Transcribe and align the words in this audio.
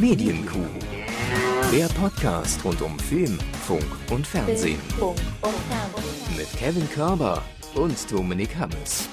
Medienkuh. 0.00 0.64
Der 1.72 1.86
Podcast 1.88 2.64
rund 2.64 2.80
um 2.82 2.96
Film, 3.00 3.36
Funk 3.66 3.84
und 4.10 4.24
Fernsehen. 4.24 4.78
Mit 6.36 6.52
Kevin 6.56 6.88
Körber 6.90 7.42
und 7.74 7.96
Dominik 8.10 8.56
Hammes. 8.56 9.08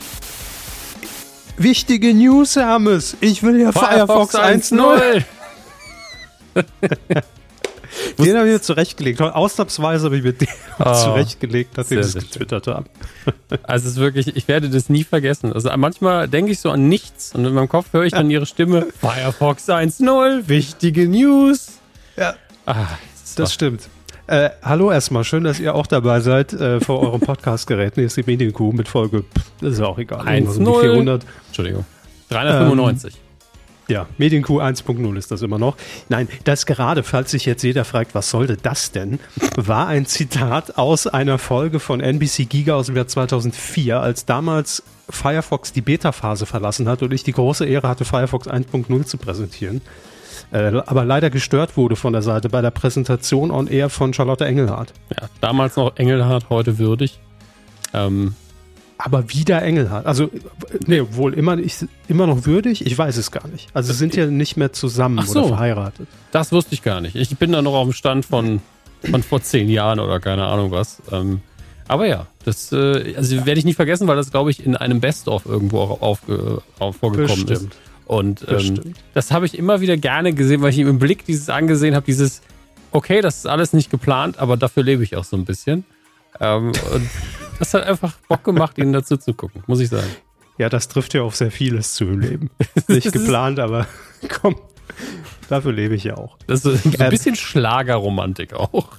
Wichtige 1.57 2.13
News, 2.13 2.55
Hammes. 2.55 3.17
Ich 3.19 3.41
will 3.41 3.61
ja 3.61 3.71
Firefox, 3.71 4.35
Firefox 4.35 4.71
1.0. 4.71 5.23
den 8.17 8.37
habe 8.37 8.47
ich 8.47 8.53
mir 8.53 8.61
zurechtgelegt. 8.61 9.21
Ausnahmsweise 9.21 10.05
habe 10.05 10.17
ich 10.17 10.23
mir 10.23 10.33
den 10.33 10.47
oh, 10.79 10.93
zurechtgelegt, 10.93 11.77
dass 11.77 11.91
ich 11.91 11.97
das 11.97 12.13
getwittert 12.13 12.67
habe. 12.67 12.85
Also 13.63 13.87
es 13.87 13.93
ist 13.93 13.99
wirklich, 13.99 14.35
ich 14.35 14.47
werde 14.47 14.69
das 14.69 14.89
nie 14.89 15.03
vergessen. 15.03 15.53
Also 15.53 15.69
manchmal 15.77 16.27
denke 16.27 16.51
ich 16.51 16.59
so 16.59 16.69
an 16.69 16.89
nichts 16.89 17.33
und 17.33 17.45
in 17.45 17.53
meinem 17.53 17.69
Kopf 17.69 17.91
höre 17.91 18.03
ich 18.03 18.11
dann 18.11 18.29
ihre 18.29 18.45
Stimme. 18.45 18.87
Firefox 18.99 19.67
1.0, 19.67 20.47
wichtige 20.47 21.07
News. 21.07 21.79
Ja. 22.17 22.35
Ah, 22.65 22.87
das, 23.21 23.35
das 23.35 23.53
stimmt. 23.53 23.89
Äh, 24.27 24.49
hallo 24.63 24.91
erstmal, 24.91 25.23
schön, 25.23 25.43
dass 25.43 25.59
ihr 25.59 25.75
auch 25.75 25.87
dabei 25.87 26.19
seid 26.19 26.53
äh, 26.53 26.79
vor 26.79 27.01
eurem 27.01 27.21
Podcast-Gerät. 27.21 27.97
Nee, 27.97 28.05
ist 28.05 28.17
die 28.17 28.23
Medienkuh 28.23 28.71
mit 28.71 28.87
Folge, 28.87 29.23
das 29.61 29.73
ist 29.73 29.81
auch 29.81 29.97
egal. 29.97 30.25
1.0. 30.25 31.21
Entschuldigung. 31.47 31.85
395. 32.29 33.13
Ähm, 33.13 33.24
ja, 33.87 34.07
Medienkuh 34.17 34.59
1.0 34.59 35.17
ist 35.17 35.31
das 35.31 35.41
immer 35.41 35.59
noch. 35.59 35.75
Nein, 36.09 36.27
das 36.43 36.65
gerade, 36.65 37.03
falls 37.03 37.31
sich 37.31 37.45
jetzt 37.45 37.63
jeder 37.63 37.85
fragt, 37.85 38.15
was 38.15 38.29
sollte 38.29 38.57
das 38.57 38.91
denn, 38.91 39.19
war 39.55 39.87
ein 39.87 40.05
Zitat 40.05 40.77
aus 40.77 41.07
einer 41.07 41.37
Folge 41.37 41.79
von 41.79 41.99
NBC 41.99 42.49
Giga 42.49 42.75
aus 42.75 42.87
dem 42.87 42.95
Jahr 42.95 43.07
2004, 43.07 43.99
als 43.99 44.25
damals 44.25 44.83
Firefox 45.09 45.71
die 45.71 45.81
Beta-Phase 45.81 46.45
verlassen 46.45 46.89
hat 46.89 47.03
und 47.03 47.13
ich 47.13 47.23
die 47.23 47.31
große 47.31 47.65
Ehre 47.65 47.87
hatte, 47.87 48.05
Firefox 48.05 48.47
1.0 48.47 49.05
zu 49.05 49.17
präsentieren. 49.17 49.81
Äh, 50.51 50.81
aber 50.85 51.05
leider 51.05 51.29
gestört 51.29 51.77
wurde 51.77 51.95
von 51.95 52.13
der 52.13 52.21
Seite 52.21 52.49
bei 52.49 52.61
der 52.61 52.71
Präsentation 52.71 53.51
on 53.51 53.67
air 53.67 53.89
von 53.89 54.13
Charlotte 54.13 54.45
Engelhardt. 54.45 54.93
Ja, 55.09 55.29
damals 55.41 55.75
noch 55.75 55.95
Engelhardt, 55.97 56.49
heute 56.49 56.77
würdig. 56.77 57.19
Ähm, 57.93 58.35
aber 58.97 59.29
wieder 59.33 59.61
Engelhardt. 59.61 60.05
Also, 60.05 60.29
nee, 60.85 61.01
wohl 61.11 61.33
immer, 61.33 61.57
ich, 61.57 61.77
immer 62.07 62.27
noch 62.27 62.45
würdig? 62.45 62.85
Ich 62.85 62.97
weiß 62.97 63.17
es 63.17 63.31
gar 63.31 63.47
nicht. 63.47 63.69
Also, 63.73 63.91
sie 63.91 63.99
sind 63.99 64.15
ja 64.15 64.27
nicht 64.27 64.57
mehr 64.57 64.73
zusammen 64.73 65.25
so, 65.25 65.39
oder 65.39 65.49
verheiratet. 65.49 66.07
Das 66.31 66.51
wusste 66.51 66.73
ich 66.73 66.81
gar 66.81 67.01
nicht. 67.01 67.15
Ich 67.15 67.35
bin 67.37 67.51
da 67.51 67.61
noch 67.61 67.73
auf 67.73 67.87
dem 67.87 67.93
Stand 67.93 68.25
von, 68.25 68.61
von 69.09 69.23
vor 69.23 69.41
zehn 69.41 69.69
Jahren 69.69 69.99
oder 69.99 70.19
keine 70.19 70.45
Ahnung 70.45 70.71
was. 70.71 71.01
Ähm, 71.11 71.41
aber 71.87 72.07
ja, 72.07 72.27
das 72.43 72.71
äh, 72.71 73.15
also 73.15 73.45
werde 73.45 73.59
ich 73.59 73.65
nicht 73.65 73.75
vergessen, 73.75 74.07
weil 74.07 74.15
das, 74.15 74.31
glaube 74.31 74.49
ich, 74.51 74.65
in 74.65 74.75
einem 74.75 75.01
Best-of 75.01 75.45
irgendwo 75.45 75.79
auch 75.79 76.01
auf, 76.01 76.19
auf, 76.79 76.95
vorgekommen 76.97 77.45
Bestimmt. 77.45 77.73
ist. 77.73 77.79
Und 78.05 78.45
ähm, 78.47 78.93
das 79.13 79.31
habe 79.31 79.45
ich 79.45 79.57
immer 79.57 79.81
wieder 79.81 79.97
gerne 79.97 80.33
gesehen, 80.33 80.61
weil 80.61 80.69
ich 80.71 80.79
im 80.79 80.99
Blick 80.99 81.25
dieses 81.25 81.49
angesehen 81.49 81.95
habe, 81.95 82.05
dieses, 82.05 82.41
okay, 82.91 83.21
das 83.21 83.37
ist 83.37 83.47
alles 83.47 83.73
nicht 83.73 83.89
geplant, 83.89 84.39
aber 84.39 84.57
dafür 84.57 84.83
lebe 84.83 85.03
ich 85.03 85.15
auch 85.15 85.23
so 85.23 85.35
ein 85.35 85.45
bisschen. 85.45 85.85
Ähm, 86.39 86.71
und 86.93 87.09
das 87.59 87.73
hat 87.73 87.83
einfach 87.83 88.13
Bock 88.27 88.43
gemacht, 88.43 88.77
ihnen 88.77 88.93
dazu 88.93 89.17
zu 89.17 89.33
gucken, 89.33 89.63
muss 89.67 89.79
ich 89.79 89.89
sagen. 89.89 90.07
Ja, 90.57 90.69
das 90.69 90.87
trifft 90.87 91.13
ja 91.13 91.21
auf 91.21 91.35
sehr 91.35 91.51
vieles 91.51 91.93
zu 91.93 92.05
im 92.05 92.19
Leben. 92.19 92.49
Nicht 92.87 93.11
geplant, 93.11 93.59
aber 93.59 93.87
komm, 94.41 94.55
dafür 95.49 95.73
lebe 95.73 95.95
ich 95.95 96.05
ja 96.05 96.17
auch. 96.17 96.37
Das 96.47 96.63
ist 96.63 96.83
so 96.83 96.89
ein 96.89 96.95
ähm, 96.99 97.09
bisschen 97.09 97.35
Schlagerromantik 97.35 98.53
auch. 98.53 98.89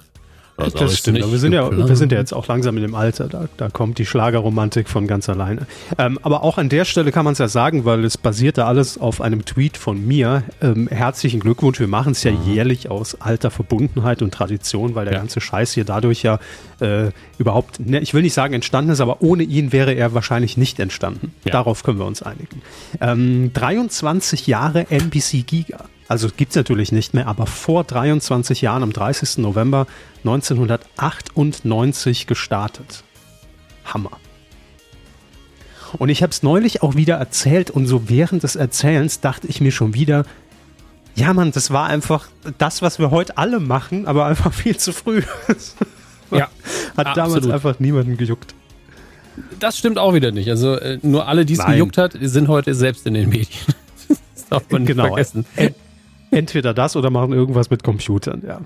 Das, 0.57 0.73
das 0.73 0.97
stimmt, 0.97 1.19
wir 1.19 1.37
sind, 1.37 1.53
ja, 1.53 1.69
wir 1.71 1.95
sind 1.95 2.11
ja 2.11 2.17
jetzt 2.17 2.33
auch 2.33 2.47
langsam 2.47 2.75
in 2.77 2.81
dem 2.81 2.95
Alter, 2.95 3.27
da, 3.27 3.45
da 3.57 3.69
kommt 3.69 3.99
die 3.99 4.07
Schlagerromantik 4.07 4.89
von 4.89 5.05
ganz 5.05 5.29
alleine. 5.29 5.67
Ähm, 5.99 6.17
aber 6.23 6.43
auch 6.43 6.57
an 6.57 6.67
der 6.67 6.83
Stelle 6.83 7.11
kann 7.11 7.25
man 7.25 7.33
es 7.33 7.37
ja 7.37 7.47
sagen, 7.47 7.85
weil 7.85 8.03
es 8.03 8.17
basierte 8.17 8.65
alles 8.65 8.97
auf 8.97 9.21
einem 9.21 9.45
Tweet 9.45 9.77
von 9.77 10.03
mir. 10.05 10.41
Ähm, 10.59 10.87
herzlichen 10.87 11.41
Glückwunsch, 11.41 11.79
wir 11.79 11.87
machen 11.87 12.13
es 12.13 12.23
ja 12.23 12.31
mhm. 12.31 12.51
jährlich 12.51 12.89
aus 12.89 13.21
alter 13.21 13.51
Verbundenheit 13.51 14.23
und 14.23 14.33
Tradition, 14.33 14.95
weil 14.95 15.05
der 15.05 15.13
ja. 15.13 15.19
ganze 15.19 15.41
Scheiß 15.41 15.73
hier 15.73 15.85
dadurch 15.85 16.23
ja 16.23 16.39
äh, 16.79 17.11
überhaupt, 17.37 17.79
ne, 17.79 17.99
ich 17.99 18.15
will 18.15 18.23
nicht 18.23 18.33
sagen 18.33 18.55
entstanden 18.55 18.89
ist, 18.89 18.99
aber 18.99 19.21
ohne 19.21 19.43
ihn 19.43 19.71
wäre 19.71 19.93
er 19.93 20.15
wahrscheinlich 20.15 20.57
nicht 20.57 20.79
entstanden. 20.79 21.33
Ja. 21.45 21.51
Darauf 21.51 21.83
können 21.83 21.99
wir 21.99 22.05
uns 22.05 22.23
einigen. 22.23 22.63
Ähm, 22.99 23.51
23 23.53 24.47
Jahre 24.47 24.89
NBC 24.89 25.45
Giga. 25.45 25.85
Also 26.07 26.29
gibt 26.35 26.51
es 26.51 26.55
natürlich 26.55 26.91
nicht 26.91 27.13
mehr, 27.13 27.27
aber 27.27 27.47
vor 27.47 27.83
23 27.83 28.61
Jahren, 28.61 28.83
am 28.83 28.93
30. 28.93 29.39
November 29.39 29.87
1998 30.23 32.27
gestartet. 32.27 33.03
Hammer. 33.85 34.11
Und 35.97 36.09
ich 36.09 36.21
habe 36.21 36.31
es 36.31 36.43
neulich 36.43 36.83
auch 36.83 36.95
wieder 36.95 37.15
erzählt 37.15 37.71
und 37.71 37.87
so 37.87 38.09
während 38.09 38.43
des 38.43 38.55
Erzählens 38.55 39.21
dachte 39.21 39.47
ich 39.47 39.61
mir 39.61 39.71
schon 39.71 39.93
wieder, 39.93 40.25
ja 41.15 41.33
Mann, 41.33 41.51
das 41.51 41.71
war 41.71 41.87
einfach 41.87 42.27
das, 42.57 42.81
was 42.81 42.99
wir 42.99 43.11
heute 43.11 43.37
alle 43.37 43.59
machen, 43.59 44.07
aber 44.07 44.25
einfach 44.25 44.53
viel 44.53 44.77
zu 44.77 44.93
früh. 44.93 45.21
ja, 46.31 46.49
hat 46.95 47.07
absolut. 47.07 47.17
damals 47.17 47.47
einfach 47.47 47.79
niemanden 47.79 48.17
gejuckt. 48.17 48.53
Das 49.59 49.77
stimmt 49.77 49.99
auch 49.99 50.13
wieder 50.13 50.31
nicht. 50.31 50.49
Also 50.49 50.75
äh, 50.75 50.99
nur 51.03 51.27
alle, 51.27 51.45
die 51.45 51.53
es 51.53 51.65
gejuckt 51.65 51.97
hat, 51.97 52.17
sind 52.19 52.47
heute 52.47 52.73
selbst 52.73 53.05
in 53.05 53.13
den 53.13 53.29
Medien. 53.29 53.59
das 54.07 54.47
darf 54.49 54.63
man 54.71 54.81
nicht 54.81 54.91
genau. 54.91 55.07
vergessen. 55.07 55.45
Entweder 56.31 56.73
das 56.73 56.95
oder 56.95 57.09
machen 57.09 57.33
irgendwas 57.33 57.69
mit 57.69 57.83
Computern, 57.83 58.43
ja. 58.45 58.61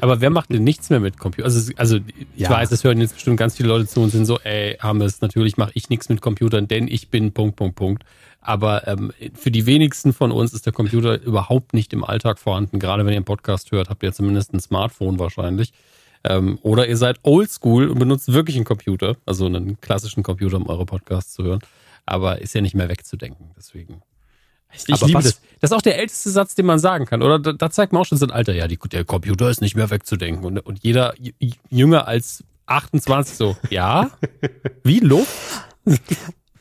Aber 0.00 0.20
wer 0.20 0.30
macht 0.30 0.52
denn 0.52 0.64
nichts 0.64 0.90
mehr 0.90 1.00
mit 1.00 1.18
Computern? 1.18 1.44
Also, 1.44 1.72
also 1.76 1.96
ich 2.36 2.42
ja. 2.42 2.50
weiß, 2.50 2.72
es 2.72 2.82
hören 2.82 3.00
jetzt 3.00 3.14
bestimmt 3.14 3.36
ganz 3.36 3.56
viele 3.56 3.68
Leute 3.68 3.86
zu 3.86 4.00
und 4.00 4.10
sind 4.10 4.24
so, 4.24 4.38
ey, 4.40 4.76
haben 4.80 5.00
es 5.00 5.20
natürlich 5.20 5.56
mache 5.56 5.70
ich 5.74 5.88
nichts 5.90 6.08
mit 6.08 6.20
Computern, 6.20 6.66
denn 6.66 6.88
ich 6.88 7.08
bin 7.08 7.32
Punkt, 7.32 7.56
Punkt, 7.56 7.76
Punkt. 7.76 8.04
Aber 8.40 8.88
ähm, 8.88 9.12
für 9.34 9.50
die 9.50 9.66
wenigsten 9.66 10.12
von 10.12 10.32
uns 10.32 10.54
ist 10.54 10.66
der 10.66 10.72
Computer 10.72 11.20
überhaupt 11.20 11.74
nicht 11.74 11.92
im 11.92 12.04
Alltag 12.04 12.38
vorhanden. 12.38 12.78
Gerade 12.78 13.04
wenn 13.04 13.12
ihr 13.12 13.18
einen 13.18 13.24
Podcast 13.24 13.70
hört, 13.70 13.90
habt 13.90 14.02
ihr 14.02 14.12
zumindest 14.12 14.54
ein 14.54 14.60
Smartphone 14.60 15.18
wahrscheinlich. 15.18 15.72
Ähm, 16.24 16.58
oder 16.62 16.88
ihr 16.88 16.96
seid 16.96 17.18
oldschool 17.22 17.88
und 17.88 17.98
benutzt 17.98 18.32
wirklich 18.32 18.56
einen 18.56 18.64
Computer, 18.64 19.16
also 19.26 19.46
einen 19.46 19.80
klassischen 19.80 20.22
Computer, 20.22 20.56
um 20.56 20.66
eure 20.66 20.86
Podcasts 20.86 21.34
zu 21.34 21.44
hören. 21.44 21.60
Aber 22.06 22.40
ist 22.40 22.54
ja 22.54 22.60
nicht 22.60 22.74
mehr 22.74 22.88
wegzudenken. 22.88 23.50
Deswegen 23.56 24.02
ich, 24.72 24.88
ich 24.88 25.00
liebe 25.00 25.22
das. 25.22 25.40
Das 25.60 25.70
ist 25.70 25.76
auch 25.76 25.82
der 25.82 25.98
älteste 25.98 26.30
Satz, 26.30 26.54
den 26.54 26.64
man 26.64 26.78
sagen 26.78 27.04
kann. 27.04 27.22
Oder 27.22 27.38
da, 27.38 27.52
da 27.52 27.70
zeigt 27.70 27.92
man 27.92 28.00
auch 28.00 28.06
schon 28.06 28.16
so 28.16 28.24
ein 28.24 28.30
Alter, 28.30 28.54
ja, 28.54 28.66
die, 28.66 28.78
der 28.78 29.04
Computer 29.04 29.50
ist 29.50 29.60
nicht 29.60 29.76
mehr 29.76 29.90
wegzudenken. 29.90 30.44
Und, 30.44 30.58
und 30.60 30.82
jeder 30.82 31.14
jünger 31.68 32.08
als 32.08 32.44
28 32.66 33.36
so, 33.36 33.56
ja? 33.68 34.10
Wie 34.84 35.00
Luft? 35.00 35.28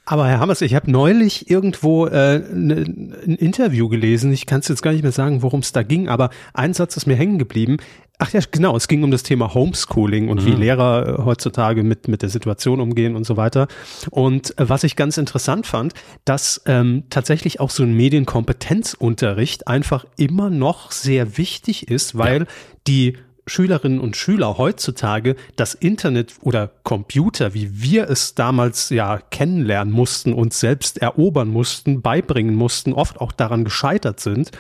Aber 0.06 0.28
Herr 0.28 0.40
Hammers, 0.40 0.62
ich 0.62 0.74
habe 0.74 0.92
neulich 0.92 1.50
irgendwo 1.50 2.08
äh, 2.08 2.40
ne, 2.40 2.78
ein 2.78 3.36
Interview 3.36 3.88
gelesen. 3.90 4.34
Ich 4.34 4.48
kann 4.48 4.60
es 4.60 4.68
jetzt 4.68 4.82
gar 4.82 4.92
nicht 4.92 5.04
mehr 5.04 5.12
sagen, 5.12 5.44
worum 5.44 5.60
es 5.60 5.72
da 5.72 5.84
ging, 5.84 6.10
aber 6.10 6.32
ein 6.54 6.74
Satz 6.74 6.98
ist 6.98 7.06
mir 7.06 7.16
hängen 7.16 7.38
geblieben. 7.38 7.78
Ach 8.22 8.34
ja, 8.34 8.42
genau, 8.52 8.76
es 8.76 8.90
ging 8.90 9.04
um 9.04 9.12
das 9.12 9.24
Thema 9.24 9.54
Homeschooling 9.54 10.28
und 10.28 10.42
mhm. 10.42 10.46
wie 10.46 10.52
Lehrer 10.52 11.20
äh, 11.20 11.24
heutzutage 11.24 11.84
mit, 11.84 12.10
mit 12.10 12.22
der 12.22 12.28
Situation 12.28 12.82
umgehen 12.82 13.16
und 13.16 13.24
so 13.24 13.38
weiter. 13.38 13.70
Und 14.12 14.60
äh, 14.60 14.68
was 14.68 14.84
ich 14.84 14.98
ganz 14.98 15.18
interessant 15.18 15.66
fand, 15.66 15.94
dass 16.26 16.62
ähm, 16.66 17.04
tatsächlich 17.10 17.62
auch 17.62 17.70
so 17.70 17.84
ein 17.84 17.94
Medienkompetenzunterricht 17.94 19.70
einfach 19.70 20.06
immer 20.18 20.50
noch 20.50 20.92
sehr 20.92 21.38
wichtig 21.38 21.88
ist, 21.90 22.18
weil 22.18 22.42
ja. 22.42 22.48
die 22.88 23.18
Schülerinnen 23.50 24.00
und 24.00 24.16
Schüler 24.16 24.58
heutzutage 24.58 25.36
das 25.56 25.74
Internet 25.74 26.36
oder 26.42 26.70
Computer, 26.84 27.54
wie 27.54 27.82
wir 27.82 28.10
es 28.10 28.36
damals 28.36 28.90
ja 28.90 29.20
kennenlernen 29.32 29.94
mussten, 29.94 30.34
uns 30.34 30.60
selbst 30.60 31.00
erobern 31.00 31.50
mussten, 31.50 32.02
beibringen 32.02 32.56
mussten, 32.56 32.94
oft 32.94 33.20
auch 33.20 33.32
daran 33.32 33.64
gescheitert 33.64 34.20
sind 34.20 34.52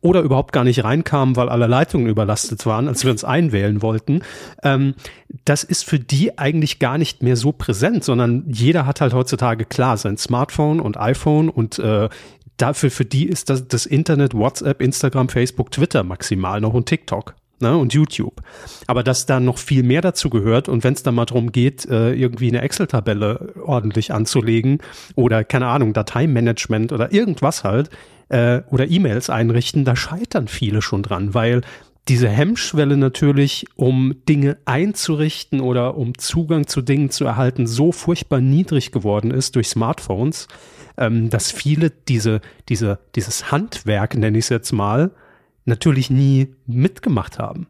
oder 0.00 0.22
überhaupt 0.22 0.52
gar 0.52 0.64
nicht 0.64 0.84
reinkamen, 0.84 1.36
weil 1.36 1.48
alle 1.48 1.66
Leitungen 1.66 2.08
überlastet 2.08 2.66
waren, 2.66 2.88
als 2.88 3.04
wir 3.04 3.10
uns 3.10 3.24
einwählen 3.24 3.82
wollten. 3.82 4.22
Ähm, 4.62 4.94
das 5.44 5.64
ist 5.64 5.84
für 5.84 5.98
die 5.98 6.38
eigentlich 6.38 6.78
gar 6.78 6.98
nicht 6.98 7.22
mehr 7.22 7.36
so 7.36 7.52
präsent, 7.52 8.04
sondern 8.04 8.44
jeder 8.48 8.86
hat 8.86 9.00
halt 9.00 9.12
heutzutage 9.12 9.64
klar 9.64 9.96
sein 9.96 10.16
Smartphone 10.16 10.80
und 10.80 10.96
iPhone 10.96 11.48
und 11.48 11.78
äh, 11.78 12.08
dafür 12.56 12.90
für 12.90 13.04
die 13.04 13.26
ist 13.26 13.50
das, 13.50 13.68
das 13.68 13.86
Internet, 13.86 14.34
WhatsApp, 14.34 14.80
Instagram, 14.82 15.28
Facebook, 15.28 15.70
Twitter 15.70 16.02
maximal 16.02 16.60
noch 16.60 16.74
und 16.74 16.86
TikTok 16.86 17.34
ne, 17.60 17.76
und 17.76 17.94
YouTube. 17.94 18.42
Aber 18.86 19.02
dass 19.02 19.26
da 19.26 19.40
noch 19.40 19.58
viel 19.58 19.82
mehr 19.82 20.00
dazu 20.00 20.30
gehört 20.30 20.68
und 20.68 20.84
wenn 20.84 20.94
es 20.94 21.02
dann 21.02 21.14
mal 21.14 21.26
darum 21.26 21.52
geht, 21.52 21.86
äh, 21.86 22.12
irgendwie 22.12 22.48
eine 22.48 22.62
Excel-Tabelle 22.62 23.54
ordentlich 23.62 24.12
anzulegen 24.12 24.78
oder 25.14 25.44
keine 25.44 25.66
Ahnung, 25.66 25.92
Dateimanagement 25.92 26.92
oder 26.92 27.12
irgendwas 27.12 27.64
halt 27.64 27.90
äh, 28.28 28.62
oder 28.70 28.90
E-Mails 28.90 29.30
einrichten, 29.30 29.84
da 29.84 29.96
scheitern 29.96 30.48
viele 30.48 30.82
schon 30.82 31.02
dran, 31.02 31.34
weil 31.34 31.62
diese 32.08 32.28
Hemmschwelle 32.28 32.96
natürlich, 32.96 33.66
um 33.76 34.14
Dinge 34.26 34.56
einzurichten 34.64 35.60
oder 35.60 35.96
um 35.96 36.16
Zugang 36.16 36.66
zu 36.66 36.80
Dingen 36.80 37.10
zu 37.10 37.26
erhalten, 37.26 37.66
so 37.66 37.92
furchtbar 37.92 38.40
niedrig 38.40 38.92
geworden 38.92 39.30
ist 39.30 39.56
durch 39.56 39.68
Smartphones, 39.68 40.48
ähm, 40.96 41.28
dass 41.28 41.52
viele 41.52 41.90
diese, 41.90 42.40
diese, 42.68 42.98
dieses 43.14 43.52
Handwerk, 43.52 44.16
nenne 44.16 44.38
ich 44.38 44.46
es 44.46 44.48
jetzt 44.48 44.72
mal, 44.72 45.10
natürlich 45.68 46.10
nie 46.10 46.54
mitgemacht 46.66 47.38
haben. 47.38 47.68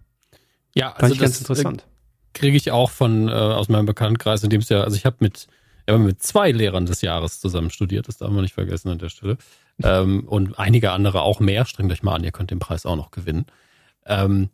Ja, 0.75 0.93
also 0.93 1.01
Fand 1.01 1.15
ich 1.15 1.21
ganz 1.21 1.37
äh, 1.37 1.41
interessant. 1.41 1.87
Kriege 2.33 2.57
ich 2.57 2.71
auch 2.71 2.91
von 2.91 3.29
äh, 3.29 3.33
aus 3.33 3.69
meinem 3.69 3.87
Bekanntenkreis, 3.87 4.43
in 4.45 4.51
dem 4.51 4.61
es 4.61 4.69
ja, 4.69 4.83
also 4.83 4.97
ich 4.97 5.05
habe 5.05 5.17
mit, 5.21 5.49
ja, 5.89 5.99
mit 5.99 6.23
zwei 6.23 6.53
Lehrern 6.53 6.87
des 6.87 7.03
Jahres 7.03 7.41
zusammen 7.41 7.71
studiert, 7.71 8.09
das 8.09 8.19
darf 8.19 8.31
man 8.31 8.43
nicht 8.43 8.55
vergessen 8.55 8.89
an 8.89 8.99
der 8.99 9.09
Stelle. 9.09 9.37
ähm, 9.83 10.25
und 10.27 10.59
einige 10.59 10.93
andere 10.93 11.23
auch 11.23 11.41
mehr. 11.41 11.65
Strengt 11.65 11.93
euch 11.93 12.03
mal 12.03 12.15
an, 12.15 12.25
ihr 12.25 12.33
könnt 12.33 12.51
den 12.51 12.59
Preis 12.59 12.87
auch 12.87 12.97
noch 12.97 13.11
gewinnen. 13.11 13.47
Ähm, 14.07 14.51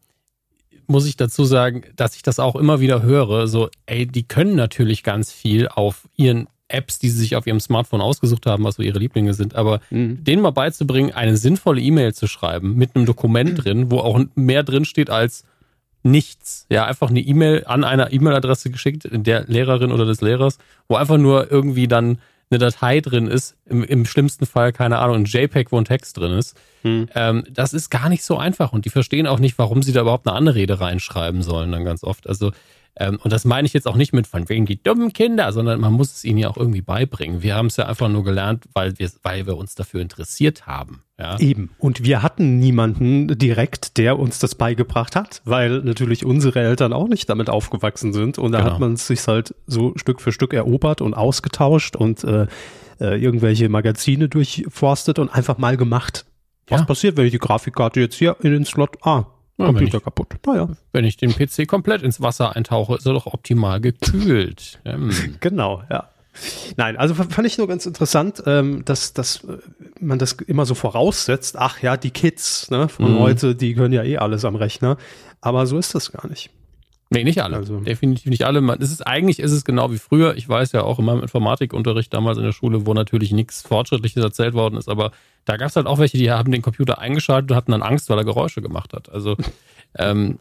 muss 0.87 1.07
ich 1.07 1.17
dazu 1.17 1.45
sagen, 1.45 1.85
dass 1.97 2.17
ich 2.17 2.23
das 2.23 2.39
auch 2.39 2.57
immer 2.57 2.81
wieder 2.81 3.03
höre, 3.03 3.47
so, 3.47 3.71
ey, 3.87 4.07
die 4.07 4.29
können 4.29 4.55
natürlich 4.55 5.03
ganz 5.03 5.33
viel 5.33 5.69
auf 5.69 6.09
ihren 6.17 6.47
Apps, 6.69 6.99
die 6.99 7.11
sie 7.11 7.19
sich 7.19 7.37
auf 7.37 7.47
ihrem 7.47 7.61
Smartphone 7.61 8.01
ausgesucht 8.01 8.47
haben, 8.47 8.65
was 8.65 8.77
so 8.77 8.83
ihre 8.83 8.99
Lieblinge 8.99 9.35
sind, 9.35 9.55
aber 9.55 9.81
mhm. 9.91 10.25
denen 10.25 10.43
mal 10.43 10.51
beizubringen, 10.51 11.13
eine 11.13 11.37
sinnvolle 11.37 11.81
E-Mail 11.81 12.15
zu 12.15 12.27
schreiben 12.27 12.75
mit 12.77 12.97
einem 12.97 13.07
Dokument 13.07 13.59
drin, 13.65 13.91
wo 13.91 13.99
auch 13.99 14.19
mehr 14.35 14.63
drin 14.63 14.85
steht 14.85 15.11
als 15.11 15.45
nichts. 16.03 16.67
Ja, 16.71 16.85
einfach 16.85 17.11
eine 17.11 17.21
E-Mail 17.21 17.65
an 17.67 17.85
einer 17.85 18.13
E-Mail-Adresse 18.13 18.71
geschickt, 18.71 19.09
der 19.11 19.45
Lehrerin 19.47 19.93
oder 19.93 20.05
des 20.05 20.21
Lehrers, 20.21 20.59
wo 20.89 20.97
einfach 20.97 21.19
nur 21.19 21.51
irgendwie 21.51 21.89
dann 21.89 22.19
eine 22.51 22.59
Datei 22.59 23.01
drin 23.01 23.27
ist, 23.27 23.57
im, 23.67 23.83
im 23.83 24.05
schlimmsten 24.05 24.47
Fall, 24.47 24.73
keine 24.73 24.99
Ahnung, 24.99 25.17
ein 25.17 25.25
JPEG, 25.25 25.73
wo 25.73 25.79
ein 25.79 25.87
Text 25.87 26.19
drin 26.19 26.33
ist. 26.33 26.57
Hm. 26.83 27.09
Ähm, 27.15 27.45
das 27.51 27.73
ist 27.73 27.91
gar 27.91 28.09
nicht 28.09 28.23
so 28.23 28.37
einfach 28.37 28.73
und 28.73 28.85
die 28.85 28.91
verstehen 28.91 29.27
auch 29.27 29.39
nicht, 29.39 29.59
warum 29.59 29.83
sie 29.83 29.93
da 29.93 30.03
überhaupt 30.03 30.29
eine 30.29 30.37
Anrede 30.37 30.79
reinschreiben 30.81 31.43
sollen 31.43 31.73
dann 31.73 31.85
ganz 31.85 32.05
oft. 32.05 32.29
Also 32.29 32.53
ähm, 32.97 33.19
und 33.23 33.33
das 33.33 33.45
meine 33.45 33.67
ich 33.67 33.73
jetzt 33.73 33.89
auch 33.89 33.97
nicht 33.97 34.13
mit 34.13 34.27
von 34.27 34.49
wegen 34.49 34.67
die 34.67 34.81
dummen 34.81 35.13
Kinder, 35.13 35.53
sondern 35.53 35.81
man 35.81 35.93
muss 35.93 36.13
es 36.15 36.25
ihnen 36.25 36.39
ja 36.39 36.49
auch 36.49 36.57
irgendwie 36.57 36.81
beibringen. 36.81 37.43
Wir 37.43 37.57
haben 37.57 37.67
es 37.67 37.77
ja 37.77 37.87
einfach 37.87 38.09
nur 38.09 38.23
gelernt, 38.23 38.65
weil 38.73 38.99
wir, 38.99 39.11
weil 39.23 39.47
wir 39.47 39.57
uns 39.57 39.75
dafür 39.75 40.01
interessiert 40.01 40.67
haben. 40.67 41.03
Ja? 41.19 41.39
Eben. 41.41 41.71
Und 41.79 42.05
wir 42.05 42.23
hatten 42.23 42.59
niemanden 42.59 43.37
direkt, 43.37 43.97
der 43.99 44.19
uns 44.19 44.39
das 44.39 44.55
beigebracht 44.55 45.17
hat, 45.17 45.43
weil 45.45 45.81
natürlich 45.81 46.25
unsere 46.25 46.61
Eltern 46.61 46.93
auch 46.93 47.09
nicht 47.09 47.29
damit 47.29 47.51
aufgewachsen 47.51 48.13
sind. 48.13 48.39
Und 48.39 48.53
da 48.53 48.61
genau. 48.61 48.73
hat 48.73 48.81
man 48.81 48.93
es 48.93 49.09
sich 49.09 49.27
halt 49.27 49.55
so 49.67 49.93
Stück 49.97 50.21
für 50.21 50.31
Stück 50.31 50.53
erobert 50.53 51.01
und 51.01 51.15
ausgetauscht 51.15 51.97
und 51.97 52.23
äh, 52.23 52.47
äh, 53.01 53.21
irgendwelche 53.21 53.69
Magazine 53.69 54.29
durchforstet 54.29 55.19
und 55.19 55.31
einfach 55.31 55.59
mal 55.59 55.77
gemacht. 55.77 56.27
Was 56.69 56.81
ja. 56.81 56.87
passiert, 56.87 57.17
wenn 57.17 57.27
ich 57.27 57.33
die 57.33 57.39
Grafikkarte 57.39 58.01
jetzt 58.01 58.15
hier 58.15 58.37
in 58.41 58.53
den 58.53 58.65
Slot 58.65 59.05
A 59.05 59.34
ja, 59.59 59.67
Computer 59.67 59.99
ich, 59.99 60.05
kaputt. 60.05 60.29
Naja. 60.47 60.69
Wenn 60.93 61.05
ich 61.05 61.17
den 61.17 61.33
PC 61.33 61.67
komplett 61.69 62.03
ins 62.03 62.21
Wasser 62.21 62.57
eintauche, 62.57 62.97
ist 62.97 63.07
er 63.07 63.13
doch 63.13 63.27
optimal 63.27 63.81
gekühlt. 63.81 64.81
Hm. 64.85 65.37
Genau, 65.41 65.83
ja. 65.91 66.09
Nein, 66.77 66.97
also 66.97 67.15
fand 67.15 67.47
ich 67.47 67.59
nur 67.59 67.69
ganz 67.69 67.87
interessant, 67.87 68.43
ähm, 68.47 68.85
dass, 68.85 69.13
dass 69.13 69.45
äh, 69.45 69.59
man 70.01 70.19
das 70.19 70.33
immer 70.33 70.67
so 70.67 70.75
voraussetzt. 70.75 71.57
Ach 71.59 71.81
ja, 71.81 71.97
die 71.97 72.11
Kids 72.11 72.71
ne, 72.71 72.89
von 72.89 73.15
mhm. 73.15 73.19
heute, 73.21 73.55
die 73.55 73.75
können 73.75 73.95
ja 73.95 74.03
eh 74.03 74.19
alles 74.19 74.45
am 74.45 74.57
Rechner. 74.57 74.97
Aber 75.41 75.67
so 75.67 75.79
ist 75.79 75.95
das 75.95 76.11
gar 76.11 76.27
nicht. 76.29 76.51
Nee, 77.11 77.23
nicht 77.23 77.43
alle. 77.43 77.57
Also. 77.57 77.81
Definitiv 77.81 78.27
nicht 78.27 78.45
alle. 78.45 78.61
Man, 78.61 78.81
es 78.81 78.91
ist, 78.91 79.07
eigentlich 79.07 79.39
ist 79.39 79.53
es 79.53 79.65
genau 79.65 79.93
wie 79.93 79.99
früher. 79.99 80.37
Ich 80.37 80.49
weiß 80.49 80.73
ja 80.73 80.83
auch 80.83 80.99
in 80.99 81.05
meinem 81.05 81.23
Informatikunterricht 81.23 82.13
damals 82.13 82.39
in 82.39 82.45
der 82.45 82.53
Schule, 82.53 82.87
wo 82.87 82.95
natürlich 82.95 83.33
nichts 83.33 83.63
Fortschrittliches 83.63 84.23
erzählt 84.23 84.55
worden 84.55 84.77
ist, 84.77 84.89
aber 84.89 85.13
da 85.45 85.57
gab 85.57 85.69
es 85.69 85.77
halt 85.77 85.87
auch 85.87 85.99
welche, 85.99 86.19
die 86.19 86.31
haben 86.31 86.53
den 86.53 86.63
Computer 86.63 86.99
eingeschaltet 86.99 87.51
und 87.51 87.57
hatten 87.57 87.73
dann 87.73 87.83
Angst, 87.83 88.09
weil 88.11 88.19
er 88.19 88.25
Geräusche 88.25 88.63
gemacht 88.63 88.93
hat. 88.93 89.11
Also 89.11 89.37
ähm, 89.99 90.39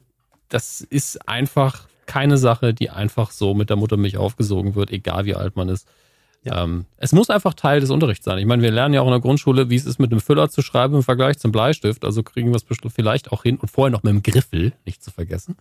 das 0.50 0.82
ist 0.82 1.28
einfach 1.28 1.88
keine 2.06 2.38
Sache, 2.38 2.74
die 2.74 2.90
einfach 2.90 3.32
so 3.32 3.54
mit 3.54 3.70
der 3.70 3.78
Muttermilch 3.78 4.18
aufgesogen 4.18 4.76
wird, 4.76 4.92
egal 4.92 5.26
wie 5.26 5.36
alt 5.36 5.56
man 5.56 5.70
ist. 5.70 5.88
Ja. 6.44 6.64
Ähm, 6.64 6.86
es 6.98 7.14
muss 7.14 7.30
einfach 7.30 7.54
Teil 7.54 7.80
des 7.80 7.90
Unterrichts 7.90 8.26
sein. 8.26 8.38
Ich 8.38 8.46
meine, 8.46 8.62
wir 8.62 8.72
lernen 8.72 8.94
ja 8.94 9.02
auch 9.02 9.06
in 9.06 9.12
der 9.12 9.22
Grundschule, 9.22 9.70
wie 9.70 9.76
es 9.76 9.86
ist, 9.86 10.00
mit 10.00 10.12
einem 10.12 10.20
Füller 10.20 10.50
zu 10.50 10.62
schreiben 10.62 10.96
im 10.96 11.04
Vergleich 11.04 11.40
zum 11.40 11.52
Bleistift. 11.52 12.04
Also 12.04 12.22
kriegen 12.22 12.52
wir 12.52 12.58
es 12.58 12.66
vielleicht 12.94 13.32
auch 13.32 13.44
hin 13.44 13.58
und 13.58 13.70
vorher 13.70 13.92
noch 13.92 14.04
mit 14.04 14.12
dem 14.12 14.24
Griffel, 14.24 14.74
nicht 14.86 15.02
zu 15.02 15.12
vergessen. 15.12 15.56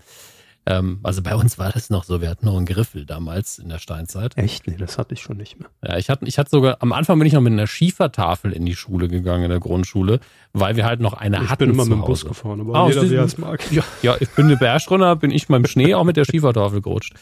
Ähm, 0.65 1.01
also 1.03 1.23
bei 1.23 1.35
uns 1.35 1.59
war 1.59 1.73
das 1.73 1.91
noch 1.91 2.05
so, 2.05 2.21
wir 2.21 2.31
hatten 2.31 2.47
noch 2.47 2.57
einen 2.57 2.67
Griffel 2.67 3.05
damals 3.05 3.59
in 3.59 3.69
der 3.69 3.79
Steinzeit. 3.79 4.37
Echt? 4.39 4.69
Nee, 4.69 4.77
das 4.77 4.97
hatte 4.97 5.15
ich 5.15 5.21
schon 5.21 5.37
nicht 5.37 5.59
mehr. 5.59 5.69
Ja, 5.85 5.97
ich 5.97 6.09
hatte, 6.09 6.25
ich 6.27 6.39
hatte 6.39 6.51
sogar, 6.51 6.77
am 6.81 6.93
Anfang 6.93 7.19
bin 7.19 7.27
ich 7.27 7.33
noch 7.33 7.41
mit 7.41 7.53
einer 7.53 7.67
Schiefertafel 7.67 8.53
in 8.53 8.65
die 8.65 8.77
Schule 8.77 9.09
gegangen, 9.09 9.45
in 9.45 9.51
der 9.51 9.59
Grundschule, 9.59 10.21
weil 10.53 10.77
wir 10.77 10.85
halt 10.85 11.01
noch 11.01 11.15
eine 11.15 11.43
ich 11.43 11.51
hatten. 11.51 11.65
Ich 11.65 11.71
bin 11.71 11.71
immer 11.71 11.85
mit 11.85 11.99
dem 11.99 12.05
Bus 12.05 12.25
gefahren, 12.25 12.61
aber 12.61 12.75
ah, 12.77 12.89
jeder, 12.89 13.11
wie 13.11 13.15
es 13.17 13.39
mag. 13.39 13.61
Ja, 13.73 13.83
ja, 14.03 14.17
ich 14.21 14.29
bin 14.31 14.47
eine 14.47 14.57
Bergrunner, 14.57 15.17
bin 15.17 15.31
ich 15.31 15.49
im 15.49 15.67
Schnee 15.67 15.95
auch 15.95 16.05
mit 16.05 16.17
der 16.17 16.25
Schiefertafel 16.25 16.81
gerutscht. 16.81 17.15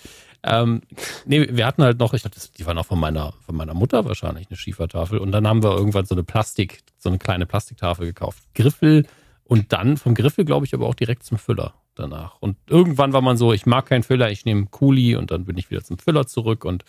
Ähm, 0.43 0.83
nee, 1.27 1.49
wir 1.51 1.67
hatten 1.67 1.83
halt 1.83 1.99
noch, 1.99 2.13
ich 2.15 2.23
dachte, 2.23 2.41
die 2.59 2.67
war 2.67 2.75
noch 2.75 2.87
von 2.87 2.99
meiner, 2.99 3.33
von 3.45 3.55
meiner 3.55 3.75
Mutter 3.75 4.05
wahrscheinlich, 4.05 4.49
eine 4.49 4.57
Schiefertafel. 4.57 5.19
Und 5.19 5.33
dann 5.33 5.47
haben 5.47 5.63
wir 5.63 5.77
irgendwann 5.77 6.07
so 6.07 6.15
eine 6.15 6.25
Plastik, 6.25 6.81
so 6.99 7.09
eine 7.09 7.19
kleine 7.19 7.47
Plastiktafel 7.47 8.07
gekauft. 8.07 8.43
Griffel 8.55 9.07
und 9.51 9.73
dann 9.73 9.97
vom 9.97 10.15
Griffel, 10.15 10.45
glaube 10.45 10.65
ich, 10.65 10.75
aber 10.75 10.87
auch 10.87 10.95
direkt 10.95 11.25
zum 11.25 11.37
Füller 11.37 11.75
danach. 11.97 12.37
Und 12.39 12.57
irgendwann 12.69 13.13
war 13.13 13.21
man 13.21 13.37
so, 13.37 13.53
ich 13.53 13.67
mag 13.67 13.87
keinen 13.87 14.05
Füller, 14.05 14.31
ich 14.31 14.45
nehme 14.45 14.67
Kuli 14.67 15.17
und 15.17 15.33
dann 15.33 15.45
bin 15.45 15.59
ich 15.59 15.73
wieder 15.73 15.83
zum 15.83 15.99
Füller 15.99 16.25
zurück. 16.29 16.65
Und 16.65 16.85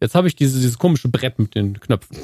jetzt 0.00 0.14
habe 0.14 0.28
ich 0.28 0.36
diese, 0.36 0.60
dieses 0.60 0.78
komische 0.78 1.08
Brett 1.08 1.40
mit 1.40 1.56
den 1.56 1.80
Knöpfen. 1.80 2.16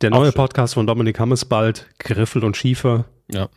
Der 0.00 0.08
neue 0.08 0.32
Podcast 0.32 0.72
von 0.72 0.86
Dominik 0.86 1.20
Hammes 1.20 1.44
bald, 1.44 1.86
Griffel 1.98 2.44
und 2.44 2.56
Schiefer. 2.56 3.04
Ja. 3.30 3.50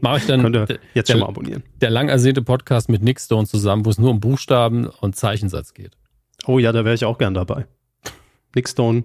Mache 0.00 0.18
ich 0.18 0.26
dann 0.26 0.42
Könnt 0.42 0.54
ihr 0.54 0.78
jetzt 0.94 1.08
der, 1.08 1.14
schon 1.14 1.22
mal 1.22 1.28
abonnieren. 1.28 1.64
Der 1.80 1.90
lang 1.90 2.08
ersehnte 2.08 2.42
Podcast 2.42 2.88
mit 2.88 3.02
Nick 3.02 3.18
Stone 3.18 3.48
zusammen, 3.48 3.84
wo 3.84 3.90
es 3.90 3.98
nur 3.98 4.12
um 4.12 4.20
Buchstaben 4.20 4.86
und 4.86 5.16
Zeichensatz 5.16 5.74
geht. 5.74 5.96
Oh 6.46 6.60
ja, 6.60 6.70
da 6.70 6.84
wäre 6.84 6.94
ich 6.94 7.04
auch 7.04 7.18
gern 7.18 7.34
dabei. 7.34 7.66
Nick 8.54 8.68
Stone, 8.68 9.02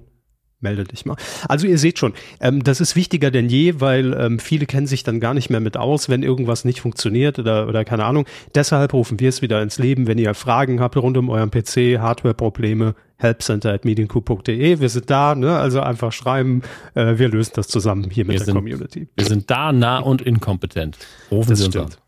melde 0.59 0.83
dich 0.83 1.05
mal. 1.05 1.15
Also 1.47 1.67
ihr 1.67 1.77
seht 1.77 1.99
schon, 1.99 2.13
ähm, 2.39 2.63
das 2.63 2.81
ist 2.81 2.95
wichtiger 2.95 3.31
denn 3.31 3.49
je, 3.49 3.79
weil 3.79 4.13
ähm, 4.13 4.39
viele 4.39 4.65
kennen 4.65 4.87
sich 4.87 5.03
dann 5.03 5.19
gar 5.19 5.33
nicht 5.33 5.49
mehr 5.49 5.59
mit 5.59 5.77
aus, 5.77 6.09
wenn 6.09 6.23
irgendwas 6.23 6.65
nicht 6.65 6.81
funktioniert 6.81 7.39
oder, 7.39 7.67
oder 7.67 7.85
keine 7.85 8.05
Ahnung. 8.05 8.25
Deshalb 8.53 8.93
rufen 8.93 9.19
wir 9.19 9.29
es 9.29 9.41
wieder 9.41 9.61
ins 9.61 9.77
Leben, 9.77 10.07
wenn 10.07 10.17
ihr 10.17 10.33
Fragen 10.33 10.79
habt 10.79 10.97
rund 10.97 11.17
um 11.17 11.29
euren 11.29 11.51
PC, 11.51 11.99
Hardware-Probleme, 11.99 12.95
helpcenter.mediencoup.de. 13.17 14.79
Wir 14.79 14.89
sind 14.89 15.09
da, 15.09 15.35
ne? 15.35 15.57
also 15.57 15.81
einfach 15.81 16.11
schreiben. 16.11 16.61
Äh, 16.93 17.17
wir 17.17 17.29
lösen 17.29 17.53
das 17.55 17.67
zusammen 17.67 18.09
hier 18.09 18.25
mit 18.25 18.33
wir 18.33 18.39
der 18.39 18.45
sind, 18.45 18.55
Community. 18.55 19.07
Wir 19.15 19.25
sind 19.25 19.49
da, 19.49 19.71
nah 19.71 19.99
und 19.99 20.21
inkompetent. 20.21 20.97
Rufen 21.31 21.49
das 21.49 21.59
Sie 21.59 21.65
uns 21.65 21.75
stimmt. 21.75 21.93
an. 21.93 22.01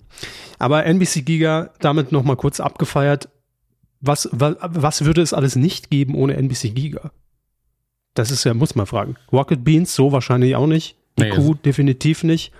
Aber 0.59 0.85
NBC 0.85 1.23
Giga 1.23 1.69
damit 1.79 2.11
nochmal 2.11 2.35
kurz 2.35 2.59
abgefeiert. 2.59 3.29
Was, 3.99 4.29
was, 4.31 4.55
was 4.61 5.05
würde 5.05 5.21
es 5.21 5.33
alles 5.33 5.55
nicht 5.55 5.89
geben 5.89 6.15
ohne 6.15 6.35
NBC 6.35 6.73
Giga? 6.73 7.11
Das 8.17 8.31
ist 8.31 8.43
ja, 8.43 8.53
muss 8.53 8.75
man 8.75 8.87
fragen. 8.87 9.15
Rocket 9.31 9.63
Beans 9.63 9.93
so 9.93 10.11
wahrscheinlich 10.11 10.55
auch 10.55 10.67
nicht. 10.67 10.95
Die 11.19 11.23
nee, 11.23 11.29
Kuh 11.29 11.53
definitiv 11.53 12.23
nicht. 12.23 12.51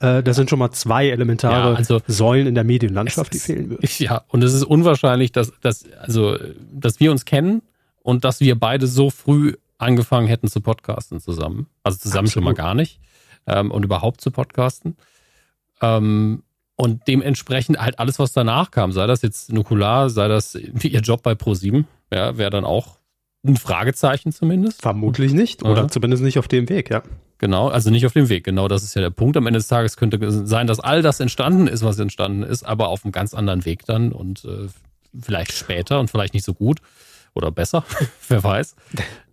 Äh, 0.00 0.22
das 0.22 0.36
sind 0.36 0.50
schon 0.50 0.58
mal 0.58 0.72
zwei 0.72 1.08
elementare 1.08 1.70
ja, 1.70 1.74
also, 1.74 2.00
Säulen 2.06 2.46
in 2.46 2.54
der 2.54 2.64
Medienlandschaft, 2.64 3.32
die 3.32 3.38
fehlen 3.38 3.70
würden. 3.70 3.88
Ja, 3.98 4.24
und 4.28 4.44
es 4.44 4.52
ist 4.52 4.64
unwahrscheinlich, 4.64 5.32
dass, 5.32 5.52
dass, 5.60 5.84
also, 6.00 6.36
dass 6.70 7.00
wir 7.00 7.10
uns 7.10 7.24
kennen 7.24 7.62
und 8.02 8.24
dass 8.24 8.40
wir 8.40 8.58
beide 8.58 8.86
so 8.86 9.08
früh 9.08 9.54
angefangen 9.78 10.26
hätten 10.26 10.48
zu 10.48 10.60
podcasten 10.60 11.18
zusammen. 11.20 11.66
Also 11.82 11.98
zusammen 11.98 12.26
Absolut. 12.26 12.32
schon 12.32 12.44
mal 12.44 12.54
gar 12.54 12.74
nicht. 12.74 13.00
Ähm, 13.46 13.70
und 13.70 13.84
überhaupt 13.84 14.20
zu 14.20 14.30
podcasten. 14.30 14.96
Ähm, 15.80 16.42
und 16.76 17.08
dementsprechend 17.08 17.78
halt 17.78 17.98
alles, 17.98 18.18
was 18.18 18.32
danach 18.32 18.70
kam, 18.70 18.92
sei 18.92 19.06
das 19.06 19.22
jetzt 19.22 19.50
Nukular, 19.50 20.10
sei 20.10 20.28
das 20.28 20.54
ihr 20.82 21.00
Job 21.00 21.22
bei 21.22 21.32
Pro7, 21.32 21.84
ja, 22.12 22.36
wäre 22.36 22.50
dann 22.50 22.66
auch 22.66 22.98
ein 23.48 23.56
Fragezeichen 23.56 24.32
zumindest. 24.32 24.82
Vermutlich 24.82 25.32
nicht. 25.32 25.62
Oder 25.62 25.82
ja. 25.82 25.88
zumindest 25.88 26.22
nicht 26.22 26.38
auf 26.38 26.48
dem 26.48 26.68
Weg, 26.68 26.90
ja. 26.90 27.02
Genau, 27.38 27.68
also 27.68 27.90
nicht 27.90 28.06
auf 28.06 28.12
dem 28.12 28.28
Weg. 28.28 28.44
Genau, 28.44 28.66
das 28.68 28.82
ist 28.82 28.94
ja 28.94 29.02
der 29.02 29.10
Punkt. 29.10 29.36
Am 29.36 29.46
Ende 29.46 29.58
des 29.58 29.68
Tages 29.68 29.96
könnte 29.96 30.18
sein, 30.46 30.66
dass 30.66 30.80
all 30.80 31.02
das 31.02 31.20
entstanden 31.20 31.66
ist, 31.66 31.84
was 31.84 31.98
entstanden 31.98 32.42
ist, 32.42 32.64
aber 32.64 32.88
auf 32.88 33.04
einem 33.04 33.12
ganz 33.12 33.34
anderen 33.34 33.64
Weg 33.64 33.84
dann 33.84 34.12
und 34.12 34.44
äh, 34.44 34.68
vielleicht 35.20 35.52
später 35.52 36.00
und 36.00 36.10
vielleicht 36.10 36.34
nicht 36.34 36.44
so 36.44 36.54
gut 36.54 36.80
oder 37.34 37.50
besser, 37.50 37.84
wer 38.28 38.42
weiß. 38.42 38.76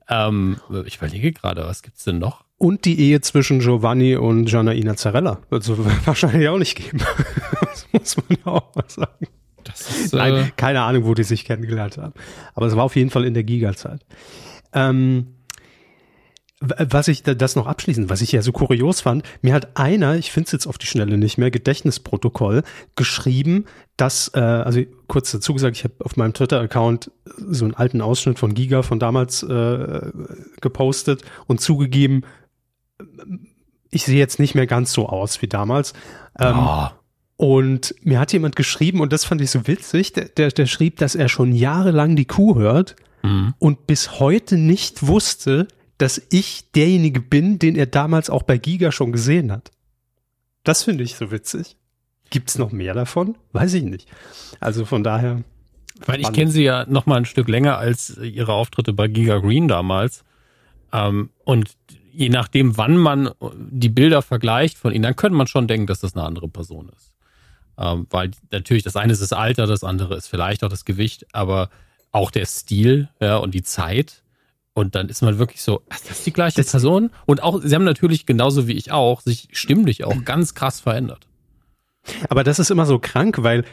Ähm, 0.09 0.57
ich 0.85 0.97
überlege 0.97 1.31
gerade, 1.31 1.65
was 1.65 1.81
gibt's 1.81 2.03
denn 2.03 2.19
noch? 2.19 2.43
Und 2.57 2.85
die 2.85 2.99
Ehe 2.99 3.21
zwischen 3.21 3.59
Giovanni 3.59 4.15
und 4.15 4.45
Gianna 4.45 4.95
Zarella 4.95 5.39
wird 5.49 5.63
es 5.63 5.69
wahrscheinlich 6.05 6.47
auch 6.49 6.57
nicht 6.57 6.75
geben. 6.75 6.99
das 7.61 7.87
muss 7.91 8.17
man 8.17 8.37
ja 8.45 8.51
auch 8.51 8.75
mal 8.75 8.85
sagen. 8.87 9.27
Ist, 9.69 10.13
Nein, 10.13 10.35
äh, 10.35 10.51
keine 10.55 10.81
Ahnung, 10.81 11.05
wo 11.05 11.13
die 11.13 11.23
sich 11.23 11.45
kennengelernt 11.45 11.97
haben. 11.97 12.13
Aber 12.53 12.67
es 12.67 12.75
war 12.75 12.83
auf 12.83 12.95
jeden 12.95 13.09
Fall 13.09 13.25
in 13.25 13.33
der 13.33 13.43
Giga-Zeit. 13.43 14.05
Ähm, 14.73 15.27
was 16.65 17.09
ich 17.09 17.23
das 17.23 17.57
noch 17.57 17.67
abschließend, 17.67 18.09
was 18.09 18.21
ich 18.21 18.31
ja 18.31 18.41
so 18.41 18.53
kurios 18.53 19.01
fand, 19.01 19.23
mir 19.41 19.53
hat 19.53 19.75
einer, 19.77 20.15
ich 20.15 20.31
finde 20.31 20.45
es 20.45 20.51
jetzt 20.53 20.67
auf 20.67 20.77
die 20.77 20.85
Schnelle 20.85 21.17
nicht 21.17 21.37
mehr, 21.37 21.51
Gedächtnisprotokoll 21.51 22.63
geschrieben, 22.95 23.65
dass, 23.97 24.31
äh, 24.33 24.39
also 24.39 24.81
kurz 25.07 25.31
dazu 25.31 25.53
gesagt, 25.53 25.75
ich 25.75 25.83
habe 25.83 25.95
auf 25.99 26.15
meinem 26.15 26.33
Twitter-Account 26.33 27.11
so 27.37 27.65
einen 27.65 27.73
alten 27.73 27.99
Ausschnitt 27.99 28.39
von 28.39 28.53
Giga 28.53 28.81
von 28.81 28.97
damals 28.97 29.43
äh, 29.43 30.11
gepostet 30.61 31.23
und 31.47 31.59
zugegeben, 31.59 32.23
ich 33.89 34.05
sehe 34.05 34.17
jetzt 34.17 34.39
nicht 34.39 34.55
mehr 34.55 34.67
ganz 34.67 34.93
so 34.93 35.09
aus 35.09 35.41
wie 35.41 35.47
damals. 35.47 35.93
Ähm, 36.39 36.55
oh. 36.57 36.87
Und 37.35 37.95
mir 38.01 38.19
hat 38.19 38.31
jemand 38.31 38.55
geschrieben, 38.55 39.01
und 39.01 39.11
das 39.11 39.25
fand 39.25 39.41
ich 39.41 39.51
so 39.51 39.67
witzig, 39.67 40.13
der, 40.13 40.25
der, 40.25 40.49
der 40.49 40.65
schrieb, 40.65 40.97
dass 40.97 41.15
er 41.15 41.29
schon 41.29 41.53
jahrelang 41.53 42.15
die 42.15 42.25
Kuh 42.25 42.55
hört 42.55 42.95
mhm. 43.23 43.53
und 43.59 43.87
bis 43.87 44.19
heute 44.19 44.57
nicht 44.57 45.07
wusste, 45.07 45.67
dass 45.97 46.21
ich 46.29 46.71
derjenige 46.71 47.21
bin, 47.21 47.59
den 47.59 47.75
er 47.75 47.85
damals 47.85 48.29
auch 48.29 48.43
bei 48.43 48.57
Giga 48.57 48.91
schon 48.91 49.11
gesehen 49.11 49.51
hat. 49.51 49.71
Das 50.63 50.83
finde 50.83 51.03
ich 51.03 51.15
so 51.15 51.31
witzig. 51.31 51.75
Gibt 52.29 52.49
es 52.49 52.57
noch 52.57 52.71
mehr 52.71 52.93
davon? 52.93 53.35
Weiß 53.51 53.73
ich 53.73 53.83
nicht. 53.83 54.07
Also 54.59 54.85
von 54.85 55.03
daher. 55.03 55.43
Weil 56.05 56.21
ich 56.21 56.31
kenne 56.33 56.51
sie 56.51 56.63
ja 56.63 56.85
noch 56.87 57.05
mal 57.05 57.17
ein 57.17 57.25
Stück 57.25 57.47
länger 57.47 57.77
als 57.77 58.17
ihre 58.17 58.53
Auftritte 58.53 58.93
bei 58.93 59.07
Giga 59.07 59.37
Green 59.39 59.67
damals. 59.67 60.23
Ähm, 60.91 61.29
und 61.43 61.75
je 62.11 62.29
nachdem, 62.29 62.77
wann 62.77 62.97
man 62.97 63.29
die 63.55 63.89
Bilder 63.89 64.21
vergleicht 64.21 64.77
von 64.77 64.93
ihnen, 64.93 65.03
dann 65.03 65.15
könnte 65.15 65.37
man 65.37 65.47
schon 65.47 65.67
denken, 65.67 65.87
dass 65.87 65.99
das 65.99 66.15
eine 66.15 66.25
andere 66.25 66.47
Person 66.47 66.89
ist. 66.95 67.11
Ähm, 67.77 68.07
weil 68.09 68.31
natürlich 68.51 68.83
das 68.83 68.95
eine 68.95 69.13
ist 69.13 69.21
das 69.21 69.33
Alter, 69.33 69.65
das 69.65 69.83
andere 69.83 70.15
ist 70.15 70.27
vielleicht 70.27 70.63
auch 70.63 70.69
das 70.69 70.85
Gewicht, 70.85 71.25
aber 71.33 71.69
auch 72.11 72.31
der 72.31 72.45
Stil 72.45 73.09
ja, 73.19 73.37
und 73.37 73.53
die 73.53 73.63
Zeit. 73.63 74.23
Und 74.73 74.95
dann 74.95 75.09
ist 75.09 75.21
man 75.21 75.37
wirklich 75.37 75.61
so, 75.61 75.81
das 75.89 76.09
ist 76.09 76.25
die 76.25 76.33
gleiche 76.33 76.61
das 76.61 76.71
Person. 76.71 77.11
Und 77.25 77.43
auch, 77.43 77.61
sie 77.63 77.75
haben 77.75 77.83
natürlich 77.83 78.25
genauso 78.25 78.67
wie 78.67 78.73
ich 78.73 78.91
auch, 78.91 79.21
sich 79.21 79.49
stimmlich 79.51 80.03
auch 80.03 80.15
ganz 80.25 80.55
krass 80.55 80.79
verändert. 80.79 81.27
Aber 82.29 82.43
das 82.43 82.59
ist 82.59 82.69
immer 82.69 82.85
so 82.85 82.99
krank, 82.99 83.43
weil 83.43 83.63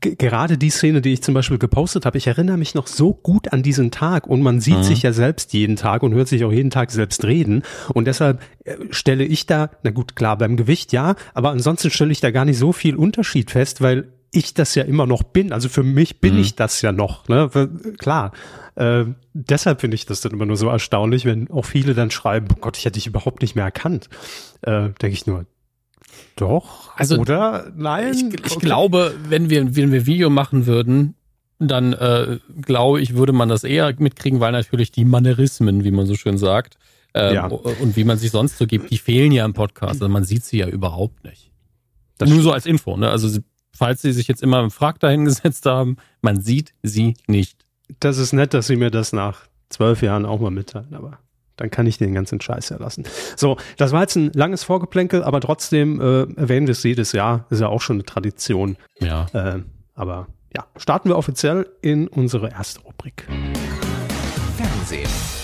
gerade 0.00 0.56
die 0.56 0.70
Szene, 0.70 1.00
die 1.00 1.12
ich 1.12 1.22
zum 1.22 1.34
Beispiel 1.34 1.58
gepostet 1.58 2.06
habe, 2.06 2.18
ich 2.18 2.26
erinnere 2.26 2.56
mich 2.56 2.74
noch 2.74 2.86
so 2.86 3.14
gut 3.14 3.52
an 3.52 3.62
diesen 3.62 3.90
Tag 3.90 4.26
und 4.26 4.42
man 4.42 4.60
sieht 4.60 4.78
mhm. 4.78 4.82
sich 4.84 5.02
ja 5.02 5.12
selbst 5.12 5.52
jeden 5.52 5.76
Tag 5.76 6.02
und 6.02 6.14
hört 6.14 6.28
sich 6.28 6.44
auch 6.44 6.52
jeden 6.52 6.70
Tag 6.70 6.90
selbst 6.92 7.24
reden. 7.24 7.62
Und 7.92 8.06
deshalb 8.06 8.40
äh, 8.64 8.76
stelle 8.90 9.24
ich 9.24 9.46
da, 9.46 9.70
na 9.82 9.90
gut, 9.90 10.14
klar, 10.14 10.38
beim 10.38 10.56
Gewicht 10.56 10.92
ja, 10.92 11.16
aber 11.34 11.50
ansonsten 11.50 11.90
stelle 11.90 12.12
ich 12.12 12.20
da 12.20 12.30
gar 12.30 12.44
nicht 12.44 12.58
so 12.58 12.72
viel 12.72 12.94
Unterschied 12.94 13.50
fest, 13.50 13.80
weil 13.80 14.12
ich 14.32 14.54
das 14.54 14.74
ja 14.76 14.84
immer 14.84 15.06
noch 15.06 15.24
bin. 15.24 15.52
Also 15.52 15.68
für 15.68 15.82
mich 15.82 16.20
bin 16.20 16.34
mhm. 16.34 16.40
ich 16.40 16.54
das 16.54 16.82
ja 16.82 16.92
noch, 16.92 17.28
ne? 17.28 17.50
Klar. 17.98 18.32
Äh, 18.76 19.06
deshalb 19.32 19.80
finde 19.80 19.96
ich 19.96 20.06
das 20.06 20.20
dann 20.20 20.32
immer 20.32 20.46
nur 20.46 20.56
so 20.56 20.68
erstaunlich, 20.68 21.24
wenn 21.24 21.50
auch 21.50 21.64
viele 21.64 21.94
dann 21.94 22.12
schreiben, 22.12 22.46
oh 22.52 22.58
Gott, 22.60 22.78
ich 22.78 22.84
hätte 22.84 22.94
dich 22.94 23.08
überhaupt 23.08 23.42
nicht 23.42 23.56
mehr 23.56 23.64
erkannt. 23.64 24.08
Äh, 24.62 24.90
Denke 25.02 25.08
ich 25.08 25.26
nur, 25.26 25.46
doch, 26.36 26.96
also, 26.96 27.18
oder? 27.18 27.72
Nein? 27.76 28.14
Ich, 28.14 28.46
ich 28.46 28.56
okay. 28.56 28.66
glaube, 28.66 29.14
wenn 29.28 29.50
wir, 29.50 29.76
wenn 29.76 29.92
wir 29.92 30.06
Video 30.06 30.30
machen 30.30 30.66
würden, 30.66 31.14
dann 31.58 31.92
äh, 31.92 32.38
glaube 32.62 33.00
ich, 33.00 33.14
würde 33.14 33.32
man 33.32 33.48
das 33.48 33.64
eher 33.64 33.94
mitkriegen, 33.98 34.40
weil 34.40 34.52
natürlich 34.52 34.92
die 34.92 35.04
Manierismen, 35.04 35.84
wie 35.84 35.90
man 35.90 36.06
so 36.06 36.14
schön 36.14 36.38
sagt, 36.38 36.78
ähm, 37.12 37.34
ja. 37.34 37.46
und 37.46 37.96
wie 37.96 38.04
man 38.04 38.18
sich 38.18 38.30
sonst 38.30 38.56
so 38.58 38.66
gibt, 38.66 38.90
die 38.90 38.98
fehlen 38.98 39.32
ja 39.32 39.44
im 39.44 39.52
Podcast. 39.52 40.00
Also 40.00 40.08
man 40.08 40.24
sieht 40.24 40.44
sie 40.44 40.58
ja 40.58 40.68
überhaupt 40.68 41.24
nicht. 41.24 41.50
Das 42.18 42.28
Nur 42.30 42.42
so 42.42 42.52
als 42.52 42.66
Info. 42.66 42.96
Ne? 42.96 43.10
Also 43.10 43.40
falls 43.72 44.02
Sie 44.02 44.12
sich 44.12 44.28
jetzt 44.28 44.42
immer 44.42 44.60
im 44.62 44.70
Frag 44.70 45.00
dahingesetzt 45.00 45.66
haben, 45.66 45.96
man 46.22 46.40
sieht 46.40 46.74
sie 46.82 47.14
nicht. 47.26 47.64
Das 47.98 48.18
ist 48.18 48.32
nett, 48.32 48.54
dass 48.54 48.66
Sie 48.66 48.76
mir 48.76 48.90
das 48.90 49.12
nach 49.12 49.46
zwölf 49.68 50.02
Jahren 50.02 50.26
auch 50.26 50.40
mal 50.40 50.50
mitteilen, 50.50 50.94
aber 50.94 51.18
dann 51.60 51.70
kann 51.70 51.86
ich 51.86 51.98
den 51.98 52.14
ganzen 52.14 52.40
Scheiß 52.40 52.70
ja 52.70 52.78
lassen. 52.78 53.04
So, 53.36 53.58
das 53.76 53.92
war 53.92 54.00
jetzt 54.00 54.16
ein 54.16 54.32
langes 54.32 54.64
Vorgeplänkel, 54.64 55.22
aber 55.22 55.40
trotzdem 55.40 56.00
äh, 56.00 56.22
erwähnen 56.40 56.66
wir 56.66 56.72
es 56.72 56.82
jedes 56.82 57.12
Jahr. 57.12 57.44
Ist 57.50 57.60
ja 57.60 57.68
auch 57.68 57.82
schon 57.82 57.96
eine 57.96 58.04
Tradition. 58.04 58.76
Ja. 58.98 59.26
Äh, 59.32 59.60
aber 59.94 60.26
ja, 60.56 60.64
starten 60.76 61.10
wir 61.10 61.16
offiziell 61.16 61.68
in 61.82 62.08
unsere 62.08 62.50
erste 62.50 62.80
Rubrik. 62.80 63.26
Fernsehen. 64.56 65.39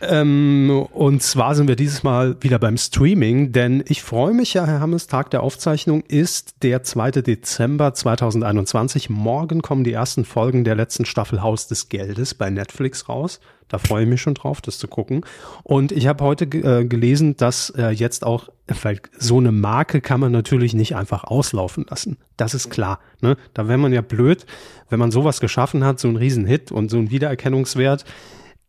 Ähm, 0.00 0.86
und 0.92 1.22
zwar 1.22 1.54
sind 1.54 1.66
wir 1.66 1.74
dieses 1.74 2.04
Mal 2.04 2.36
wieder 2.40 2.58
beim 2.58 2.76
Streaming, 2.76 3.50
denn 3.50 3.82
ich 3.88 4.02
freue 4.02 4.32
mich 4.32 4.54
ja, 4.54 4.64
Herr 4.64 4.80
Hammes, 4.80 5.08
Tag 5.08 5.30
der 5.30 5.42
Aufzeichnung 5.42 6.02
ist 6.02 6.62
der 6.62 6.84
2. 6.84 7.10
Dezember 7.22 7.94
2021. 7.94 9.10
Morgen 9.10 9.60
kommen 9.60 9.82
die 9.82 9.92
ersten 9.92 10.24
Folgen 10.24 10.62
der 10.62 10.76
letzten 10.76 11.04
Staffel 11.04 11.42
Haus 11.42 11.66
des 11.66 11.88
Geldes 11.88 12.34
bei 12.34 12.48
Netflix 12.48 13.08
raus. 13.08 13.40
Da 13.68 13.78
freue 13.78 14.04
ich 14.04 14.08
mich 14.08 14.22
schon 14.22 14.34
drauf, 14.34 14.60
das 14.60 14.78
zu 14.78 14.88
gucken. 14.88 15.24
Und 15.62 15.92
ich 15.92 16.06
habe 16.06 16.24
heute 16.24 16.44
äh, 16.44 16.84
gelesen, 16.84 17.36
dass 17.36 17.70
äh, 17.70 17.90
jetzt 17.90 18.24
auch, 18.24 18.48
weil 18.82 19.00
so 19.18 19.38
eine 19.38 19.52
Marke 19.52 20.00
kann 20.00 20.20
man 20.20 20.32
natürlich 20.32 20.74
nicht 20.74 20.96
einfach 20.96 21.24
auslaufen 21.24 21.84
lassen. 21.90 22.16
Das 22.36 22.54
ist 22.54 22.70
klar. 22.70 23.00
Ne? 23.20 23.36
Da 23.52 23.68
wäre 23.68 23.78
man 23.78 23.92
ja 23.92 24.00
blöd, 24.00 24.46
wenn 24.88 24.98
man 24.98 25.10
sowas 25.10 25.40
geschaffen 25.40 25.84
hat, 25.84 25.98
so 25.98 26.08
ein 26.08 26.16
Riesenhit 26.16 26.72
und 26.72 26.88
so 26.88 26.96
ein 26.98 27.10
Wiedererkennungswert 27.10 28.04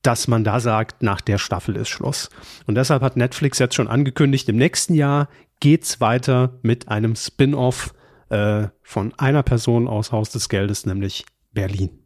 dass 0.01 0.27
man 0.27 0.43
da 0.43 0.59
sagt, 0.59 1.03
nach 1.03 1.21
der 1.21 1.37
Staffel 1.37 1.75
ist 1.75 1.89
Schluss. 1.89 2.29
Und 2.65 2.75
deshalb 2.75 3.01
hat 3.01 3.17
Netflix 3.17 3.59
jetzt 3.59 3.75
schon 3.75 3.87
angekündigt, 3.87 4.47
im 4.49 4.57
nächsten 4.57 4.93
Jahr 4.93 5.27
geht's 5.59 5.99
weiter 5.99 6.57
mit 6.61 6.87
einem 6.87 7.15
Spin-off 7.15 7.93
äh, 8.29 8.67
von 8.81 9.13
einer 9.17 9.43
Person 9.43 9.87
aus 9.87 10.11
Haus 10.11 10.29
des 10.29 10.49
Geldes, 10.49 10.85
nämlich 10.85 11.25
Berlin. 11.51 11.99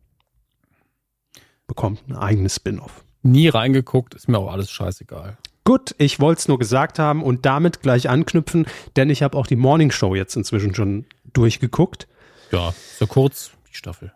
Bekommt 1.68 2.08
ein 2.08 2.16
eigenes 2.16 2.56
Spin-off. 2.56 3.04
Nie 3.22 3.48
reingeguckt, 3.48 4.16
ist 4.16 4.28
mir 4.28 4.38
auch 4.38 4.52
alles 4.52 4.70
scheißegal. 4.72 5.38
Gut, 5.64 5.96
ich 5.98 6.20
wollte 6.20 6.40
es 6.40 6.48
nur 6.50 6.60
gesagt 6.60 7.00
haben 7.00 7.24
und 7.24 7.46
damit 7.46 7.82
gleich 7.82 8.10
anknüpfen, 8.10 8.66
denn 8.98 9.10
ich 9.10 9.24
habe 9.24 9.38
auch 9.38 9.48
die 9.48 9.56
Morning 9.56 9.92
Show 9.92 10.14
jetzt 10.14 10.36
inzwischen 10.36 10.76
schon 10.76 11.06
durchgeguckt. 11.32 12.08
Ja, 12.52 12.74
so 13.00 13.08
kurz 13.08 13.52
die 13.70 13.76
Staffel. 13.76 14.12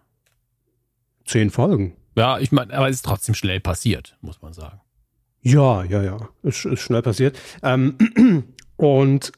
Zehn 1.26 1.50
Folgen. 1.50 1.96
Ja, 2.18 2.40
ich 2.40 2.52
meine, 2.52 2.74
aber 2.74 2.90
es 2.90 2.98
ist 2.98 3.06
trotzdem 3.06 3.36
schnell 3.36 3.60
passiert, 3.60 4.18
muss 4.22 4.42
man 4.42 4.52
sagen. 4.52 4.82
Ja, 5.42 5.84
ja, 5.84 6.02
ja, 6.02 6.18
ist, 6.42 6.66
ist 6.66 6.80
schnell 6.80 7.04
passiert. 7.04 7.40
Ähm, 7.62 7.96
und 8.76 9.32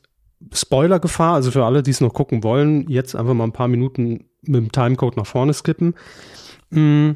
Spoilergefahr, 0.53 1.35
also 1.35 1.51
für 1.51 1.65
alle, 1.65 1.83
die 1.83 1.91
es 1.91 1.99
noch 1.99 2.13
gucken 2.13 2.41
wollen, 2.41 2.89
jetzt 2.89 3.15
einfach 3.15 3.33
mal 3.33 3.43
ein 3.43 3.51
paar 3.51 3.67
Minuten 3.67 4.29
mit 4.43 4.55
dem 4.55 4.71
Timecode 4.71 5.17
nach 5.17 5.27
vorne 5.27 5.53
skippen. 5.53 5.93
Mm, 6.69 7.11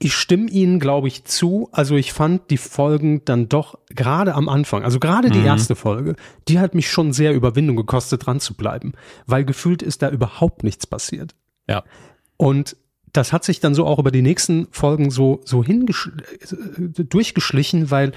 ich 0.00 0.14
stimme 0.14 0.50
Ihnen, 0.50 0.80
glaube 0.80 1.06
ich, 1.06 1.24
zu. 1.24 1.68
Also 1.70 1.94
ich 1.94 2.12
fand 2.12 2.50
die 2.50 2.56
Folgen 2.56 3.24
dann 3.24 3.48
doch 3.48 3.78
gerade 3.88 4.34
am 4.34 4.48
Anfang, 4.48 4.82
also 4.82 4.98
gerade 4.98 5.30
die 5.30 5.38
mhm. 5.38 5.46
erste 5.46 5.76
Folge, 5.76 6.16
die 6.48 6.58
hat 6.58 6.74
mich 6.74 6.90
schon 6.90 7.12
sehr 7.12 7.34
Überwindung 7.34 7.76
gekostet, 7.76 8.26
dran 8.26 8.40
zu 8.40 8.54
bleiben, 8.54 8.94
weil 9.26 9.44
gefühlt 9.44 9.82
ist 9.82 10.02
da 10.02 10.10
überhaupt 10.10 10.64
nichts 10.64 10.88
passiert. 10.88 11.36
Ja. 11.68 11.84
Und 12.36 12.76
das 13.16 13.32
hat 13.32 13.44
sich 13.44 13.60
dann 13.60 13.74
so 13.74 13.86
auch 13.86 13.98
über 13.98 14.10
die 14.10 14.22
nächsten 14.22 14.68
Folgen 14.70 15.10
so, 15.10 15.40
so 15.44 15.62
durchgeschlichen, 15.62 17.90
weil 17.90 18.12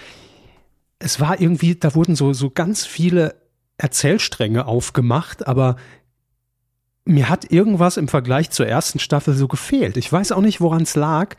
es 0.99 1.19
war 1.19 1.39
irgendwie, 1.39 1.75
da 1.75 1.95
wurden 1.95 2.15
so, 2.15 2.33
so 2.33 2.49
ganz 2.49 2.85
viele 2.85 3.35
Erzählstränge 3.77 4.65
aufgemacht, 4.65 5.47
aber 5.47 5.77
mir 7.05 7.29
hat 7.29 7.51
irgendwas 7.51 7.97
im 7.97 8.07
Vergleich 8.07 8.51
zur 8.51 8.67
ersten 8.67 8.99
Staffel 8.99 9.33
so 9.33 9.47
gefehlt. 9.47 9.97
Ich 9.97 10.11
weiß 10.11 10.31
auch 10.31 10.41
nicht, 10.41 10.61
woran 10.61 10.83
es 10.83 10.95
lag. 10.95 11.35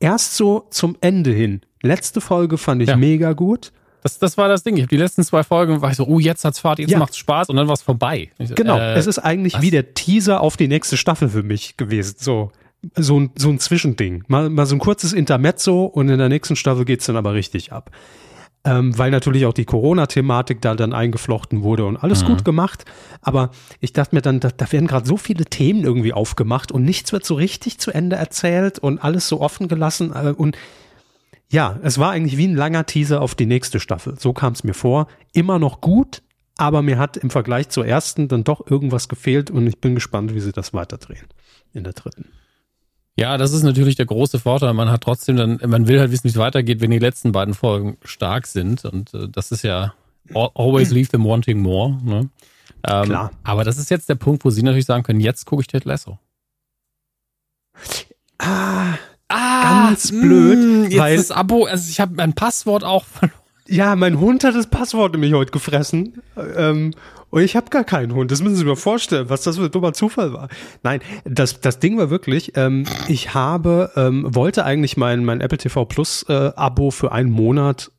Erst 0.00 0.36
so 0.36 0.66
zum 0.70 0.96
Ende 1.00 1.30
hin. 1.30 1.60
Letzte 1.82 2.20
Folge 2.20 2.58
fand 2.58 2.82
ich 2.82 2.88
ja. 2.88 2.96
mega 2.96 3.34
gut. 3.34 3.72
Das, 4.02 4.18
das 4.18 4.36
war 4.36 4.48
das 4.48 4.64
Ding. 4.64 4.76
Ich 4.76 4.82
habe 4.82 4.88
die 4.88 4.96
letzten 4.96 5.22
zwei 5.22 5.44
Folgen, 5.44 5.80
war 5.80 5.90
ich 5.90 5.96
so, 5.96 6.06
oh, 6.06 6.18
jetzt 6.18 6.44
hat's 6.44 6.58
Fahrt, 6.58 6.80
jetzt 6.80 6.90
ja. 6.90 6.98
macht's 6.98 7.18
Spaß 7.18 7.50
und 7.50 7.56
dann 7.56 7.68
war's 7.68 7.82
vorbei. 7.82 8.32
So, 8.40 8.54
genau. 8.54 8.78
Äh, 8.78 8.94
es 8.94 9.06
ist 9.06 9.20
eigentlich 9.20 9.54
was? 9.54 9.62
wie 9.62 9.70
der 9.70 9.94
Teaser 9.94 10.40
auf 10.40 10.56
die 10.56 10.66
nächste 10.66 10.96
Staffel 10.96 11.28
für 11.28 11.44
mich 11.44 11.76
gewesen. 11.76 12.16
So 12.18 12.50
so 12.96 13.20
ein, 13.20 13.30
so 13.36 13.50
ein 13.50 13.58
Zwischending. 13.58 14.24
Mal, 14.28 14.50
mal 14.50 14.66
so 14.66 14.76
ein 14.76 14.80
kurzes 14.80 15.12
Intermezzo 15.12 15.84
und 15.84 16.08
in 16.08 16.18
der 16.18 16.28
nächsten 16.28 16.56
Staffel 16.56 16.84
geht's 16.84 17.06
dann 17.06 17.16
aber 17.16 17.34
richtig 17.34 17.72
ab. 17.72 17.90
Ähm, 18.64 18.96
weil 18.96 19.10
natürlich 19.10 19.44
auch 19.46 19.52
die 19.52 19.64
Corona-Thematik 19.64 20.60
da 20.60 20.76
dann 20.76 20.92
eingeflochten 20.92 21.62
wurde 21.62 21.84
und 21.84 21.96
alles 21.96 22.22
mhm. 22.22 22.28
gut 22.28 22.44
gemacht. 22.44 22.84
Aber 23.20 23.50
ich 23.80 23.92
dachte 23.92 24.14
mir 24.14 24.22
dann, 24.22 24.38
da, 24.38 24.50
da 24.56 24.70
werden 24.70 24.86
gerade 24.86 25.06
so 25.06 25.16
viele 25.16 25.44
Themen 25.44 25.82
irgendwie 25.82 26.12
aufgemacht 26.12 26.70
und 26.70 26.84
nichts 26.84 27.12
wird 27.12 27.24
so 27.24 27.34
richtig 27.34 27.78
zu 27.78 27.90
Ende 27.90 28.16
erzählt 28.16 28.78
und 28.78 29.02
alles 29.02 29.26
so 29.26 29.40
offen 29.40 29.66
gelassen. 29.66 30.12
Äh, 30.14 30.34
und 30.36 30.56
ja, 31.50 31.78
es 31.82 31.98
war 31.98 32.12
eigentlich 32.12 32.36
wie 32.38 32.46
ein 32.46 32.54
langer 32.54 32.86
Teaser 32.86 33.20
auf 33.20 33.34
die 33.34 33.46
nächste 33.46 33.80
Staffel. 33.80 34.14
So 34.18 34.32
kam 34.32 34.52
es 34.52 34.62
mir 34.62 34.74
vor. 34.74 35.08
Immer 35.32 35.58
noch 35.58 35.80
gut, 35.80 36.22
aber 36.56 36.82
mir 36.82 36.98
hat 36.98 37.16
im 37.16 37.30
Vergleich 37.30 37.68
zur 37.68 37.84
ersten 37.84 38.28
dann 38.28 38.44
doch 38.44 38.70
irgendwas 38.70 39.08
gefehlt 39.08 39.50
und 39.50 39.66
ich 39.66 39.80
bin 39.80 39.94
gespannt, 39.94 40.34
wie 40.34 40.40
sie 40.40 40.52
das 40.52 40.72
weiterdrehen 40.72 41.26
in 41.72 41.82
der 41.82 41.94
dritten. 41.94 42.26
Ja, 43.18 43.36
das 43.36 43.52
ist 43.52 43.62
natürlich 43.62 43.96
der 43.96 44.06
große 44.06 44.38
Vorteil. 44.38 44.72
Man 44.72 44.90
hat 44.90 45.02
trotzdem 45.02 45.36
dann, 45.36 45.60
man 45.66 45.86
will 45.86 46.00
halt 46.00 46.10
wissen, 46.10 46.24
wie 46.24 46.28
es 46.28 46.36
weitergeht, 46.36 46.80
wenn 46.80 46.90
die 46.90 46.98
letzten 46.98 47.32
beiden 47.32 47.54
Folgen 47.54 47.98
stark 48.04 48.46
sind. 48.46 48.84
Und 48.84 49.12
äh, 49.12 49.28
das 49.28 49.52
ist 49.52 49.64
ja 49.64 49.94
always 50.34 50.90
leave 50.90 51.08
them 51.08 51.24
wanting 51.24 51.60
more. 51.60 51.98
Ne? 52.02 52.30
Ähm, 52.84 53.04
Klar. 53.04 53.30
Aber 53.42 53.64
das 53.64 53.78
ist 53.78 53.90
jetzt 53.90 54.08
der 54.08 54.14
Punkt, 54.14 54.44
wo 54.44 54.50
Sie 54.50 54.62
natürlich 54.62 54.86
sagen 54.86 55.02
können, 55.02 55.20
jetzt 55.20 55.44
gucke 55.44 55.60
ich 55.60 55.66
Ted 55.66 55.84
Lasso. 55.84 56.18
Ah, 58.38 58.94
ah 59.28 59.88
ganz 59.88 60.10
blöd. 60.10 60.58
Mh, 60.58 60.88
jetzt 60.88 60.98
weil 60.98 61.16
das 61.16 61.30
Abo, 61.30 61.66
also 61.66 61.88
ich 61.90 62.00
habe 62.00 62.14
mein 62.14 62.32
Passwort 62.32 62.82
auch 62.82 63.04
verloren. 63.06 63.38
Ja, 63.68 63.94
mein 63.94 64.18
Hund 64.18 64.42
hat 64.42 64.54
das 64.54 64.66
Passwort 64.66 65.12
nämlich 65.12 65.32
heute 65.34 65.52
gefressen. 65.52 66.20
Ähm, 66.56 66.94
und 67.32 67.42
ich 67.42 67.56
habe 67.56 67.70
gar 67.70 67.82
keinen 67.82 68.14
Hund. 68.14 68.30
Das 68.30 68.42
müssen 68.42 68.56
Sie 68.56 68.64
mir 68.64 68.76
vorstellen, 68.76 69.30
was 69.30 69.40
das 69.40 69.56
für 69.56 69.64
ein 69.64 69.70
dummer 69.70 69.94
Zufall 69.94 70.34
war. 70.34 70.48
Nein, 70.82 71.00
das, 71.24 71.60
das 71.60 71.78
Ding 71.78 71.96
war 71.96 72.10
wirklich, 72.10 72.52
ähm, 72.56 72.84
ich 73.08 73.32
habe, 73.32 73.90
ähm, 73.96 74.26
wollte 74.28 74.66
eigentlich 74.66 74.98
mein, 74.98 75.24
mein 75.24 75.40
Apple 75.40 75.56
TV 75.56 75.86
Plus 75.86 76.26
äh, 76.28 76.52
Abo 76.54 76.90
für 76.90 77.10
einen 77.10 77.30
Monat 77.30 77.90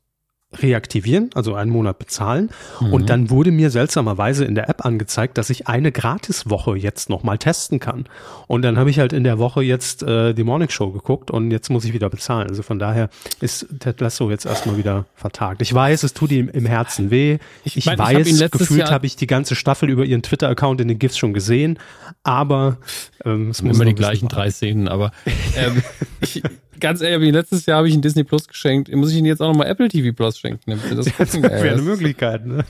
reaktivieren, 0.62 1.29
also 1.33 1.55
einen 1.55 1.72
Monat 1.72 2.00
bezahlen. 2.00 2.50
Mhm. 2.79 2.93
Und 2.93 3.10
dann 3.10 3.29
wurde 3.29 3.51
mir 3.51 3.69
seltsamerweise 3.69 4.45
in 4.45 4.55
der 4.55 4.69
App 4.69 4.86
angezeigt, 4.86 5.38
dass 5.38 5.50
ich 5.50 5.67
eine 5.67 5.91
Gratiswoche 5.91 6.75
jetzt 6.75 7.10
nochmal 7.10 7.38
testen 7.38 7.79
kann. 7.79 8.05
Und 8.48 8.62
dann 8.62 8.77
habe 8.77 8.89
ich 8.89 9.00
halt 9.00 9.13
in 9.13 9.24
der 9.24 9.39
Woche 9.39 9.63
jetzt 9.63 10.03
äh, 10.03 10.33
die 10.33 10.43
Morning 10.43 10.69
Show 10.69 10.91
geguckt 10.91 11.31
und 11.31 11.51
jetzt 11.51 11.69
muss 11.69 11.86
ich 11.86 11.93
wieder 11.93 12.10
bezahlen. 12.10 12.50
Also 12.50 12.63
von 12.63 12.79
daher 12.79 13.10
ist 13.39 13.67
Ted 13.79 14.01
Lasso 14.01 14.29
jetzt 14.29 14.45
erstmal 14.45 14.77
wieder 14.77 15.05
vertagt. 15.15 15.62
Ich 15.62 15.74
weiß, 15.74 16.03
es 16.03 16.13
tut 16.13 16.31
ihm 16.31 16.50
im 16.50 16.65
Herzen 16.65 17.10
weh. 17.10 17.38
Ich, 17.63 17.77
ich 17.77 17.86
mein, 17.86 17.98
weiß, 17.98 18.27
ich 18.27 18.43
hab 18.43 18.51
gefühlt 18.51 18.91
habe 18.91 19.05
ich 19.05 19.15
die 19.15 19.27
ganze 19.27 19.55
Staffel 19.55 19.89
über 19.89 20.05
ihren 20.05 20.22
Twitter-Account 20.22 20.81
in 20.81 20.88
den 20.88 21.00
GIFs 21.00 21.17
schon 21.17 21.33
gesehen, 21.33 21.79
aber 22.24 22.77
ähm, 23.25 23.50
es 23.50 23.62
muss 23.62 23.75
immer 23.75 23.86
die 23.86 23.95
gleichen 23.95 24.27
drei 24.27 24.50
Szenen, 24.51 24.88
aber 24.88 25.12
ähm, 25.57 25.81
ich, 26.22 26.43
Ganz 26.80 27.01
ehrlich, 27.01 27.32
letztes 27.32 27.65
Jahr 27.65 27.77
habe 27.77 27.89
ich 27.89 27.94
ein 27.94 28.01
Disney 28.01 28.24
Plus 28.24 28.48
geschenkt. 28.48 28.94
Muss 28.94 29.12
ich 29.12 29.18
Ihnen 29.18 29.25
jetzt 29.25 29.42
auch 29.42 29.48
nochmal 29.48 29.68
Apple 29.68 29.88
TV 29.88 30.15
Plus 30.15 30.38
schenken? 30.38 30.80
Das, 30.96 31.06
das 31.18 31.42
wäre 31.42 31.74
eine 31.74 31.82
Möglichkeit, 31.82 32.46
ne? 32.46 32.65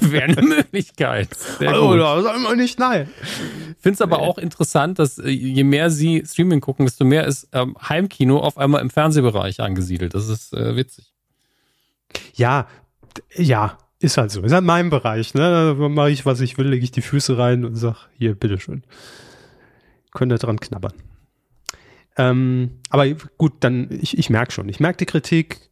wäre 0.00 0.24
eine 0.24 0.42
Möglichkeit. 0.42 1.28
Oh, 1.60 1.94
da 1.96 2.22
sagen 2.22 2.42
wir 2.42 2.56
nicht 2.56 2.78
nein. 2.78 3.08
Finde 3.78 3.94
es 3.94 4.00
aber 4.00 4.18
auch 4.20 4.38
interessant, 4.38 4.98
dass 4.98 5.18
äh, 5.18 5.28
je 5.28 5.64
mehr 5.64 5.90
Sie 5.90 6.22
Streaming 6.26 6.60
gucken, 6.60 6.86
desto 6.86 7.04
mehr 7.04 7.26
ist 7.26 7.48
ähm, 7.52 7.76
Heimkino 7.88 8.38
auf 8.38 8.58
einmal 8.58 8.82
im 8.82 8.90
Fernsehbereich 8.90 9.60
angesiedelt. 9.60 10.14
Das 10.14 10.28
ist 10.28 10.52
äh, 10.52 10.76
witzig. 10.76 11.12
Ja, 12.34 12.66
ja, 13.34 13.78
ist 14.00 14.16
halt 14.16 14.30
so. 14.30 14.42
Ist 14.42 14.52
halt 14.52 14.64
mein 14.64 14.90
Bereich, 14.90 15.34
ne? 15.34 15.76
Da 15.78 15.88
mache 15.88 16.10
ich, 16.10 16.24
was 16.26 16.40
ich 16.40 16.56
will, 16.58 16.68
lege 16.68 16.84
ich 16.84 16.90
die 16.90 17.02
Füße 17.02 17.36
rein 17.36 17.64
und 17.64 17.74
sag, 17.74 18.08
hier, 18.16 18.34
bitteschön. 18.34 18.84
Könnt 20.12 20.32
ihr 20.32 20.38
dran 20.38 20.60
knabbern. 20.60 20.92
Ähm, 22.18 22.72
aber 22.90 23.08
gut, 23.38 23.54
dann, 23.60 23.88
ich, 23.90 24.18
ich 24.18 24.28
merke 24.28 24.52
schon. 24.52 24.68
Ich 24.68 24.80
merke 24.80 24.98
die 24.98 25.06
Kritik, 25.06 25.68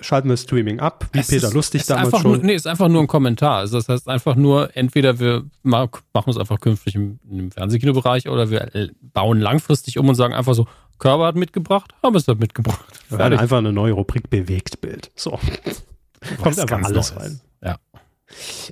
schalten 0.00 0.28
wir 0.28 0.36
Streaming 0.36 0.80
ab, 0.80 1.06
wie 1.12 1.20
es 1.20 1.28
Peter 1.28 1.48
ist, 1.48 1.54
Lustig 1.54 1.86
damals 1.86 2.20
schon. 2.20 2.32
Nur, 2.32 2.38
nee, 2.38 2.54
ist 2.54 2.66
einfach 2.66 2.88
nur 2.88 3.00
ein 3.00 3.06
Kommentar. 3.06 3.58
Also 3.58 3.76
das 3.78 3.88
heißt 3.88 4.08
einfach 4.08 4.36
nur, 4.36 4.76
entweder 4.76 5.18
wir 5.18 5.44
machen 5.62 6.30
es 6.30 6.36
einfach 6.36 6.60
künftig 6.60 6.94
im, 6.94 7.18
im 7.30 7.50
Fernsehkinobereich 7.50 8.28
oder 8.28 8.50
wir 8.50 8.90
bauen 9.00 9.40
langfristig 9.40 9.98
um 9.98 10.08
und 10.08 10.14
sagen 10.14 10.34
einfach 10.34 10.54
so, 10.54 10.66
Körper 10.98 11.26
hat 11.26 11.36
mitgebracht, 11.36 11.94
haben 12.02 12.14
es 12.16 12.28
halt 12.28 12.38
mitgebracht. 12.38 12.84
Wir 13.08 13.18
werden 13.18 13.38
einfach 13.38 13.58
eine 13.58 13.72
neue 13.72 13.92
Rubrik 13.92 14.30
Bewegtbild. 14.30 15.10
So. 15.16 15.38
Kommt 16.40 16.58
einfach 16.58 16.82
alles 16.82 17.16
rein. 17.16 17.40
Ja. 17.62 17.78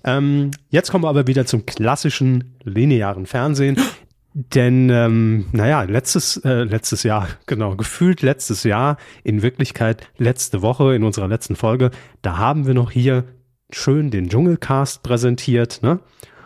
Ähm, 0.05 0.53
jetzt 0.71 0.91
kommen 0.91 1.05
wir 1.05 1.09
aber 1.09 1.27
wieder 1.27 1.47
zum 1.47 1.67
klassischen 1.67 2.57
linearen 2.63 3.27
Fernsehen. 3.27 3.77
Denn, 4.35 4.89
ähm, 4.89 5.47
naja, 5.53 5.83
letztes, 5.83 6.39
äh, 6.39 6.65
letztes 6.65 7.03
Jahr, 7.03 7.29
genau, 7.47 7.77
gefühlt 7.77 8.23
letztes 8.23 8.65
Jahr, 8.65 8.97
in 9.25 9.43
Wirklichkeit 9.43 10.09
letzte 10.17 10.63
Woche 10.63 10.95
in 10.95 11.05
unserer 11.05 11.29
letzten 11.29 11.57
Folge, 11.57 11.91
da 12.23 12.39
haben 12.39 12.67
wir 12.67 12.75
noch 12.75 12.91
hier 12.91 13.25
schön 13.71 14.11
den 14.11 14.29
Dschungelcast 14.29 15.03
präsentiert, 15.03 15.81
ne? 15.83 16.01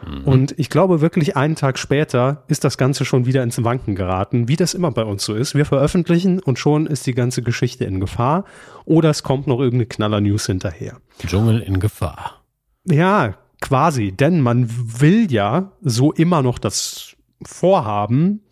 Mhm. 0.06 0.24
Und 0.24 0.58
ich 0.58 0.68
glaube 0.68 1.00
wirklich 1.00 1.36
einen 1.36 1.56
Tag 1.56 1.78
später 1.78 2.44
ist 2.48 2.64
das 2.64 2.76
Ganze 2.78 3.04
schon 3.04 3.26
wieder 3.26 3.42
ins 3.42 3.62
Wanken 3.64 3.94
geraten, 3.94 4.48
wie 4.48 4.56
das 4.56 4.74
immer 4.74 4.90
bei 4.90 5.04
uns 5.04 5.24
so 5.24 5.34
ist. 5.34 5.54
Wir 5.54 5.64
veröffentlichen 5.64 6.38
und 6.38 6.58
schon 6.58 6.86
ist 6.86 7.06
die 7.06 7.14
ganze 7.14 7.42
Geschichte 7.42 7.84
in 7.84 8.00
Gefahr 8.00 8.44
oder 8.84 9.10
es 9.10 9.22
kommt 9.22 9.46
noch 9.46 9.58
irgendeine 9.58 9.86
Knaller-News 9.86 10.46
hinterher. 10.46 10.98
Dschungel 11.26 11.60
in 11.60 11.80
Gefahr. 11.80 12.42
Ja, 12.84 13.36
quasi, 13.60 14.12
denn 14.12 14.40
man 14.40 14.68
will 15.00 15.32
ja 15.32 15.72
so 15.80 16.12
immer 16.12 16.42
noch 16.42 16.58
das 16.58 17.15
Vorhaben 17.42 18.42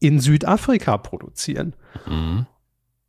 in 0.00 0.20
Südafrika 0.20 0.98
produzieren. 0.98 1.74
Mhm. 2.06 2.46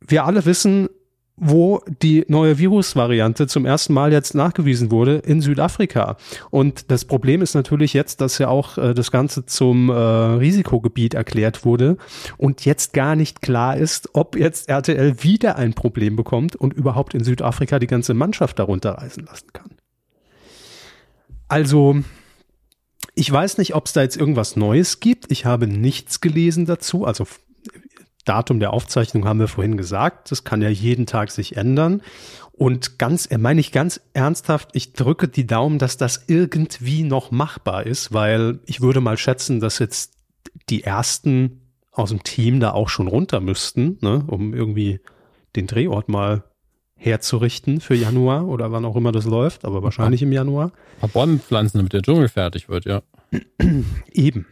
Wir 0.00 0.24
alle 0.24 0.44
wissen, 0.44 0.88
wo 1.36 1.82
die 2.02 2.24
neue 2.28 2.58
Virusvariante 2.58 3.46
zum 3.46 3.66
ersten 3.66 3.92
Mal 3.92 4.10
jetzt 4.12 4.34
nachgewiesen 4.34 4.90
wurde 4.90 5.16
in 5.16 5.42
Südafrika. 5.42 6.16
Und 6.50 6.90
das 6.90 7.04
Problem 7.04 7.42
ist 7.42 7.54
natürlich 7.54 7.92
jetzt, 7.92 8.22
dass 8.22 8.38
ja 8.38 8.48
auch 8.48 8.78
äh, 8.78 8.94
das 8.94 9.10
Ganze 9.10 9.44
zum 9.44 9.90
äh, 9.90 9.92
Risikogebiet 9.92 11.14
erklärt 11.14 11.64
wurde 11.64 11.98
und 12.38 12.64
jetzt 12.64 12.94
gar 12.94 13.16
nicht 13.16 13.42
klar 13.42 13.76
ist, 13.76 14.10
ob 14.14 14.36
jetzt 14.36 14.68
RTL 14.70 15.22
wieder 15.22 15.56
ein 15.56 15.74
Problem 15.74 16.16
bekommt 16.16 16.56
und 16.56 16.72
überhaupt 16.72 17.12
in 17.12 17.22
Südafrika 17.22 17.78
die 17.78 17.86
ganze 17.86 18.14
Mannschaft 18.14 18.58
darunter 18.58 18.92
reisen 18.92 19.26
lassen 19.26 19.52
kann. 19.52 19.70
Also, 21.48 21.96
ich 23.16 23.32
weiß 23.32 23.58
nicht, 23.58 23.74
ob 23.74 23.86
es 23.86 23.94
da 23.94 24.02
jetzt 24.02 24.16
irgendwas 24.16 24.56
Neues 24.56 25.00
gibt. 25.00 25.32
Ich 25.32 25.46
habe 25.46 25.66
nichts 25.66 26.20
gelesen 26.20 26.66
dazu, 26.66 27.06
also 27.06 27.26
Datum 28.26 28.60
der 28.60 28.72
Aufzeichnung 28.72 29.24
haben 29.24 29.40
wir 29.40 29.48
vorhin 29.48 29.78
gesagt. 29.78 30.30
Das 30.30 30.44
kann 30.44 30.60
ja 30.60 30.68
jeden 30.68 31.06
Tag 31.06 31.30
sich 31.30 31.56
ändern. 31.56 32.02
Und 32.52 32.98
ganz, 32.98 33.26
äh, 33.26 33.38
meine 33.38 33.60
ich 33.60 33.72
ganz 33.72 34.00
ernsthaft, 34.12 34.70
ich 34.74 34.92
drücke 34.92 35.28
die 35.28 35.46
Daumen, 35.46 35.78
dass 35.78 35.96
das 35.96 36.24
irgendwie 36.26 37.04
noch 37.04 37.30
machbar 37.30 37.86
ist, 37.86 38.12
weil 38.12 38.60
ich 38.66 38.80
würde 38.80 39.00
mal 39.00 39.16
schätzen, 39.16 39.60
dass 39.60 39.78
jetzt 39.78 40.14
die 40.68 40.84
ersten 40.84 41.72
aus 41.92 42.10
dem 42.10 42.22
Team 42.22 42.60
da 42.60 42.72
auch 42.72 42.90
schon 42.90 43.08
runter 43.08 43.40
müssten, 43.40 43.98
ne, 44.02 44.24
um 44.26 44.52
irgendwie 44.52 45.00
den 45.54 45.66
Drehort 45.66 46.08
mal 46.08 46.44
herzurichten 46.96 47.80
für 47.80 47.94
Januar 47.94 48.46
oder 48.46 48.72
wann 48.72 48.84
auch 48.84 48.96
immer 48.96 49.12
das 49.12 49.24
läuft, 49.24 49.64
aber 49.64 49.82
wahrscheinlich 49.82 50.22
im 50.22 50.32
Januar. 50.32 50.72
Ein 50.96 51.00
paar 51.00 51.08
Bäume 51.10 51.38
pflanzen, 51.38 51.78
damit 51.78 51.92
der 51.92 52.02
Dschungel 52.02 52.28
fertig 52.28 52.68
wird, 52.68 52.86
ja. 52.86 53.02
Eben. 54.12 54.46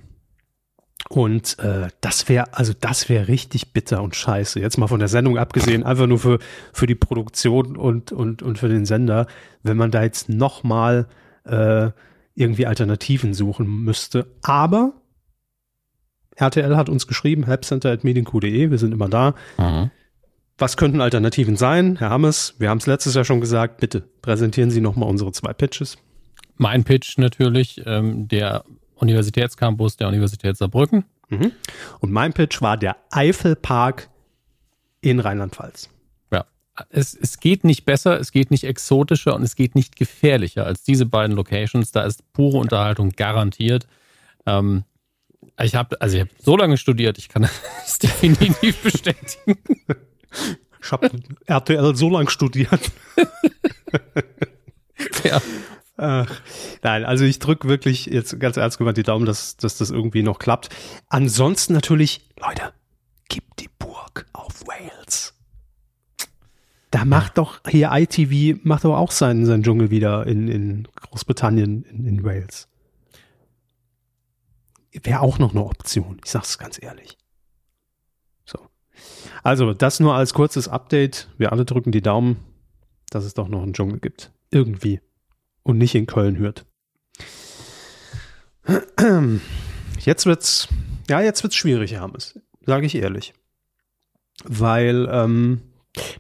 Und 1.09 1.59
äh, 1.59 1.88
das 2.00 2.28
wäre, 2.28 2.54
also 2.54 2.72
das 2.78 3.09
wäre 3.09 3.28
richtig 3.28 3.72
bitter 3.72 4.02
und 4.02 4.16
scheiße. 4.16 4.59
Jetzt 4.61 4.78
mal 4.78 4.87
von 4.87 5.00
der 5.00 5.09
Sendung 5.09 5.38
abgesehen, 5.38 5.83
einfach 5.83 6.07
nur 6.07 6.18
für, 6.18 6.38
für 6.72 6.87
die 6.87 6.94
Produktion 6.94 7.76
und, 7.76 8.12
und, 8.12 8.42
und 8.42 8.59
für 8.59 8.68
den 8.68 8.87
Sender, 8.87 9.26
wenn 9.62 9.76
man 9.76 9.90
da 9.90 10.02
jetzt 10.02 10.28
nochmal 10.28 11.07
äh, 11.44 11.90
irgendwie 12.35 12.66
Alternativen 12.66 13.35
suchen 13.35 13.85
müsste. 13.85 14.26
Aber 14.42 14.94
RTL 16.37 16.76
hat 16.76 16.88
uns 16.88 17.07
geschrieben, 17.07 17.44
helpcenter.medienq.de, 17.44 18.70
wir 18.70 18.78
sind 18.78 18.92
immer 18.92 19.09
da. 19.09 19.35
Mhm. 19.59 19.90
Was 20.56 20.76
könnten 20.76 21.00
Alternativen 21.00 21.56
sein? 21.56 21.96
Herr 21.96 22.10
Hammes, 22.10 22.54
wir 22.58 22.70
haben 22.70 22.78
es 22.78 22.86
letztes 22.86 23.14
Jahr 23.14 23.24
schon 23.24 23.40
gesagt, 23.40 23.80
bitte 23.80 24.02
präsentieren 24.22 24.70
Sie 24.70 24.80
nochmal 24.80 25.08
unsere 25.08 25.32
zwei 25.32 25.52
Pitches. 25.52 25.98
Mein 26.56 26.84
Pitch 26.84 27.18
natürlich, 27.18 27.82
ähm, 27.86 28.28
der 28.28 28.64
Universitätscampus 28.94 29.96
der 29.96 30.06
Universität 30.06 30.56
Saarbrücken. 30.56 31.04
Mhm. 31.28 31.50
Und 31.98 32.12
mein 32.12 32.32
Pitch 32.32 32.62
war 32.62 32.76
der 32.76 32.96
Eifelpark 33.10 34.08
in 35.00 35.18
Rheinland-Pfalz. 35.18 35.90
Ja, 36.30 36.44
es, 36.88 37.14
es 37.14 37.40
geht 37.40 37.64
nicht 37.64 37.84
besser, 37.84 38.20
es 38.20 38.30
geht 38.30 38.52
nicht 38.52 38.62
exotischer 38.62 39.34
und 39.34 39.42
es 39.42 39.56
geht 39.56 39.74
nicht 39.74 39.96
gefährlicher 39.96 40.64
als 40.64 40.84
diese 40.84 41.06
beiden 41.06 41.34
Locations. 41.34 41.90
Da 41.90 42.04
ist 42.04 42.32
pure 42.32 42.58
Unterhaltung 42.58 43.10
garantiert. 43.10 43.88
Ähm, 44.46 44.84
ich 45.60 45.74
habe 45.74 46.00
also 46.00 46.16
ich 46.16 46.22
hab 46.22 46.28
so 46.38 46.56
lange 46.56 46.76
studiert, 46.76 47.18
ich 47.18 47.28
kann 47.28 47.42
das 47.82 47.98
definitiv 47.98 48.80
bestätigen. 48.82 49.58
Ich 50.83 50.92
habe 50.92 51.11
RTL 51.47 51.97
so 51.97 52.11
lange 52.11 52.31
studiert. 52.31 52.92
ja. 55.25 55.40
Ach, 55.97 56.40
nein, 56.83 57.05
also 57.05 57.25
ich 57.25 57.38
drücke 57.38 57.68
wirklich 57.68 58.07
jetzt 58.07 58.38
ganz 58.40 58.57
ernst 58.57 58.79
gemeint 58.79 58.97
die 58.97 59.05
Daumen, 59.05 59.27
dass, 59.27 59.57
dass 59.57 59.79
das 59.79 59.90
irgendwie 59.90 60.23
noch 60.23 60.38
klappt. 60.38 60.68
Ansonsten 61.09 61.73
natürlich, 61.73 62.29
Leute, 62.40 62.73
gib 63.29 63.57
die 63.57 63.70
Burg 63.79 64.27
auf 64.33 64.66
Wales. 64.66 65.35
Da 66.90 67.05
macht 67.05 67.38
doch 67.38 67.61
hier 67.68 67.90
ITV, 67.92 68.61
macht 68.64 68.85
doch 68.85 68.97
auch 68.97 69.12
seinen, 69.12 69.47
seinen 69.47 69.62
Dschungel 69.62 69.90
wieder 69.90 70.27
in, 70.27 70.49
in 70.49 70.88
Großbritannien, 70.94 71.85
in, 71.85 72.07
in 72.07 72.25
Wales. 72.25 72.68
Wäre 74.92 75.20
auch 75.20 75.38
noch 75.38 75.53
eine 75.53 75.64
Option, 75.64 76.20
ich 76.25 76.31
sag's 76.31 76.59
ganz 76.59 76.81
ehrlich. 76.83 77.18
So. 78.94 79.30
Also, 79.42 79.74
das 79.74 80.00
nur 80.00 80.14
als 80.14 80.35
kurzes 80.35 80.68
Update. 80.68 81.28
Wir 81.38 81.52
alle 81.52 81.64
drücken 81.64 81.92
die 81.92 82.02
Daumen, 82.02 82.37
dass 83.11 83.24
es 83.24 83.35
doch 83.35 83.48
noch 83.48 83.62
einen 83.62 83.74
Dschungel 83.74 84.00
gibt. 84.00 84.33
Irgendwie 84.50 85.00
und 85.64 85.78
nicht 85.78 85.94
in 85.96 86.07
Köln 86.07 86.38
hört. 86.38 86.64
Jetzt 89.98 90.26
wird's, 90.26 90.68
ja, 91.09 91.20
jetzt 91.20 91.42
wird's 91.42 91.57
schwierig, 91.57 91.92
Hermes, 91.92 92.38
sage 92.64 92.87
ich 92.87 92.94
ehrlich. 92.94 93.35
Weil 94.44 95.09
ähm, 95.11 95.62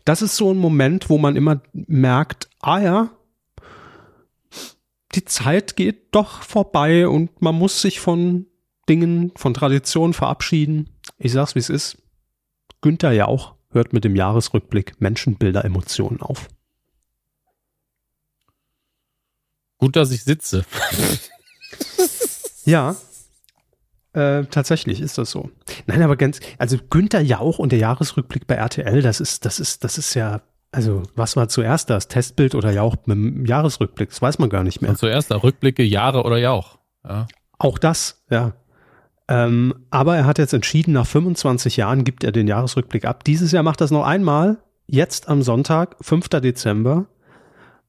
das 0.04 0.22
ist 0.22 0.36
so 0.36 0.52
ein 0.52 0.58
Moment, 0.58 1.08
wo 1.10 1.18
man 1.18 1.36
immer 1.36 1.62
merkt, 1.72 2.48
ah 2.60 2.80
ja, 2.80 3.10
die 5.14 5.24
Zeit 5.24 5.76
geht 5.76 6.14
doch 6.14 6.42
vorbei 6.42 7.08
und 7.08 7.40
man 7.40 7.54
muss 7.54 7.80
sich 7.80 8.00
von 8.00 8.46
Dingen, 8.88 9.32
von 9.36 9.54
Traditionen 9.54 10.12
verabschieden. 10.12 10.90
Ich 11.18 11.32
sag's, 11.32 11.54
wie 11.54 11.60
es 11.60 11.70
ist. 11.70 11.98
Günther 12.84 13.12
ja 13.12 13.24
auch 13.24 13.54
hört 13.70 13.94
mit 13.94 14.04
dem 14.04 14.14
Jahresrückblick 14.14 15.00
Menschenbilder, 15.00 15.64
Emotionen 15.64 16.20
auf. 16.20 16.48
Gut, 19.78 19.96
dass 19.96 20.10
ich 20.10 20.22
sitze. 20.22 20.66
ja. 22.66 22.94
Äh, 24.12 24.44
tatsächlich 24.44 25.00
ist 25.00 25.16
das 25.16 25.30
so. 25.30 25.50
Nein, 25.86 26.02
aber 26.02 26.16
ganz, 26.16 26.40
also 26.58 26.76
Günther 26.90 27.22
Jauch 27.22 27.58
und 27.58 27.72
der 27.72 27.78
Jahresrückblick 27.78 28.46
bei 28.46 28.56
RTL, 28.56 29.00
das 29.00 29.18
ist, 29.18 29.46
das 29.46 29.60
ist, 29.60 29.82
das 29.82 29.96
ist 29.96 30.12
ja, 30.12 30.42
also 30.70 31.04
was 31.16 31.36
war 31.36 31.48
zuerst 31.48 31.88
das? 31.88 32.08
Testbild 32.08 32.54
oder 32.54 32.70
Jauch 32.70 32.96
mit 33.06 33.16
dem 33.16 33.46
Jahresrückblick? 33.46 34.10
Das 34.10 34.20
weiß 34.20 34.38
man 34.38 34.50
gar 34.50 34.62
nicht 34.62 34.82
mehr. 34.82 34.90
Und 34.90 34.98
zuerst 34.98 35.30
da 35.30 35.36
Rückblicke, 35.36 35.82
Jahre 35.82 36.22
oder 36.24 36.36
Jauch. 36.36 36.78
Ja. 37.02 37.28
Auch 37.58 37.78
das, 37.78 38.22
ja. 38.28 38.52
Ähm, 39.26 39.74
aber 39.90 40.16
er 40.16 40.26
hat 40.26 40.38
jetzt 40.38 40.52
entschieden, 40.52 40.92
nach 40.92 41.06
25 41.06 41.76
Jahren 41.76 42.04
gibt 42.04 42.24
er 42.24 42.32
den 42.32 42.46
Jahresrückblick 42.46 43.06
ab. 43.06 43.24
Dieses 43.24 43.52
Jahr 43.52 43.62
macht 43.62 43.80
das 43.80 43.90
noch 43.90 44.04
einmal, 44.04 44.58
jetzt 44.86 45.28
am 45.28 45.42
Sonntag, 45.42 45.96
5. 46.02 46.28
Dezember. 46.28 47.06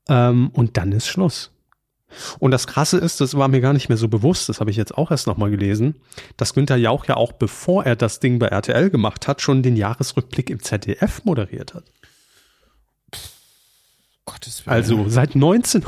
Ähm, 0.07 0.49
und 0.53 0.77
dann 0.77 0.91
ist 0.91 1.07
Schluss. 1.07 1.51
Und 2.39 2.51
das 2.51 2.67
Krasse 2.67 2.97
ist, 2.97 3.19
das 3.19 3.35
war 3.35 3.47
mir 3.47 3.61
gar 3.61 3.73
nicht 3.73 3.89
mehr 3.89 3.97
so 3.97 4.07
bewusst, 4.07 4.47
das 4.47 4.59
habe 4.59 4.69
ich 4.71 4.77
jetzt 4.77 4.97
auch 4.97 5.11
erst 5.11 5.27
nochmal 5.27 5.49
gelesen, 5.49 5.95
dass 6.37 6.53
Günther 6.53 6.77
Jauch 6.77 7.05
ja 7.05 7.17
auch, 7.17 7.33
bevor 7.33 7.83
er 7.83 7.97
das 7.97 8.19
Ding 8.19 8.39
bei 8.39 8.47
RTL 8.47 8.89
gemacht 8.89 9.27
hat, 9.27 9.41
schon 9.41 9.63
den 9.63 9.75
Jahresrückblick 9.75 10.49
im 10.49 10.61
ZDF 10.61 11.25
moderiert 11.25 11.73
hat. 11.73 11.83
Gottes 14.25 14.65
Willen. 14.65 14.73
Also 14.73 15.09
seit 15.09 15.35
19, 15.35 15.83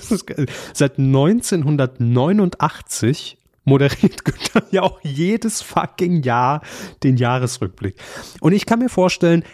seit 0.72 0.98
1989 0.98 3.38
moderiert 3.66 4.24
Günther 4.24 4.64
ja 4.70 4.82
auch 4.82 5.00
jedes 5.02 5.60
fucking 5.60 6.22
Jahr 6.22 6.62
den 7.02 7.18
Jahresrückblick. 7.18 7.96
Und 8.40 8.52
ich 8.52 8.64
kann 8.64 8.78
mir 8.78 8.88
vorstellen, 8.88 9.44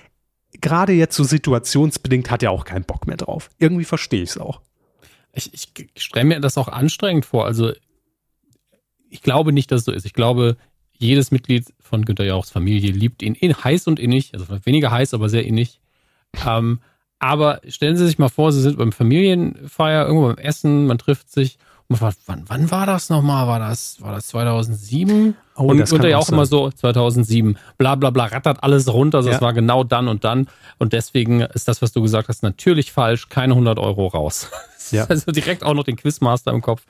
gerade 0.60 0.92
jetzt 0.92 1.16
so 1.16 1.24
situationsbedingt 1.24 2.30
hat 2.30 2.42
er 2.42 2.52
auch 2.52 2.64
keinen 2.64 2.84
Bock 2.84 3.06
mehr 3.08 3.16
drauf. 3.16 3.50
Irgendwie 3.58 3.84
verstehe 3.84 4.22
ich 4.22 4.30
es 4.30 4.38
auch. 4.38 4.60
Ich, 5.32 5.52
ich 5.52 5.90
stelle 5.96 6.26
mir 6.26 6.40
das 6.40 6.58
auch 6.58 6.68
anstrengend 6.68 7.24
vor. 7.24 7.46
Also 7.46 7.72
ich 9.08 9.22
glaube 9.22 9.52
nicht, 9.52 9.72
dass 9.72 9.80
es 9.80 9.84
so 9.86 9.92
ist. 9.92 10.06
Ich 10.06 10.12
glaube, 10.12 10.56
jedes 10.92 11.30
Mitglied 11.30 11.72
von 11.80 12.04
Günter 12.04 12.24
Jauchs 12.24 12.50
Familie 12.50 12.92
liebt 12.92 13.22
ihn 13.22 13.34
in, 13.34 13.52
heiß 13.54 13.88
und 13.88 13.98
innig, 13.98 14.34
also 14.34 14.46
weniger 14.64 14.90
heiß, 14.90 15.14
aber 15.14 15.28
sehr 15.28 15.44
innig. 15.44 15.80
Ähm, 16.46 16.80
aber 17.18 17.60
stellen 17.68 17.96
Sie 17.96 18.06
sich 18.06 18.18
mal 18.18 18.28
vor, 18.28 18.52
Sie 18.52 18.60
sind 18.60 18.78
beim 18.78 18.92
Familienfeier, 18.92 20.06
irgendwo 20.06 20.28
beim 20.28 20.38
Essen, 20.38 20.86
man 20.86 20.98
trifft 20.98 21.30
sich 21.30 21.58
wann, 22.00 22.44
wann 22.46 22.70
war 22.70 22.86
das 22.86 23.10
nochmal? 23.10 23.46
War 23.46 23.58
das, 23.58 24.00
war 24.00 24.12
das 24.12 24.28
2007? 24.28 25.36
Oh, 25.56 25.64
und 25.64 25.78
das 25.78 25.90
Günter 25.90 26.08
ja 26.08 26.18
auch 26.18 26.26
sein. 26.26 26.34
immer 26.34 26.46
so 26.46 26.70
2007, 26.70 27.58
bla 27.76 27.94
bla 27.94 28.10
bla, 28.10 28.26
rattert 28.26 28.62
alles 28.62 28.92
runter, 28.92 29.18
also 29.18 29.28
ja. 29.28 29.34
das 29.34 29.42
war 29.42 29.52
genau 29.52 29.84
dann 29.84 30.08
und 30.08 30.24
dann. 30.24 30.48
Und 30.78 30.92
deswegen 30.92 31.40
ist 31.40 31.68
das, 31.68 31.82
was 31.82 31.92
du 31.92 32.02
gesagt 32.02 32.28
hast, 32.28 32.42
natürlich 32.42 32.92
falsch, 32.92 33.28
keine 33.28 33.52
100 33.52 33.78
Euro 33.78 34.06
raus. 34.06 34.50
Ja. 34.90 35.06
Also 35.08 35.30
direkt 35.30 35.62
auch 35.62 35.74
noch 35.74 35.84
den 35.84 35.96
Quizmaster 35.96 36.52
im 36.52 36.60
Kopf. 36.60 36.84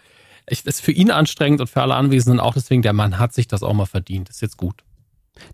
Ich, 0.49 0.65
das 0.65 0.77
ist 0.77 0.81
für 0.81 0.93
ihn 0.93 1.11
anstrengend 1.11 1.61
und 1.61 1.69
für 1.69 1.83
alle 1.83 1.95
Anwesenden 1.95 2.41
auch. 2.41 2.55
Deswegen, 2.55 2.83
der 2.83 2.93
Mann 2.93 3.19
hat 3.19 3.33
sich 3.33 3.47
das 3.47 3.63
auch 3.63 3.75
mal 3.75 3.87
verdient. 3.87 4.29
Das 4.29 4.37
ist 4.37 4.41
jetzt 4.41 4.57
gut. 4.57 4.83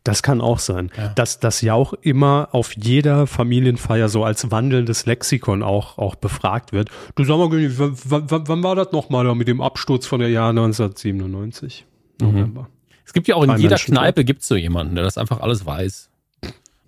Das 0.05 0.23
kann 0.23 0.41
auch 0.41 0.59
sein, 0.59 0.91
ja. 0.97 1.09
dass 1.09 1.41
das 1.41 1.61
ja 1.61 1.75
auch 1.75 1.93
immer 1.93 2.49
auf 2.53 2.77
jeder 2.77 3.27
Familienfeier 3.27 4.09
so 4.09 4.25
als 4.25 4.51
wandelndes 4.51 5.07
Lexikon 5.07 5.63
auch, 5.63 5.99
auch 5.99 6.15
befragt 6.15 6.73
wird. 6.73 6.91
Du 7.15 7.25
sag 7.25 7.39
mal, 7.39 7.51
wann, 7.51 8.63
war 8.63 8.77
das 8.77 8.93
nochmal 8.93 9.25
da 9.25 9.35
mit 9.35 9.49
dem 9.49 9.61
Absturz 9.61 10.07
von 10.07 10.21
der 10.21 10.31
Jahr 10.31 10.51
1997? 10.51 11.87
Mhm. 12.21 12.27
November. 12.27 12.69
Es 13.05 13.13
gibt 13.13 13.29
ja 13.29 13.37
auch 13.37 13.45
in 13.45 13.57
jeder 13.57 13.71
Menschen 13.71 13.95
Kneipe 13.95 14.25
gibt 14.25 14.43
es 14.43 14.49
so 14.49 14.57
jemanden, 14.57 14.95
der 14.95 15.05
das 15.05 15.17
einfach 15.17 15.41
alles 15.41 15.65
weiß. 15.65 16.11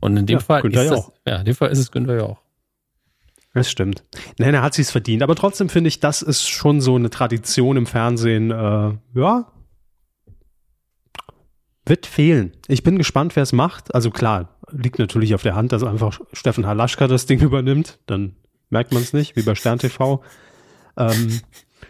Und 0.00 0.16
in 0.16 0.26
dem 0.26 0.38
ja, 0.38 0.44
Fall 0.44 0.62
Günther 0.62 0.84
ist 0.84 0.90
das, 0.90 1.12
ja, 1.26 1.36
in 1.36 1.44
dem 1.44 1.54
Fall 1.54 1.70
ist 1.70 1.78
es 1.78 1.90
Günther 1.90 2.16
ja 2.16 2.22
auch. 2.24 2.38
Das 3.52 3.70
stimmt. 3.70 4.04
Nein, 4.38 4.54
er 4.54 4.62
hat 4.62 4.74
sich's 4.74 4.90
verdient. 4.90 5.22
Aber 5.22 5.34
trotzdem 5.34 5.68
finde 5.68 5.88
ich, 5.88 5.98
das 5.98 6.22
ist 6.22 6.48
schon 6.48 6.80
so 6.80 6.94
eine 6.94 7.10
Tradition 7.10 7.76
im 7.76 7.86
Fernsehen. 7.86 8.50
Äh, 8.50 8.92
ja, 9.14 9.46
wird 11.86 12.06
fehlen. 12.06 12.52
Ich 12.68 12.82
bin 12.82 12.98
gespannt, 12.98 13.36
wer 13.36 13.42
es 13.42 13.52
macht. 13.52 13.94
Also 13.94 14.10
klar, 14.10 14.56
liegt 14.70 14.98
natürlich 14.98 15.34
auf 15.34 15.42
der 15.42 15.54
Hand, 15.54 15.72
dass 15.72 15.82
einfach 15.82 16.20
Steffen 16.32 16.66
Halaschka 16.66 17.06
das 17.06 17.26
Ding 17.26 17.40
übernimmt. 17.40 17.98
Dann 18.06 18.36
merkt 18.68 18.92
man 18.92 19.02
es 19.02 19.12
nicht, 19.12 19.36
wie 19.36 19.42
bei 19.42 19.54
Stern 19.54 19.78
TV. 19.78 20.22
Ähm, 20.96 21.40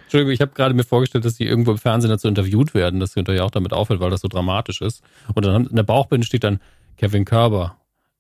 Entschuldigung, 0.03 0.33
ich 0.33 0.41
habe 0.41 0.53
gerade 0.53 0.75
mir 0.75 0.85
vorgestellt, 0.85 1.25
dass 1.25 1.37
sie 1.37 1.45
irgendwo 1.45 1.73
im 1.73 1.79
Fernsehen 1.79 2.11
dazu 2.11 2.29
interviewt 2.29 2.75
werden, 2.75 3.01
dass 3.01 3.13
sie 3.13 3.21
natürlich 3.21 3.41
auch 3.41 3.51
damit 3.51 3.73
auffällt, 3.73 4.01
weil 4.01 4.11
das 4.11 4.21
so 4.21 4.29
dramatisch 4.29 4.81
ist. 4.81 5.03
Und 5.35 5.45
dann 5.45 5.67
in 5.67 5.77
der 5.77 5.83
Bauchbinde 5.83 6.27
steht 6.27 6.45
dann 6.45 6.61
Kevin 6.97 7.25
Körber. 7.25 7.77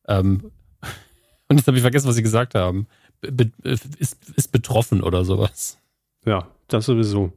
Ähm, 0.08 0.50
und 1.48 1.56
jetzt 1.56 1.66
habe 1.66 1.76
ich 1.76 1.82
vergessen, 1.82 2.08
was 2.08 2.16
sie 2.16 2.22
gesagt 2.22 2.54
haben 2.54 2.86
be 3.20 3.50
ist, 3.62 4.18
ist 4.36 4.52
betroffen 4.52 5.02
oder 5.02 5.24
sowas. 5.24 5.78
Ja, 6.24 6.48
das 6.68 6.86
sowieso. 6.86 7.32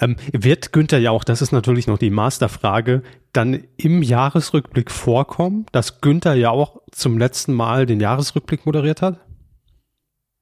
Ähm, 0.00 0.16
wird 0.32 0.72
Günther 0.72 0.98
ja 0.98 1.10
auch, 1.10 1.24
das 1.24 1.42
ist 1.42 1.52
natürlich 1.52 1.86
noch 1.86 1.98
die 1.98 2.10
Masterfrage, 2.10 3.02
dann 3.32 3.64
im 3.76 4.02
Jahresrückblick 4.02 4.90
vorkommen, 4.90 5.66
dass 5.72 6.00
Günther 6.00 6.34
ja 6.34 6.50
auch 6.50 6.80
zum 6.92 7.18
letzten 7.18 7.52
Mal 7.52 7.86
den 7.86 8.00
Jahresrückblick 8.00 8.64
moderiert 8.64 9.02
hat? 9.02 9.18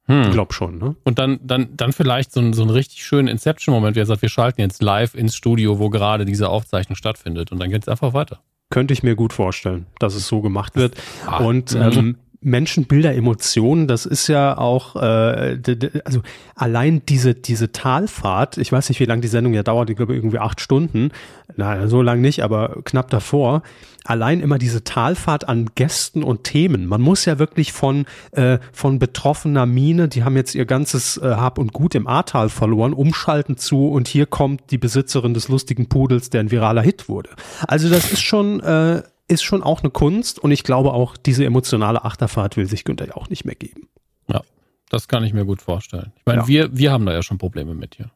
Hm. 0.07 0.21
Ich 0.23 0.31
glaube 0.31 0.53
schon, 0.53 0.77
ne? 0.77 0.95
Und 1.03 1.17
dann, 1.17 1.39
dann, 1.41 1.69
dann 1.75 1.91
vielleicht 1.91 2.31
so, 2.31 2.39
ein, 2.39 2.53
so 2.53 2.61
einen 2.61 2.69
richtig 2.69 3.03
schönen 3.03 3.27
Inception-Moment, 3.27 3.95
wie 3.95 4.01
er 4.01 4.05
sagt, 4.05 4.21
wir 4.21 4.29
schalten 4.29 4.61
jetzt 4.61 4.83
live 4.83 5.15
ins 5.15 5.35
Studio, 5.35 5.79
wo 5.79 5.89
gerade 5.89 6.25
diese 6.25 6.49
Aufzeichnung 6.49 6.95
stattfindet 6.95 7.51
und 7.51 7.59
dann 7.59 7.71
geht 7.71 7.81
es 7.81 7.87
einfach 7.87 8.13
weiter. 8.13 8.41
Könnte 8.69 8.93
ich 8.93 9.03
mir 9.03 9.15
gut 9.15 9.33
vorstellen, 9.33 9.87
dass 9.99 10.15
es 10.15 10.27
so 10.27 10.41
gemacht 10.41 10.75
wird. 10.75 10.95
Ah, 11.25 11.37
und 11.37 11.73
ähm, 11.73 12.17
Menschenbilder, 12.41 13.13
Emotionen, 13.15 13.87
das 13.87 14.05
ist 14.05 14.27
ja 14.27 14.57
auch, 14.57 14.95
äh, 14.95 15.57
also 16.05 16.21
allein 16.55 17.01
diese, 17.07 17.33
diese 17.33 17.71
Talfahrt, 17.71 18.57
ich 18.57 18.71
weiß 18.71 18.89
nicht, 18.89 18.99
wie 18.99 19.05
lange 19.05 19.21
die 19.21 19.27
Sendung 19.27 19.53
ja 19.53 19.63
dauert, 19.63 19.89
ich 19.89 19.95
glaube 19.95 20.15
irgendwie 20.15 20.39
acht 20.39 20.61
Stunden, 20.61 21.11
na, 21.55 21.87
so 21.87 22.01
lang 22.01 22.21
nicht, 22.21 22.43
aber 22.43 22.81
knapp 22.83 23.09
davor, 23.09 23.63
allein 24.03 24.39
immer 24.39 24.57
diese 24.57 24.83
Talfahrt 24.83 25.49
an 25.49 25.69
Gästen 25.75 26.23
und 26.23 26.43
Themen. 26.43 26.85
Man 26.85 27.01
muss 27.01 27.25
ja 27.25 27.39
wirklich 27.39 27.73
von, 27.73 28.05
äh, 28.31 28.59
von 28.71 28.99
betroffener 28.99 29.65
Mine, 29.65 30.07
die 30.07 30.23
haben 30.23 30.35
jetzt 30.35 30.55
ihr 30.55 30.65
ganzes 30.65 31.17
äh, 31.17 31.35
Hab 31.35 31.57
und 31.57 31.73
Gut 31.73 31.95
im 31.95 32.07
Ahrtal 32.07 32.49
verloren, 32.49 32.93
umschalten 32.93 33.57
zu 33.57 33.89
und 33.89 34.07
hier 34.07 34.25
kommt 34.25 34.71
die 34.71 34.77
Besitzerin 34.77 35.33
des 35.33 35.47
lustigen 35.47 35.89
Pudels, 35.89 36.29
der 36.29 36.41
ein 36.41 36.51
viraler 36.51 36.81
Hit 36.81 37.09
wurde. 37.09 37.31
Also 37.67 37.89
das 37.89 38.11
ist 38.11 38.21
schon, 38.21 38.59
äh, 38.61 39.01
ist 39.27 39.43
schon 39.43 39.63
auch 39.63 39.81
eine 39.81 39.89
Kunst 39.89 40.39
und 40.39 40.51
ich 40.51 40.63
glaube 40.63 40.93
auch, 40.93 41.17
diese 41.17 41.45
emotionale 41.45 42.05
Achterfahrt 42.05 42.57
will 42.57 42.67
sich 42.67 42.83
Günther 42.83 43.07
ja 43.07 43.15
auch 43.15 43.29
nicht 43.29 43.45
mehr 43.45 43.55
geben. 43.55 43.87
Ja, 44.27 44.41
das 44.89 45.07
kann 45.07 45.23
ich 45.23 45.33
mir 45.33 45.45
gut 45.45 45.61
vorstellen. 45.61 46.11
Ich 46.17 46.25
meine, 46.25 46.41
ja. 46.41 46.47
wir, 46.47 46.77
wir 46.77 46.91
haben 46.91 47.05
da 47.05 47.13
ja 47.13 47.23
schon 47.23 47.37
Probleme 47.37 47.73
mit 47.73 47.95
hier. 47.95 48.11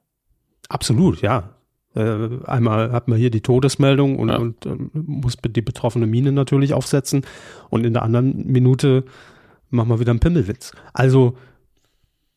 Absolut, 0.70 1.22
ja. 1.22 1.56
Äh, 1.96 2.46
einmal 2.46 2.92
hat 2.92 3.08
man 3.08 3.18
hier 3.18 3.32
die 3.32 3.42
Todesmeldung 3.42 4.20
und, 4.20 4.30
ja. 4.30 4.38
und 4.38 4.66
äh, 4.66 4.76
muss 4.94 5.38
die 5.38 5.62
betroffene 5.62 6.06
Mine 6.06 6.32
natürlich 6.32 6.74
aufsetzen 6.74 7.26
und 7.70 7.86
in 7.86 7.94
der 7.94 8.04
anderen 8.04 8.46
Minute 8.46 9.04
machen 9.72 9.90
wir 9.90 10.00
wieder 10.00 10.12
einen 10.12 10.20
Pimmelwitz. 10.20 10.72
Also 10.94 11.36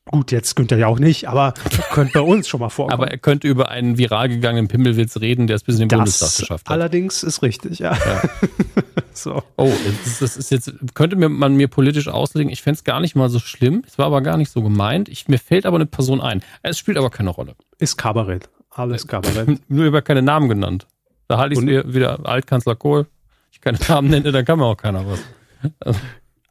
Gut, 0.07 0.33
jetzt 0.33 0.57
könnte 0.57 0.75
er 0.75 0.79
ja 0.81 0.87
auch 0.89 0.99
nicht, 0.99 1.29
aber 1.29 1.55
könnte 1.93 2.15
bei 2.15 2.21
uns 2.21 2.49
schon 2.49 2.61
mal 2.61 2.71
vorkommen. 2.71 3.01
Aber 3.01 3.11
er 3.11 3.19
könnte 3.19 3.47
über 3.47 3.69
einen 3.69 3.99
viral 3.99 4.29
gegangenen 4.29 4.67
Pimmelwitz 4.67 5.17
reden, 5.21 5.47
der 5.47 5.57
es 5.57 5.63
bis 5.63 5.77
in 5.77 5.83
den 5.83 5.89
das 5.91 5.99
Bundestag 5.99 6.41
geschafft 6.41 6.69
hat. 6.69 6.73
Allerdings 6.73 7.23
ist 7.23 7.43
richtig, 7.43 7.79
ja. 7.79 7.93
ja. 7.93 8.23
so. 9.13 9.45
Oh, 9.57 9.73
das 10.21 10.37
ist 10.37 10.51
jetzt, 10.51 10.73
könnte 10.95 11.15
mir, 11.15 11.29
man 11.29 11.55
mir 11.55 11.69
politisch 11.69 12.09
auslegen, 12.09 12.51
ich 12.51 12.63
fände 12.63 12.79
es 12.79 12.85
gar 12.85 12.99
nicht 12.99 13.15
mal 13.15 13.29
so 13.29 13.39
schlimm, 13.39 13.85
es 13.87 13.97
war 13.97 14.07
aber 14.07 14.23
gar 14.23 14.37
nicht 14.37 14.51
so 14.51 14.61
gemeint. 14.61 15.09
Ich, 15.09 15.29
mir 15.29 15.39
fällt 15.39 15.67
aber 15.67 15.77
eine 15.77 15.87
Person 15.87 16.21
ein. 16.21 16.43
Es 16.63 16.79
spielt 16.79 16.99
aber 16.99 17.11
keine 17.11 17.31
Rolle. 17.31 17.55
Ist 17.79 17.97
Kabarett. 17.97 18.51
Alles 18.71 19.07
Kabarett. 19.07 19.61
Nur 19.69 19.85
über 19.85 20.03
keine 20.03 20.23
Namen 20.23 20.49
genannt. 20.49 20.89
Da 21.29 21.39
halte 21.39 21.53
ich 21.53 21.61
es 21.61 21.65
mir 21.65 21.95
wieder 21.95 22.27
Altkanzler 22.27 22.75
Kohl. 22.75 23.07
Ich 23.53 23.61
keine 23.61 23.79
Namen 23.89 24.11
nenne, 24.11 24.33
dann 24.33 24.45
kann 24.45 24.59
mir 24.59 24.67
auch 24.67 24.77
keiner 24.77 25.07
was. 25.07 25.21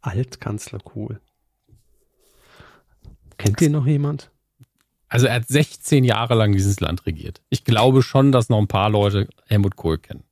Altkanzler 0.01 0.79
Kohl. 0.79 1.19
Kennt 3.43 3.61
ihr 3.61 3.69
noch 3.69 3.85
jemand? 3.85 4.31
Also 5.09 5.27
er 5.27 5.35
hat 5.35 5.47
16 5.47 6.03
Jahre 6.03 6.35
lang 6.35 6.53
dieses 6.53 6.79
Land 6.79 7.05
regiert. 7.05 7.41
Ich 7.49 7.65
glaube 7.65 8.01
schon, 8.01 8.31
dass 8.31 8.49
noch 8.49 8.59
ein 8.59 8.67
paar 8.67 8.89
Leute 8.89 9.27
Helmut 9.47 9.75
Kohl 9.75 9.97
kennen. 9.97 10.23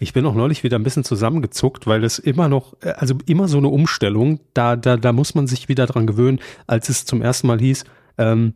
Ich 0.00 0.12
bin 0.12 0.26
auch 0.26 0.34
neulich 0.34 0.64
wieder 0.64 0.78
ein 0.78 0.82
bisschen 0.82 1.04
zusammengezuckt, 1.04 1.86
weil 1.86 2.04
es 2.04 2.18
immer 2.18 2.48
noch, 2.48 2.74
also 2.80 3.14
immer 3.26 3.48
so 3.48 3.58
eine 3.58 3.68
Umstellung, 3.68 4.40
da, 4.54 4.76
da, 4.76 4.96
da 4.96 5.12
muss 5.12 5.34
man 5.34 5.46
sich 5.46 5.68
wieder 5.68 5.86
dran 5.86 6.06
gewöhnen, 6.06 6.40
als 6.66 6.88
es 6.88 7.04
zum 7.04 7.22
ersten 7.22 7.46
Mal 7.46 7.60
hieß, 7.60 7.84
ähm, 8.18 8.54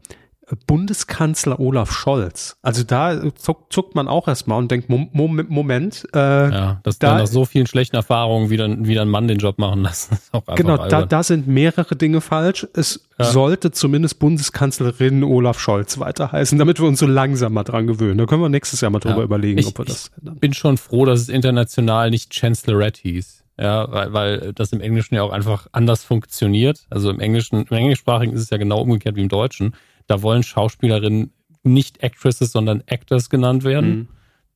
Bundeskanzler 0.66 1.60
Olaf 1.60 1.92
Scholz. 1.92 2.56
Also 2.62 2.82
da 2.82 3.34
zuckt, 3.34 3.72
zuckt 3.72 3.94
man 3.94 4.08
auch 4.08 4.28
erstmal 4.28 4.58
und 4.58 4.70
denkt, 4.70 4.88
Moment, 4.88 5.50
Moment 5.50 6.06
äh, 6.14 6.18
ja, 6.18 6.80
dass 6.82 6.98
da 6.98 7.18
nach 7.18 7.26
so 7.26 7.44
vielen 7.44 7.66
schlechten 7.66 7.96
Erfahrungen 7.96 8.50
wieder, 8.50 8.68
wieder 8.86 9.02
ein 9.02 9.08
Mann 9.08 9.28
den 9.28 9.38
Job 9.38 9.58
machen 9.58 9.82
lassen. 9.82 10.18
Genau, 10.54 10.76
da, 10.88 11.04
da 11.04 11.22
sind 11.22 11.46
mehrere 11.46 11.96
Dinge 11.96 12.20
falsch. 12.20 12.66
Es 12.74 13.08
ja. 13.18 13.26
sollte 13.26 13.70
zumindest 13.70 14.18
Bundeskanzlerin 14.18 15.24
Olaf 15.24 15.58
Scholz 15.58 15.98
weiter 15.98 16.32
heißen, 16.32 16.58
damit 16.58 16.80
wir 16.80 16.86
uns 16.86 16.98
so 16.98 17.06
langsam 17.06 17.52
mal 17.52 17.64
dran 17.64 17.86
gewöhnen. 17.86 18.18
Da 18.18 18.26
können 18.26 18.42
wir 18.42 18.48
nächstes 18.48 18.80
Jahr 18.80 18.90
mal 18.90 19.00
drüber 19.00 19.18
ja. 19.18 19.24
überlegen, 19.24 19.58
ich, 19.58 19.66
ob 19.66 19.78
wir 19.78 19.84
das 19.84 20.10
ändern. 20.18 20.34
Ich 20.34 20.40
bin 20.40 20.54
schon 20.54 20.78
froh, 20.78 21.04
dass 21.04 21.20
es 21.20 21.28
international 21.28 22.10
nicht 22.10 22.32
Chancellorette 22.32 23.00
hieß. 23.02 23.44
Ja, 23.60 23.90
weil, 23.90 24.12
weil 24.12 24.52
das 24.52 24.72
im 24.72 24.80
Englischen 24.80 25.16
ja 25.16 25.22
auch 25.22 25.32
einfach 25.32 25.66
anders 25.72 26.04
funktioniert. 26.04 26.86
Also 26.90 27.10
im 27.10 27.18
Englischen, 27.18 27.66
im 27.68 27.76
Englischsprachigen 27.76 28.32
ist 28.34 28.42
es 28.42 28.50
ja 28.50 28.56
genau 28.56 28.80
umgekehrt 28.80 29.16
wie 29.16 29.22
im 29.22 29.28
Deutschen. 29.28 29.74
Da 30.08 30.22
wollen 30.22 30.42
Schauspielerinnen 30.42 31.32
nicht 31.62 32.02
Actresses, 32.02 32.50
sondern 32.50 32.82
Actors 32.86 33.30
genannt 33.30 33.62
werden. 33.62 33.90
Mhm. 33.90 34.08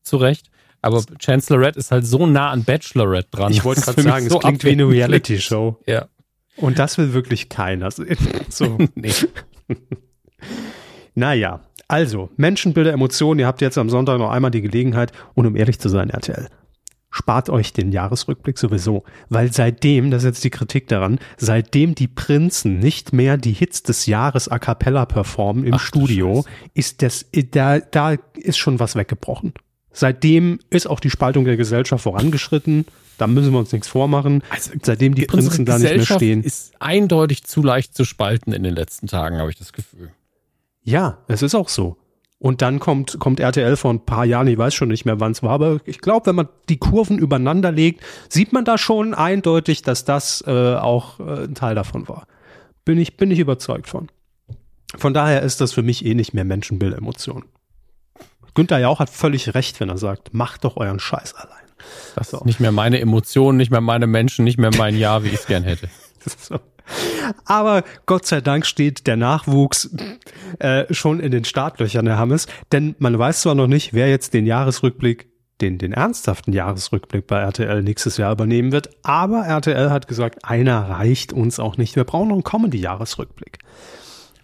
Zu 0.02 0.16
Recht. 0.16 0.50
Aber 0.80 1.00
Chancellorette 1.20 1.78
ist 1.78 1.92
halt 1.92 2.04
so 2.04 2.26
nah 2.26 2.50
an 2.50 2.64
Bachelorette 2.64 3.28
dran. 3.30 3.52
Ich 3.52 3.62
wollte 3.62 3.82
gerade 3.82 4.02
sagen, 4.02 4.28
so 4.28 4.38
es 4.38 4.42
klingt 4.42 4.64
wie 4.64 4.70
eine 4.70 4.88
Reality-Show. 4.88 5.78
Ja. 5.86 6.08
Und 6.56 6.80
das 6.80 6.98
will 6.98 7.12
wirklich 7.12 7.48
keiner 7.48 7.90
sehen. 7.92 8.18
So. 8.48 8.78
nee. 8.94 9.12
naja, 11.14 11.60
also, 11.88 12.30
Menschenbilder, 12.36 12.92
Emotionen, 12.92 13.40
ihr 13.40 13.46
habt 13.46 13.60
jetzt 13.60 13.78
am 13.78 13.90
Sonntag 13.90 14.18
noch 14.18 14.30
einmal 14.30 14.50
die 14.50 14.62
Gelegenheit 14.62 15.12
und 15.34 15.46
um 15.46 15.56
ehrlich 15.56 15.78
zu 15.78 15.88
sein, 15.88 16.10
RTL. 16.10 16.48
Spart 17.12 17.50
euch 17.50 17.72
den 17.72 17.92
Jahresrückblick 17.92 18.58
sowieso, 18.58 19.04
weil 19.28 19.52
seitdem, 19.52 20.10
das 20.10 20.24
ist 20.24 20.28
jetzt 20.28 20.44
die 20.44 20.50
Kritik 20.50 20.88
daran, 20.88 21.20
seitdem 21.36 21.94
die 21.94 22.08
Prinzen 22.08 22.80
nicht 22.80 23.12
mehr 23.12 23.36
die 23.36 23.52
Hits 23.52 23.84
des 23.84 24.06
Jahres 24.06 24.48
a 24.48 24.58
cappella 24.58 25.06
performen 25.06 25.64
im 25.64 25.74
Ach, 25.74 25.80
Studio, 25.80 26.44
ist 26.74 27.02
das, 27.02 27.26
da, 27.52 27.78
da 27.78 28.16
ist 28.34 28.58
schon 28.58 28.80
was 28.80 28.96
weggebrochen. 28.96 29.52
Seitdem 29.92 30.58
ist 30.70 30.86
auch 30.86 31.00
die 31.00 31.10
Spaltung 31.10 31.44
der 31.44 31.58
Gesellschaft 31.58 32.02
vorangeschritten. 32.02 32.86
Da 33.18 33.26
müssen 33.26 33.52
wir 33.52 33.58
uns 33.58 33.72
nichts 33.72 33.88
vormachen. 33.88 34.42
Also, 34.48 34.72
seitdem 34.82 35.14
die 35.14 35.26
Prinzen 35.26 35.66
da 35.66 35.78
nicht 35.78 35.94
mehr 35.94 36.06
stehen. 36.06 36.42
ist 36.42 36.72
eindeutig 36.80 37.44
zu 37.44 37.62
leicht 37.62 37.94
zu 37.94 38.06
spalten 38.06 38.52
in 38.52 38.62
den 38.62 38.74
letzten 38.74 39.06
Tagen, 39.06 39.38
habe 39.38 39.50
ich 39.50 39.58
das 39.58 39.74
Gefühl. 39.74 40.10
Ja, 40.82 41.18
es 41.28 41.42
ist 41.42 41.54
auch 41.54 41.68
so. 41.68 41.98
Und 42.42 42.60
dann 42.60 42.80
kommt, 42.80 43.20
kommt 43.20 43.38
RTL 43.38 43.76
vor 43.76 43.92
ein 43.92 44.04
paar 44.04 44.24
Jahren, 44.24 44.48
ich 44.48 44.58
weiß 44.58 44.74
schon 44.74 44.88
nicht 44.88 45.04
mehr, 45.04 45.20
wann 45.20 45.30
es 45.30 45.44
war, 45.44 45.52
aber 45.52 45.78
ich 45.84 46.00
glaube, 46.00 46.26
wenn 46.26 46.34
man 46.34 46.48
die 46.68 46.76
Kurven 46.76 47.16
übereinander 47.16 47.70
legt, 47.70 48.02
sieht 48.28 48.52
man 48.52 48.64
da 48.64 48.78
schon 48.78 49.14
eindeutig, 49.14 49.82
dass 49.82 50.04
das 50.04 50.42
äh, 50.48 50.74
auch 50.74 51.20
äh, 51.20 51.44
ein 51.44 51.54
Teil 51.54 51.76
davon 51.76 52.08
war. 52.08 52.26
Bin 52.84 52.98
ich, 52.98 53.16
bin 53.16 53.30
ich 53.30 53.38
überzeugt 53.38 53.88
von. 53.88 54.08
Von 54.96 55.14
daher 55.14 55.42
ist 55.42 55.60
das 55.60 55.72
für 55.72 55.82
mich 55.82 56.04
eh 56.04 56.16
nicht 56.16 56.34
mehr 56.34 56.42
Menschenbild-Emotion. 56.42 57.44
Günther 58.54 58.80
Jauch 58.80 58.98
hat 58.98 59.08
völlig 59.08 59.54
recht, 59.54 59.78
wenn 59.78 59.88
er 59.88 59.98
sagt, 59.98 60.34
macht 60.34 60.64
doch 60.64 60.76
euren 60.76 60.98
Scheiß 60.98 61.36
allein. 61.36 61.64
Das 62.16 62.32
ist 62.32 62.44
nicht 62.44 62.58
mehr 62.58 62.72
meine 62.72 62.98
Emotionen, 62.98 63.56
nicht 63.56 63.70
mehr 63.70 63.80
meine 63.80 64.08
Menschen, 64.08 64.44
nicht 64.44 64.58
mehr 64.58 64.72
mein 64.76 64.96
Ja, 64.96 65.22
wie 65.22 65.28
ich 65.28 65.34
es 65.34 65.46
gern 65.46 65.62
hätte. 65.62 65.88
so. 66.38 66.58
Aber 67.44 67.84
Gott 68.06 68.26
sei 68.26 68.40
Dank 68.40 68.66
steht 68.66 69.06
der 69.06 69.16
Nachwuchs 69.16 69.94
äh, 70.58 70.92
schon 70.92 71.20
in 71.20 71.30
den 71.30 71.44
Startlöchern, 71.44 72.06
Herr 72.06 72.18
Hammes. 72.18 72.46
Denn 72.72 72.94
man 72.98 73.18
weiß 73.18 73.42
zwar 73.42 73.54
noch 73.54 73.66
nicht, 73.66 73.94
wer 73.94 74.08
jetzt 74.08 74.34
den 74.34 74.46
Jahresrückblick, 74.46 75.28
den, 75.60 75.78
den 75.78 75.92
ernsthaften 75.92 76.52
Jahresrückblick 76.52 77.26
bei 77.26 77.38
RTL 77.38 77.82
nächstes 77.82 78.16
Jahr 78.16 78.32
übernehmen 78.32 78.72
wird. 78.72 78.90
Aber 79.02 79.44
RTL 79.44 79.90
hat 79.90 80.08
gesagt, 80.08 80.44
einer 80.44 80.88
reicht 80.88 81.32
uns 81.32 81.60
auch 81.60 81.76
nicht. 81.76 81.96
Wir 81.96 82.04
brauchen 82.04 82.28
noch 82.28 82.34
einen 82.34 82.44
Comedy-Jahresrückblick 82.44 83.58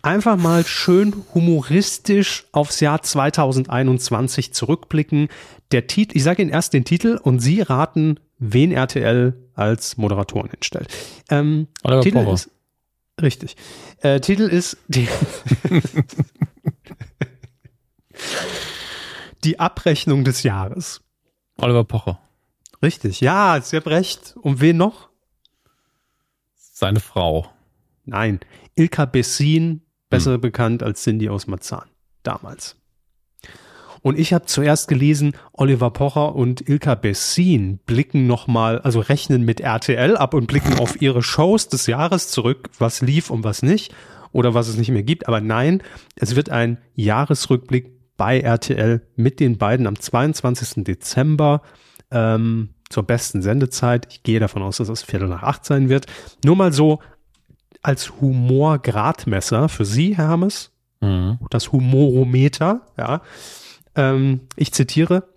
einfach 0.03 0.37
mal 0.37 0.65
schön 0.65 1.15
humoristisch 1.35 2.47
aufs 2.53 2.81
Jahr 2.81 3.03
2021 3.03 4.55
zurückblicken. 4.55 5.29
Der 5.73 5.87
Titel, 5.87 6.17
ich 6.17 6.23
sage 6.23 6.43
Ihnen 6.43 6.51
erst 6.51 6.73
den 6.73 6.85
Titel 6.85 7.19
und 7.23 7.41
Sie 7.41 7.61
raten, 7.61 8.19
wen 8.39 8.73
RTL 8.73 9.35
als 9.59 9.97
Moderatoren 9.97 10.51
hinstellt. 10.51 10.89
Ähm, 11.29 11.69
Titel 12.03 12.25
Power. 12.25 12.35
ist 12.35 12.51
richtig. 13.21 13.57
Äh, 14.01 14.21
Titel 14.21 14.45
ist 14.45 14.77
die, 14.87 15.09
die 19.45 19.59
Abrechnung 19.59 20.25
des 20.25 20.43
Jahres. 20.45 21.01
Oliver 21.57 21.85
Pocher. 21.85 22.21
Richtig, 22.83 23.21
ja, 23.21 23.61
Sie 23.61 23.77
haben 23.77 23.89
recht. 23.89 24.37
Und 24.41 24.61
wen 24.61 24.77
noch? 24.77 25.09
Seine 26.55 27.01
Frau. 27.01 27.51
Nein, 28.05 28.39
Ilka 28.77 29.05
Bessin, 29.05 29.83
besser 30.09 30.35
hm. 30.35 30.41
bekannt 30.41 30.83
als 30.85 31.03
Cindy 31.03 31.29
aus 31.29 31.49
Marzahn, 31.49 31.91
damals. 32.23 32.77
Und 34.03 34.19
ich 34.19 34.33
habe 34.33 34.47
zuerst 34.47 34.89
gelesen, 34.89 35.33
Oliver 35.53 35.91
Pocher 35.91 36.35
und 36.35 36.69
Ilka 36.69 36.95
Bessin 36.95 37.79
blicken 37.87 38.27
nochmal, 38.27 38.81
also 38.81 39.01
rechnen 39.01 39.45
mit 39.45 39.61
RTL 39.61 40.17
ab 40.17 40.35
und 40.35 40.47
blicken 40.47 40.79
auf 40.79 41.01
ihre 41.03 41.23
Shows 41.23 41.69
des 41.69 41.87
Jahres 41.87 42.29
zurück, 42.29 42.71
was 42.79 43.01
lief 43.01 43.31
und 43.31 43.45
was 43.45 43.63
nicht 43.63 43.95
oder 44.33 44.55
was 44.55 44.69
es 44.69 44.77
nicht 44.77 44.91
mehr 44.91 45.03
gibt. 45.03 45.29
Aber 45.29 45.41
nein, 45.41 45.83
es 46.17 46.37
wird 46.37 46.51
ein 46.51 46.79
Jahresrückblick 46.95 47.93
bei 48.17 48.41
RTL 48.41 49.03
mit 49.17 49.41
den 49.41 49.59
beiden 49.59 49.87
am 49.87 49.99
22. 49.99 50.85
Dezember 50.85 51.63
ähm, 52.11 52.71
zur 52.91 53.05
besten 53.05 53.43
Sendezeit. 53.43 54.07
Ich 54.11 54.23
gehe 54.23 54.41
davon 54.41 54.63
aus, 54.63 54.79
dass 54.79 54.89
es 54.89 55.03
Viertel 55.03 55.29
nach 55.29 55.43
acht 55.43 55.65
sein 55.65 55.89
wird. 55.89 56.07
Nur 56.45 56.57
mal 56.57 56.73
so 56.73 57.01
als 57.83 58.21
Humorgradmesser 58.21 59.69
für 59.69 59.85
Sie, 59.85 60.17
Herr 60.17 60.29
Hammes, 60.29 60.73
mhm. 61.01 61.39
das 61.51 61.73
Humorometer, 61.73 62.83
ja. 62.97 63.23
Ähm, 63.95 64.41
ich 64.57 64.73
zitiere, 64.73 65.29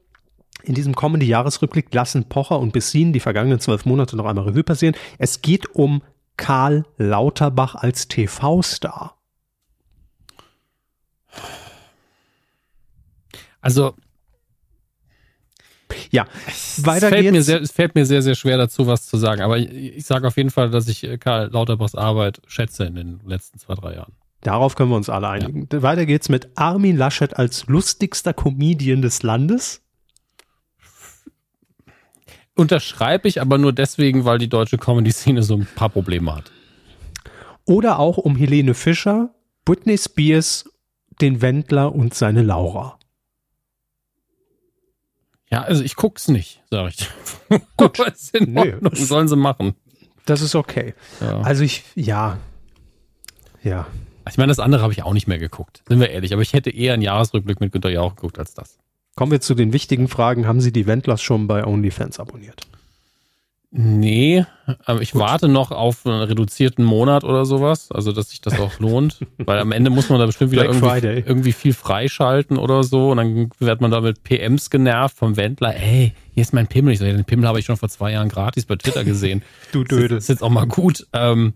in 0.64 0.76
diesem 0.76 0.96
kommenden 0.96 1.28
Jahresrückblick 1.28 1.94
lassen 1.94 2.26
Pocher 2.26 2.60
und 2.60 2.74
Bessin 2.74 3.14
die 3.14 3.20
vergangenen 3.20 3.60
zwölf 3.60 3.86
Monate 3.86 4.16
noch 4.16 4.26
einmal 4.26 4.46
Revue 4.46 4.64
passieren. 4.64 4.96
Es 5.18 5.42
geht 5.42 5.76
um 5.76 6.02
Karl 6.38 6.86
Lauterbach 6.98 7.76
als 7.76 8.08
TV-Star. 8.08 9.18
Also 13.62 13.96
ja, 16.10 16.26
weiter 16.78 17.08
es 17.08 17.10
fällt 17.10 17.22
geht's. 17.22 17.32
Mir 17.32 17.44
sehr, 17.44 17.62
es 17.62 17.72
fällt 17.72 17.96
mir 17.96 18.06
sehr, 18.06 18.22
sehr 18.22 18.36
schwer 18.36 18.58
dazu, 18.58 18.88
was 18.88 19.08
zu 19.08 19.18
sagen. 19.18 19.42
Aber 19.42 19.58
ich, 19.58 19.72
ich 19.72 20.06
sage 20.06 20.28
auf 20.28 20.38
jeden 20.38 20.50
Fall, 20.50 20.70
dass 20.70 20.88
ich 20.88 21.08
Karl 21.20 21.50
Lauterbachs 21.52 21.96
Arbeit 21.96 22.42
schätze 22.48 22.86
in 22.86 22.96
den 22.96 23.20
letzten 23.26 23.60
zwei, 23.60 23.76
drei 23.76 23.96
Jahren. 23.96 24.14
Darauf 24.42 24.76
können 24.76 24.90
wir 24.90 24.96
uns 24.96 25.10
alle 25.10 25.30
einigen. 25.30 25.68
Ja. 25.72 25.82
Weiter 25.84 26.06
geht's 26.06 26.30
mit 26.30 26.50
Armin 26.56 26.98
Laschet 26.98 27.38
als 27.38 27.68
lustigster 27.68 28.34
Comedian 28.34 29.02
des 29.02 29.24
Landes. 29.24 29.82
Unterschreibe 32.56 33.28
ich 33.28 33.40
aber 33.40 33.58
nur 33.58 33.72
deswegen, 33.72 34.26
weil 34.26 34.38
die 34.38 34.50
deutsche 34.50 34.78
Comedy-Szene 34.78 35.44
so 35.44 35.56
ein 35.56 35.68
paar 35.76 35.90
Probleme 35.90 36.36
hat. 36.36 36.52
Oder 37.66 38.00
auch 38.00 38.18
um 38.18 38.36
Helene 38.36 38.74
Fischer, 38.74 39.34
Britney 39.64 39.98
Spears, 39.98 40.66
den 41.22 41.42
Wendler 41.42 41.94
und 41.94 42.14
seine 42.14 42.42
Laura. 42.42 42.98
Ja, 45.50 45.64
also 45.64 45.84
ich 45.84 45.96
guck's 45.96 46.28
nicht, 46.30 46.62
sag 46.72 46.90
ich. 46.90 47.10
Gut. 47.78 48.00
ist 48.00 48.36
in 48.36 48.54
nee, 48.54 48.74
sollen 48.94 49.28
sie 49.28 49.36
machen. 49.36 49.76
Das 50.26 50.42
ist 50.42 50.56
okay. 50.56 50.94
Ja. 51.20 51.42
Also 51.42 51.64
ich, 51.64 51.84
ja. 51.96 52.38
Ja. 53.64 53.86
Ich 54.30 54.38
meine, 54.38 54.50
das 54.50 54.60
andere 54.60 54.82
habe 54.82 54.94
ich 54.94 55.04
auch 55.04 55.14
nicht 55.14 55.28
mehr 55.28 55.40
geguckt, 55.40 55.84
sind 55.88 56.00
wir 56.00 56.10
ehrlich. 56.10 56.34
Aber 56.34 56.42
ich 56.42 56.54
hätte 56.54 56.70
eher 56.70 56.94
einen 56.94 57.02
Jahresrückblick 57.02 57.60
mit 57.60 57.72
Günter 57.72 57.90
Jauch 57.90 58.16
geguckt 58.16 58.40
als 58.40 58.54
das. 58.54 58.78
Kommen 59.16 59.32
wir 59.32 59.42
zu 59.42 59.56
den 59.56 59.74
wichtigen 59.74 60.08
Fragen. 60.08 60.48
Haben 60.48 60.62
Sie 60.62 60.72
die 60.72 60.88
Wendlers 60.88 61.22
schon 61.22 61.48
bei 61.48 61.66
OnlyFans 61.66 62.20
abonniert? 62.20 62.62
Nee, 63.74 64.46
aber 64.84 65.02
ich 65.02 65.12
Gut. 65.14 65.22
warte 65.22 65.48
noch 65.48 65.72
auf 65.72 66.06
einen 66.06 66.24
reduzierten 66.24 66.84
Monat 66.84 67.24
oder 67.24 67.46
sowas, 67.46 67.90
also 67.90 68.12
dass 68.12 68.32
sich 68.32 68.42
das 68.42 68.60
auch 68.60 68.80
lohnt, 68.80 69.20
weil 69.38 69.60
am 69.60 69.72
Ende 69.72 69.90
muss 69.90 70.10
man 70.10 70.20
da 70.20 70.26
bestimmt 70.26 70.52
wieder 70.52 70.66
irgendwie, 70.66 71.24
irgendwie, 71.26 71.54
viel 71.54 71.74
freischalten 71.74 72.58
oder 72.58 72.84
so 72.84 73.12
und 73.12 73.18
dann 73.18 73.50
wird 73.60 73.80
man 73.80 73.90
da 73.90 74.02
mit 74.02 74.24
PMs 74.24 74.72
genervt 74.72 75.16
vom 75.16 75.38
Wendler, 75.38 75.74
ey, 75.74 76.12
hier 76.34 76.42
ist 76.42 76.54
mein 76.54 76.68
Pimmel. 76.68 76.92
Ich 76.92 77.00
so, 77.00 77.06
den 77.06 77.24
Pimmel 77.24 77.48
habe 77.48 77.60
ich 77.60 77.66
schon 77.66 77.78
vor 77.78 77.88
zwei 77.88 78.12
Jahren 78.12 78.28
gratis 78.28 78.66
bei 78.66 78.76
Twitter 78.76 79.06
gesehen. 79.06 79.42
du 79.72 79.86
Dödel. 79.86 80.10
Das 80.10 80.26
ist 80.26 80.30
jetzt 80.30 80.44
auch 80.44 80.50
mal 80.50 80.68
gut. 80.68 81.08
Ähm, 81.14 81.54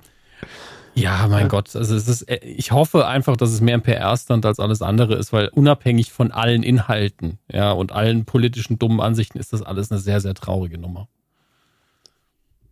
ja, 0.96 1.28
mein 1.28 1.42
ja. 1.42 1.48
Gott, 1.48 1.76
also 1.76 1.96
es 1.96 2.08
ist, 2.08 2.26
ich 2.42 2.72
hoffe 2.72 3.06
einfach, 3.06 3.38
dass 3.38 3.52
es 3.52 3.62
mehr 3.62 3.76
ein 3.76 3.82
PR-Stand 3.82 4.46
als 4.46 4.60
alles 4.60 4.82
andere 4.82 5.16
ist, 5.16 5.34
weil 5.34 5.50
unabhängig 5.50 6.12
von 6.12 6.32
allen 6.32 6.64
Inhalten, 6.64 7.40
ja, 7.52 7.72
und 7.72 7.92
allen 7.92 8.26
politischen 8.26 8.80
dummen 8.80 9.02
Ansichten 9.02 9.38
ist 9.38 9.54
das 9.54 9.62
alles 9.62 9.92
eine 9.92 10.00
sehr, 10.00 10.22
sehr 10.22 10.34
traurige 10.34 10.78
Nummer. 10.78 11.08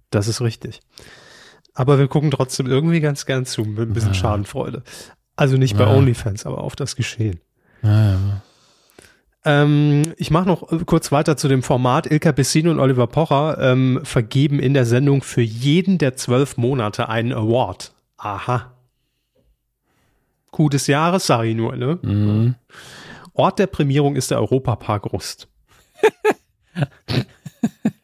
Das 0.10 0.28
ist 0.28 0.42
richtig. 0.42 0.82
Aber 1.74 2.00
wir 2.00 2.08
gucken 2.08 2.32
trotzdem 2.32 2.68
irgendwie 2.68 3.02
ganz 3.02 3.26
gern 3.26 3.46
zu, 3.46 3.64
mit 3.64 3.90
ein 3.90 3.94
bisschen 3.94 4.14
ja. 4.14 4.20
Schadenfreude. 4.20 4.84
Also 5.36 5.58
nicht 5.58 5.78
bei 5.78 5.86
ja. 5.86 5.94
OnlyFans, 5.94 6.46
aber 6.46 6.60
auf 6.60 6.76
das 6.76 6.96
Geschehen. 6.96 7.40
Ja, 7.82 8.42
ähm, 9.46 10.14
ich 10.18 10.32
mache 10.32 10.48
noch 10.48 10.86
kurz 10.86 11.12
weiter 11.12 11.36
zu 11.36 11.48
dem 11.48 11.64
Format. 11.64 12.10
Ilka 12.10 12.32
Bessin 12.32 12.68
und 12.68 12.80
Oliver 12.80 13.08
Pocher 13.08 13.58
ähm, 13.60 14.00
vergeben 14.04 14.60
in 14.60 14.74
der 14.74 14.86
Sendung 14.86 15.22
für 15.22 15.42
jeden 15.42 15.98
der 15.98 16.16
zwölf 16.16 16.58
Monate 16.58 17.10
einen 17.10 17.34
Award. 17.34 17.93
Aha. 18.24 18.72
Coup 20.50 20.70
des 20.70 20.88
Jahres, 20.88 21.28
sage 21.28 21.50
ich 21.50 21.56
nur, 21.56 21.76
ne? 21.76 22.00
Mhm. 22.02 22.56
Ort 23.34 23.60
der 23.60 23.68
Prämierung 23.68 24.16
ist 24.16 24.32
der 24.32 24.40
Europapark 24.40 25.12
Rust. 25.12 25.50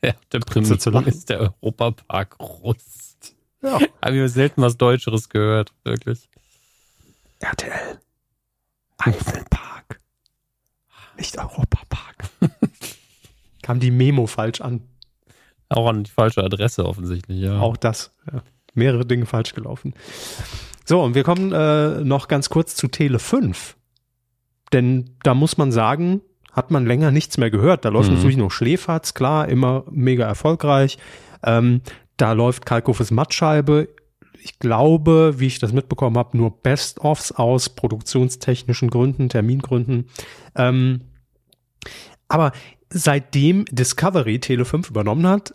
ja, 0.03 0.13
der 0.33 0.39
Prämierung 0.39 1.05
ist 1.05 1.29
der 1.29 1.39
Europapark 1.39 2.37
Rust. 2.39 3.35
Ja. 3.61 3.79
Haben 4.03 4.15
wir 4.15 4.27
selten 4.27 4.61
was 4.61 4.75
Deutscheres 4.75 5.29
gehört, 5.29 5.71
wirklich. 5.85 6.29
RTL. 7.39 7.99
Eifelpark. 8.97 10.01
Nicht 11.17 11.37
Europapark. 11.37 12.29
Kam 13.61 13.79
die 13.79 13.91
Memo 13.91 14.27
falsch 14.27 14.59
an. 14.59 14.81
Auch 15.69 15.87
an 15.87 16.03
die 16.03 16.11
falsche 16.11 16.43
Adresse 16.43 16.85
offensichtlich, 16.85 17.39
ja. 17.39 17.59
Auch 17.59 17.77
das. 17.77 18.13
Ja. 18.29 18.43
Mehrere 18.73 19.05
Dinge 19.05 19.25
falsch 19.25 19.53
gelaufen. 19.53 19.93
So, 20.85 21.01
und 21.03 21.15
wir 21.15 21.23
kommen 21.23 21.51
äh, 21.51 22.03
noch 22.03 22.27
ganz 22.27 22.49
kurz 22.49 22.75
zu 22.75 22.87
Tele 22.87 23.19
5. 23.19 23.75
Denn 24.73 25.11
da 25.23 25.33
muss 25.33 25.57
man 25.57 25.71
sagen, 25.71 26.21
hat 26.51 26.71
man 26.71 26.85
länger 26.85 27.11
nichts 27.11 27.37
mehr 27.37 27.51
gehört. 27.51 27.85
Da 27.85 27.89
läuft 27.89 28.09
mhm. 28.09 28.15
natürlich 28.15 28.37
noch 28.37 28.51
Schläferz, 28.51 29.13
klar, 29.13 29.47
immer 29.47 29.83
mega 29.91 30.25
erfolgreich. 30.25 30.97
Ähm, 31.43 31.81
da 32.17 32.33
läuft 32.33 32.65
Kalkofes 32.65 33.11
Mattscheibe. 33.11 33.89
Ich 34.41 34.59
glaube, 34.59 35.35
wie 35.37 35.47
ich 35.47 35.59
das 35.59 35.73
mitbekommen 35.73 36.17
habe, 36.17 36.37
nur 36.37 36.51
Best-ofs 36.61 37.31
aus 37.31 37.69
produktionstechnischen 37.69 38.89
Gründen, 38.89 39.29
Termingründen. 39.29 40.09
Ähm, 40.55 41.01
aber 42.27 42.51
seitdem 42.89 43.65
Discovery 43.65 44.39
Tele 44.39 44.65
5 44.65 44.89
übernommen 44.89 45.27
hat, 45.27 45.53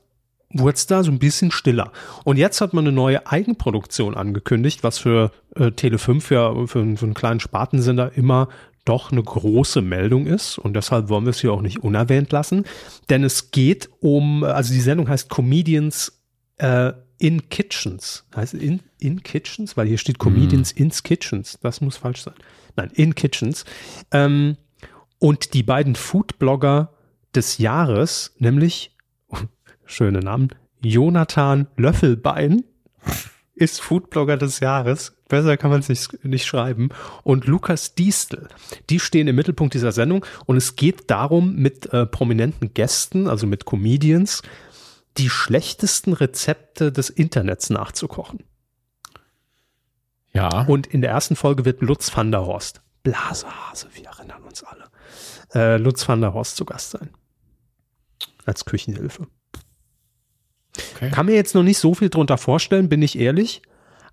wurde 0.54 0.76
es 0.76 0.86
da 0.86 1.02
so 1.02 1.10
ein 1.10 1.18
bisschen 1.18 1.50
stiller. 1.50 1.92
Und 2.24 2.36
jetzt 2.38 2.60
hat 2.60 2.72
man 2.72 2.84
eine 2.84 2.94
neue 2.94 3.26
Eigenproduktion 3.26 4.14
angekündigt, 4.14 4.82
was 4.82 4.98
für 4.98 5.30
äh, 5.56 5.72
Tele 5.72 5.98
5 5.98 6.30
ja 6.30 6.54
für, 6.66 6.96
für 6.96 7.04
einen 7.04 7.14
kleinen 7.14 7.40
Spartensender 7.40 8.12
immer 8.16 8.48
doch 8.84 9.12
eine 9.12 9.22
große 9.22 9.80
Meldung 9.80 10.26
ist 10.26 10.58
und 10.58 10.74
deshalb 10.74 11.08
wollen 11.08 11.24
wir 11.24 11.30
es 11.30 11.40
hier 11.40 11.52
auch 11.52 11.62
nicht 11.62 11.82
unerwähnt 11.82 12.30
lassen, 12.32 12.64
denn 13.08 13.24
es 13.24 13.50
geht 13.50 13.88
um, 14.00 14.44
also 14.44 14.74
die 14.74 14.80
Sendung 14.80 15.08
heißt 15.08 15.30
Comedians 15.30 16.20
äh, 16.58 16.92
in 17.18 17.48
Kitchens, 17.48 18.26
heißt 18.36 18.54
in, 18.54 18.80
in 18.98 19.22
Kitchens, 19.22 19.76
weil 19.76 19.86
hier 19.86 19.96
steht 19.98 20.18
Comedians 20.18 20.74
mm. 20.74 20.82
ins 20.82 21.02
Kitchens, 21.02 21.58
das 21.62 21.80
muss 21.80 21.96
falsch 21.96 22.22
sein. 22.22 22.34
Nein, 22.76 22.90
in 22.92 23.14
Kitchens. 23.14 23.64
Ähm, 24.10 24.56
und 25.18 25.54
die 25.54 25.62
beiden 25.62 25.94
Foodblogger 25.94 26.92
des 27.34 27.58
Jahres, 27.58 28.34
nämlich, 28.38 28.93
schöne 29.86 30.20
Namen, 30.20 30.50
Jonathan 30.80 31.66
Löffelbein 31.76 32.64
ist 33.54 33.80
Foodblogger 33.80 34.36
des 34.36 34.60
Jahres. 34.60 35.16
Besser 35.28 35.56
kann 35.56 35.70
man 35.70 35.80
es 35.80 35.88
nicht, 35.88 36.24
nicht 36.24 36.44
schreiben. 36.44 36.90
Und 37.22 37.46
Lukas 37.46 37.94
Diestel. 37.94 38.48
Die 38.90 39.00
stehen 39.00 39.28
im 39.28 39.36
Mittelpunkt 39.36 39.74
dieser 39.74 39.92
Sendung. 39.92 40.24
Und 40.46 40.56
es 40.56 40.76
geht 40.76 41.10
darum, 41.10 41.54
mit 41.54 41.92
äh, 41.92 42.06
prominenten 42.06 42.74
Gästen, 42.74 43.28
also 43.28 43.46
mit 43.46 43.64
Comedians, 43.64 44.42
die 45.16 45.30
schlechtesten 45.30 46.12
Rezepte 46.12 46.90
des 46.90 47.10
Internets 47.10 47.70
nachzukochen. 47.70 48.42
Ja. 50.32 50.62
Und 50.66 50.88
in 50.88 51.00
der 51.00 51.10
ersten 51.10 51.36
Folge 51.36 51.64
wird 51.64 51.80
Lutz 51.80 52.14
van 52.14 52.32
der 52.32 52.44
Horst, 52.44 52.82
Blasehase, 53.04 53.88
wir 53.94 54.06
erinnern 54.06 54.42
uns 54.42 54.64
alle, 54.64 54.86
äh, 55.54 55.76
Lutz 55.76 56.08
van 56.08 56.20
der 56.20 56.34
Horst 56.34 56.56
zu 56.56 56.64
Gast 56.64 56.90
sein. 56.90 57.10
Als 58.44 58.64
Küchenhilfe. 58.64 59.28
Okay. 60.96 61.10
Kann 61.10 61.26
mir 61.26 61.34
jetzt 61.34 61.54
noch 61.54 61.62
nicht 61.62 61.78
so 61.78 61.94
viel 61.94 62.10
drunter 62.10 62.38
vorstellen, 62.38 62.88
bin 62.88 63.02
ich 63.02 63.18
ehrlich, 63.18 63.62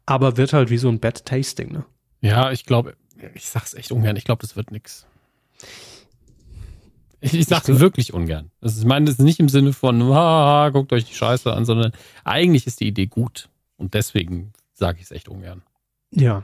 aber 0.06 0.38
wird 0.38 0.54
halt 0.54 0.70
wie 0.70 0.78
so 0.78 0.90
ein 0.90 1.00
Bad 1.00 1.26
Tasting, 1.26 1.72
ne? 1.72 1.86
Ja, 2.22 2.52
ich 2.52 2.66
glaube, 2.66 2.96
ich 3.34 3.50
sag's 3.50 3.74
echt 3.74 3.92
ungern, 3.92 4.16
ich 4.16 4.26
glaube, 4.26 4.42
das 4.42 4.56
wird 4.56 4.72
nix. 4.72 5.08
Ich, 7.20 7.34
ich 7.34 7.46
sag's 7.46 7.68
wirklich 7.68 8.14
ungern. 8.14 8.52
Das 8.62 8.74
ist, 8.74 8.80
ich 8.80 8.86
meine, 8.86 9.06
das 9.06 9.16
ist 9.16 9.22
nicht 9.22 9.40
im 9.40 9.50
Sinne 9.50 9.74
von, 9.74 10.04
haha, 10.04 10.70
guckt 10.70 10.92
euch 10.92 11.06
die 11.06 11.14
Scheiße 11.14 11.54
an, 11.54 11.66
sondern 11.66 11.94
eigentlich 12.24 12.66
ist 12.66 12.80
die 12.80 12.88
Idee 12.88 13.06
gut. 13.06 13.50
Und 13.78 13.94
deswegen 13.94 14.54
sage 14.74 14.98
ich 14.98 15.06
es 15.06 15.12
echt 15.12 15.30
ungern. 15.30 15.62
Ja. 16.12 16.42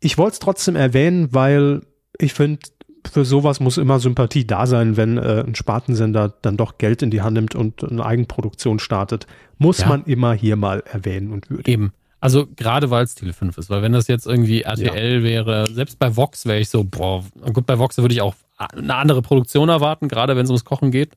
Ich 0.00 0.18
wollte 0.18 0.34
es 0.34 0.38
trotzdem 0.40 0.74
erwähnen, 0.74 1.32
weil 1.32 1.82
ich 2.18 2.32
finde, 2.34 2.60
für 3.08 3.24
sowas 3.24 3.60
muss 3.60 3.78
immer 3.78 4.00
Sympathie 4.00 4.46
da 4.46 4.66
sein, 4.66 4.96
wenn 4.96 5.18
äh, 5.18 5.44
ein 5.46 5.54
Spartensender 5.54 6.34
dann 6.42 6.56
doch 6.56 6.78
Geld 6.78 7.02
in 7.02 7.10
die 7.10 7.22
Hand 7.22 7.34
nimmt 7.34 7.54
und 7.54 7.84
eine 7.84 8.04
Eigenproduktion 8.04 8.78
startet. 8.78 9.26
Muss 9.58 9.80
ja. 9.80 9.88
man 9.88 10.04
immer 10.04 10.32
hier 10.32 10.56
mal 10.56 10.82
erwähnen 10.90 11.32
und 11.32 11.50
würdigen. 11.50 11.72
Eben. 11.72 11.92
Also 12.20 12.46
gerade 12.56 12.90
weil 12.90 13.04
es 13.04 13.14
Tele 13.14 13.32
5 13.32 13.58
ist, 13.58 13.70
weil 13.70 13.82
wenn 13.82 13.92
das 13.92 14.08
jetzt 14.08 14.26
irgendwie 14.26 14.62
RTL 14.62 15.18
ja. 15.18 15.22
wäre, 15.22 15.70
selbst 15.70 15.98
bei 15.98 16.16
Vox 16.16 16.46
wäre 16.46 16.58
ich 16.58 16.70
so, 16.70 16.82
boah, 16.82 17.24
gut, 17.52 17.66
bei 17.66 17.78
Vox 17.78 17.98
würde 17.98 18.14
ich 18.14 18.22
auch 18.22 18.34
eine 18.56 18.94
andere 18.94 19.22
Produktion 19.22 19.68
erwarten, 19.68 20.08
gerade 20.08 20.34
wenn 20.34 20.44
es 20.44 20.50
ums 20.50 20.64
Kochen 20.64 20.90
geht. 20.90 21.12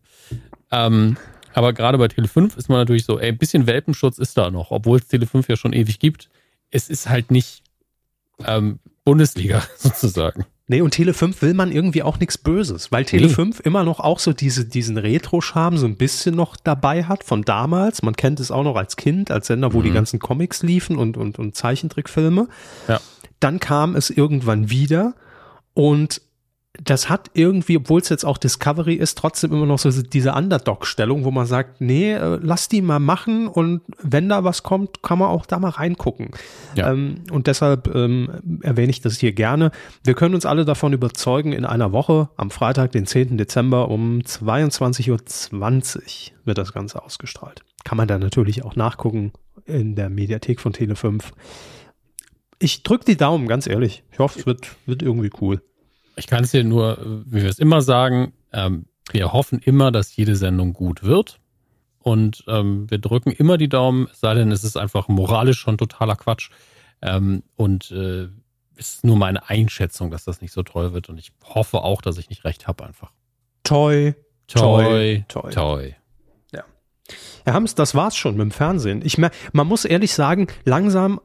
Ähm, 0.72 1.18
aber 1.54 1.74
gerade 1.74 1.98
bei 1.98 2.10
Tele 2.10 2.28
5 2.28 2.58
ist 2.58 2.70
man 2.70 2.80
natürlich 2.80 3.06
so, 3.06 3.20
ey, 3.20 3.30
ein 3.30 3.38
bisschen 3.38 3.66
Welpenschutz 3.66 4.18
ist 4.18 4.38
da 4.38 4.52
noch, 4.52 4.72
obwohl 4.72 5.00
es 5.00 5.08
Tele 5.08 5.26
5 5.26 5.48
ja 5.48 5.56
schon 5.56 5.74
ewig 5.74 6.00
gibt. 6.00 6.30
Es 6.70 6.90
ist 6.90 7.10
halt 7.10 7.32
nicht 7.32 7.64
ähm, 8.46 8.80
Bundesliga 9.04 9.64
sozusagen. 9.78 10.46
Nee, 10.72 10.82
und 10.82 10.92
Tele 10.92 11.16
5 11.16 11.42
will 11.42 11.56
man 11.56 11.72
irgendwie 11.72 12.04
auch 12.04 12.20
nichts 12.20 12.38
Böses, 12.38 12.92
weil 12.92 13.04
Tele 13.04 13.26
nee. 13.26 13.34
5 13.34 13.60
immer 13.62 13.84
noch 13.84 14.00
auch 14.00 14.20
so 14.20 14.34
diese, 14.34 14.66
diesen 14.66 15.00
Retro-Charme 15.00 15.80
so 15.80 15.88
ein 15.88 15.98
bisschen 15.98 16.36
noch 16.36 16.56
dabei 16.58 17.06
hat 17.06 17.24
von 17.24 17.42
damals. 17.42 18.04
Man 18.04 18.16
kennt 18.16 18.40
es 18.40 18.52
auch 18.52 18.64
noch 18.64 18.76
als 18.76 18.96
Kind, 18.96 19.32
als 19.32 19.48
Sender, 19.48 19.74
wo 19.74 19.80
mhm. 19.80 19.84
die 19.86 19.92
ganzen 19.92 20.20
Comics 20.20 20.62
liefen 20.62 20.96
und, 20.96 21.18
und, 21.18 21.40
und 21.40 21.56
Zeichentrickfilme. 21.56 22.48
Ja. 22.88 23.02
Dann 23.40 23.60
kam 23.60 23.96
es 23.96 24.12
irgendwann 24.12 24.70
wieder 24.70 25.16
und 25.74 26.22
das 26.74 27.10
hat 27.10 27.32
irgendwie, 27.34 27.78
obwohl 27.78 28.00
es 28.00 28.10
jetzt 28.10 28.24
auch 28.24 28.38
Discovery 28.38 28.94
ist, 28.94 29.18
trotzdem 29.18 29.52
immer 29.52 29.66
noch 29.66 29.80
so 29.80 29.90
diese 30.04 30.34
Underdog-Stellung, 30.34 31.26
wo 31.26 31.32
man 31.32 31.46
sagt, 31.46 31.82
nee, 31.82 32.14
äh, 32.14 32.40
lass 32.42 32.70
die 32.70 32.82
mal 32.82 33.00
machen 33.00 33.48
und 33.48 33.82
wenn 34.02 34.30
da 34.30 34.44
was 34.44 34.62
kommt, 34.62 35.02
kann 35.02 35.18
man 35.18 35.30
auch 35.30 35.46
da 35.46 35.58
mal 35.58 35.70
reingucken. 35.70 36.30
Ja. 36.76 36.92
Ähm, 36.92 37.24
und 37.32 37.48
deshalb 37.48 37.94
ähm, 37.94 38.60
erwähne 38.62 38.92
ich 38.92 39.02
das 39.02 39.18
hier 39.18 39.34
gerne. 39.34 39.72
Wir 40.04 40.14
können 40.14 40.36
uns 40.36 40.46
alle 40.46 40.64
davon 40.64 40.94
überzeugen, 40.94 41.54
in 41.54 41.66
einer 41.66 41.92
Woche, 41.92 42.30
am 42.38 42.52
Freitag, 42.52 42.92
den 42.92 43.08
10. 43.08 43.38
Dezember 43.38 43.90
um 43.90 44.20
22.20 44.20 45.12
Uhr 45.12 46.38
wird 46.46 46.58
das 46.58 46.72
Ganze 46.72 47.04
ausgestrahlt. 47.04 47.64
Kann 47.84 47.98
man 47.98 48.08
da 48.08 48.20
natürlich 48.20 48.64
auch 48.64 48.76
nachgucken 48.76 49.34
in 49.66 49.96
der 49.96 50.10
Mediathek 50.10 50.62
von 50.62 50.74
Tele5. 50.74 51.24
Ich 52.60 52.84
drücke 52.84 53.06
die 53.06 53.18
Daumen, 53.18 53.48
ganz 53.48 53.68
ehrlich. 53.68 54.04
Ich 54.12 54.20
hoffe, 54.20 54.40
es 54.40 54.46
wird, 54.46 54.68
wird 54.86 55.02
irgendwie 55.02 55.32
cool. 55.42 55.62
Ich 56.20 56.28
kann 56.28 56.44
es 56.44 56.52
dir 56.52 56.64
nur, 56.64 57.24
wie 57.26 57.42
wir 57.42 57.50
es 57.50 57.60
immer 57.60 57.82
sagen, 57.82 58.34
ähm, 58.52 58.86
wir 59.12 59.32
hoffen 59.34 59.60
immer, 59.60 59.92
dass 59.92 60.16
jede 60.16 60.36
Sendung 60.36 60.74
gut 60.74 61.04
wird. 61.04 61.40
Und 62.00 62.44
ähm, 62.48 62.90
wir 62.90 62.98
drücken 62.98 63.32
immer 63.32 63.58
die 63.58 63.70
Daumen, 63.70 64.08
es 64.12 64.20
sei 64.20 64.34
denn, 64.34 64.52
es 64.52 64.64
ist 64.64 64.78
einfach 64.78 65.08
moralisch 65.08 65.60
schon 65.60 65.78
totaler 65.78 66.16
Quatsch. 66.16 66.50
Ähm, 67.02 67.44
und 67.56 67.92
äh, 67.92 68.28
es 68.76 68.96
ist 68.96 69.04
nur 69.04 69.18
meine 69.18 69.50
Einschätzung, 69.50 70.12
dass 70.12 70.26
das 70.26 70.42
nicht 70.42 70.52
so 70.52 70.64
toll 70.64 70.94
wird. 70.94 71.10
Und 71.10 71.18
ich 71.18 71.32
hoffe 71.44 71.80
auch, 71.80 72.02
dass 72.02 72.18
ich 72.18 72.30
nicht 72.30 72.46
recht 72.46 72.68
habe 72.68 72.86
einfach. 72.86 73.12
Toi, 73.64 74.14
toi, 74.48 75.24
toi, 75.28 75.50
toi. 75.50 75.96
Ja. 76.54 76.64
Herr 77.46 77.54
Hams, 77.54 77.76
das 77.76 77.96
war's 77.96 78.16
schon 78.16 78.36
mit 78.36 78.44
dem 78.44 78.52
Fernsehen. 78.52 79.02
Ich 79.06 79.18
mer 79.18 79.32
man 79.52 79.68
muss 79.68 79.86
ehrlich 79.86 80.14
sagen, 80.14 80.48
langsam 80.64 81.20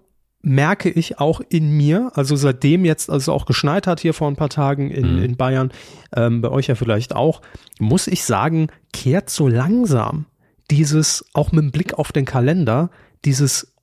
merke 0.44 0.90
ich 0.90 1.18
auch 1.18 1.40
in 1.48 1.70
mir, 1.70 2.12
also 2.14 2.36
seitdem 2.36 2.84
jetzt 2.84 3.10
also 3.10 3.32
auch 3.32 3.46
geschneit 3.46 3.86
hat 3.86 4.00
hier 4.00 4.12
vor 4.12 4.28
ein 4.28 4.36
paar 4.36 4.50
Tagen 4.50 4.90
in, 4.90 5.16
mhm. 5.16 5.22
in 5.22 5.36
Bayern, 5.36 5.72
ähm, 6.14 6.42
bei 6.42 6.50
euch 6.50 6.66
ja 6.66 6.74
vielleicht 6.74 7.16
auch, 7.16 7.40
muss 7.78 8.06
ich 8.06 8.24
sagen, 8.24 8.68
kehrt 8.92 9.30
so 9.30 9.48
langsam 9.48 10.26
dieses, 10.70 11.24
auch 11.32 11.52
mit 11.52 11.62
dem 11.62 11.70
Blick 11.70 11.94
auf 11.94 12.12
den 12.12 12.26
Kalender, 12.26 12.90
dieses, 13.24 13.74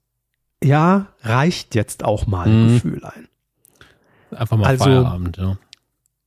ja, 0.63 1.08
reicht 1.21 1.74
jetzt 1.76 2.04
auch 2.06 2.28
mal 2.28 2.47
mhm. 2.47 2.74
Gefühl 2.76 3.04
ein. 3.04 3.28
Einfach 4.38 4.58
mal 4.58 4.67
also, 4.67 4.86
Feierabend, 4.86 5.38
ja. 5.38 5.58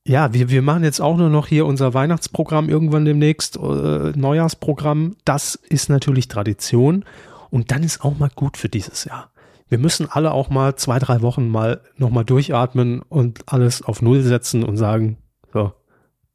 Ja, 0.07 0.33
wir, 0.33 0.49
wir 0.49 0.61
machen 0.61 0.83
jetzt 0.83 1.01
auch 1.01 1.17
nur 1.17 1.29
noch 1.29 1.47
hier 1.47 1.65
unser 1.65 1.95
Weihnachtsprogramm 1.95 2.69
irgendwann 2.69 3.05
demnächst, 3.05 3.57
äh, 3.57 4.11
Neujahrsprogramm. 4.15 5.15
Das 5.25 5.55
ist 5.55 5.89
natürlich 5.89 6.27
Tradition. 6.27 7.05
Und 7.49 7.71
dann 7.71 7.81
ist 7.81 8.05
auch 8.05 8.15
mal 8.19 8.29
gut 8.35 8.55
für 8.57 8.69
dieses 8.69 9.05
Jahr 9.05 9.31
wir 9.67 9.77
müssen 9.79 10.09
alle 10.09 10.31
auch 10.31 10.49
mal 10.49 10.75
zwei, 10.75 10.99
drei 10.99 11.21
Wochen 11.21 11.49
mal 11.49 11.81
nochmal 11.97 12.25
durchatmen 12.25 13.01
und 13.01 13.51
alles 13.51 13.81
auf 13.81 14.01
Null 14.01 14.21
setzen 14.21 14.63
und 14.63 14.77
sagen, 14.77 15.17
so, 15.53 15.73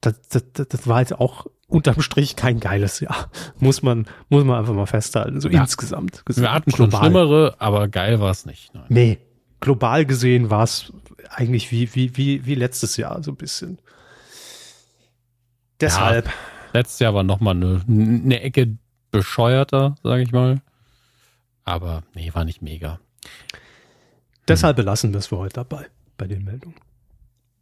das, 0.00 0.20
das, 0.28 0.44
das 0.68 0.88
war 0.88 1.00
jetzt 1.00 1.18
auch 1.18 1.46
unterm 1.68 2.00
Strich 2.00 2.34
kein 2.34 2.58
geiles 2.58 3.00
Jahr. 3.00 3.30
Muss 3.58 3.82
man, 3.82 4.06
muss 4.28 4.44
man 4.44 4.58
einfach 4.58 4.74
mal 4.74 4.86
festhalten. 4.86 5.40
So 5.40 5.48
ja. 5.48 5.60
insgesamt. 5.60 6.24
Wir 6.26 6.52
hatten 6.52 6.70
global. 6.72 6.90
schon 6.90 7.00
schlimmere, 7.00 7.54
aber 7.58 7.86
geil 7.88 8.20
war 8.20 8.30
es 8.30 8.44
nicht. 8.46 8.74
Nein. 8.74 8.84
Nee. 8.88 9.18
Global 9.60 10.06
gesehen 10.06 10.50
war 10.50 10.64
es 10.64 10.92
eigentlich 11.28 11.70
wie, 11.70 11.94
wie, 11.94 12.16
wie, 12.16 12.46
wie 12.46 12.54
letztes 12.54 12.96
Jahr, 12.96 13.22
so 13.22 13.30
ein 13.30 13.36
bisschen. 13.36 13.78
Deshalb. 15.80 16.26
Ja, 16.26 16.32
letztes 16.72 16.98
Jahr 16.98 17.14
war 17.14 17.22
nochmal 17.22 17.54
eine, 17.54 17.82
eine 17.86 18.40
Ecke 18.40 18.78
bescheuerter, 19.10 19.96
sage 20.02 20.22
ich 20.22 20.32
mal. 20.32 20.62
Aber 21.64 22.02
nee, 22.14 22.30
war 22.32 22.44
nicht 22.44 22.62
mega. 22.62 22.98
Deshalb 24.48 24.76
belassen 24.76 25.12
wir 25.12 25.18
es 25.18 25.28
für 25.28 25.38
heute 25.38 25.54
dabei, 25.54 25.86
bei 26.16 26.26
den 26.26 26.44
Meldungen. 26.44 26.76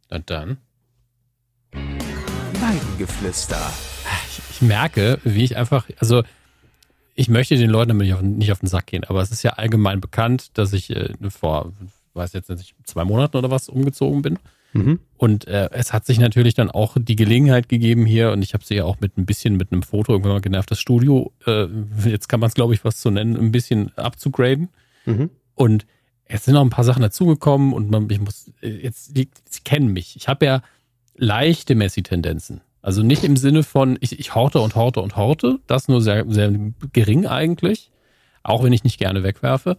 Und 0.09 0.29
dann? 0.29 0.57
Weidengeflüster. 1.71 3.71
Ich, 4.27 4.41
ich 4.49 4.61
merke, 4.61 5.19
wie 5.23 5.43
ich 5.43 5.55
einfach, 5.55 5.87
also 5.99 6.23
ich 7.15 7.29
möchte 7.29 7.57
den 7.57 7.69
Leuten 7.69 7.97
nicht 7.97 8.13
auf, 8.13 8.21
nicht 8.21 8.51
auf 8.51 8.59
den 8.59 8.67
Sack 8.67 8.87
gehen, 8.87 9.03
aber 9.03 9.21
es 9.21 9.31
ist 9.31 9.43
ja 9.43 9.51
allgemein 9.51 10.01
bekannt, 10.01 10.57
dass 10.57 10.73
ich 10.73 10.89
äh, 10.89 11.13
vor, 11.29 11.73
weiß 12.13 12.33
jetzt 12.33 12.49
nicht, 12.49 12.75
zwei 12.85 13.03
Monaten 13.03 13.37
oder 13.37 13.51
was 13.51 13.69
umgezogen 13.69 14.21
bin. 14.21 14.39
Mhm. 14.73 14.99
Und 15.17 15.47
äh, 15.47 15.69
es 15.71 15.93
hat 15.93 16.05
sich 16.05 16.19
natürlich 16.19 16.53
dann 16.53 16.69
auch 16.69 16.95
die 16.99 17.15
Gelegenheit 17.15 17.69
gegeben 17.69 18.05
hier, 18.05 18.31
und 18.31 18.41
ich 18.41 18.53
habe 18.53 18.63
sie 18.63 18.75
ja 18.75 18.85
auch 18.85 18.99
mit 18.99 19.17
ein 19.17 19.25
bisschen 19.25 19.57
mit 19.57 19.71
einem 19.71 19.83
Foto 19.83 20.13
irgendwann 20.13 20.33
mal 20.33 20.41
genervt, 20.41 20.71
das 20.71 20.79
Studio, 20.79 21.33
äh, 21.45 21.65
jetzt 22.05 22.29
kann 22.29 22.39
man 22.39 22.47
es 22.47 22.53
glaube 22.53 22.73
ich 22.73 22.85
was 22.85 22.97
zu 22.97 23.09
nennen, 23.09 23.35
ein 23.35 23.51
bisschen 23.51 23.95
abzugraden. 23.97 24.69
Mhm. 25.05 25.29
Und 25.59 25.85
es 26.23 26.45
sind 26.45 26.53
noch 26.53 26.61
ein 26.61 26.69
paar 26.69 26.85
Sachen 26.85 27.01
dazugekommen 27.01 27.73
und 27.73 27.91
man, 27.91 28.09
ich 28.09 28.21
muss, 28.21 28.49
jetzt, 28.61 29.17
die, 29.17 29.29
sie 29.49 29.59
kennen 29.59 29.91
mich. 29.91 30.15
Ich 30.15 30.29
habe 30.29 30.45
ja 30.45 30.61
leichte 31.15 31.75
Messi-Tendenzen. 31.75 32.61
Also 32.81 33.03
nicht 33.03 33.25
im 33.25 33.35
Sinne 33.35 33.63
von, 33.63 33.97
ich, 33.99 34.17
ich 34.17 34.35
horte 34.35 34.61
und 34.61 34.75
horte 34.75 35.01
und 35.01 35.17
horte, 35.17 35.59
das 35.67 35.89
nur 35.89 36.01
sehr, 36.01 36.23
sehr 36.29 36.53
gering 36.93 37.27
eigentlich, 37.27 37.91
auch 38.41 38.63
wenn 38.63 38.71
ich 38.71 38.85
nicht 38.85 38.99
gerne 38.99 39.21
wegwerfe. 39.21 39.77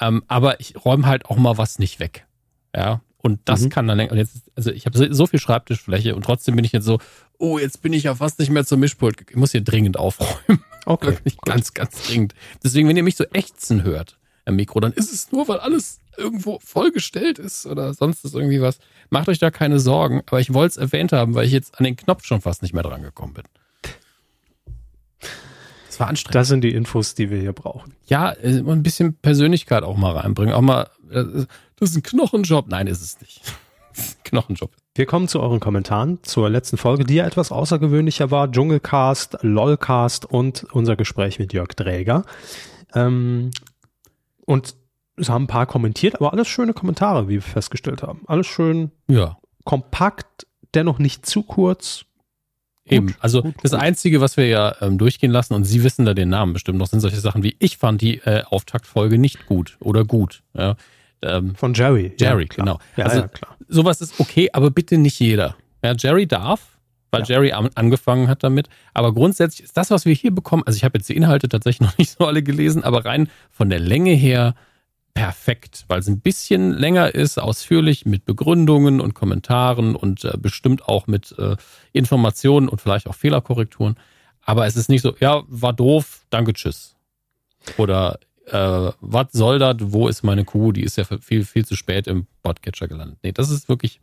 Ähm, 0.00 0.24
aber 0.26 0.58
ich 0.58 0.84
räume 0.84 1.06
halt 1.06 1.26
auch 1.26 1.36
mal 1.36 1.58
was 1.58 1.78
nicht 1.78 2.00
weg. 2.00 2.26
Ja, 2.74 3.02
Und 3.18 3.38
das 3.44 3.60
mhm. 3.60 3.68
kann 3.68 3.86
dann 3.86 4.00
jetzt, 4.00 4.50
also 4.56 4.72
ich 4.72 4.84
habe 4.84 5.14
so 5.14 5.26
viel 5.28 5.38
Schreibtischfläche 5.38 6.16
und 6.16 6.24
trotzdem 6.24 6.56
bin 6.56 6.64
ich 6.64 6.72
jetzt 6.72 6.86
so, 6.86 6.98
oh, 7.38 7.56
jetzt 7.56 7.82
bin 7.82 7.92
ich 7.92 8.02
ja 8.02 8.16
fast 8.16 8.40
nicht 8.40 8.50
mehr 8.50 8.64
zum 8.64 8.80
Mischpult. 8.80 9.30
Ich 9.30 9.36
muss 9.36 9.52
hier 9.52 9.62
dringend 9.62 9.96
aufräumen. 9.96 10.64
Okay. 10.86 11.06
Wirklich 11.10 11.36
ganz, 11.42 11.72
ganz 11.72 12.08
dringend. 12.08 12.34
Deswegen, 12.64 12.88
wenn 12.88 12.96
ihr 12.96 13.04
mich 13.04 13.14
so 13.14 13.24
ächzen 13.32 13.84
hört 13.84 14.16
am 14.50 14.56
Mikro, 14.56 14.80
dann 14.80 14.92
ist 14.92 15.12
es 15.12 15.32
nur, 15.32 15.48
weil 15.48 15.58
alles 15.58 16.00
irgendwo 16.16 16.58
vollgestellt 16.62 17.38
ist 17.38 17.66
oder 17.66 17.94
sonst 17.94 18.24
ist 18.24 18.34
irgendwie 18.34 18.60
was. 18.60 18.78
Macht 19.08 19.28
euch 19.28 19.38
da 19.38 19.50
keine 19.50 19.80
Sorgen. 19.80 20.22
Aber 20.26 20.40
ich 20.40 20.52
wollte 20.52 20.72
es 20.72 20.76
erwähnt 20.76 21.12
haben, 21.12 21.34
weil 21.34 21.46
ich 21.46 21.52
jetzt 21.52 21.78
an 21.78 21.84
den 21.84 21.96
Knopf 21.96 22.24
schon 22.24 22.40
fast 22.40 22.62
nicht 22.62 22.74
mehr 22.74 22.82
dran 22.82 23.02
gekommen 23.02 23.34
bin. 23.34 23.44
Das 25.86 25.98
war 25.98 26.08
anstrengend. 26.08 26.34
Das 26.34 26.48
sind 26.48 26.62
die 26.62 26.74
Infos, 26.74 27.14
die 27.14 27.30
wir 27.30 27.40
hier 27.40 27.52
brauchen. 27.52 27.94
Ja, 28.06 28.32
äh, 28.32 28.58
ein 28.58 28.82
bisschen 28.82 29.14
Persönlichkeit 29.14 29.82
auch 29.82 29.96
mal 29.96 30.12
reinbringen. 30.12 30.54
Auch 30.54 30.60
mal, 30.60 30.88
äh, 31.10 31.24
das 31.76 31.90
ist 31.90 31.96
ein 31.96 32.02
Knochenjob. 32.02 32.68
Nein, 32.68 32.86
ist 32.86 33.02
es 33.02 33.20
nicht. 33.20 33.42
Knochenjob. 34.24 34.70
Wir 34.94 35.06
kommen 35.06 35.28
zu 35.28 35.40
euren 35.40 35.60
Kommentaren 35.60 36.18
zur 36.22 36.50
letzten 36.50 36.76
Folge, 36.76 37.04
die 37.04 37.14
ja 37.14 37.26
etwas 37.26 37.50
außergewöhnlicher 37.52 38.30
war. 38.30 38.50
Dschungelcast, 38.50 39.38
LOLcast 39.42 40.26
und 40.26 40.64
unser 40.72 40.96
Gespräch 40.96 41.38
mit 41.38 41.52
Jörg 41.52 41.68
Dräger. 41.74 42.24
Ähm, 42.94 43.50
und 44.50 44.74
es 45.16 45.28
haben 45.28 45.44
ein 45.44 45.46
paar 45.46 45.66
kommentiert, 45.66 46.16
aber 46.16 46.32
alles 46.32 46.48
schöne 46.48 46.72
Kommentare, 46.72 47.28
wie 47.28 47.34
wir 47.34 47.42
festgestellt 47.42 48.02
haben. 48.02 48.22
Alles 48.26 48.48
schön 48.48 48.90
ja. 49.06 49.38
kompakt, 49.64 50.46
dennoch 50.74 50.98
nicht 50.98 51.24
zu 51.24 51.44
kurz. 51.44 52.04
Eben, 52.84 53.08
gut, 53.08 53.16
also 53.20 53.42
gut, 53.42 53.54
das 53.62 53.70
gut. 53.70 53.80
Einzige, 53.80 54.20
was 54.20 54.36
wir 54.36 54.48
ja 54.48 54.74
ähm, 54.80 54.98
durchgehen 54.98 55.30
lassen, 55.30 55.54
und 55.54 55.64
Sie 55.64 55.84
wissen 55.84 56.04
da 56.04 56.14
den 56.14 56.30
Namen 56.30 56.52
bestimmt 56.52 56.78
noch, 56.78 56.88
sind 56.88 56.98
solche 56.98 57.20
Sachen 57.20 57.44
wie, 57.44 57.54
ich 57.60 57.76
fand 57.76 58.00
die 58.00 58.16
äh, 58.18 58.42
Auftaktfolge 58.42 59.18
nicht 59.18 59.46
gut 59.46 59.76
oder 59.78 60.04
gut. 60.04 60.42
Ja. 60.54 60.74
Ähm, 61.22 61.54
Von 61.54 61.74
Jerry. 61.74 62.12
Jerry, 62.18 62.48
ja, 62.50 62.56
genau. 62.56 62.80
Ja, 62.96 63.04
also, 63.04 63.20
ja, 63.20 63.28
klar. 63.28 63.56
Sowas 63.68 64.00
ist 64.00 64.18
okay, 64.18 64.50
aber 64.52 64.72
bitte 64.72 64.98
nicht 64.98 65.20
jeder. 65.20 65.54
Ja, 65.84 65.94
Jerry 65.96 66.26
darf, 66.26 66.69
weil 67.10 67.22
ja. 67.22 67.28
Jerry 67.28 67.52
an, 67.52 67.70
angefangen 67.74 68.28
hat 68.28 68.42
damit. 68.42 68.68
Aber 68.94 69.12
grundsätzlich 69.12 69.64
ist 69.64 69.76
das, 69.76 69.90
was 69.90 70.04
wir 70.04 70.14
hier 70.14 70.34
bekommen, 70.34 70.62
also 70.66 70.76
ich 70.76 70.84
habe 70.84 70.98
jetzt 70.98 71.08
die 71.08 71.16
Inhalte 71.16 71.48
tatsächlich 71.48 71.80
noch 71.88 71.98
nicht 71.98 72.16
so 72.18 72.26
alle 72.26 72.42
gelesen, 72.42 72.84
aber 72.84 73.04
rein 73.04 73.28
von 73.50 73.70
der 73.70 73.80
Länge 73.80 74.12
her 74.12 74.54
perfekt, 75.14 75.84
weil 75.88 75.98
es 75.98 76.08
ein 76.08 76.20
bisschen 76.20 76.72
länger 76.72 77.14
ist, 77.14 77.38
ausführlich 77.38 78.06
mit 78.06 78.24
Begründungen 78.24 79.00
und 79.00 79.14
Kommentaren 79.14 79.96
und 79.96 80.24
äh, 80.24 80.36
bestimmt 80.38 80.88
auch 80.88 81.06
mit 81.06 81.34
äh, 81.38 81.56
Informationen 81.92 82.68
und 82.68 82.80
vielleicht 82.80 83.06
auch 83.06 83.14
Fehlerkorrekturen. 83.14 83.96
Aber 84.42 84.66
es 84.66 84.76
ist 84.76 84.88
nicht 84.88 85.02
so, 85.02 85.14
ja, 85.20 85.42
war 85.48 85.72
doof, 85.72 86.24
danke, 86.30 86.52
tschüss. 86.52 86.96
Oder 87.76 88.18
äh, 88.46 88.92
was 89.00 89.26
soll 89.32 89.58
das, 89.58 89.76
wo 89.80 90.08
ist 90.08 90.22
meine 90.22 90.44
Kuh, 90.44 90.72
die 90.72 90.82
ist 90.82 90.96
ja 90.96 91.04
viel, 91.04 91.44
viel 91.44 91.66
zu 91.66 91.76
spät 91.76 92.06
im 92.06 92.26
Podcatcher 92.42 92.88
gelandet. 92.88 93.18
Nee, 93.22 93.32
das 93.32 93.50
ist 93.50 93.68
wirklich, 93.68 94.00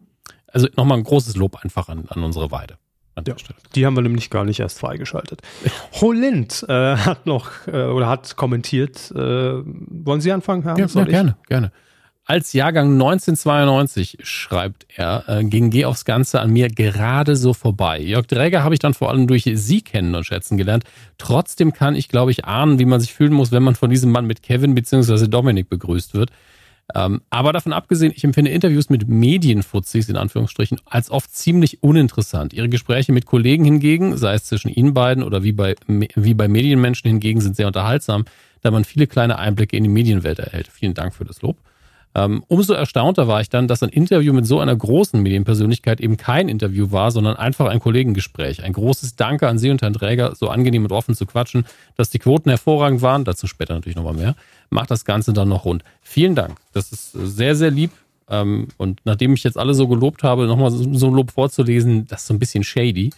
also 0.47 0.67
nochmal 0.75 0.97
ein 0.97 1.03
großes 1.03 1.35
Lob 1.35 1.63
einfach 1.63 1.89
an, 1.89 2.05
an 2.09 2.23
unsere 2.23 2.51
Weide. 2.51 2.77
Ja, 3.25 3.35
die 3.75 3.85
haben 3.85 3.95
wir 3.95 4.03
nämlich 4.03 4.29
gar 4.29 4.45
nicht 4.45 4.59
erst 4.59 4.79
freigeschaltet. 4.79 5.41
Holind 6.01 6.65
äh, 6.67 6.95
hat 6.97 7.25
noch 7.25 7.49
äh, 7.67 7.85
oder 7.85 8.07
hat 8.07 8.35
kommentiert. 8.35 9.11
Äh, 9.11 9.17
wollen 9.17 10.21
Sie 10.21 10.31
anfangen, 10.31 10.63
Herr? 10.63 10.77
Ja, 10.77 10.85
ja 10.85 11.03
gerne, 11.03 11.37
gerne. 11.47 11.71
Als 12.29 12.51
Jahrgang 12.51 12.91
1992, 12.91 14.17
schreibt 14.21 14.85
er, 14.93 15.23
äh, 15.29 15.45
ging 15.45 15.69
Geh 15.69 15.85
aufs 15.85 16.03
Ganze 16.03 16.41
an 16.41 16.51
mir 16.51 16.67
gerade 16.67 17.37
so 17.37 17.53
vorbei. 17.53 18.01
Jörg 18.01 18.25
Dräger 18.25 18.65
habe 18.65 18.75
ich 18.75 18.79
dann 18.79 18.93
vor 18.93 19.09
allem 19.09 19.27
durch 19.27 19.49
Sie 19.53 19.81
kennen 19.81 20.13
und 20.13 20.25
schätzen 20.25 20.57
gelernt. 20.57 20.83
Trotzdem 21.17 21.71
kann 21.71 21.95
ich, 21.95 22.09
glaube 22.09 22.31
ich, 22.31 22.43
ahnen, 22.43 22.79
wie 22.79 22.85
man 22.85 22.99
sich 22.99 23.13
fühlen 23.13 23.31
muss, 23.31 23.53
wenn 23.53 23.63
man 23.63 23.75
von 23.75 23.89
diesem 23.89 24.11
Mann 24.11 24.25
mit 24.25 24.43
Kevin 24.43 24.75
bzw. 24.75 25.27
Dominik 25.27 25.69
begrüßt 25.69 26.15
wird. 26.15 26.31
Ähm, 26.95 27.21
aber 27.29 27.51
davon 27.51 27.73
abgesehen, 27.73 28.13
ich 28.15 28.23
empfinde 28.23 28.51
Interviews 28.51 28.89
mit 28.89 29.07
Medienfuzis 29.07 30.07
in 30.07 30.15
Anführungsstrichen 30.15 30.79
als 30.85 31.11
oft 31.11 31.35
ziemlich 31.35 31.83
uninteressant. 31.83 32.53
Ihre 32.53 32.69
Gespräche 32.69 33.11
mit 33.11 33.25
Kollegen 33.25 33.65
hingegen, 33.65 34.15
sei 34.17 34.35
es 34.35 34.45
zwischen 34.45 34.69
Ihnen 34.69 34.93
beiden 34.93 35.23
oder 35.23 35.43
wie 35.43 35.51
bei, 35.51 35.75
wie 35.87 36.33
bei 36.33 36.47
Medienmenschen 36.47 37.09
hingegen, 37.09 37.41
sind 37.41 37.57
sehr 37.57 37.67
unterhaltsam, 37.67 38.25
da 38.61 38.71
man 38.71 38.85
viele 38.85 39.07
kleine 39.07 39.37
Einblicke 39.37 39.75
in 39.75 39.83
die 39.83 39.89
Medienwelt 39.89 40.39
erhält. 40.39 40.67
Vielen 40.67 40.93
Dank 40.93 41.13
für 41.13 41.25
das 41.25 41.41
Lob. 41.41 41.57
Ähm, 42.17 42.43
umso 42.47 42.73
erstaunter 42.73 43.27
war 43.27 43.41
ich 43.41 43.49
dann, 43.49 43.67
dass 43.67 43.83
ein 43.83 43.89
Interview 43.89 44.33
mit 44.33 44.47
so 44.47 44.59
einer 44.59 44.75
großen 44.75 45.21
Medienpersönlichkeit 45.21 46.01
eben 46.01 46.17
kein 46.17 46.49
Interview 46.49 46.91
war, 46.91 47.11
sondern 47.11 47.35
einfach 47.35 47.67
ein 47.67 47.79
Kollegengespräch. 47.79 48.63
Ein 48.63 48.73
großes 48.73 49.15
Danke 49.15 49.47
an 49.47 49.59
Sie 49.59 49.69
und 49.69 49.83
Herrn 49.83 49.93
Träger, 49.93 50.33
so 50.35 50.49
angenehm 50.49 50.83
und 50.83 50.91
offen 50.91 51.13
zu 51.13 51.27
quatschen, 51.27 51.67
dass 51.95 52.09
die 52.09 52.17
Quoten 52.17 52.49
hervorragend 52.49 53.03
waren, 53.03 53.23
dazu 53.23 53.45
später 53.45 53.75
natürlich 53.75 53.95
nochmal 53.95 54.15
mehr, 54.15 54.35
macht 54.71 54.89
das 54.89 55.05
Ganze 55.05 55.31
dann 55.31 55.47
noch 55.47 55.63
rund. 55.65 55.83
Vielen 56.01 56.33
Dank. 56.33 56.57
Das 56.73 56.91
ist 56.91 57.11
sehr, 57.11 57.55
sehr 57.55 57.69
lieb. 57.69 57.91
Ähm, 58.31 58.69
und 58.77 58.99
nachdem 59.03 59.35
ich 59.35 59.43
jetzt 59.43 59.57
alle 59.57 59.75
so 59.75 59.87
gelobt 59.87 60.23
habe, 60.23 60.47
nochmal 60.47 60.71
so 60.71 61.07
ein 61.07 61.13
Lob 61.13 61.29
vorzulesen, 61.29 62.07
das 62.07 62.21
ist 62.21 62.27
so 62.27 62.33
ein 62.33 62.39
bisschen 62.39 62.63
shady. 62.63 63.11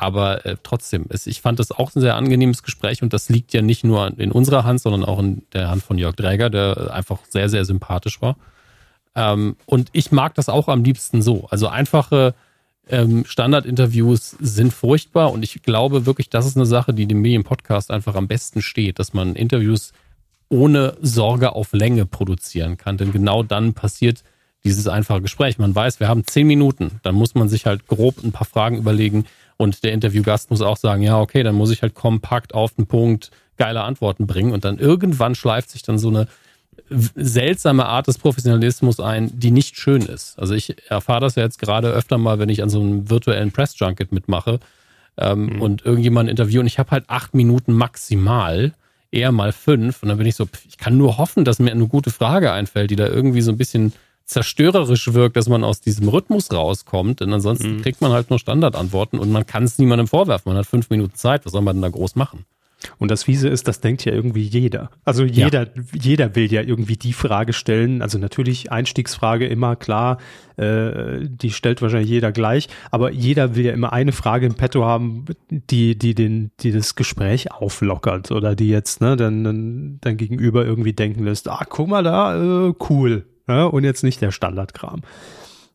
Aber 0.00 0.46
äh, 0.46 0.56
trotzdem, 0.62 1.04
es, 1.10 1.26
ich 1.26 1.42
fand 1.42 1.58
das 1.58 1.72
auch 1.72 1.94
ein 1.94 2.00
sehr 2.00 2.16
angenehmes 2.16 2.62
Gespräch 2.62 3.02
und 3.02 3.12
das 3.12 3.28
liegt 3.28 3.52
ja 3.52 3.60
nicht 3.60 3.84
nur 3.84 4.18
in 4.18 4.32
unserer 4.32 4.64
Hand, 4.64 4.80
sondern 4.80 5.04
auch 5.04 5.18
in 5.18 5.42
der 5.52 5.68
Hand 5.68 5.82
von 5.82 5.98
Jörg 5.98 6.16
Dräger, 6.16 6.48
der 6.48 6.94
einfach 6.94 7.18
sehr, 7.28 7.50
sehr 7.50 7.66
sympathisch 7.66 8.22
war. 8.22 8.36
Ähm, 9.14 9.56
und 9.66 9.90
ich 9.92 10.10
mag 10.10 10.34
das 10.36 10.48
auch 10.48 10.68
am 10.68 10.84
liebsten 10.84 11.20
so. 11.20 11.48
Also 11.50 11.68
einfache 11.68 12.34
ähm, 12.88 13.26
Standardinterviews 13.26 14.36
sind 14.40 14.72
furchtbar 14.72 15.32
und 15.32 15.42
ich 15.42 15.62
glaube 15.62 16.06
wirklich, 16.06 16.30
das 16.30 16.46
ist 16.46 16.56
eine 16.56 16.64
Sache, 16.64 16.94
die 16.94 17.04
dem 17.04 17.20
Medienpodcast 17.20 17.90
einfach 17.90 18.14
am 18.14 18.26
besten 18.26 18.62
steht, 18.62 18.98
dass 18.98 19.12
man 19.12 19.34
Interviews 19.36 19.92
ohne 20.48 20.96
Sorge 21.02 21.52
auf 21.52 21.74
Länge 21.74 22.06
produzieren 22.06 22.78
kann. 22.78 22.96
Denn 22.96 23.12
genau 23.12 23.42
dann 23.42 23.74
passiert 23.74 24.24
dieses 24.64 24.88
einfache 24.88 25.20
Gespräch. 25.20 25.58
Man 25.58 25.74
weiß, 25.74 26.00
wir 26.00 26.08
haben 26.08 26.26
zehn 26.26 26.46
Minuten. 26.46 27.00
Dann 27.02 27.14
muss 27.14 27.34
man 27.34 27.50
sich 27.50 27.66
halt 27.66 27.86
grob 27.86 28.24
ein 28.24 28.32
paar 28.32 28.46
Fragen 28.46 28.78
überlegen 28.78 29.26
und 29.60 29.84
der 29.84 29.92
Interviewgast 29.92 30.50
muss 30.50 30.62
auch 30.62 30.78
sagen, 30.78 31.02
ja, 31.02 31.20
okay, 31.20 31.42
dann 31.42 31.54
muss 31.54 31.70
ich 31.70 31.82
halt 31.82 31.94
kompakt 31.94 32.54
auf 32.54 32.72
den 32.72 32.86
Punkt 32.86 33.30
geile 33.58 33.82
Antworten 33.82 34.26
bringen. 34.26 34.52
Und 34.52 34.64
dann 34.64 34.78
irgendwann 34.78 35.34
schleift 35.34 35.68
sich 35.68 35.82
dann 35.82 35.98
so 35.98 36.08
eine 36.08 36.28
seltsame 37.14 37.84
Art 37.84 38.06
des 38.06 38.16
Professionalismus 38.16 39.00
ein, 39.00 39.38
die 39.38 39.50
nicht 39.50 39.76
schön 39.76 40.00
ist. 40.00 40.38
Also 40.38 40.54
ich 40.54 40.76
erfahre 40.88 41.20
das 41.20 41.34
ja 41.34 41.42
jetzt 41.42 41.58
gerade 41.58 41.90
öfter 41.90 42.16
mal, 42.16 42.38
wenn 42.38 42.48
ich 42.48 42.62
an 42.62 42.70
so 42.70 42.80
einem 42.80 43.10
virtuellen 43.10 43.52
Press 43.52 43.78
Junket 43.78 44.12
mitmache 44.12 44.60
ähm, 45.18 45.56
mhm. 45.56 45.60
und 45.60 45.84
irgendjemanden 45.84 46.30
interviewe 46.30 46.60
und 46.60 46.66
ich 46.66 46.78
habe 46.78 46.92
halt 46.92 47.04
acht 47.08 47.34
Minuten 47.34 47.74
maximal, 47.74 48.72
eher 49.10 49.30
mal 49.30 49.52
fünf 49.52 50.02
und 50.02 50.08
dann 50.08 50.16
bin 50.16 50.26
ich 50.26 50.36
so, 50.36 50.48
ich 50.70 50.78
kann 50.78 50.96
nur 50.96 51.18
hoffen, 51.18 51.44
dass 51.44 51.58
mir 51.58 51.70
eine 51.70 51.86
gute 51.86 52.10
Frage 52.10 52.50
einfällt, 52.50 52.90
die 52.90 52.96
da 52.96 53.08
irgendwie 53.08 53.42
so 53.42 53.52
ein 53.52 53.58
bisschen 53.58 53.92
zerstörerisch 54.30 55.12
wirkt, 55.12 55.36
dass 55.36 55.48
man 55.48 55.64
aus 55.64 55.80
diesem 55.80 56.08
Rhythmus 56.08 56.52
rauskommt, 56.52 57.20
denn 57.20 57.32
ansonsten 57.32 57.76
mhm. 57.76 57.82
kriegt 57.82 58.00
man 58.00 58.12
halt 58.12 58.30
nur 58.30 58.38
Standardantworten 58.38 59.18
und 59.18 59.30
man 59.30 59.46
kann 59.46 59.64
es 59.64 59.78
niemandem 59.78 60.06
vorwerfen. 60.06 60.50
Man 60.50 60.58
hat 60.58 60.66
fünf 60.66 60.90
Minuten 60.90 61.14
Zeit, 61.14 61.44
was 61.44 61.52
soll 61.52 61.62
man 61.62 61.76
denn 61.76 61.82
da 61.82 61.88
groß 61.88 62.16
machen? 62.16 62.44
Und 62.98 63.10
das 63.10 63.24
Fiese 63.24 63.48
ist, 63.48 63.68
das 63.68 63.80
denkt 63.80 64.04
ja 64.04 64.12
irgendwie 64.12 64.42
jeder. 64.42 64.90
Also 65.04 65.24
jeder, 65.24 65.64
ja. 65.64 65.82
jeder 65.92 66.34
will 66.34 66.52
ja 66.52 66.62
irgendwie 66.62 66.96
die 66.96 67.12
Frage 67.12 67.52
stellen. 67.52 68.02
Also 68.02 68.18
natürlich 68.18 68.72
Einstiegsfrage 68.72 69.46
immer 69.46 69.76
klar, 69.76 70.18
äh, 70.56 71.20
die 71.22 71.50
stellt 71.50 71.82
wahrscheinlich 71.82 72.10
jeder 72.10 72.32
gleich, 72.32 72.68
aber 72.90 73.10
jeder 73.10 73.54
will 73.54 73.66
ja 73.66 73.72
immer 73.72 73.92
eine 73.92 74.12
Frage 74.12 74.46
im 74.46 74.54
Petto 74.54 74.84
haben, 74.84 75.26
die, 75.50 75.96
die 75.96 76.14
den, 76.14 76.50
die 76.60 76.72
das 76.72 76.94
Gespräch 76.94 77.52
auflockert 77.52 78.30
oder 78.30 78.54
die 78.54 78.68
jetzt, 78.68 79.00
ne, 79.00 79.16
dann, 79.16 79.44
dann, 79.44 79.98
dann 80.00 80.16
gegenüber 80.16 80.64
irgendwie 80.64 80.92
denken 80.92 81.24
lässt, 81.24 81.48
ah, 81.48 81.64
guck 81.68 81.88
mal 81.88 82.02
da, 82.02 82.68
äh, 82.68 82.74
cool, 82.88 83.26
ja, 83.50 83.64
und 83.64 83.84
jetzt 83.84 84.02
nicht 84.02 84.20
der 84.20 84.30
Standardkram. 84.30 85.02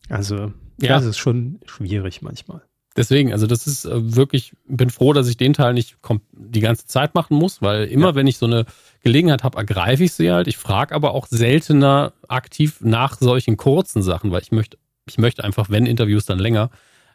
Also, 0.09 0.53
ja. 0.79 0.95
das 0.95 1.05
ist 1.05 1.17
schon 1.17 1.59
schwierig 1.65 2.21
manchmal. 2.21 2.61
Deswegen, 2.97 3.33
also 3.33 3.45
das 3.45 3.67
ist 3.67 3.85
äh, 3.85 4.15
wirklich, 4.15 4.53
bin 4.67 4.89
froh, 4.89 5.11
dass 5.11 5.27
ich 5.27 5.35
den 5.35 5.51
Teil 5.51 5.73
nicht 5.73 5.97
die 6.31 6.61
ganze 6.61 6.87
Zeit 6.87 7.13
machen 7.13 7.35
muss, 7.35 7.61
weil 7.61 7.85
immer, 7.85 8.09
ja. 8.09 8.15
wenn 8.15 8.27
ich 8.27 8.37
so 8.37 8.45
eine 8.45 8.65
Gelegenheit 9.03 9.43
habe, 9.43 9.57
ergreife 9.57 10.05
ich 10.05 10.13
sie 10.13 10.31
halt. 10.31 10.47
Ich 10.47 10.57
frage 10.57 10.95
aber 10.95 11.13
auch 11.13 11.27
seltener 11.27 12.13
aktiv 12.29 12.77
nach 12.79 13.17
solchen 13.19 13.57
kurzen 13.57 14.01
Sachen, 14.01 14.31
weil 14.31 14.41
ich 14.41 14.53
möchte, 14.53 14.77
ich 15.07 15.17
möchte 15.17 15.43
einfach, 15.43 15.69
wenn 15.69 15.85
Interviews, 15.85 16.25
dann 16.25 16.39
länger. 16.39 16.69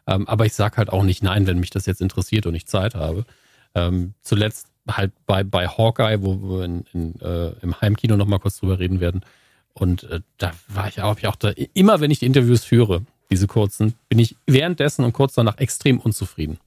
Ähm, 0.05 0.27
aber 0.27 0.45
ich 0.45 0.53
sage 0.53 0.77
halt 0.77 0.89
auch 0.89 1.03
nicht 1.03 1.23
nein, 1.23 1.47
wenn 1.47 1.59
mich 1.59 1.71
das 1.71 1.87
jetzt 1.87 2.01
interessiert 2.01 2.45
und 2.45 2.53
ich 2.53 2.67
Zeit 2.67 2.93
habe. 2.93 3.25
Ähm, 3.73 4.13
zuletzt 4.21 4.67
halt 4.87 5.13
bei, 5.25 5.43
bei 5.43 5.67
Hawkeye, 5.67 6.21
wo 6.21 6.59
wir 6.59 6.65
in, 6.65 6.85
in, 6.93 7.19
äh, 7.21 7.53
im 7.61 7.79
Heimkino 7.81 8.17
nochmal 8.17 8.39
kurz 8.39 8.59
drüber 8.59 8.79
reden 8.79 8.99
werden, 8.99 9.21
und 9.73 10.03
äh, 10.03 10.21
da 10.37 10.51
war 10.67 10.87
ich 10.87 11.01
auch, 11.01 11.17
ich 11.17 11.27
auch 11.27 11.35
da, 11.35 11.49
immer 11.73 11.99
wenn 11.99 12.11
ich 12.11 12.19
die 12.19 12.25
Interviews 12.25 12.63
führe, 12.63 13.05
diese 13.29 13.47
kurzen, 13.47 13.93
bin 14.09 14.19
ich 14.19 14.35
währenddessen 14.45 15.05
und 15.05 15.13
kurz 15.13 15.33
danach 15.33 15.57
extrem 15.57 15.99
unzufrieden. 15.99 16.59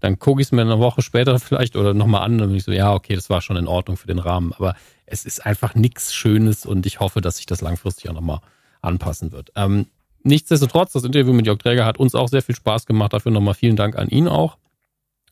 Dann 0.00 0.18
gucke 0.18 0.40
ich 0.40 0.48
es 0.48 0.52
mir 0.52 0.62
eine 0.62 0.78
Woche 0.78 1.02
später 1.02 1.38
vielleicht 1.40 1.76
oder 1.76 1.94
nochmal 1.94 2.22
an 2.22 2.40
und 2.40 2.48
bin 2.48 2.56
ich 2.56 2.64
so, 2.64 2.72
ja, 2.72 2.92
okay, 2.92 3.14
das 3.14 3.30
war 3.30 3.40
schon 3.40 3.56
in 3.56 3.66
Ordnung 3.66 3.96
für 3.96 4.06
den 4.06 4.18
Rahmen. 4.18 4.52
Aber 4.52 4.76
es 5.06 5.24
ist 5.24 5.44
einfach 5.44 5.74
nichts 5.74 6.14
Schönes 6.14 6.66
und 6.66 6.86
ich 6.86 7.00
hoffe, 7.00 7.20
dass 7.20 7.38
sich 7.38 7.46
das 7.46 7.60
langfristig 7.60 8.08
auch 8.08 8.14
nochmal 8.14 8.40
anpassen 8.82 9.32
wird. 9.32 9.50
Ähm, 9.56 9.86
nichtsdestotrotz, 10.22 10.92
das 10.92 11.04
Interview 11.04 11.32
mit 11.32 11.46
Jörg 11.46 11.58
Träger 11.58 11.86
hat 11.86 11.98
uns 11.98 12.14
auch 12.14 12.28
sehr 12.28 12.42
viel 12.42 12.54
Spaß 12.54 12.86
gemacht. 12.86 13.12
Dafür 13.12 13.32
nochmal 13.32 13.54
vielen 13.54 13.76
Dank 13.76 13.96
an 13.96 14.08
ihn 14.08 14.28
auch. 14.28 14.58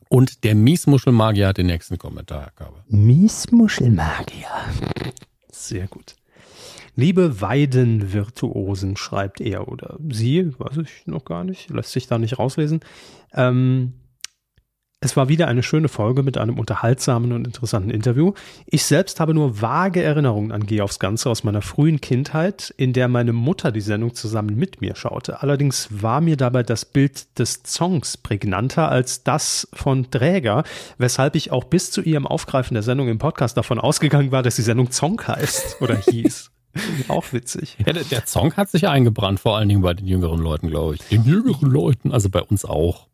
Und 0.09 0.45
der 0.45 0.55
Miesmuschelmagier 0.55 1.49
hat 1.49 1.59
den 1.59 1.67
nächsten 1.67 1.99
Kommentar, 1.99 2.43
Herr 2.43 2.51
Körbe. 2.53 2.83
Miesmuschelmagier. 2.89 4.49
Sehr 5.51 5.87
gut. 5.87 6.17
Liebe 6.95 7.41
Weidenvirtuosen, 7.41 8.97
schreibt 8.97 9.41
er 9.41 9.69
oder 9.69 9.99
sie, 10.11 10.53
weiß 10.59 10.79
ich 10.79 11.07
noch 11.07 11.25
gar 11.25 11.45
nicht, 11.45 11.71
lässt 11.71 11.93
sich 11.93 12.07
da 12.07 12.19
nicht 12.19 12.39
rauslesen. 12.39 12.81
Ähm, 13.33 13.95
es 15.05 15.17
war 15.17 15.29
wieder 15.29 15.49
eine 15.49 15.65
schöne 15.65 15.89
Folge 15.89 16.23
mit 16.23 16.39
einem 16.39 16.61
unterhaltsamen 16.61 17.33
und 17.33 17.45
interessanten 17.45 17.91
Interview. 17.91 18.35
Ich 18.67 18.85
selbst 18.85 19.19
habe 19.19 19.35
nur 19.35 19.61
vage 19.61 20.01
Erinnerungen 20.01 20.53
an 20.53 20.65
Geh 20.65 20.81
aufs 20.81 21.01
Ganze 21.01 21.29
aus 21.29 21.43
meiner 21.43 21.61
frühen 21.61 22.01
Kindheit, 22.01 22.73
in 22.77 22.93
der 22.93 23.09
meine 23.09 23.33
Mutter 23.33 23.73
die 23.73 23.81
Sendung 23.81 24.15
zusammen 24.15 24.55
mit 24.55 24.81
mir 24.81 24.95
schaute. 24.95 25.43
Allerdings 25.43 25.89
war 25.91 26.21
mir 26.21 26.37
dabei 26.37 26.63
das 26.63 26.85
Bild 26.85 27.37
des 27.41 27.63
Songs 27.67 28.17
prägnanter 28.17 28.89
als 28.91 29.25
das 29.25 29.67
von 29.73 30.09
Träger, 30.13 30.63
weshalb 30.99 31.35
ich 31.35 31.51
auch 31.51 31.65
bis 31.65 31.91
zu 31.91 32.01
ihrem 32.01 32.27
Aufgreifen 32.27 32.75
der 32.75 32.85
Sendung 32.85 33.09
im 33.09 33.19
Podcast 33.19 33.57
davon 33.57 33.81
ausgegangen 33.81 34.31
war, 34.31 34.45
dass 34.45 34.55
die 34.55 34.63
Sendung 34.63 34.93
Song 34.93 35.21
heißt 35.27 35.79
oder 35.81 35.97
hieß. 35.97 36.51
Auch 37.09 37.33
witzig. 37.33 37.77
Ja, 37.85 37.93
der, 37.93 38.05
der 38.05 38.27
Song 38.27 38.55
hat 38.55 38.71
sich 38.71 38.89
eingebrannt, 38.89 39.41
vor 39.41 39.57
allen 39.57 39.69
Dingen 39.69 39.83
bei 39.83 39.95
den 39.95 40.07
jüngeren 40.07 40.41
Leuten, 40.41 40.69
glaube 40.69 40.95
ich. 40.95 41.03
Den 41.03 41.25
jüngeren 41.25 41.71
Leuten, 41.71 42.13
also 42.13 42.31
bei 42.31 42.43
uns 42.43 42.65
auch. 42.65 43.07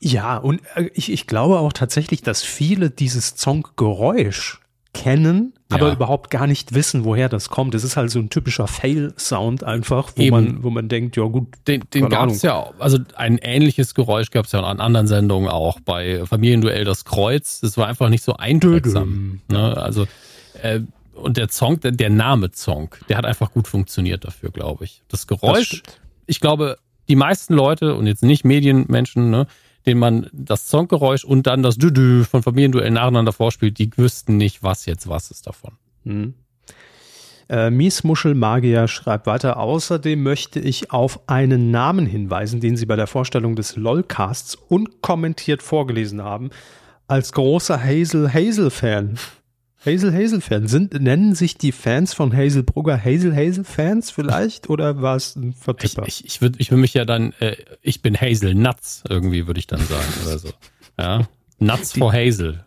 Ja, 0.00 0.36
und 0.36 0.60
äh, 0.74 0.90
ich, 0.94 1.10
ich 1.10 1.26
glaube 1.26 1.58
auch 1.58 1.72
tatsächlich, 1.72 2.22
dass 2.22 2.42
viele 2.42 2.90
dieses 2.90 3.34
Songgeräusch 3.36 4.60
kennen, 4.92 5.52
ja. 5.70 5.76
aber 5.76 5.92
überhaupt 5.92 6.30
gar 6.30 6.46
nicht 6.46 6.72
wissen, 6.72 7.04
woher 7.04 7.28
das 7.28 7.50
kommt. 7.50 7.74
Es 7.74 7.84
ist 7.84 7.96
halt 7.96 8.10
so 8.10 8.20
ein 8.20 8.30
typischer 8.30 8.66
Fail-Sound 8.66 9.64
einfach, 9.64 10.12
wo 10.16 10.24
man, 10.30 10.62
wo 10.62 10.70
man 10.70 10.88
denkt, 10.88 11.16
ja 11.16 11.24
gut. 11.24 11.48
Den, 11.66 11.82
den 11.92 12.08
gab 12.08 12.30
es 12.30 12.42
ja. 12.42 12.70
Also 12.78 12.98
ein 13.16 13.38
ähnliches 13.38 13.94
Geräusch 13.94 14.30
gab 14.30 14.46
es 14.46 14.52
ja 14.52 14.60
an 14.60 14.80
anderen 14.80 15.06
Sendungen 15.06 15.48
auch. 15.48 15.80
Bei 15.80 16.24
Familienduell 16.24 16.84
das 16.84 17.04
Kreuz. 17.04 17.60
Das 17.60 17.76
war 17.76 17.88
einfach 17.88 18.08
nicht 18.08 18.24
so 18.24 18.36
einprägsam. 18.36 19.40
Ne? 19.50 19.76
Also 19.76 20.06
äh, 20.62 20.80
und 21.14 21.36
der 21.36 21.48
Song, 21.48 21.80
der, 21.80 21.92
der 21.92 22.10
Name 22.10 22.50
Song, 22.52 22.94
der 23.08 23.16
hat 23.16 23.24
einfach 23.24 23.52
gut 23.52 23.68
funktioniert 23.68 24.24
dafür, 24.24 24.50
glaube 24.50 24.84
ich. 24.84 25.02
Das 25.08 25.26
Geräusch, 25.26 25.82
das 25.84 25.94
ich 26.26 26.40
glaube, 26.40 26.78
die 27.08 27.16
meisten 27.16 27.54
Leute 27.54 27.94
und 27.94 28.06
jetzt 28.06 28.22
nicht 28.22 28.44
Medienmenschen, 28.44 29.30
ne, 29.30 29.46
den 29.86 29.98
man 29.98 30.28
das 30.32 30.68
Songgeräusch 30.68 31.24
und 31.24 31.46
dann 31.46 31.62
das 31.62 31.76
Düdü 31.76 32.24
von 32.24 32.42
Familienduell 32.42 32.90
nacheinander 32.90 33.32
vorspielt, 33.32 33.78
die 33.78 33.90
wüssten 33.96 34.36
nicht, 34.36 34.62
was 34.62 34.86
jetzt 34.86 35.08
was 35.08 35.30
ist 35.30 35.46
davon. 35.46 35.72
Hm. 36.04 36.34
Äh, 37.48 37.70
Miesmuschelmagier 37.70 38.88
schreibt 38.88 39.26
weiter, 39.26 39.58
außerdem 39.58 40.22
möchte 40.22 40.60
ich 40.60 40.92
auf 40.92 41.28
einen 41.28 41.70
Namen 41.70 42.06
hinweisen, 42.06 42.60
den 42.60 42.78
Sie 42.78 42.86
bei 42.86 42.96
der 42.96 43.06
Vorstellung 43.06 43.54
des 43.54 43.76
LOLcasts 43.76 44.54
unkommentiert 44.54 45.62
vorgelesen 45.62 46.22
haben. 46.22 46.48
Als 47.06 47.32
großer 47.32 47.82
Hazel 47.82 48.32
Hazel-Fan 48.32 49.18
Hazel 49.86 50.14
Hazel 50.14 50.40
Fan. 50.40 50.66
Sind, 50.66 51.00
nennen 51.00 51.34
sich 51.34 51.56
die 51.56 51.72
Fans 51.72 52.14
von 52.14 52.34
Hazel 52.34 52.62
Brugger 52.62 53.02
Hazel 53.02 53.34
Hazel 53.34 53.64
Fans 53.64 54.10
vielleicht 54.10 54.70
oder 54.70 55.02
war 55.02 55.16
es 55.16 55.36
ein 55.36 55.52
Vertipper? 55.52 56.04
Ich, 56.06 56.20
ich, 56.20 56.26
ich 56.26 56.40
würde 56.40 56.58
ich 56.58 56.70
würd 56.70 56.80
mich 56.80 56.94
ja 56.94 57.04
dann, 57.04 57.32
äh, 57.40 57.56
ich 57.82 58.02
bin 58.02 58.18
Hazel 58.20 58.54
Nuts 58.54 59.04
irgendwie 59.08 59.46
würde 59.46 59.60
ich 59.60 59.66
dann 59.66 59.80
sagen 59.80 60.12
oder 60.24 60.38
so. 60.38 60.48
Ja. 60.98 61.28
Nuts 61.58 61.92
die, 61.92 62.00
for 62.00 62.12
Hazel. 62.12 62.64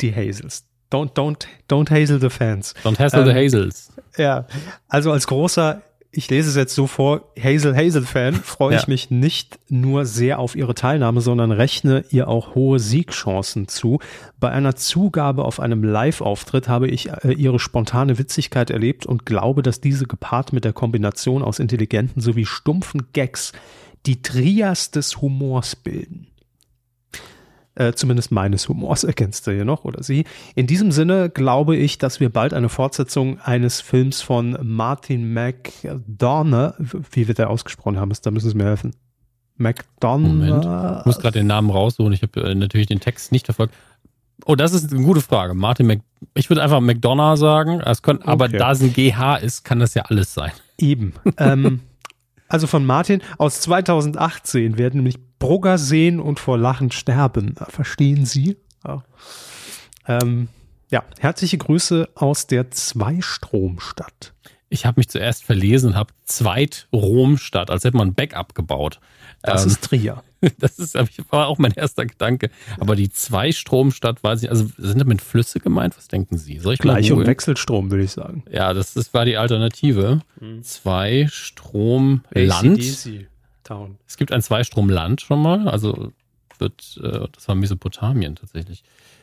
Die 0.00 0.14
Hazels. 0.14 0.64
Don't, 0.90 1.14
don't, 1.14 1.46
don't 1.68 1.90
hazel 1.90 2.20
the 2.20 2.30
fans. 2.30 2.74
Don't 2.84 2.98
hassle 2.98 3.22
ähm, 3.22 3.26
the 3.26 3.34
Hazels. 3.34 3.92
Ja. 4.16 4.46
Also 4.88 5.10
als 5.12 5.26
großer 5.26 5.82
ich 6.16 6.30
lese 6.30 6.48
es 6.48 6.56
jetzt 6.56 6.74
so 6.74 6.86
vor, 6.86 7.32
Hazel 7.38 7.76
Hazel-Fan, 7.76 8.34
freue 8.34 8.74
ja. 8.74 8.80
ich 8.80 8.88
mich 8.88 9.10
nicht 9.10 9.58
nur 9.68 10.06
sehr 10.06 10.38
auf 10.38 10.56
ihre 10.56 10.74
Teilnahme, 10.74 11.20
sondern 11.20 11.52
rechne 11.52 12.04
ihr 12.10 12.28
auch 12.28 12.54
hohe 12.54 12.78
Siegchancen 12.78 13.68
zu. 13.68 13.98
Bei 14.40 14.50
einer 14.50 14.76
Zugabe 14.76 15.44
auf 15.44 15.60
einem 15.60 15.84
Live-Auftritt 15.84 16.68
habe 16.68 16.88
ich 16.88 17.10
äh, 17.10 17.32
ihre 17.32 17.58
spontane 17.58 18.18
Witzigkeit 18.18 18.70
erlebt 18.70 19.04
und 19.04 19.26
glaube, 19.26 19.62
dass 19.62 19.80
diese 19.80 20.06
gepaart 20.06 20.52
mit 20.52 20.64
der 20.64 20.72
Kombination 20.72 21.42
aus 21.42 21.58
intelligenten 21.58 22.20
sowie 22.20 22.46
stumpfen 22.46 23.08
Gags 23.12 23.52
die 24.06 24.22
Trias 24.22 24.90
des 24.90 25.20
Humors 25.20 25.76
bilden 25.76 26.28
äh, 27.76 27.92
zumindest 27.92 28.32
meines 28.32 28.68
Humors, 28.68 29.04
erkennst 29.04 29.46
du 29.46 29.52
hier 29.52 29.64
noch 29.64 29.84
oder 29.84 30.02
sie. 30.02 30.24
In 30.54 30.66
diesem 30.66 30.90
Sinne 30.90 31.30
glaube 31.30 31.76
ich, 31.76 31.98
dass 31.98 32.20
wir 32.20 32.30
bald 32.30 32.54
eine 32.54 32.68
Fortsetzung 32.68 33.38
eines 33.40 33.80
Films 33.80 34.22
von 34.22 34.58
Martin 34.62 35.32
McDonough, 35.32 36.74
wie 37.12 37.28
wird 37.28 37.38
er 37.38 37.50
ausgesprochen 37.50 37.98
haben, 37.98 38.12
da 38.22 38.30
müssen 38.30 38.50
Sie 38.50 38.56
mir 38.56 38.64
helfen. 38.64 38.94
McDonough. 39.58 41.00
Ich 41.00 41.06
muss 41.06 41.18
gerade 41.18 41.38
den 41.38 41.46
Namen 41.46 41.70
raussuchen. 41.70 42.12
Ich 42.12 42.22
habe 42.22 42.40
äh, 42.40 42.54
natürlich 42.54 42.86
den 42.86 43.00
Text 43.00 43.32
nicht 43.32 43.46
verfolgt. 43.46 43.74
Oh, 44.44 44.54
das 44.54 44.72
ist 44.72 44.92
eine 44.92 45.02
gute 45.02 45.22
Frage. 45.22 45.54
Martin 45.54 45.86
Mc, 45.86 46.02
ich 46.34 46.50
würde 46.50 46.62
einfach 46.62 46.80
McDonough 46.80 47.38
sagen. 47.38 47.80
Es 47.80 48.02
könnte, 48.02 48.22
okay. 48.22 48.32
Aber 48.32 48.48
da 48.48 48.72
es 48.72 48.82
ein 48.82 48.92
GH 48.92 49.36
ist, 49.36 49.64
kann 49.64 49.80
das 49.80 49.94
ja 49.94 50.02
alles 50.02 50.34
sein. 50.34 50.52
Eben. 50.78 51.14
ähm, 51.38 51.80
also 52.48 52.66
von 52.66 52.84
Martin 52.84 53.22
aus 53.38 53.60
2018 53.60 54.76
werden 54.78 54.96
nämlich 54.96 55.16
Brugger 55.38 55.78
sehen 55.78 56.20
und 56.20 56.40
vor 56.40 56.58
Lachen 56.58 56.92
sterben. 56.92 57.54
Verstehen 57.68 58.26
Sie? 58.26 58.56
Ja. 58.86 59.02
Ähm, 60.06 60.48
ja, 60.90 61.04
herzliche 61.18 61.58
Grüße 61.58 62.08
aus 62.14 62.46
der 62.46 62.70
Zweistromstadt. 62.70 64.34
Ich 64.68 64.84
habe 64.84 65.00
mich 65.00 65.08
zuerst 65.08 65.44
verlesen 65.44 65.90
und 65.90 65.96
habe 65.96 66.12
Zweitromstadt, 66.24 67.70
als 67.70 67.84
hätte 67.84 67.96
man 67.96 68.08
ein 68.08 68.14
Backup 68.14 68.54
gebaut. 68.54 68.98
Das 69.42 69.62
ähm, 69.62 69.70
ist 69.70 69.84
Trier. 69.84 70.22
Das 70.58 70.78
ist 70.78 70.94
war 71.30 71.48
auch 71.48 71.58
mein 71.58 71.72
erster 71.72 72.06
Gedanke. 72.06 72.50
Aber 72.78 72.94
die 72.94 73.10
Zweistromstadt, 73.10 74.22
weiß 74.22 74.44
ich, 74.44 74.50
also 74.50 74.70
sind 74.76 75.00
damit 75.00 75.22
Flüsse 75.22 75.58
gemeint? 75.58 75.96
Was 75.96 76.06
denken 76.08 76.36
Sie? 76.36 76.58
Soll 76.58 76.74
ich 76.74 76.78
Gleich 76.78 77.10
um 77.10 77.26
Wechselstrom, 77.26 77.90
würde 77.90 78.04
ich 78.04 78.12
sagen. 78.12 78.44
Ja, 78.50 78.72
das, 78.72 78.94
das 78.94 79.12
war 79.12 79.24
die 79.24 79.38
Alternative. 79.38 80.20
Mhm. 80.38 80.62
Zweistromland. 80.62 82.78
Town. 83.66 83.98
Es 84.06 84.16
gibt 84.16 84.32
ein 84.32 84.42
Zweistromland 84.42 85.20
schon 85.20 85.42
mal, 85.42 85.68
also 85.68 86.12
wird, 86.58 86.98
äh, 87.02 87.26
das 87.32 87.48
war 87.48 87.54
Mesopotamien 87.54 88.36
tatsächlich. 88.36 88.82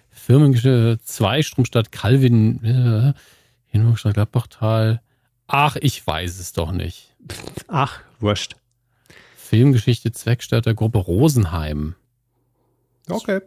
Firmengeschichte, 0.10 1.00
Zweistromstadt 1.04 1.92
Calvin, 1.92 2.64
äh, 2.64 3.14
Hinwurstadt 3.68 4.14
Gladbachtal. 4.14 5.02
Ach, 5.48 5.76
ich 5.80 6.06
weiß 6.06 6.40
es 6.40 6.54
doch 6.54 6.72
nicht. 6.72 7.16
Ach, 7.68 8.00
wurscht. 8.20 8.56
Filmgeschichte 9.36 10.12
Zweckstadt 10.12 10.66
der 10.66 10.76
Gruppe 10.76 11.00
Rosenheim. 11.00 11.96
Okay. 13.10 13.42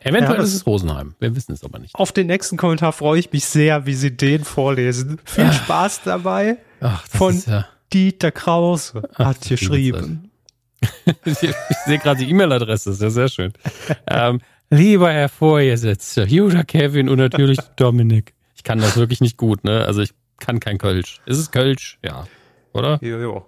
Eventuell 0.00 0.38
ja, 0.38 0.42
ist 0.42 0.54
es 0.54 0.66
Rosenheim. 0.66 1.14
Wir 1.20 1.36
wissen 1.36 1.52
es 1.52 1.62
aber 1.62 1.78
nicht. 1.78 1.94
Auf 1.94 2.12
den 2.12 2.26
nächsten 2.26 2.56
Kommentar 2.56 2.92
freue 2.92 3.20
ich 3.20 3.32
mich 3.32 3.44
sehr, 3.44 3.86
wie 3.86 3.94
Sie 3.94 4.16
den 4.16 4.44
vorlesen. 4.44 5.20
Viel 5.24 5.52
Spaß 5.52 6.02
dabei. 6.04 6.58
Ach, 6.80 7.06
das 7.06 7.16
Von 7.16 7.34
ist 7.34 7.46
ja 7.46 7.66
Dieter 7.92 8.32
Krause 8.32 9.02
hat 9.14 9.38
Ach, 9.42 9.48
geschrieben. 9.48 10.30
ich, 11.24 11.42
ich 11.42 11.76
sehe 11.86 11.98
gerade 11.98 12.24
die 12.24 12.30
E-Mail-Adresse, 12.30 12.90
ist 12.90 13.02
ja 13.02 13.10
sehr 13.10 13.28
schön. 13.28 13.52
ähm, 14.06 14.40
lieber 14.70 15.12
Herr 15.12 15.28
Vorgesetzter, 15.28 16.26
Judah 16.26 16.64
Kevin 16.64 17.08
und 17.08 17.18
natürlich 17.18 17.58
Dominik. 17.76 18.34
Ich 18.54 18.64
kann 18.64 18.78
das 18.80 18.96
wirklich 18.96 19.20
nicht 19.20 19.36
gut, 19.36 19.64
ne? 19.64 19.84
Also 19.84 20.02
ich 20.02 20.10
kann 20.40 20.60
kein 20.60 20.78
Kölsch. 20.78 21.20
Ist 21.26 21.38
es 21.38 21.50
Kölsch? 21.50 21.98
Ja. 22.04 22.26
Oder? 22.72 22.98
Ja, 23.02 23.18
ja. 23.18 23.42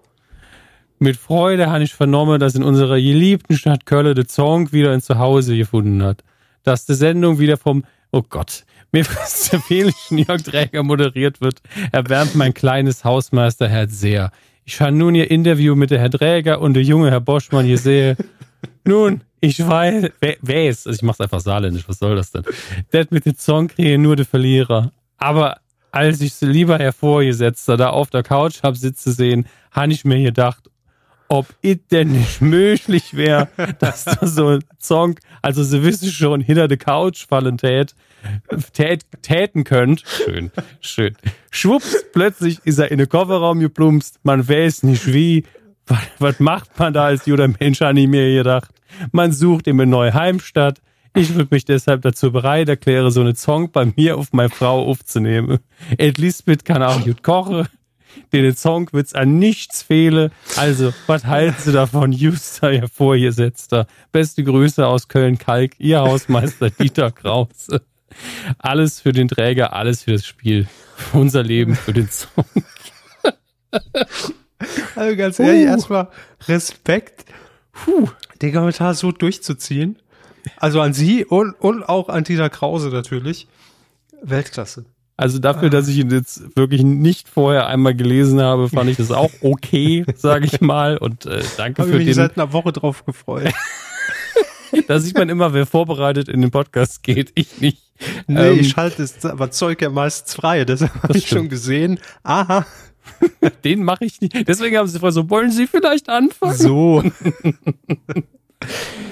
Mit 1.00 1.16
Freude 1.16 1.70
habe 1.70 1.84
ich 1.84 1.94
vernommen, 1.94 2.40
dass 2.40 2.54
in 2.54 2.62
unserer 2.62 2.96
geliebten 2.96 3.56
Stadt 3.56 3.86
Köln 3.86 4.14
der 4.14 4.26
Song 4.28 4.72
wieder 4.72 4.92
ein 4.92 5.00
Zuhause 5.00 5.56
gefunden 5.56 6.02
hat. 6.02 6.24
Dass 6.64 6.86
die 6.86 6.94
Sendung 6.94 7.38
wieder 7.38 7.56
vom, 7.56 7.84
oh 8.10 8.22
Gott, 8.22 8.64
mir 8.92 9.04
der 9.52 9.60
Felischen 9.60 10.18
Jörg 10.18 10.42
Träger 10.42 10.82
moderiert 10.82 11.40
wird, 11.40 11.60
erwärmt 11.92 12.34
mein 12.34 12.54
kleines 12.54 13.04
Hausmeisterherz 13.04 13.98
sehr. 13.98 14.30
Ich 14.64 14.76
schaue 14.76 14.92
nun 14.92 15.14
ihr 15.14 15.30
Interview 15.30 15.74
mit 15.74 15.90
der 15.90 15.98
Herr 15.98 16.10
Träger 16.10 16.60
und 16.60 16.74
der 16.74 16.82
junge 16.82 17.10
Herr 17.10 17.20
Boschmann 17.20 17.64
hier 17.64 17.78
sehe. 17.78 18.16
Nun, 18.84 19.22
ich 19.40 19.66
weiß, 19.66 20.10
wer, 20.20 20.68
ist, 20.68 20.86
also 20.86 20.96
ich 20.96 21.02
mach's 21.02 21.20
einfach 21.20 21.40
saarländisch, 21.40 21.88
was 21.88 21.98
soll 21.98 22.16
das 22.16 22.32
denn? 22.32 22.42
Der 22.92 23.06
mit 23.10 23.24
dem 23.24 23.36
Song 23.36 23.68
kriege 23.68 23.98
nur 23.98 24.16
der 24.16 24.26
Verlierer. 24.26 24.92
Aber 25.16 25.58
als 25.90 26.20
ich 26.20 26.40
lieber 26.40 26.78
hervorgesetzt 26.78 27.68
da 27.68 27.90
auf 27.90 28.10
der 28.10 28.22
Couch 28.22 28.62
hab 28.62 28.76
sitzen 28.76 29.12
sehen, 29.12 29.46
habe 29.70 29.92
ich 29.92 30.04
mir 30.04 30.22
gedacht, 30.22 30.68
ob 31.28 31.46
es 31.62 31.78
denn 31.90 32.12
nicht 32.12 32.40
möglich 32.40 33.14
wäre, 33.14 33.48
dass 33.78 34.04
da 34.04 34.26
so 34.26 34.48
ein 34.48 34.64
Song, 34.78 35.18
also 35.42 35.62
sie 35.62 35.82
wissen 35.82 36.10
schon, 36.10 36.40
hinter 36.40 36.68
der 36.68 36.78
Couch 36.78 37.26
fallen 37.26 37.58
tät, 37.58 37.94
tät, 38.72 39.04
täten 39.22 39.64
könnt. 39.64 40.02
Schön, 40.06 40.50
schön. 40.80 41.16
Schwupps, 41.50 42.04
plötzlich 42.12 42.60
ist 42.64 42.78
er 42.78 42.90
in 42.90 42.98
den 42.98 43.08
Kofferraum 43.08 43.60
geplumpst, 43.60 44.20
man 44.22 44.48
weiß 44.48 44.82
nicht 44.84 45.12
wie. 45.12 45.44
Was, 45.86 46.00
was 46.18 46.40
macht 46.40 46.78
man 46.78 46.92
da 46.92 47.06
als 47.06 47.24
juder 47.24 47.48
Mensch, 47.48 47.80
habe 47.80 47.98
ich 47.98 48.08
mir 48.08 48.34
gedacht. 48.34 48.70
Man 49.10 49.32
sucht 49.32 49.66
ihm 49.66 49.80
eine 49.80 49.90
neue 49.90 50.12
Heimstatt. 50.12 50.82
Ich 51.14 51.34
würde 51.34 51.48
mich 51.50 51.64
deshalb 51.64 52.02
dazu 52.02 52.30
bereit 52.30 52.68
erklären, 52.68 53.10
so 53.10 53.22
einen 53.22 53.34
Song 53.34 53.72
bei 53.72 53.90
mir 53.96 54.18
auf 54.18 54.32
meine 54.32 54.50
Frau 54.50 54.84
aufzunehmen. 54.84 55.58
Ed 55.96 56.18
Lisbeth 56.18 56.66
kann 56.66 56.82
auch 56.82 57.02
gut 57.02 57.22
kochen 57.22 57.66
den 58.32 58.56
Song 58.56 58.88
wird's 58.92 59.14
an 59.14 59.38
nichts 59.38 59.82
fehle. 59.82 60.30
Also, 60.56 60.92
was 61.06 61.24
halten 61.24 61.56
Sie 61.58 61.72
davon, 61.72 62.12
Juster, 62.12 62.72
Ihr 62.72 62.88
Vorgesetzter? 62.88 63.86
Beste 64.12 64.44
Grüße 64.44 64.86
aus 64.86 65.08
Köln-Kalk, 65.08 65.78
Ihr 65.78 66.00
Hausmeister 66.00 66.70
Dieter 66.70 67.10
Krause. 67.10 67.82
Alles 68.58 69.00
für 69.00 69.12
den 69.12 69.28
Träger, 69.28 69.72
alles 69.72 70.04
für 70.04 70.12
das 70.12 70.26
Spiel. 70.26 70.66
Für 70.96 71.18
unser 71.18 71.42
Leben, 71.42 71.76
für 71.76 71.92
den 71.92 72.08
Song. 72.08 72.44
Also 74.96 75.16
ganz 75.16 75.38
ehrlich, 75.38 75.66
uh. 75.66 75.70
erstmal 75.70 76.08
Respekt, 76.48 77.24
Puh. 77.72 78.08
den 78.42 78.52
Kommentar 78.52 78.94
so 78.94 79.12
durchzuziehen. 79.12 79.98
Also 80.56 80.80
an 80.80 80.92
Sie 80.92 81.24
und, 81.24 81.52
und 81.60 81.84
auch 81.84 82.08
an 82.08 82.24
Dieter 82.24 82.50
Krause 82.50 82.88
natürlich. 82.88 83.46
Weltklasse. 84.22 84.84
Also 85.16 85.40
dafür, 85.40 85.68
dass 85.68 85.88
ich 85.88 85.98
ihn 85.98 86.10
jetzt 86.10 86.56
wirklich 86.56 86.82
nicht 86.84 87.28
vorher 87.28 87.66
einmal 87.66 87.94
gelesen 87.94 88.40
habe, 88.40 88.68
fand 88.68 88.88
ich 88.88 88.96
das 88.96 89.10
auch 89.10 89.32
okay, 89.40 90.04
sage 90.14 90.46
ich 90.46 90.60
mal. 90.60 90.96
Und 90.96 91.26
äh, 91.26 91.42
danke 91.56 91.82
Hab 91.82 91.88
für 91.88 91.94
ich 91.94 91.98
mich 91.98 92.06
den. 92.06 92.14
seit 92.14 92.36
einer 92.38 92.52
Woche 92.52 92.72
drauf 92.72 93.04
gefreut. 93.04 93.52
da 94.86 95.00
sieht 95.00 95.18
man 95.18 95.28
immer, 95.28 95.52
wer 95.52 95.66
vorbereitet 95.66 96.28
in 96.28 96.40
den 96.40 96.52
Podcast 96.52 97.02
geht. 97.02 97.32
Ich 97.34 97.60
nicht. 97.60 97.87
Nee, 98.26 98.50
ähm, 98.50 98.60
ich 98.60 98.70
schalte 98.70 99.02
das 99.02 99.24
aber 99.24 99.50
Zeug 99.50 99.82
ja 99.82 99.90
meistens 99.90 100.34
frei. 100.34 100.64
Das 100.64 100.82
habe 101.02 101.16
ich 101.16 101.26
stimmt. 101.26 101.40
schon 101.40 101.48
gesehen. 101.48 102.00
Aha. 102.22 102.66
Den 103.64 103.82
mache 103.84 104.04
ich 104.04 104.20
nicht. 104.20 104.46
Deswegen 104.46 104.76
haben 104.76 104.88
sie 104.88 104.98
vorher 104.98 105.12
so, 105.12 105.30
wollen 105.30 105.50
Sie 105.50 105.66
vielleicht 105.66 106.08
anfangen? 106.08 106.54
So. 106.54 107.02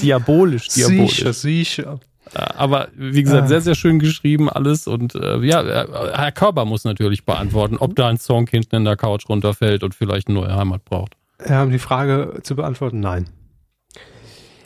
diabolisch, 0.03 0.69
diabolisch. 0.69 1.17
Sicher, 1.17 1.33
sicher. 1.33 2.01
Aber 2.35 2.89
wie 2.97 3.23
gesagt, 3.23 3.45
ah. 3.45 3.49
sehr, 3.49 3.61
sehr 3.61 3.75
schön 3.75 3.99
geschrieben 3.99 4.51
alles. 4.51 4.87
Und 4.87 5.15
äh, 5.15 5.39
ja, 5.39 5.63
äh, 5.63 5.87
Herr 6.15 6.33
Körber 6.33 6.65
muss 6.65 6.85
natürlich 6.85 7.25
beantworten, 7.25 7.77
ob 7.79 7.95
da 7.95 8.09
ein 8.09 8.19
Song 8.19 8.47
hinten 8.47 8.77
in 8.77 8.85
der 8.85 8.97
Couch 8.97 9.29
runterfällt 9.29 9.83
und 9.83 9.95
vielleicht 9.95 10.29
eine 10.29 10.41
neue 10.41 10.55
Heimat 10.55 10.85
braucht. 10.85 11.15
Ja, 11.49 11.63
um 11.63 11.71
die 11.71 11.79
Frage 11.79 12.41
zu 12.43 12.57
beantworten, 12.57 13.01
nein. 13.01 13.29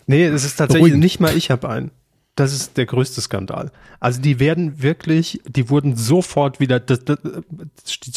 Nee, 0.06 0.24
es 0.24 0.44
ist 0.44 0.56
tatsächlich 0.56 0.80
Beruhigend. 0.80 1.04
nicht 1.04 1.20
mal 1.20 1.36
ich 1.36 1.50
habe 1.50 1.68
einen. 1.68 1.90
Das 2.40 2.52
ist 2.52 2.76
der 2.76 2.86
größte 2.86 3.20
Skandal. 3.20 3.70
Also 4.00 4.20
die 4.20 4.40
werden 4.40 4.82
wirklich, 4.82 5.42
die 5.46 5.68
wurden 5.68 5.96
sofort 5.96 6.58
wieder, 6.58 6.80
das, 6.80 7.04
das 7.04 7.18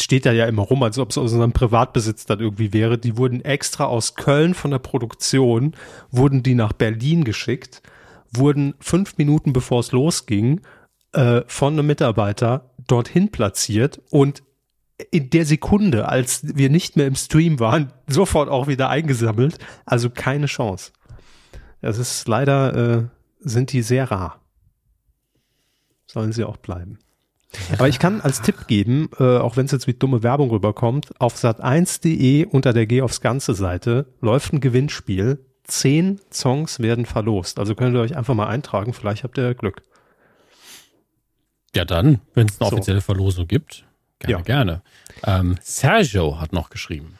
steht 0.01 0.25
da 0.25 0.31
ja 0.31 0.45
immer 0.45 0.63
rum, 0.63 0.81
als 0.83 0.97
ob 0.97 1.09
es 1.09 1.17
aus 1.17 1.33
unserem 1.33 1.51
Privatbesitz 1.51 2.25
dann 2.25 2.39
irgendwie 2.39 2.71
wäre. 2.71 2.97
Die 2.97 3.17
wurden 3.17 3.43
extra 3.43 3.85
aus 3.85 4.15
Köln 4.15 4.53
von 4.53 4.71
der 4.71 4.79
Produktion, 4.79 5.73
wurden 6.09 6.41
die 6.41 6.55
nach 6.55 6.73
Berlin 6.73 7.23
geschickt 7.23 7.81
wurden 8.35 8.73
fünf 8.79 9.17
Minuten 9.17 9.53
bevor 9.53 9.79
es 9.79 9.91
losging 9.91 10.61
äh, 11.13 11.41
von 11.47 11.73
einem 11.73 11.87
Mitarbeiter 11.87 12.71
dorthin 12.87 13.31
platziert 13.31 14.01
und 14.09 14.43
in 15.11 15.29
der 15.29 15.45
Sekunde, 15.45 16.07
als 16.07 16.55
wir 16.55 16.69
nicht 16.69 16.95
mehr 16.95 17.07
im 17.07 17.15
Stream 17.15 17.59
waren, 17.59 17.91
sofort 18.07 18.49
auch 18.49 18.67
wieder 18.67 18.89
eingesammelt. 18.89 19.57
Also 19.85 20.09
keine 20.09 20.45
Chance. 20.45 20.91
Das 21.81 21.97
ist 21.97 22.27
leider, 22.27 22.75
äh, 22.75 23.03
sind 23.43 23.71
die 23.71 23.81
sehr 23.81 24.09
rar. 24.11 24.41
Sollen 26.05 26.33
sie 26.33 26.43
auch 26.43 26.57
bleiben. 26.57 26.99
Aber 27.71 27.87
ich 27.87 27.99
kann 27.99 28.21
als 28.21 28.41
Tipp 28.41 28.67
geben, 28.67 29.09
äh, 29.19 29.37
auch 29.37 29.57
wenn 29.57 29.65
es 29.65 29.71
jetzt 29.71 29.87
wie 29.87 29.93
dumme 29.93 30.23
Werbung 30.23 30.49
rüberkommt, 30.49 31.19
auf 31.19 31.35
sat1.de 31.35 32.45
unter 32.45 32.73
der 32.73 32.87
Geh 32.87 33.01
aufs 33.01 33.21
Ganze 33.21 33.53
Seite 33.53 34.07
läuft 34.21 34.53
ein 34.53 34.59
Gewinnspiel 34.59 35.39
zehn 35.63 36.19
Songs 36.31 36.79
werden 36.79 37.05
verlost. 37.05 37.59
Also 37.59 37.75
könnt 37.75 37.95
ihr 37.95 38.01
euch 38.01 38.17
einfach 38.17 38.33
mal 38.33 38.47
eintragen, 38.47 38.93
vielleicht 38.93 39.23
habt 39.23 39.37
ihr 39.37 39.53
Glück. 39.53 39.81
Ja, 41.75 41.85
dann, 41.85 42.21
wenn 42.33 42.47
es 42.47 42.59
eine 42.59 42.69
so. 42.69 42.75
offizielle 42.75 43.01
Verlosung 43.01 43.47
gibt, 43.47 43.85
gerne, 44.19 44.33
ja. 44.33 44.41
gerne. 44.41 44.81
Ähm, 45.23 45.57
Sergio 45.61 46.39
hat 46.39 46.53
noch 46.53 46.69
geschrieben. 46.69 47.17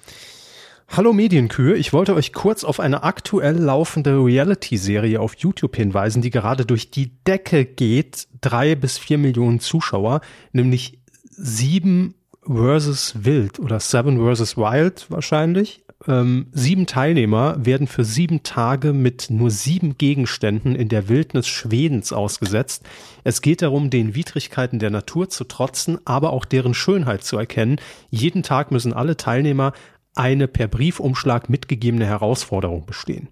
Hallo 0.95 1.11
Medienkühe, 1.11 1.73
ich 1.75 1.91
wollte 1.91 2.13
euch 2.13 2.33
kurz 2.33 2.63
auf 2.63 2.79
eine 2.79 3.01
aktuell 3.01 3.57
laufende 3.57 4.11
Reality-Serie 4.11 5.19
auf 5.19 5.33
YouTube 5.37 5.75
hinweisen, 5.75 6.21
die 6.21 6.29
gerade 6.29 6.67
durch 6.67 6.91
die 6.91 7.09
Decke 7.25 7.65
geht. 7.65 8.27
Drei 8.41 8.75
bis 8.75 8.99
vier 8.99 9.17
Millionen 9.17 9.59
Zuschauer, 9.59 10.21
nämlich 10.51 10.99
sieben 11.31 12.13
versus 12.45 13.15
Wild 13.25 13.57
oder 13.57 13.79
Seven 13.79 14.19
versus 14.19 14.55
Wild 14.55 15.07
wahrscheinlich 15.09 15.83
ähm, 16.07 16.47
sieben 16.51 16.85
Teilnehmer 16.85 17.55
werden 17.65 17.87
für 17.87 18.03
sieben 18.03 18.43
Tage 18.43 18.93
mit 18.93 19.29
nur 19.29 19.51
sieben 19.51 19.97
Gegenständen 19.97 20.75
in 20.75 20.89
der 20.89 21.07
Wildnis 21.07 21.47
Schwedens 21.47 22.11
ausgesetzt. 22.11 22.83
Es 23.23 23.41
geht 23.41 23.61
darum, 23.61 23.89
den 23.89 24.15
Widrigkeiten 24.15 24.79
der 24.79 24.89
Natur 24.89 25.29
zu 25.29 25.45
trotzen, 25.45 25.99
aber 26.05 26.33
auch 26.33 26.45
deren 26.45 26.73
Schönheit 26.73 27.23
zu 27.23 27.37
erkennen. 27.37 27.77
Jeden 28.09 28.43
Tag 28.43 28.71
müssen 28.71 28.93
alle 28.93 29.17
Teilnehmer 29.17 29.73
eine 30.15 30.47
per 30.47 30.67
Briefumschlag 30.67 31.49
mitgegebene 31.49 32.05
Herausforderung 32.05 32.85
bestehen. 32.85 33.29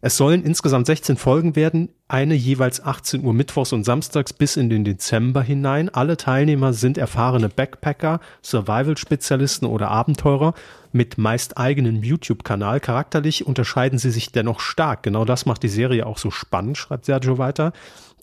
Es 0.00 0.16
sollen 0.16 0.44
insgesamt 0.44 0.86
16 0.86 1.16
Folgen 1.16 1.56
werden, 1.56 1.88
eine 2.06 2.34
jeweils 2.34 2.84
18 2.84 3.24
Uhr 3.24 3.34
mittwochs 3.34 3.72
und 3.72 3.84
samstags 3.84 4.32
bis 4.32 4.56
in 4.56 4.70
den 4.70 4.84
Dezember 4.84 5.42
hinein. 5.42 5.88
Alle 5.88 6.16
Teilnehmer 6.16 6.72
sind 6.72 6.98
erfahrene 6.98 7.48
Backpacker, 7.48 8.20
Survival-Spezialisten 8.42 9.66
oder 9.66 9.90
Abenteurer 9.90 10.54
mit 10.92 11.18
meist 11.18 11.58
eigenem 11.58 12.02
YouTube-Kanal. 12.02 12.78
Charakterlich 12.78 13.46
unterscheiden 13.46 13.98
sie 13.98 14.10
sich 14.10 14.30
dennoch 14.30 14.60
stark. 14.60 15.02
Genau 15.02 15.24
das 15.24 15.46
macht 15.46 15.64
die 15.64 15.68
Serie 15.68 16.06
auch 16.06 16.18
so 16.18 16.30
spannend, 16.30 16.78
schreibt 16.78 17.06
Sergio 17.06 17.38
weiter. 17.38 17.72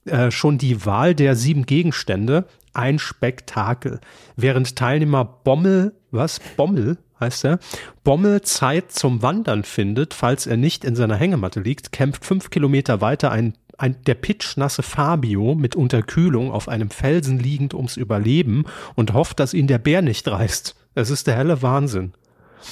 Äh, 0.05 0.31
schon 0.31 0.57
die 0.57 0.85
Wahl 0.85 1.13
der 1.13 1.35
sieben 1.35 1.65
Gegenstände 1.65 2.45
ein 2.73 2.99
Spektakel. 2.99 3.99
Während 4.37 4.75
Teilnehmer 4.75 5.25
Bommel, 5.25 5.93
was? 6.11 6.39
Bommel 6.55 6.97
heißt 7.19 7.45
er, 7.45 7.59
Bommel 8.03 8.41
Zeit 8.41 8.91
zum 8.91 9.21
Wandern 9.21 9.63
findet, 9.63 10.13
falls 10.13 10.47
er 10.47 10.57
nicht 10.57 10.83
in 10.83 10.95
seiner 10.95 11.15
Hängematte 11.15 11.59
liegt, 11.59 11.91
kämpft 11.91 12.25
fünf 12.25 12.49
Kilometer 12.49 13.01
weiter 13.01 13.31
ein, 13.31 13.53
ein, 13.77 13.97
der 14.05 14.15
pitschnasse 14.15 14.83
Fabio 14.83 15.55
mit 15.55 15.75
Unterkühlung 15.75 16.51
auf 16.51 16.67
einem 16.67 16.89
Felsen 16.89 17.39
liegend 17.39 17.73
ums 17.73 17.97
Überleben 17.97 18.65
und 18.95 19.13
hofft, 19.13 19.39
dass 19.39 19.53
ihn 19.53 19.67
der 19.67 19.79
Bär 19.79 20.01
nicht 20.01 20.27
reißt. 20.27 20.75
Es 20.95 21.09
ist 21.09 21.27
der 21.27 21.35
helle 21.35 21.61
Wahnsinn. 21.61 22.13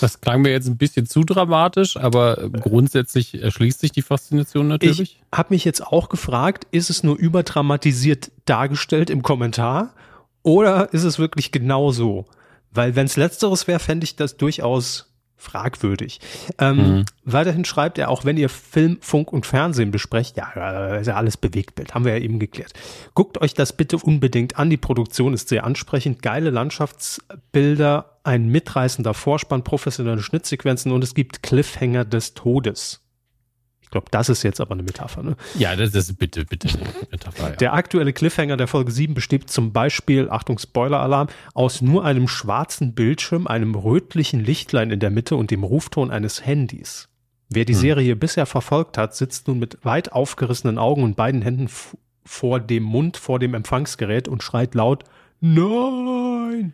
Das 0.01 0.21
klang 0.21 0.41
mir 0.41 0.51
jetzt 0.51 0.67
ein 0.67 0.77
bisschen 0.77 1.05
zu 1.05 1.23
dramatisch, 1.23 1.97
aber 1.97 2.49
grundsätzlich 2.49 3.41
erschließt 3.41 3.79
sich 3.79 3.91
die 3.91 4.01
Faszination 4.01 4.67
natürlich. 4.67 4.99
Ich 5.01 5.21
habe 5.31 5.53
mich 5.53 5.65
jetzt 5.65 5.85
auch 5.85 6.09
gefragt, 6.09 6.65
ist 6.71 6.89
es 6.89 7.03
nur 7.03 7.17
überdramatisiert 7.17 8.31
dargestellt 8.45 9.09
im 9.09 9.21
Kommentar 9.21 9.93
oder 10.41 10.93
ist 10.93 11.03
es 11.03 11.19
wirklich 11.19 11.51
genau 11.51 11.91
so? 11.91 12.25
Weil 12.73 12.95
wenn 12.95 13.05
es 13.05 13.17
letzteres 13.17 13.67
wäre, 13.67 13.79
fände 13.79 14.03
ich 14.03 14.15
das 14.15 14.37
durchaus 14.37 15.13
fragwürdig. 15.43 16.19
Ähm, 16.57 16.77
mhm. 16.77 17.05
Weiterhin 17.25 17.65
schreibt 17.65 17.97
er, 17.97 18.09
auch 18.09 18.25
wenn 18.25 18.37
ihr 18.37 18.49
Film, 18.49 18.97
Funk 19.01 19.31
und 19.33 19.45
Fernsehen 19.45 19.91
besprecht, 19.91 20.37
ja, 20.37 20.95
ist 20.95 21.07
ja 21.07 21.15
alles 21.15 21.37
Bewegtbild, 21.37 21.93
haben 21.93 22.05
wir 22.05 22.17
ja 22.17 22.23
eben 22.23 22.39
geklärt. 22.39 22.73
Guckt 23.13 23.41
euch 23.41 23.53
das 23.53 23.73
bitte 23.73 23.97
unbedingt 23.97 24.57
an. 24.57 24.69
Die 24.69 24.77
Produktion 24.77 25.33
ist 25.33 25.49
sehr 25.49 25.65
ansprechend, 25.65 26.21
geile 26.21 26.49
Landschaftsbilder, 26.49 28.19
ein 28.23 28.47
mitreißender 28.47 29.13
Vorspann, 29.13 29.63
professionelle 29.63 30.21
Schnittsequenzen 30.21 30.91
und 30.91 31.03
es 31.03 31.13
gibt 31.13 31.43
Cliffhanger 31.43 32.05
des 32.05 32.33
Todes 32.33 33.02
glaube, 33.93 34.07
das 34.11 34.27
ist 34.27 34.43
jetzt 34.43 34.59
aber 34.59 34.73
eine 34.73 34.83
Metapher. 34.83 35.23
Ne? 35.23 35.37
Ja, 35.57 35.75
das 35.75 35.95
ist 35.95 36.17
bitte, 36.19 36.43
bitte 36.45 36.67
eine 36.67 36.89
Metapher. 37.11 37.51
Ja. 37.51 37.55
Der 37.55 37.73
aktuelle 37.73 38.11
Cliffhanger 38.11 38.57
der 38.57 38.67
Folge 38.67 38.91
7 38.91 39.13
besteht 39.13 39.49
zum 39.49 39.71
Beispiel, 39.71 40.29
Achtung, 40.29 40.59
Spoiler-Alarm, 40.59 41.29
aus 41.53 41.81
nur 41.81 42.03
einem 42.03 42.27
schwarzen 42.27 42.93
Bildschirm, 42.93 43.47
einem 43.47 43.75
rötlichen 43.75 44.43
Lichtlein 44.43 44.91
in 44.91 44.99
der 44.99 45.09
Mitte 45.09 45.37
und 45.37 45.51
dem 45.51 45.63
Rufton 45.63 46.11
eines 46.11 46.45
Handys. 46.45 47.07
Wer 47.49 47.65
die 47.65 47.73
hm. 47.73 47.79
Serie 47.79 48.15
bisher 48.15 48.45
verfolgt 48.45 48.97
hat, 48.97 49.15
sitzt 49.15 49.47
nun 49.47 49.59
mit 49.59 49.85
weit 49.85 50.11
aufgerissenen 50.11 50.77
Augen 50.77 51.03
und 51.03 51.15
beiden 51.15 51.41
Händen 51.41 51.69
vor 52.25 52.59
dem 52.59 52.83
Mund, 52.83 53.17
vor 53.17 53.39
dem 53.39 53.53
Empfangsgerät 53.53 54.27
und 54.27 54.43
schreit 54.43 54.75
laut, 54.75 55.03
Nein! 55.45 56.71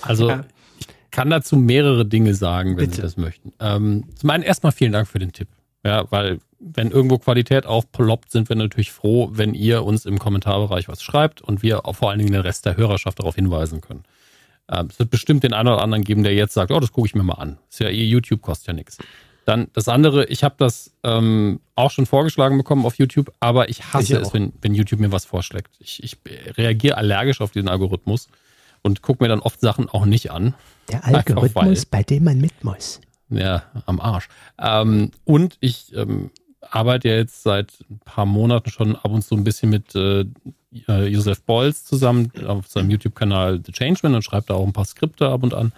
Also, 0.00 0.30
äh, 0.30 0.42
ich 0.78 0.86
kann 1.10 1.30
dazu 1.30 1.56
mehrere 1.56 2.06
Dinge 2.06 2.34
sagen, 2.34 2.70
wenn 2.70 2.86
bitte. 2.86 2.96
Sie 2.96 3.02
das 3.02 3.16
möchten. 3.16 3.52
Ähm, 3.58 4.04
zum 4.14 4.30
einen 4.30 4.44
erstmal 4.44 4.70
vielen 4.70 4.92
Dank 4.92 5.08
für 5.08 5.18
den 5.18 5.32
Tipp. 5.32 5.48
Ja, 5.84 6.10
weil 6.10 6.38
wenn 6.64 6.90
irgendwo 6.90 7.18
Qualität 7.18 7.66
aufploppt, 7.66 8.30
sind 8.30 8.48
wir 8.48 8.56
natürlich 8.56 8.90
froh, 8.90 9.28
wenn 9.32 9.54
ihr 9.54 9.84
uns 9.84 10.06
im 10.06 10.18
Kommentarbereich 10.18 10.88
was 10.88 11.02
schreibt 11.02 11.42
und 11.42 11.62
wir 11.62 11.86
auch 11.86 11.96
vor 11.96 12.10
allen 12.10 12.18
Dingen 12.18 12.32
den 12.32 12.40
Rest 12.40 12.64
der 12.64 12.76
Hörerschaft 12.76 13.18
darauf 13.18 13.34
hinweisen 13.34 13.80
können. 13.80 14.04
Ähm, 14.70 14.88
es 14.90 14.98
wird 14.98 15.10
bestimmt 15.10 15.42
den 15.42 15.52
einen 15.52 15.68
oder 15.68 15.82
anderen 15.82 16.04
geben, 16.04 16.22
der 16.22 16.34
jetzt 16.34 16.54
sagt, 16.54 16.70
oh, 16.70 16.80
das 16.80 16.92
gucke 16.92 17.06
ich 17.06 17.14
mir 17.14 17.22
mal 17.22 17.34
an. 17.34 17.58
Ist 17.68 17.80
ja 17.80 17.88
eh 17.88 18.04
YouTube, 18.04 18.40
kostet 18.40 18.68
ja 18.68 18.72
nichts. 18.72 18.98
Dann 19.44 19.68
das 19.74 19.88
andere, 19.88 20.24
ich 20.26 20.42
habe 20.42 20.54
das 20.56 20.92
ähm, 21.02 21.60
auch 21.74 21.90
schon 21.90 22.06
vorgeschlagen 22.06 22.56
bekommen 22.56 22.86
auf 22.86 22.96
YouTube, 22.96 23.30
aber 23.40 23.68
ich 23.68 23.92
hasse 23.92 24.14
ich 24.14 24.20
es, 24.22 24.32
wenn, 24.32 24.54
wenn 24.62 24.74
YouTube 24.74 25.00
mir 25.00 25.12
was 25.12 25.26
vorschlägt. 25.26 25.70
Ich, 25.80 26.02
ich 26.02 26.16
reagiere 26.56 26.96
allergisch 26.96 27.42
auf 27.42 27.50
diesen 27.50 27.68
Algorithmus 27.68 28.28
und 28.82 29.02
gucke 29.02 29.22
mir 29.22 29.28
dann 29.28 29.40
oft 29.40 29.60
Sachen 29.60 29.90
auch 29.90 30.06
nicht 30.06 30.30
an. 30.30 30.54
Der 30.90 31.04
Algorithmus, 31.04 31.84
bei 31.84 32.02
dem 32.02 32.24
man 32.24 32.40
mit 32.40 32.64
muss. 32.64 33.00
Ja, 33.28 33.64
am 33.84 34.00
Arsch. 34.00 34.28
Ähm, 34.58 35.10
und 35.24 35.58
ich 35.60 35.94
ähm, 35.94 36.30
arbeite 36.70 37.08
ja 37.08 37.16
jetzt 37.16 37.42
seit 37.42 37.72
ein 37.90 38.00
paar 38.04 38.26
Monaten 38.26 38.70
schon 38.70 38.96
ab 38.96 39.10
und 39.10 39.22
zu 39.22 39.34
ein 39.34 39.44
bisschen 39.44 39.70
mit 39.70 39.94
äh, 39.94 40.24
äh 40.88 41.06
Josef 41.06 41.42
Beuys 41.42 41.84
zusammen 41.84 42.30
auf 42.46 42.66
seinem 42.68 42.90
YouTube-Kanal 42.90 43.60
The 43.64 43.72
Changeman 43.72 44.14
und 44.14 44.22
schreibt 44.22 44.50
da 44.50 44.54
auch 44.54 44.66
ein 44.66 44.72
paar 44.72 44.84
Skripte 44.84 45.28
ab 45.28 45.42
und 45.42 45.54
an. 45.54 45.72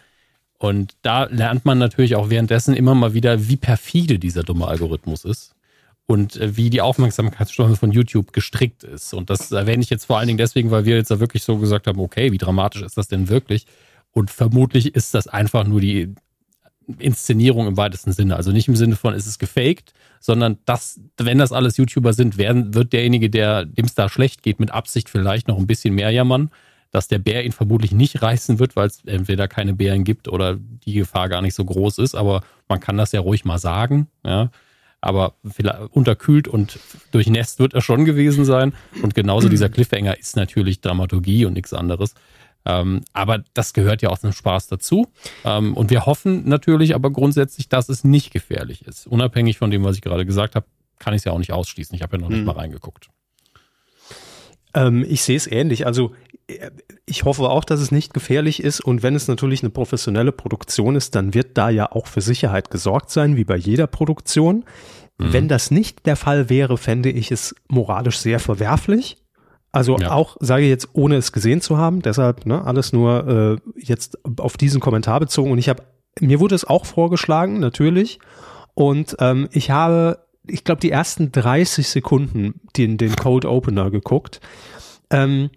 Und 0.58 0.96
da 1.02 1.24
lernt 1.24 1.64
man 1.64 1.78
natürlich 1.78 2.16
auch 2.16 2.30
währenddessen 2.30 2.74
immer 2.74 2.94
mal 2.94 3.12
wieder, 3.14 3.48
wie 3.48 3.56
perfide 3.56 4.18
dieser 4.18 4.42
dumme 4.42 4.66
Algorithmus 4.66 5.24
ist. 5.24 5.54
und 6.06 6.36
äh, 6.36 6.56
wie 6.56 6.70
die 6.70 6.80
Aufmerksamkeitsspanne 6.80 7.76
von 7.76 7.90
YouTube 7.90 8.32
gestrickt 8.32 8.84
ist. 8.84 9.12
Und 9.12 9.28
das 9.30 9.50
erwähne 9.52 9.82
ich 9.82 9.90
jetzt 9.90 10.04
vor 10.06 10.18
allen 10.18 10.28
Dingen 10.28 10.38
deswegen, 10.38 10.70
weil 10.70 10.84
wir 10.84 10.96
jetzt 10.96 11.10
da 11.10 11.20
wirklich 11.20 11.42
so 11.42 11.58
gesagt 11.58 11.86
haben, 11.88 12.00
okay, 12.00 12.32
wie 12.32 12.38
dramatisch 12.38 12.82
ist 12.82 12.96
das 12.96 13.08
denn 13.08 13.28
wirklich? 13.28 13.66
Und 14.12 14.30
vermutlich 14.30 14.94
ist 14.94 15.14
das 15.14 15.26
einfach 15.26 15.66
nur 15.66 15.80
die 15.80 16.14
Inszenierung 16.98 17.66
im 17.66 17.76
weitesten 17.76 18.12
Sinne. 18.12 18.36
Also 18.36 18.52
nicht 18.52 18.68
im 18.68 18.76
Sinne 18.76 18.96
von, 18.96 19.14
ist 19.14 19.26
es 19.26 19.38
gefaked, 19.38 19.92
sondern 20.20 20.58
das, 20.64 21.00
wenn 21.16 21.38
das 21.38 21.52
alles 21.52 21.76
YouTuber 21.76 22.12
sind, 22.12 22.38
werden, 22.38 22.74
wird 22.74 22.92
derjenige, 22.92 23.30
der 23.30 23.64
dem 23.64 23.86
da 23.94 24.08
schlecht 24.08 24.42
geht, 24.42 24.60
mit 24.60 24.70
Absicht 24.70 25.08
vielleicht 25.08 25.48
noch 25.48 25.58
ein 25.58 25.66
bisschen 25.66 25.94
mehr 25.94 26.10
jammern, 26.10 26.50
dass 26.90 27.08
der 27.08 27.18
Bär 27.18 27.44
ihn 27.44 27.52
vermutlich 27.52 27.92
nicht 27.92 28.22
reißen 28.22 28.58
wird, 28.58 28.76
weil 28.76 28.86
es 28.86 29.04
entweder 29.04 29.48
keine 29.48 29.74
Bären 29.74 30.04
gibt 30.04 30.28
oder 30.28 30.56
die 30.56 30.94
Gefahr 30.94 31.28
gar 31.28 31.42
nicht 31.42 31.54
so 31.54 31.64
groß 31.64 31.98
ist. 31.98 32.14
Aber 32.14 32.42
man 32.68 32.80
kann 32.80 32.96
das 32.96 33.12
ja 33.12 33.20
ruhig 33.20 33.44
mal 33.44 33.58
sagen, 33.58 34.08
ja. 34.24 34.50
Aber 35.02 35.34
unterkühlt 35.90 36.48
und 36.48 36.80
durchnässt 37.12 37.60
wird 37.60 37.74
er 37.74 37.80
schon 37.80 38.06
gewesen 38.06 38.44
sein. 38.44 38.72
Und 39.02 39.14
genauso 39.14 39.48
dieser 39.48 39.68
Cliffhanger 39.68 40.18
ist 40.18 40.34
natürlich 40.34 40.80
Dramaturgie 40.80 41.44
und 41.44 41.52
nichts 41.52 41.74
anderes. 41.74 42.14
Ähm, 42.66 43.02
aber 43.12 43.44
das 43.54 43.72
gehört 43.72 44.02
ja 44.02 44.10
auch 44.10 44.18
zum 44.18 44.32
Spaß 44.32 44.66
dazu. 44.66 45.06
Ähm, 45.44 45.74
und 45.74 45.90
wir 45.90 46.04
hoffen 46.04 46.48
natürlich 46.48 46.94
aber 46.94 47.10
grundsätzlich, 47.10 47.68
dass 47.68 47.88
es 47.88 48.04
nicht 48.04 48.32
gefährlich 48.32 48.86
ist. 48.86 49.06
Unabhängig 49.06 49.58
von 49.58 49.70
dem, 49.70 49.84
was 49.84 49.96
ich 49.96 50.02
gerade 50.02 50.26
gesagt 50.26 50.56
habe, 50.56 50.66
kann 50.98 51.14
ich 51.14 51.18
es 51.18 51.24
ja 51.24 51.32
auch 51.32 51.38
nicht 51.38 51.52
ausschließen. 51.52 51.94
Ich 51.94 52.02
habe 52.02 52.16
ja 52.16 52.22
noch 52.22 52.28
nicht 52.28 52.40
mhm. 52.40 52.46
mal 52.46 52.56
reingeguckt. 52.56 53.08
Ähm, 54.74 55.04
ich 55.08 55.22
sehe 55.22 55.36
es 55.36 55.46
ähnlich. 55.46 55.86
Also 55.86 56.12
ich 57.06 57.24
hoffe 57.24 57.48
auch, 57.48 57.64
dass 57.64 57.80
es 57.80 57.90
nicht 57.90 58.14
gefährlich 58.14 58.62
ist. 58.62 58.80
Und 58.80 59.02
wenn 59.02 59.14
es 59.14 59.28
natürlich 59.28 59.62
eine 59.62 59.70
professionelle 59.70 60.32
Produktion 60.32 60.96
ist, 60.96 61.14
dann 61.14 61.34
wird 61.34 61.56
da 61.58 61.70
ja 61.70 61.90
auch 61.90 62.06
für 62.06 62.20
Sicherheit 62.20 62.70
gesorgt 62.70 63.10
sein, 63.10 63.36
wie 63.36 63.44
bei 63.44 63.56
jeder 63.56 63.86
Produktion. 63.86 64.64
Mhm. 65.18 65.32
Wenn 65.32 65.48
das 65.48 65.70
nicht 65.70 66.06
der 66.06 66.16
Fall 66.16 66.48
wäre, 66.48 66.78
fände 66.78 67.10
ich 67.10 67.32
es 67.32 67.54
moralisch 67.68 68.18
sehr 68.18 68.38
verwerflich. 68.38 69.16
Also 69.76 69.98
ja. 69.98 70.10
auch, 70.10 70.38
sage 70.40 70.62
ich 70.62 70.70
jetzt, 70.70 70.88
ohne 70.94 71.16
es 71.16 71.32
gesehen 71.32 71.60
zu 71.60 71.76
haben, 71.76 72.00
deshalb 72.00 72.46
ne, 72.46 72.64
alles 72.64 72.94
nur 72.94 73.60
äh, 73.76 73.78
jetzt 73.78 74.18
auf 74.38 74.56
diesen 74.56 74.80
Kommentar 74.80 75.20
bezogen. 75.20 75.50
Und 75.50 75.58
ich 75.58 75.68
habe, 75.68 75.82
mir 76.18 76.40
wurde 76.40 76.54
es 76.54 76.64
auch 76.64 76.86
vorgeschlagen, 76.86 77.60
natürlich. 77.60 78.18
Und 78.72 79.16
ähm, 79.20 79.50
ich 79.52 79.70
habe, 79.70 80.20
ich 80.46 80.64
glaube, 80.64 80.80
die 80.80 80.90
ersten 80.90 81.30
30 81.30 81.86
Sekunden 81.88 82.62
den, 82.78 82.96
den 82.96 83.16
Code 83.16 83.50
Opener 83.50 83.90
geguckt. 83.90 84.40
Ähm, 85.10 85.50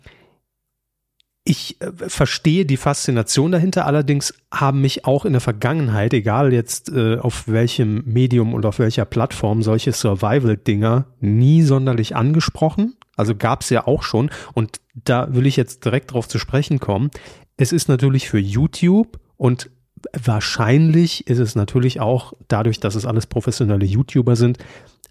ich 1.46 1.80
äh, 1.80 1.94
verstehe 2.10 2.66
die 2.66 2.76
Faszination 2.76 3.54
dahinter, 3.54 3.86
allerdings 3.86 4.34
haben 4.54 4.82
mich 4.82 5.06
auch 5.06 5.24
in 5.24 5.32
der 5.32 5.42
Vergangenheit, 5.42 6.14
egal 6.14 6.52
jetzt 6.52 6.92
äh, 6.92 7.20
auf 7.20 7.48
welchem 7.48 8.04
Medium 8.06 8.54
und 8.54 8.66
auf 8.66 8.80
welcher 8.80 9.06
Plattform, 9.06 9.64
solche 9.64 9.94
Survival-Dinger 9.94 11.06
nie 11.22 11.62
sonderlich 11.62 12.18
angesprochen. 12.18 12.98
Also 13.20 13.36
gab 13.36 13.62
es 13.62 13.70
ja 13.70 13.86
auch 13.86 14.04
schon. 14.04 14.32
Und 14.54 14.80
da 14.94 15.34
will 15.34 15.46
ich 15.46 15.58
jetzt 15.58 15.84
direkt 15.84 16.14
drauf 16.14 16.28
zu 16.28 16.40
sprechen 16.40 16.80
kommen. 16.80 17.12
Es 17.58 17.74
ist 17.74 17.90
natürlich 17.90 18.30
für 18.30 18.40
YouTube 18.40 19.20
und 19.36 19.70
wahrscheinlich 20.14 21.28
ist 21.28 21.40
es 21.40 21.56
natürlich 21.56 22.00
auch 22.00 22.34
dadurch, 22.48 22.80
dass 22.80 22.96
es 22.96 23.06
alles 23.06 23.28
professionelle 23.28 23.86
YouTuber 23.86 24.38
sind, 24.38 24.58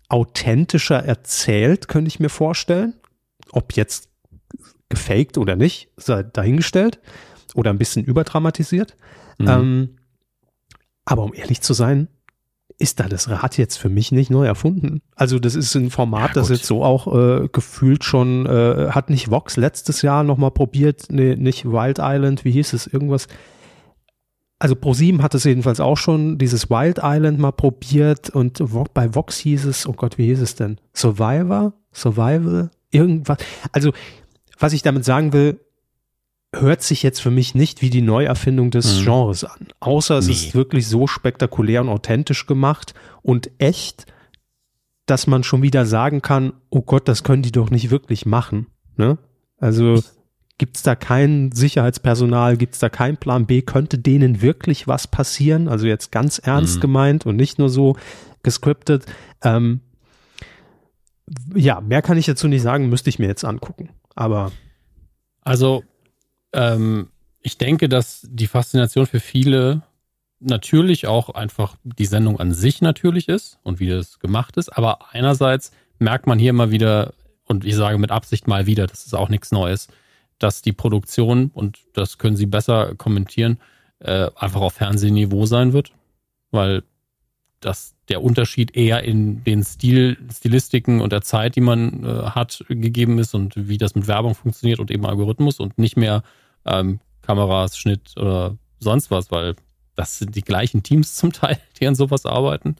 authentischer 0.08 1.04
erzählt, 1.04 1.88
könnte 1.88 2.08
ich 2.08 2.18
mir 2.18 2.30
vorstellen. 2.30 2.94
Ob 3.52 3.74
jetzt 3.74 4.08
gefaked 4.88 5.36
oder 5.36 5.54
nicht, 5.54 5.90
sei 5.98 6.22
dahingestellt 6.22 7.00
oder 7.54 7.70
ein 7.70 7.78
bisschen 7.78 8.04
überdramatisiert. 8.04 8.96
Mhm. 9.38 9.48
Ähm, 9.48 9.96
aber 11.04 11.24
um 11.24 11.34
ehrlich 11.34 11.60
zu 11.60 11.74
sein, 11.74 12.08
ist 12.78 13.00
da 13.00 13.08
das 13.08 13.28
Rad 13.28 13.58
jetzt 13.58 13.76
für 13.76 13.88
mich 13.88 14.12
nicht 14.12 14.30
neu 14.30 14.46
erfunden. 14.46 15.02
Also 15.16 15.38
das 15.38 15.56
ist 15.56 15.74
ein 15.74 15.90
Format, 15.90 16.28
ja, 16.28 16.34
das 16.34 16.48
jetzt 16.48 16.64
so 16.64 16.84
auch 16.84 17.12
äh, 17.12 17.48
gefühlt 17.48 18.04
schon, 18.04 18.46
äh, 18.46 18.90
hat 18.90 19.10
nicht 19.10 19.30
Vox 19.30 19.56
letztes 19.56 20.02
Jahr 20.02 20.22
nochmal 20.22 20.52
probiert, 20.52 21.06
nee, 21.10 21.34
nicht 21.34 21.64
Wild 21.64 21.98
Island, 22.00 22.44
wie 22.44 22.52
hieß 22.52 22.72
es, 22.74 22.86
irgendwas. 22.86 23.26
Also 24.60 24.76
ProSieben 24.76 25.22
hat 25.22 25.34
es 25.34 25.44
jedenfalls 25.44 25.80
auch 25.80 25.96
schon, 25.96 26.38
dieses 26.38 26.70
Wild 26.70 27.00
Island 27.02 27.38
mal 27.38 27.52
probiert 27.52 28.30
und 28.30 28.62
bei 28.94 29.14
Vox 29.14 29.38
hieß 29.38 29.64
es, 29.66 29.86
oh 29.86 29.92
Gott, 29.92 30.16
wie 30.18 30.26
hieß 30.26 30.40
es 30.40 30.54
denn? 30.54 30.78
Survivor? 30.94 31.74
Survival? 31.92 32.70
Irgendwas. 32.90 33.38
Also, 33.72 33.92
was 34.58 34.72
ich 34.72 34.82
damit 34.82 35.04
sagen 35.04 35.32
will, 35.32 35.60
hört 36.54 36.82
sich 36.82 37.02
jetzt 37.02 37.20
für 37.20 37.30
mich 37.30 37.54
nicht 37.54 37.82
wie 37.82 37.90
die 37.90 38.02
Neuerfindung 38.02 38.70
des 38.70 39.00
mhm. 39.00 39.04
Genres 39.04 39.44
an. 39.44 39.68
Außer 39.80 40.18
es 40.18 40.26
nee. 40.26 40.32
ist 40.32 40.54
wirklich 40.54 40.86
so 40.86 41.06
spektakulär 41.06 41.82
und 41.82 41.88
authentisch 41.88 42.46
gemacht 42.46 42.94
und 43.22 43.50
echt, 43.58 44.06
dass 45.06 45.26
man 45.26 45.44
schon 45.44 45.62
wieder 45.62 45.84
sagen 45.84 46.22
kann, 46.22 46.54
oh 46.70 46.80
Gott, 46.80 47.06
das 47.06 47.22
können 47.22 47.42
die 47.42 47.52
doch 47.52 47.70
nicht 47.70 47.90
wirklich 47.90 48.24
machen. 48.24 48.66
Ne? 48.96 49.18
Also 49.58 50.02
gibt's 50.56 50.82
da 50.82 50.94
kein 50.94 51.52
Sicherheitspersonal, 51.52 52.56
gibt's 52.56 52.78
da 52.78 52.88
kein 52.88 53.16
Plan 53.16 53.46
B, 53.46 53.62
könnte 53.62 53.98
denen 53.98 54.40
wirklich 54.40 54.88
was 54.88 55.06
passieren? 55.06 55.68
Also 55.68 55.86
jetzt 55.86 56.12
ganz 56.12 56.38
ernst 56.38 56.76
mhm. 56.76 56.80
gemeint 56.80 57.26
und 57.26 57.36
nicht 57.36 57.58
nur 57.58 57.68
so 57.68 57.96
gescriptet. 58.42 59.04
Ähm, 59.42 59.80
ja, 61.54 61.80
mehr 61.82 62.00
kann 62.00 62.16
ich 62.16 62.26
dazu 62.26 62.48
nicht 62.48 62.62
sagen, 62.62 62.88
müsste 62.88 63.10
ich 63.10 63.18
mir 63.18 63.26
jetzt 63.26 63.44
angucken. 63.44 63.90
Aber 64.14 64.50
also 65.42 65.84
ähm, 66.52 67.10
ich 67.40 67.58
denke, 67.58 67.88
dass 67.88 68.26
die 68.28 68.46
Faszination 68.46 69.06
für 69.06 69.20
viele 69.20 69.82
natürlich 70.40 71.06
auch 71.06 71.30
einfach 71.30 71.76
die 71.82 72.06
Sendung 72.06 72.38
an 72.38 72.52
sich 72.52 72.80
natürlich 72.80 73.28
ist 73.28 73.58
und 73.62 73.80
wie 73.80 73.88
das 73.88 74.18
gemacht 74.20 74.56
ist. 74.56 74.68
Aber 74.68 75.12
einerseits 75.12 75.72
merkt 75.98 76.26
man 76.26 76.38
hier 76.38 76.52
mal 76.52 76.70
wieder, 76.70 77.14
und 77.44 77.64
ich 77.64 77.74
sage 77.74 77.98
mit 77.98 78.10
Absicht 78.10 78.46
mal 78.46 78.66
wieder, 78.66 78.86
das 78.86 79.06
ist 79.06 79.14
auch 79.14 79.28
nichts 79.28 79.52
Neues, 79.52 79.88
dass 80.38 80.62
die 80.62 80.72
Produktion, 80.72 81.50
und 81.52 81.78
das 81.94 82.18
können 82.18 82.36
Sie 82.36 82.46
besser 82.46 82.94
kommentieren, 82.94 83.58
äh, 84.00 84.30
einfach 84.36 84.60
auf 84.60 84.74
Fernsehniveau 84.74 85.46
sein 85.46 85.72
wird, 85.72 85.92
weil 86.50 86.84
das 87.60 87.94
der 88.08 88.22
Unterschied 88.22 88.76
eher 88.76 89.02
in 89.02 89.44
den 89.44 89.62
Stil, 89.64 90.16
Stilistiken 90.32 91.00
und 91.00 91.12
der 91.12 91.22
Zeit, 91.22 91.56
die 91.56 91.60
man 91.60 92.04
äh, 92.04 92.22
hat, 92.30 92.64
gegeben 92.68 93.18
ist 93.18 93.34
und 93.34 93.68
wie 93.68 93.78
das 93.78 93.94
mit 93.94 94.06
Werbung 94.06 94.34
funktioniert 94.34 94.78
und 94.78 94.90
eben 94.90 95.06
Algorithmus 95.06 95.60
und 95.60 95.78
nicht 95.78 95.96
mehr 95.96 96.22
ähm, 96.64 97.00
Kameras, 97.22 97.76
Schnitt 97.76 98.16
oder 98.16 98.56
sonst 98.78 99.10
was, 99.10 99.30
weil 99.30 99.54
das 99.94 100.18
sind 100.18 100.36
die 100.36 100.42
gleichen 100.42 100.82
Teams 100.82 101.14
zum 101.16 101.32
Teil, 101.32 101.58
die 101.80 101.86
an 101.86 101.94
sowas 101.94 102.24
arbeiten. 102.24 102.76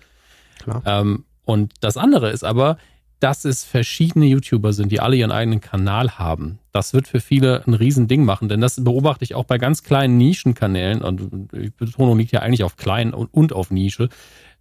Ähm, 0.86 1.24
und 1.44 1.72
das 1.80 1.96
andere 1.96 2.30
ist 2.30 2.44
aber, 2.44 2.78
dass 3.20 3.44
es 3.44 3.64
verschiedene 3.64 4.26
YouTuber 4.26 4.72
sind, 4.72 4.92
die 4.92 5.00
alle 5.00 5.16
ihren 5.16 5.32
eigenen 5.32 5.60
Kanal 5.60 6.18
haben. 6.18 6.60
Das 6.72 6.94
wird 6.94 7.08
für 7.08 7.20
viele 7.20 7.64
ein 7.66 7.74
Riesending 7.74 8.24
machen, 8.24 8.48
denn 8.48 8.60
das 8.60 8.82
beobachte 8.82 9.24
ich 9.24 9.34
auch 9.34 9.44
bei 9.44 9.58
ganz 9.58 9.82
kleinen 9.82 10.18
Nischenkanälen 10.18 11.02
und 11.02 11.50
die 11.52 11.70
Betonung 11.70 12.18
liegt 12.18 12.32
ja 12.32 12.40
eigentlich 12.40 12.62
auf 12.62 12.76
klein 12.76 13.12
und, 13.12 13.32
und 13.34 13.52
auf 13.52 13.70
Nische. 13.70 14.08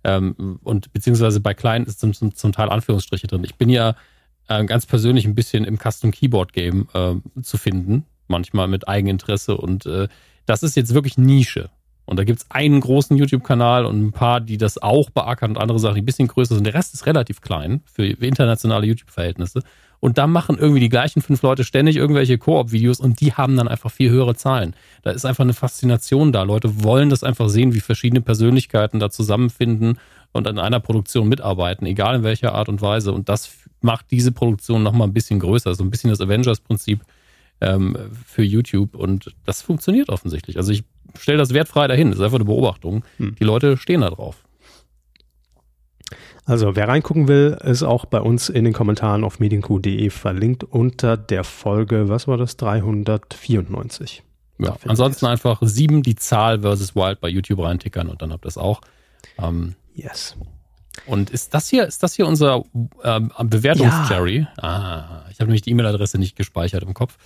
Ähm, 0.08 0.60
und 0.64 0.92
beziehungsweise 0.94 1.40
bei 1.40 1.54
kleinen 1.54 1.86
ist 1.86 2.00
zum, 2.00 2.14
zum, 2.14 2.34
zum 2.34 2.52
Teil 2.54 2.70
Anführungsstriche 2.70 3.28
drin. 3.28 3.44
Ich 3.44 3.56
bin 3.56 3.70
ja 3.70 3.96
äh, 4.48 4.66
ganz 4.66 4.86
persönlich 4.86 5.26
ein 5.26 5.36
bisschen 5.36 5.66
im 5.66 5.78
Custom 5.78 6.12
Keyboard 6.12 6.54
Game 6.54 6.88
äh, 6.94 7.16
zu 7.42 7.58
finden 7.58 8.06
manchmal 8.28 8.68
mit 8.68 8.88
Eigeninteresse 8.88 9.58
und 9.58 9.86
äh, 9.86 10.08
das 10.46 10.64
ist 10.64 10.76
jetzt 10.76 10.94
wirklich 10.94 11.18
Nische. 11.18 11.70
Und 12.06 12.18
da 12.18 12.24
gibt 12.24 12.40
es 12.40 12.50
einen 12.50 12.80
großen 12.80 13.18
YouTube-Kanal 13.18 13.86
und 13.86 14.02
ein 14.02 14.12
paar, 14.14 14.40
die 14.40 14.58
das 14.58 14.82
auch 14.82 15.10
beackern 15.10 15.52
und 15.52 15.58
andere 15.58 15.78
Sachen, 15.78 15.96
die 15.96 16.02
ein 16.02 16.06
bisschen 16.06 16.30
größer 16.30 16.56
sind. 16.56 16.64
Der 16.64 16.74
Rest 16.74 16.94
ist 16.94 17.06
relativ 17.06 17.42
klein 17.42 17.82
für 17.86 18.06
internationale 18.06 18.86
YouTube-Verhältnisse. 18.88 19.62
Und 20.00 20.18
da 20.18 20.28
machen 20.28 20.58
irgendwie 20.58 20.80
die 20.80 20.90
gleichen 20.90 21.22
fünf 21.22 21.42
Leute 21.42 21.64
ständig 21.64 21.96
irgendwelche 21.96 22.38
Koop-Videos 22.38 23.00
und 23.00 23.20
die 23.20 23.34
haben 23.34 23.56
dann 23.56 23.68
einfach 23.68 23.92
viel 23.92 24.10
höhere 24.10 24.36
Zahlen. 24.36 24.76
Da 25.02 25.12
ist 25.12 25.26
einfach 25.26 25.44
eine 25.44 25.54
Faszination 25.54 26.32
da. 26.32 26.44
Leute 26.44 26.84
wollen 26.84 27.10
das 27.10 27.24
einfach 27.24 27.50
sehen, 27.50 27.74
wie 27.74 27.80
verschiedene 27.80 28.22
Persönlichkeiten 28.22 29.00
da 29.00 29.10
zusammenfinden 29.10 29.98
und 30.34 30.48
an 30.48 30.60
einer 30.60 30.80
Produktion 30.80 31.28
mitarbeiten, 31.28 31.88
egal 31.88 32.18
in 32.18 32.24
welcher 32.24 32.54
Art 32.54 32.70
und 32.70 32.82
Weise. 32.82 33.12
Und 33.12 33.28
das 33.28 33.52
macht 33.82 34.12
diese 34.12 34.32
Produktion 34.32 34.84
nochmal 34.84 35.08
ein 35.08 35.14
bisschen 35.14 35.40
größer. 35.40 35.74
So 35.74 35.84
ein 35.84 35.90
bisschen 35.90 36.12
das 36.12 36.22
Avengers-Prinzip 36.22 37.02
ähm, 37.62 37.98
für 38.26 38.44
YouTube 38.44 38.96
und 38.96 39.34
das 39.46 39.62
funktioniert 39.62 40.10
offensichtlich. 40.10 40.58
Also 40.58 40.72
ich 40.72 40.84
stelle 41.18 41.38
das 41.38 41.54
wertfrei 41.54 41.88
dahin, 41.88 42.10
das 42.10 42.20
ist 42.20 42.26
einfach 42.26 42.38
eine 42.38 42.46
Beobachtung. 42.46 43.04
Hm. 43.18 43.36
Die 43.40 43.44
Leute 43.44 43.78
stehen 43.78 44.02
da 44.02 44.10
drauf. 44.10 44.44
Also 46.48 46.78
wer 46.78 46.88
reingucken 46.88 47.28
will, 47.28 47.58
ist 47.62 47.84
auch 47.84 48.06
bei 48.06 48.22
uns 48.22 48.48
in 48.48 48.64
den 48.64 48.72
Kommentaren 48.72 49.26
auf 49.26 49.40
medienq.de 49.40 50.10
verlinkt 50.10 50.64
unter 50.64 51.18
der 51.18 51.44
Folge, 51.44 52.08
was 52.08 52.26
war 52.30 52.38
das, 52.38 52.56
394. 52.56 54.24
Ja, 54.58 54.78
ansonsten 54.88 55.26
einfach 55.26 55.60
sieben 55.62 56.04
die 56.04 56.16
Zahl 56.16 56.62
versus 56.62 56.96
Wild 56.96 57.20
bei 57.20 57.28
YouTube 57.28 57.60
reintickern 57.60 58.08
und 58.08 58.22
dann 58.22 58.32
habt 58.32 58.46
ihr 58.46 58.50
es 58.50 58.58
auch. 58.58 58.80
Ähm, 59.38 59.76
yes. 59.94 60.38
Und 61.06 61.32
ist 61.32 61.54
das 61.54 61.68
hier, 61.68 61.86
ist 61.86 62.02
das 62.02 62.14
hier 62.14 62.26
unser 62.26 62.64
ähm, 63.04 63.30
Bewertungs-Jerry? 63.38 64.40
Ja. 64.40 64.64
Ah, 64.64 65.26
ich 65.30 65.40
habe 65.42 65.48
nämlich 65.48 65.64
die 65.64 65.72
E-Mail-Adresse 65.72 66.18
nicht 66.18 66.38
gespeichert 66.38 66.82
im 66.82 66.94
Kopf. 66.94 67.18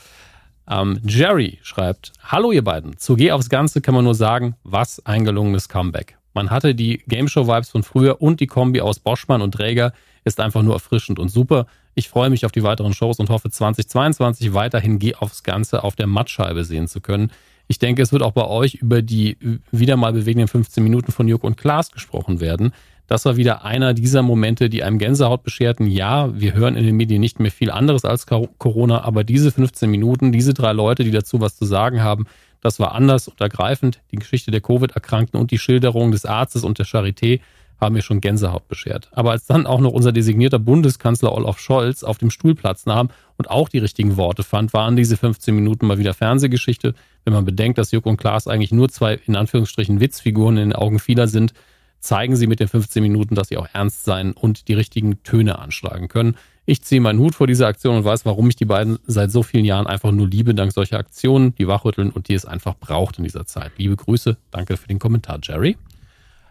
Ähm, 0.68 1.00
Jerry 1.06 1.60
schreibt, 1.62 2.12
Hallo 2.24 2.52
ihr 2.52 2.64
beiden. 2.64 2.98
Zu 2.98 3.16
G 3.16 3.32
aufs 3.32 3.50
Ganze 3.50 3.82
kann 3.82 3.94
man 3.94 4.04
nur 4.04 4.16
sagen, 4.16 4.56
was 4.64 5.06
ein 5.06 5.26
gelungenes 5.26 5.70
Comeback. 5.70 6.18
Man 6.34 6.50
hatte 6.50 6.76
die 6.76 7.04
Gameshow-Vibes 7.08 7.70
von 7.70 7.84
früher 7.84 8.22
und 8.22 8.40
die 8.40 8.48
Kombi 8.48 8.82
aus 8.82 9.00
Boschmann 9.00 9.42
und 9.42 9.54
Träger 9.54 9.94
ist 10.24 10.40
einfach 10.40 10.62
nur 10.62 10.74
erfrischend 10.74 11.20
und 11.20 11.30
super. 11.30 11.66
Ich 11.94 12.08
freue 12.08 12.30
mich 12.30 12.46
auf 12.46 12.52
die 12.52 12.64
weiteren 12.64 12.94
Shows 12.94 13.20
und 13.20 13.30
hoffe 13.30 13.50
2022 13.50 14.54
weiterhin 14.54 15.00
geh 15.00 15.16
aufs 15.16 15.44
Ganze 15.44 15.84
auf 15.84 15.96
der 15.96 16.08
Mattscheibe 16.08 16.64
sehen 16.64 16.88
zu 16.88 17.02
können. 17.02 17.32
Ich 17.68 17.80
denke, 17.80 18.02
es 18.02 18.12
wird 18.12 18.22
auch 18.22 18.32
bei 18.32 18.46
euch 18.46 18.76
über 18.76 19.02
die 19.02 19.38
wieder 19.72 19.98
mal 19.98 20.14
bewegenden 20.14 20.48
15 20.48 20.84
Minuten 20.84 21.12
von 21.12 21.28
Jörg 21.28 21.44
und 21.44 21.58
Klaas 21.58 21.92
gesprochen 21.92 22.40
werden. 22.40 22.74
Das 23.08 23.26
war 23.26 23.36
wieder 23.36 23.66
einer 23.66 23.94
dieser 23.94 24.22
Momente, 24.22 24.70
die 24.70 24.84
einem 24.84 24.98
Gänsehaut 24.98 25.44
bescherten. 25.44 25.86
Ja, 25.88 26.38
wir 26.40 26.54
hören 26.54 26.78
in 26.78 26.86
den 26.86 26.96
Medien 26.96 27.20
nicht 27.20 27.42
mehr 27.42 27.52
viel 27.52 27.70
anderes 27.70 28.06
als 28.06 28.26
Corona, 28.26 29.04
aber 29.04 29.26
diese 29.26 29.52
15 29.52 29.92
Minuten, 29.92 30.32
diese 30.32 30.54
drei 30.54 30.72
Leute, 30.72 31.04
die 31.04 31.12
dazu 31.12 31.42
was 31.42 31.58
zu 31.58 31.66
sagen 31.66 32.02
haben, 32.02 32.26
das 32.62 32.80
war 32.80 32.94
anders 32.94 33.28
und 33.28 33.42
ergreifend. 33.42 34.00
Die 34.12 34.18
Geschichte 34.18 34.52
der 34.52 34.62
Covid-Erkrankten 34.62 35.40
und 35.40 35.52
die 35.52 35.60
Schilderung 35.60 36.12
des 36.12 36.26
Arztes 36.26 36.64
und 36.64 36.80
der 36.80 36.86
Charité 36.86 37.42
haben 37.82 37.94
mir 37.94 38.04
schon 38.04 38.22
Gänsehaut 38.22 38.68
beschert. 38.68 39.10
Aber 39.12 39.32
als 39.32 39.48
dann 39.48 39.66
auch 39.66 39.80
noch 39.80 39.92
unser 39.92 40.12
designierter 40.12 40.60
Bundeskanzler 40.60 41.34
Olaf 41.34 41.58
Scholz 41.58 42.04
auf 42.04 42.20
dem 42.20 42.30
Stuhl 42.30 42.54
Platz 42.54 42.86
nahm 42.86 43.10
und 43.38 43.50
auch 43.50 43.70
die 43.70 43.80
richtigen 43.80 44.18
Worte 44.18 44.44
fand, 44.44 44.72
waren 44.74 44.96
diese 44.96 45.18
15 45.18 45.56
Minuten 45.56 45.88
mal 45.88 45.98
wieder 45.98 46.14
Fernsehgeschichte. 46.14 46.94
Wenn 47.26 47.34
man 47.34 47.44
bedenkt, 47.44 47.80
dass 47.80 47.92
Jörg 47.92 48.06
und 48.06 48.18
Klaas 48.18 48.48
eigentlich 48.48 48.72
nur 48.72 48.90
zwei, 48.90 49.20
in 49.26 49.36
Anführungsstrichen, 49.36 50.00
Witzfiguren 50.00 50.58
in 50.58 50.70
den 50.70 50.76
Augen 50.76 51.00
vieler 51.00 51.28
sind, 51.28 51.54
zeigen 52.00 52.36
sie 52.36 52.48
mit 52.48 52.60
den 52.60 52.68
15 52.68 53.02
Minuten, 53.02 53.34
dass 53.34 53.48
sie 53.48 53.58
auch 53.58 53.68
ernst 53.74 54.06
sein 54.06 54.34
und 54.34 54.68
die 54.68 54.74
richtigen 54.74 55.24
Töne 55.24 55.58
anschlagen 55.60 56.08
können. 56.08 56.36
Ich 56.66 56.84
ziehe 56.84 57.02
meinen 57.02 57.20
Hut 57.20 57.36
vor 57.36 57.48
dieser 57.48 57.68
Aktion 57.68 57.98
und 57.98 58.04
weiß, 58.04 58.26
warum 58.26 58.48
ich 58.50 58.56
die 58.56 58.66
beiden 58.66 59.00
seit 59.06 59.32
so 59.32 59.42
vielen 59.42 59.66
Jahren 59.66 59.88
einfach 59.88 60.12
nur 60.12 60.28
liebe, 60.28 60.54
dank 60.54 60.72
solcher 60.72 61.00
Aktionen, 61.00 61.56
die 61.56 61.68
wachrütteln 61.68 62.12
und 62.12 62.28
die 62.28 62.36
es 62.36 62.46
einfach 62.46 62.76
braucht 62.76 63.18
in 63.18 63.24
dieser 63.24 63.46
Zeit. 63.46 63.72
Liebe 63.78 63.96
Grüße, 63.96 64.38
danke 64.52 64.78
für 64.78 64.88
den 64.88 65.00
Kommentar, 65.00 65.40
Jerry. 65.42 65.78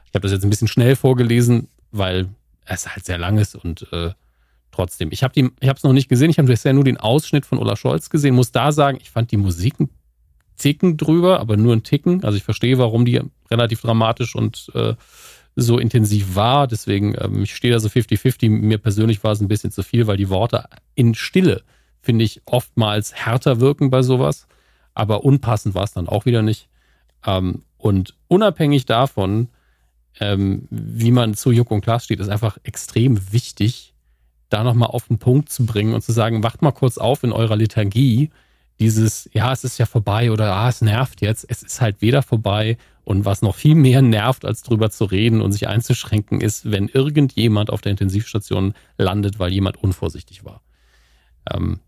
Ich 0.07 0.15
habe 0.15 0.23
das 0.23 0.33
jetzt 0.33 0.43
ein 0.43 0.51
bisschen 0.51 0.69
schnell 0.69 0.97
vorgelesen, 0.97 1.69
weil 1.93 2.29
es 2.65 2.89
halt 2.89 3.05
sehr 3.05 3.19
lang 3.19 3.39
ist 3.39 3.55
und 3.55 3.87
äh, 3.93 4.11
trotzdem. 4.73 5.11
Ich 5.13 5.23
habe 5.23 5.41
es 5.41 5.83
noch 5.83 5.93
nicht 5.93 6.09
gesehen. 6.09 6.31
Ich 6.31 6.39
habe 6.39 6.49
bisher 6.49 6.73
nur 6.73 6.85
den 6.85 6.97
Ausschnitt 6.97 7.47
von 7.47 7.59
Ola 7.59 7.77
Scholz 7.77 8.11
gesehen. 8.11 8.35
Muss 8.35 8.53
da 8.53 8.73
sagen, 8.73 8.99
ich 9.01 9.11
fand 9.11 9.31
die 9.31 9.37
Musik 9.37 9.79
ein 9.79 9.91
Ticken 10.57 10.97
drüber, 10.97 11.41
aber 11.41 11.57
nur 11.57 11.75
ein 11.75 11.83
Ticken. 11.83 12.25
Also 12.25 12.37
ich 12.37 12.43
verstehe, 12.43 12.79
warum 12.79 13.05
die 13.05 13.21
relativ 13.51 13.81
dramatisch 13.81 14.35
und 14.35 14.71
äh, 14.75 14.95
so 15.57 15.79
intensiv 15.79 16.35
war. 16.35 16.67
Deswegen, 16.67 17.15
ähm, 17.19 17.43
ich 17.43 17.55
stehe 17.55 17.73
da 17.73 17.81
so 17.81 17.89
50-50. 17.89 18.49
Mir 18.49 18.79
persönlich 18.79 19.23
war 19.25 19.33
es 19.33 19.41
ein 19.41 19.49
bisschen 19.49 19.71
zu 19.71 19.83
viel, 19.83 20.07
weil 20.07 20.17
die 20.17 20.29
Worte 20.29 20.65
in 20.95 21.15
Stille, 21.15 21.63
finde 22.01 22.25
ich, 22.25 22.43
oftmals 22.47 23.15
härter 23.15 23.61
wirken 23.61 23.91
bei 23.91 24.03
sowas. 24.03 24.47
Aber 24.95 25.25
unpassend 25.25 25.75
war 25.75 25.85
es 25.85 25.93
dann 25.93 26.09
auch 26.09 26.25
wieder 26.25 26.43
nicht. 26.43 26.69
Ähm, 27.27 27.63
und 27.79 28.15
unabhängig 28.29 28.87
davon, 28.87 29.49
ähm, 30.19 30.67
wie 30.71 31.13
man 31.13 31.35
zu 31.35 31.51
Juck 31.51 31.71
und 31.71 31.83
Klaas 31.83 32.05
steht, 32.05 32.21
ist 32.21 32.29
einfach 32.29 32.59
extrem 32.63 33.33
wichtig, 33.33 33.95
da 34.49 34.65
nochmal 34.65 34.91
auf 34.91 35.09
den 35.09 35.19
Punkt 35.19 35.51
zu 35.51 35.65
bringen 35.65 35.95
und 35.95 36.03
zu 36.03 36.13
sagen, 36.13 36.43
wacht 36.43 36.63
mal 36.63 36.73
kurz 36.73 36.99
auf 36.99 37.23
in 37.23 37.33
eurer 37.33 37.57
Liturgie. 37.57 38.31
Dieses, 38.81 39.29
ja, 39.33 39.53
es 39.53 39.63
ist 39.63 39.79
ja 39.79 39.87
vorbei 39.87 40.33
oder 40.33 40.55
ah, 40.55 40.69
es 40.69 40.81
nervt 40.81 41.21
jetzt. 41.21 41.45
Es 41.49 41.63
ist 41.63 41.81
halt 41.81 42.01
weder 42.01 42.23
vorbei 42.23 42.79
und 43.05 43.25
was 43.25 43.43
noch 43.43 43.55
viel 43.55 43.75
mehr 43.75 44.03
nervt, 44.03 44.45
als 44.45 44.63
drüber 44.63 44.91
zu 44.91 45.05
reden 45.05 45.43
und 45.43 45.53
sich 45.53 45.69
einzuschränken, 45.69 46.41
ist, 46.41 46.71
wenn 46.71 46.89
irgendjemand 46.89 47.71
auf 47.71 47.83
der 47.83 47.91
Intensivstation 47.91 48.75
landet, 48.97 49.39
weil 49.39 49.53
jemand 49.53 49.77
unvorsichtig 49.77 50.45
war. 50.45 50.63
Ähm, 51.53 51.81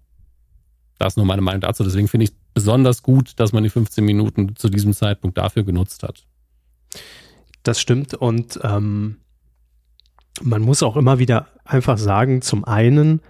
das 0.98 1.14
ist 1.14 1.16
nur 1.16 1.26
meine 1.26 1.42
Meinung 1.42 1.62
dazu. 1.62 1.82
Deswegen 1.82 2.08
finde 2.08 2.24
ich 2.24 2.30
es 2.30 2.36
besonders 2.54 3.02
gut, 3.02 3.32
dass 3.40 3.52
man 3.52 3.64
die 3.64 3.70
15 3.70 4.04
Minuten 4.04 4.54
zu 4.56 4.68
diesem 4.68 4.92
Zeitpunkt 4.92 5.38
dafür 5.38 5.64
genutzt 5.64 6.02
hat. 6.02 6.26
Das 7.62 7.80
stimmt 7.80 8.14
und 8.14 8.60
ähm, 8.62 9.16
man 10.42 10.62
muss 10.62 10.82
auch 10.82 10.96
immer 10.96 11.18
wieder 11.18 11.48
einfach 11.64 11.98
sagen, 11.98 12.42
zum 12.42 12.64
einen 12.64 13.20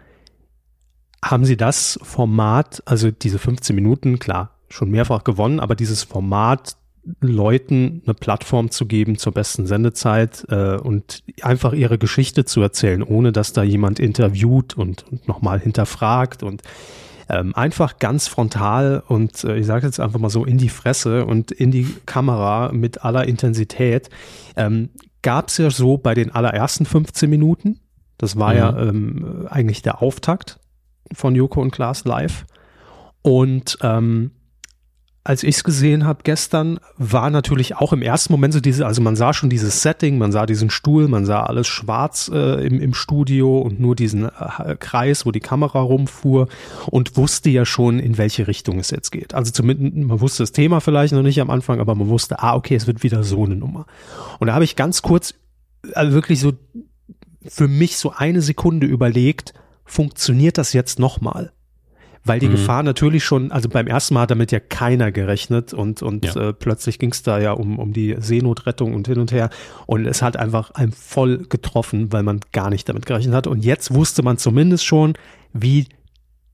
haben 1.24 1.44
sie 1.44 1.56
das 1.56 1.98
Format, 2.02 2.82
also 2.84 3.10
diese 3.10 3.38
15 3.38 3.74
Minuten, 3.74 4.18
klar, 4.18 4.58
schon 4.68 4.90
mehrfach 4.90 5.24
gewonnen, 5.24 5.60
aber 5.60 5.74
dieses 5.74 6.02
Format 6.02 6.76
Leuten 7.20 8.02
eine 8.04 8.14
Plattform 8.14 8.70
zu 8.70 8.86
geben 8.86 9.18
zur 9.18 9.32
besten 9.32 9.66
Sendezeit 9.66 10.46
äh, 10.50 10.76
und 10.76 11.24
einfach 11.42 11.72
ihre 11.72 11.98
Geschichte 11.98 12.44
zu 12.44 12.60
erzählen, 12.60 13.02
ohne 13.02 13.32
dass 13.32 13.52
da 13.52 13.62
jemand 13.62 13.98
interviewt 13.98 14.74
und, 14.74 15.04
und 15.10 15.26
nochmal 15.26 15.58
hinterfragt 15.58 16.42
und 16.42 16.62
ähm, 17.28 17.54
einfach 17.54 17.98
ganz 17.98 18.28
frontal 18.28 19.02
und 19.06 19.42
äh, 19.44 19.56
ich 19.56 19.66
sage 19.66 19.86
jetzt 19.86 19.98
einfach 19.98 20.20
mal 20.20 20.30
so 20.30 20.44
in 20.44 20.58
die 20.58 20.68
Fresse 20.68 21.24
und 21.26 21.50
in 21.50 21.70
die 21.70 21.86
Kamera 22.06 22.70
mit 22.72 23.04
aller 23.04 23.26
Intensität. 23.26 24.08
Ähm, 24.56 24.90
Gab 25.22 25.48
es 25.48 25.58
ja 25.58 25.70
so 25.70 25.98
bei 25.98 26.14
den 26.14 26.32
allerersten 26.32 26.84
15 26.84 27.30
Minuten. 27.30 27.78
Das 28.18 28.36
war 28.38 28.52
mhm. 28.52 28.58
ja 28.58 28.78
ähm, 28.78 29.46
eigentlich 29.48 29.82
der 29.82 30.02
Auftakt 30.02 30.58
von 31.12 31.34
Joko 31.34 31.60
und 31.60 31.70
Klaas 31.70 32.04
live. 32.04 32.44
Und 33.22 33.78
ähm, 33.82 34.32
als 35.24 35.44
ich 35.44 35.56
es 35.56 35.64
gesehen 35.64 36.04
habe 36.04 36.22
gestern, 36.24 36.80
war 36.96 37.30
natürlich 37.30 37.76
auch 37.76 37.92
im 37.92 38.02
ersten 38.02 38.32
Moment 38.32 38.54
so 38.54 38.60
diese, 38.60 38.86
also 38.86 39.00
man 39.00 39.14
sah 39.14 39.32
schon 39.32 39.50
dieses 39.50 39.80
Setting, 39.80 40.18
man 40.18 40.32
sah 40.32 40.46
diesen 40.46 40.68
Stuhl, 40.68 41.06
man 41.06 41.24
sah 41.24 41.44
alles 41.44 41.68
schwarz 41.68 42.28
äh, 42.34 42.66
im, 42.66 42.80
im 42.80 42.92
Studio 42.92 43.60
und 43.60 43.78
nur 43.78 43.94
diesen 43.94 44.24
äh, 44.24 44.76
Kreis, 44.80 45.24
wo 45.24 45.30
die 45.30 45.40
Kamera 45.40 45.80
rumfuhr 45.80 46.48
und 46.86 47.16
wusste 47.16 47.50
ja 47.50 47.64
schon, 47.64 48.00
in 48.00 48.18
welche 48.18 48.48
Richtung 48.48 48.80
es 48.80 48.90
jetzt 48.90 49.12
geht. 49.12 49.32
Also 49.32 49.52
zumindest, 49.52 49.94
man 49.94 50.20
wusste 50.20 50.42
das 50.42 50.50
Thema 50.50 50.80
vielleicht 50.80 51.12
noch 51.12 51.22
nicht 51.22 51.40
am 51.40 51.50
Anfang, 51.50 51.78
aber 51.78 51.94
man 51.94 52.08
wusste, 52.08 52.40
ah, 52.40 52.56
okay, 52.56 52.74
es 52.74 52.88
wird 52.88 53.04
wieder 53.04 53.22
so 53.22 53.44
eine 53.44 53.54
Nummer. 53.54 53.86
Und 54.40 54.48
da 54.48 54.54
habe 54.54 54.64
ich 54.64 54.74
ganz 54.74 55.02
kurz, 55.02 55.34
also 55.94 56.12
wirklich 56.12 56.40
so 56.40 56.52
für 57.46 57.68
mich 57.68 57.96
so 57.96 58.10
eine 58.10 58.42
Sekunde 58.42 58.88
überlegt, 58.88 59.54
funktioniert 59.84 60.58
das 60.58 60.72
jetzt 60.72 60.98
nochmal? 60.98 61.52
weil 62.24 62.38
die 62.38 62.48
mhm. 62.48 62.52
Gefahr 62.52 62.82
natürlich 62.82 63.24
schon, 63.24 63.50
also 63.50 63.68
beim 63.68 63.86
ersten 63.86 64.14
Mal 64.14 64.22
hat 64.22 64.30
damit 64.30 64.52
ja 64.52 64.60
keiner 64.60 65.10
gerechnet 65.10 65.72
und, 65.72 66.02
und 66.02 66.24
ja. 66.24 66.48
äh, 66.48 66.52
plötzlich 66.52 66.98
ging 66.98 67.10
es 67.10 67.22
da 67.22 67.38
ja 67.38 67.52
um, 67.52 67.78
um 67.78 67.92
die 67.92 68.16
Seenotrettung 68.18 68.94
und 68.94 69.08
hin 69.08 69.18
und 69.18 69.32
her 69.32 69.50
und 69.86 70.06
es 70.06 70.22
hat 70.22 70.36
einfach 70.36 70.70
einem 70.72 70.92
voll 70.92 71.46
getroffen, 71.48 72.12
weil 72.12 72.22
man 72.22 72.40
gar 72.52 72.70
nicht 72.70 72.88
damit 72.88 73.06
gerechnet 73.06 73.34
hat 73.34 73.46
und 73.46 73.64
jetzt 73.64 73.92
wusste 73.92 74.22
man 74.22 74.38
zumindest 74.38 74.84
schon, 74.84 75.14
wie 75.52 75.86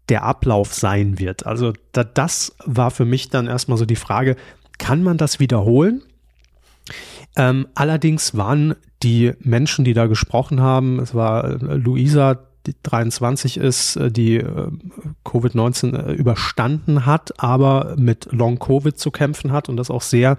der 0.08 0.22
Ablauf 0.22 0.72
sein 0.72 1.18
wird. 1.18 1.44
Also 1.44 1.74
da, 1.92 2.02
das 2.02 2.56
war 2.64 2.90
für 2.90 3.04
mich 3.04 3.28
dann 3.28 3.46
erstmal 3.46 3.76
so 3.76 3.84
die 3.84 3.96
Frage, 3.96 4.36
kann 4.78 5.02
man 5.02 5.18
das 5.18 5.38
wiederholen? 5.38 6.02
Ähm, 7.36 7.68
allerdings 7.74 8.36
waren 8.36 8.74
die 9.02 9.32
Menschen, 9.40 9.84
die 9.84 9.92
da 9.92 10.06
gesprochen 10.06 10.60
haben, 10.62 10.98
es 10.98 11.14
war 11.14 11.44
äh, 11.44 11.74
Luisa 11.74 12.47
23 12.82 13.56
ist, 13.56 13.96
äh, 13.96 14.10
die 14.10 14.36
äh, 14.36 14.68
Covid-19 15.24 15.96
äh, 15.96 16.12
überstanden 16.12 17.06
hat, 17.06 17.42
aber 17.42 17.94
mit 17.96 18.28
Long-Covid 18.30 18.98
zu 18.98 19.10
kämpfen 19.10 19.52
hat 19.52 19.68
und 19.68 19.76
das 19.76 19.90
auch 19.90 20.02
sehr 20.02 20.36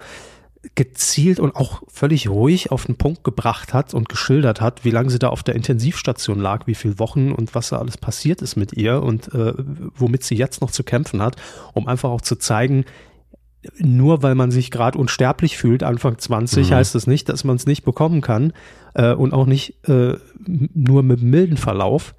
gezielt 0.74 1.40
und 1.40 1.56
auch 1.56 1.82
völlig 1.88 2.28
ruhig 2.28 2.70
auf 2.70 2.84
den 2.84 2.96
Punkt 2.96 3.24
gebracht 3.24 3.72
hat 3.72 3.94
und 3.94 4.10
geschildert 4.10 4.60
hat, 4.60 4.84
wie 4.84 4.90
lange 4.90 5.08
sie 5.08 5.18
da 5.18 5.28
auf 5.28 5.42
der 5.42 5.54
Intensivstation 5.54 6.38
lag, 6.38 6.66
wie 6.66 6.74
viele 6.74 6.98
Wochen 6.98 7.32
und 7.32 7.54
was 7.54 7.70
da 7.70 7.78
alles 7.78 7.96
passiert 7.96 8.42
ist 8.42 8.56
mit 8.56 8.74
ihr 8.74 9.02
und 9.02 9.32
äh, 9.34 9.54
womit 9.96 10.22
sie 10.22 10.34
jetzt 10.34 10.60
noch 10.60 10.70
zu 10.70 10.84
kämpfen 10.84 11.22
hat, 11.22 11.36
um 11.72 11.88
einfach 11.88 12.10
auch 12.10 12.20
zu 12.20 12.36
zeigen, 12.36 12.84
nur 13.78 14.22
weil 14.22 14.34
man 14.34 14.50
sich 14.50 14.70
gerade 14.70 14.98
unsterblich 14.98 15.56
fühlt, 15.56 15.82
Anfang 15.82 16.18
20, 16.18 16.70
mhm. 16.70 16.74
heißt 16.74 16.94
das 16.94 17.06
nicht, 17.06 17.28
dass 17.28 17.44
man 17.44 17.56
es 17.56 17.66
nicht 17.66 17.84
bekommen 17.84 18.20
kann 18.20 18.52
äh, 18.94 19.12
und 19.12 19.32
auch 19.32 19.46
nicht 19.46 19.86
äh, 19.88 20.16
nur 20.46 21.02
mit 21.02 21.22
milden 21.22 21.56
Verlauf. 21.56 22.14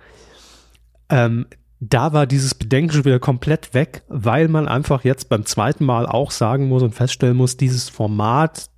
Ähm, 1.09 1.47
da 1.79 2.13
war 2.13 2.27
dieses 2.27 2.53
Bedenken 2.53 2.93
schon 2.93 3.05
wieder 3.05 3.19
komplett 3.19 3.73
weg, 3.73 4.03
weil 4.07 4.47
man 4.47 4.67
einfach 4.67 5.03
jetzt 5.03 5.29
beim 5.29 5.45
zweiten 5.45 5.83
Mal 5.83 6.05
auch 6.05 6.29
sagen 6.29 6.67
muss 6.67 6.83
und 6.83 6.93
feststellen 6.93 7.35
muss, 7.35 7.57
dieses 7.57 7.89
Format, 7.89 8.69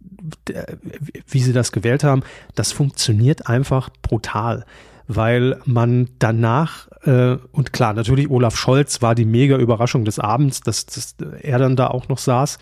wie 1.28 1.40
sie 1.40 1.52
das 1.52 1.74
gewählt 1.74 2.06
haben, 2.06 2.24
das 2.56 2.72
funktioniert 2.72 3.48
einfach 3.48 3.90
brutal 4.02 4.66
weil 5.08 5.60
man 5.66 6.10
danach, 6.20 6.88
äh, 7.04 7.38
und 7.52 7.74
klar, 7.74 7.94
natürlich 7.94 8.30
Olaf 8.30 8.56
Scholz 8.56 9.02
war 9.02 9.16
die 9.16 9.26
mega 9.26 9.58
Überraschung 9.58 10.06
des 10.06 10.20
Abends, 10.20 10.62
dass, 10.62 10.86
dass 10.86 11.16
er 11.42 11.60
dann 11.60 11.76
da 11.76 11.88
auch 11.88 12.08
noch 12.08 12.18
saß, 12.18 12.60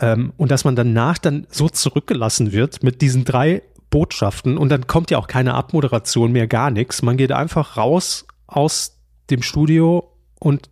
ähm, 0.00 0.32
und 0.36 0.50
dass 0.50 0.64
man 0.64 0.76
danach 0.76 1.18
dann 1.18 1.46
so 1.50 1.68
zurückgelassen 1.68 2.52
wird 2.52 2.82
mit 2.82 3.00
diesen 3.02 3.24
drei 3.24 3.62
Botschaften 3.90 4.58
und 4.58 4.68
dann 4.68 4.86
kommt 4.86 5.10
ja 5.10 5.18
auch 5.18 5.28
keine 5.28 5.54
Abmoderation 5.54 6.32
mehr, 6.32 6.46
gar 6.46 6.70
nichts. 6.70 7.02
Man 7.02 7.16
geht 7.16 7.32
einfach 7.32 7.76
raus 7.76 8.26
aus 8.46 8.98
dem 9.30 9.42
Studio 9.42 10.12
und 10.38 10.70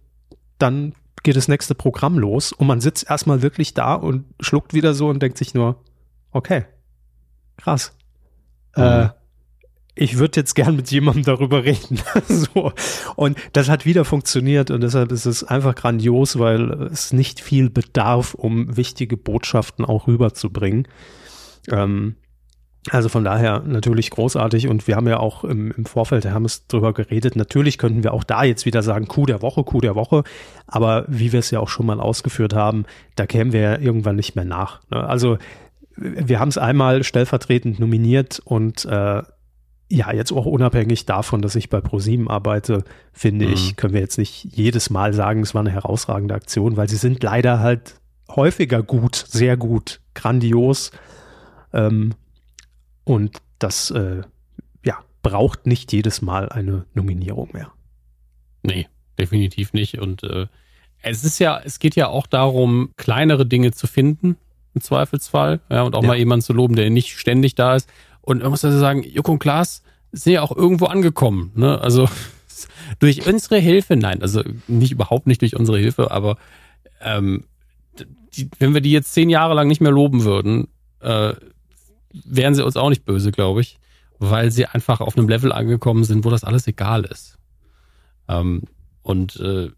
dann 0.59 0.95
geht 1.23 1.37
das 1.37 1.49
nächste 1.49 1.75
Programm 1.75 2.19
los 2.19 2.53
und 2.53 2.67
man 2.67 2.81
sitzt 2.81 3.09
erstmal 3.09 3.41
wirklich 3.41 3.73
da 3.73 3.95
und 3.95 4.27
schluckt 4.41 4.75
wieder 4.75 4.95
so 4.95 5.09
und 5.09 5.23
denkt 5.23 5.39
sich 5.39 5.55
nur, 5.55 5.83
okay, 6.33 6.67
krass. 7.57 7.97
Mhm. 8.77 8.83
Äh, 8.83 9.09
ich 9.95 10.18
würde 10.18 10.40
jetzt 10.40 10.55
gern 10.55 10.76
mit 10.76 10.90
jemandem 10.90 11.24
darüber 11.24 11.64
reden. 11.64 12.01
so. 12.28 12.72
Und 13.16 13.38
das 13.53 13.68
hat 13.68 13.84
wieder 13.86 14.05
funktioniert 14.05 14.70
und 14.70 14.80
deshalb 14.82 15.12
ist 15.12 15.26
es 15.26 15.45
einfach 15.45 15.74
grandios, 15.74 16.38
weil 16.38 16.70
es 16.92 17.12
nicht 17.12 17.40
viel 17.40 17.70
bedarf, 17.70 18.34
um 18.34 18.76
wichtige 18.76 19.16
Botschaften 19.16 19.84
auch 19.84 20.07
rüberzubringen. 20.07 20.88
Ähm, 21.70 22.16
Also 22.90 23.09
von 23.09 23.24
daher 23.24 23.61
natürlich 23.61 24.11
großartig 24.11 24.68
und 24.68 24.86
wir 24.86 24.97
haben 24.97 25.09
ja 25.09 25.18
auch 25.18 25.42
im, 25.45 25.70
im 25.70 25.86
Vorfeld, 25.86 26.26
haben 26.26 26.45
es 26.45 26.66
drüber 26.66 26.92
geredet, 26.92 27.34
natürlich 27.34 27.78
könnten 27.78 28.05
wir 28.05 28.12
auch 28.12 28.24
da 28.24 28.45
jetzt 28.45 28.66
wieder 28.66 28.82
sagen, 28.82 29.09
Coup 29.09 29.26
der 29.26 29.40
Woche, 29.40 29.64
Coup 29.64 29.80
der 29.80 29.95
Woche, 29.95 30.22
aber 30.66 31.07
wie 31.09 31.32
wir 31.32 31.38
es 31.38 31.51
ja 31.51 31.61
auch 31.61 31.70
schon 31.70 31.86
mal 31.86 31.99
ausgeführt 31.99 32.53
haben, 32.53 32.84
da 33.16 33.24
kämen 33.24 33.53
wir 33.53 33.61
ja 33.61 33.78
irgendwann 33.78 34.16
nicht 34.16 34.36
mehr 34.36 34.45
nach. 34.45 34.82
Ne? 34.90 35.03
Also 35.03 35.38
wir 35.97 36.40
haben 36.40 36.49
es 36.49 36.59
einmal 36.59 37.05
stellvertretend 37.05 37.80
nominiert 37.80 38.42
und 38.45 38.84
äh, 38.84 39.22
ja, 39.95 40.12
jetzt 40.12 40.32
auch 40.32 40.47
unabhängig 40.47 41.07
davon, 41.07 41.40
dass 41.40 41.55
ich 41.55 41.70
bei 41.70 41.80
ProSieben 41.80 42.28
arbeite, 42.28 42.84
finde 43.12 43.47
mhm. 43.47 43.53
ich, 43.53 43.76
können 43.76 43.95
wir 43.95 44.01
jetzt 44.01 44.18
nicht 44.18 44.45
jedes 44.45 44.90
Mal 44.90 45.14
sagen, 45.14 45.42
es 45.42 45.55
war 45.55 45.61
eine 45.61 45.70
herausragende 45.70 46.34
Aktion, 46.34 46.76
weil 46.76 46.88
sie 46.88 46.97
sind 46.97 47.22
leider 47.22 47.61
halt 47.61 48.01
häufiger 48.28 48.82
gut, 48.82 49.14
sehr 49.14 49.57
gut, 49.57 50.01
grandios. 50.14 50.90
Ähm, 51.72 52.14
und 53.05 53.40
das 53.61 53.92
äh, 53.92 54.22
ja, 54.84 54.99
braucht 55.22 55.66
nicht 55.66 55.92
jedes 55.92 56.22
Mal 56.22 56.49
eine 56.49 56.86
Nominierung 56.95 57.51
mehr. 57.53 57.70
Nee, 58.64 58.88
definitiv 59.16 59.74
nicht. 59.74 60.01
Und 60.01 60.24
äh, 60.24 60.49
es 61.03 61.22
ist 61.22 61.38
ja, 61.38 61.61
es 61.64 61.78
geht 61.78 61.95
ja 61.95 62.09
auch 62.09 62.26
darum, 62.26 62.90
kleinere 62.97 63.47
Dinge 63.47 63.70
zu 63.70 63.86
finden, 63.86 64.36
im 64.74 64.80
Zweifelsfall. 64.80 65.61
Ja, 65.70 65.82
und 65.82 65.95
auch 65.95 66.03
ja. 66.03 66.09
mal 66.09 66.16
jemanden 66.16 66.42
zu 66.42 66.53
loben, 66.53 66.74
der 66.74 66.90
nicht 66.90 67.16
ständig 67.16 67.55
da 67.55 67.76
ist. 67.76 67.88
Und 68.22 68.42
man 68.42 68.51
muss 68.51 68.64
also 68.64 68.78
sagen, 68.78 69.05
Joko 69.05 69.32
und 69.32 69.38
Klaas 69.38 69.84
sind 70.15 70.33
ja 70.33 70.43
auch 70.43 70.57
irgendwo 70.57 70.87
angekommen. 70.87 71.53
Ne? 71.55 71.81
Also 71.81 72.09
durch 72.99 73.27
unsere 73.27 73.59
Hilfe, 73.59 73.97
nein, 73.97 74.23
also 74.23 74.43
nicht 74.69 74.93
überhaupt 74.93 75.27
nicht 75.27 75.43
durch 75.43 75.57
unsere 75.57 75.79
Hilfe, 75.79 76.11
aber 76.11 76.37
ähm, 77.01 77.45
die, 78.37 78.49
wenn 78.59 78.75
wir 78.75 78.81
die 78.81 78.93
jetzt 78.93 79.12
zehn 79.12 79.31
Jahre 79.31 79.55
lang 79.55 79.69
nicht 79.69 79.81
mehr 79.81 79.93
loben 79.93 80.25
würden, 80.25 80.69
äh, 81.01 81.35
wären 82.12 82.55
sie 82.55 82.65
uns 82.65 82.77
auch 82.77 82.89
nicht 82.89 83.05
böse, 83.05 83.33
glaube 83.33 83.61
ich, 83.61 83.79
weil 84.19 84.51
sie 84.51 84.67
einfach 84.67 85.01
auf 85.01 85.17
einem 85.17 85.29
Level 85.29 85.53
angekommen 85.53 86.05
sind, 86.05 86.25
wo 86.25 86.31
das 86.31 86.45
alles 86.45 86.67
egal 86.67 87.05
ist. 87.05 87.39
Ähm, 88.29 88.62
und 89.03 89.37
äh, 89.37 89.71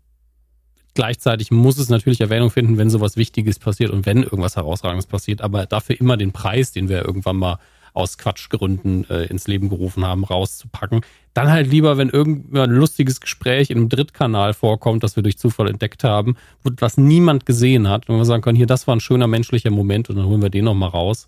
gleichzeitig 0.95 1.51
muss 1.51 1.79
es 1.79 1.89
natürlich 1.89 2.21
Erwähnung 2.21 2.51
finden, 2.51 2.79
wenn 2.79 2.91
sowas 2.91 3.17
Wichtiges 3.17 3.59
passiert 3.59 3.91
und 3.91 4.07
wenn 4.07 4.23
irgendwas 4.23 4.57
Herausragendes 4.57 5.07
passiert, 5.07 5.41
aber 5.41 5.67
dafür 5.67 5.99
immer 5.99 6.17
den 6.17 6.33
Preis, 6.33 6.73
den 6.73 6.89
wir 6.89 7.05
irgendwann 7.05 7.37
mal 7.37 7.59
aus 7.97 8.19
Quatschgründen 8.19 9.09
äh, 9.09 9.25
ins 9.25 9.47
Leben 9.47 9.69
gerufen 9.69 10.05
haben, 10.05 10.25
rauszupacken. 10.25 11.01
Dann 11.33 11.51
halt 11.51 11.71
lieber, 11.71 11.97
wenn 11.97 12.11
irgendein 12.11 12.71
lustiges 12.71 13.21
Gespräch 13.21 13.71
in 13.71 13.79
einem 13.79 13.89
Drittkanal 13.89 14.55
vorkommt, 14.55 15.03
das 15.03 15.17
wir 15.17 15.23
durch 15.23 15.39
Zufall 15.39 15.69
entdeckt 15.69 16.05
haben, 16.05 16.37
was 16.63 16.99
niemand 16.99 17.47
gesehen 17.47 17.89
hat, 17.89 18.09
und 18.09 18.19
wir 18.19 18.25
sagen 18.25 18.43
können, 18.43 18.57
hier, 18.57 18.67
das 18.67 18.87
war 18.87 18.95
ein 18.95 19.01
schöner 19.01 19.27
menschlicher 19.27 19.71
Moment 19.71 20.11
und 20.11 20.17
dann 20.17 20.27
holen 20.27 20.43
wir 20.43 20.51
den 20.51 20.67
nochmal 20.67 20.91
raus. 20.91 21.27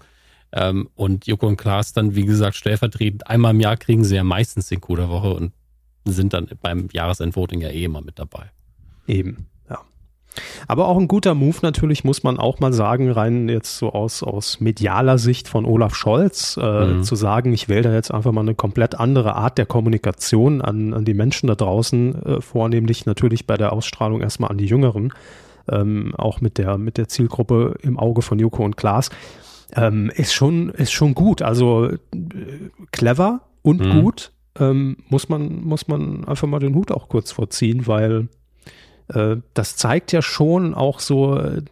Ähm, 0.52 0.88
und 0.94 1.26
Joko 1.26 1.46
und 1.46 1.56
Klaas 1.56 1.92
dann, 1.92 2.14
wie 2.14 2.24
gesagt, 2.24 2.56
stellvertretend 2.56 3.26
einmal 3.26 3.54
im 3.54 3.60
Jahr 3.60 3.76
kriegen 3.76 4.04
sie 4.04 4.16
ja 4.16 4.24
meistens 4.24 4.68
den 4.68 4.80
Coup 4.80 4.96
der 4.96 5.08
Woche 5.08 5.34
und 5.34 5.52
sind 6.04 6.32
dann 6.32 6.48
beim 6.62 6.88
Jahresendvoting 6.92 7.60
ja 7.60 7.68
eh 7.68 7.84
immer 7.84 8.02
mit 8.02 8.18
dabei. 8.18 8.50
Eben. 9.06 9.46
Aber 10.66 10.88
auch 10.88 10.98
ein 10.98 11.08
guter 11.08 11.34
Move 11.34 11.58
natürlich, 11.62 12.04
muss 12.04 12.22
man 12.22 12.38
auch 12.38 12.60
mal 12.60 12.72
sagen, 12.72 13.10
rein 13.10 13.48
jetzt 13.48 13.78
so 13.78 13.92
aus, 13.92 14.22
aus 14.22 14.60
medialer 14.60 15.18
Sicht 15.18 15.48
von 15.48 15.64
Olaf 15.64 15.94
Scholz, 15.94 16.58
äh, 16.60 16.86
mhm. 16.86 17.02
zu 17.02 17.16
sagen, 17.16 17.52
ich 17.52 17.68
wähle 17.68 17.82
da 17.82 17.94
jetzt 17.94 18.12
einfach 18.12 18.32
mal 18.32 18.42
eine 18.42 18.54
komplett 18.54 18.98
andere 18.98 19.34
Art 19.36 19.58
der 19.58 19.66
Kommunikation 19.66 20.60
an, 20.60 20.94
an 20.94 21.04
die 21.04 21.14
Menschen 21.14 21.46
da 21.46 21.54
draußen, 21.54 22.22
äh, 22.24 22.40
vornehmlich 22.40 23.06
natürlich 23.06 23.46
bei 23.46 23.56
der 23.56 23.72
Ausstrahlung 23.72 24.20
erstmal 24.20 24.50
an 24.50 24.58
die 24.58 24.66
Jüngeren, 24.66 25.12
ähm, 25.70 26.14
auch 26.16 26.40
mit 26.40 26.58
der, 26.58 26.78
mit 26.78 26.98
der 26.98 27.08
Zielgruppe 27.08 27.76
im 27.82 27.98
Auge 27.98 28.22
von 28.22 28.38
Joko 28.38 28.64
und 28.64 28.76
Klaas 28.76 29.10
ähm, 29.74 30.10
ist 30.14 30.32
schon 30.32 30.70
ist 30.70 30.92
schon 30.92 31.14
gut. 31.14 31.42
Also 31.42 31.86
äh, 31.86 31.98
clever 32.92 33.42
und 33.62 33.80
mhm. 33.80 34.02
gut 34.02 34.32
ähm, 34.58 34.96
muss 35.08 35.28
man 35.28 35.62
muss 35.64 35.88
man 35.88 36.24
einfach 36.24 36.48
mal 36.48 36.58
den 36.58 36.74
Hut 36.74 36.90
auch 36.90 37.08
kurz 37.08 37.32
vorziehen, 37.32 37.86
weil 37.86 38.28
das 39.54 39.76
zeigt 39.76 40.12
ja 40.12 40.22
schon 40.22 40.74
auch 40.74 41.00
so 41.00 41.36
äh, 41.36 41.62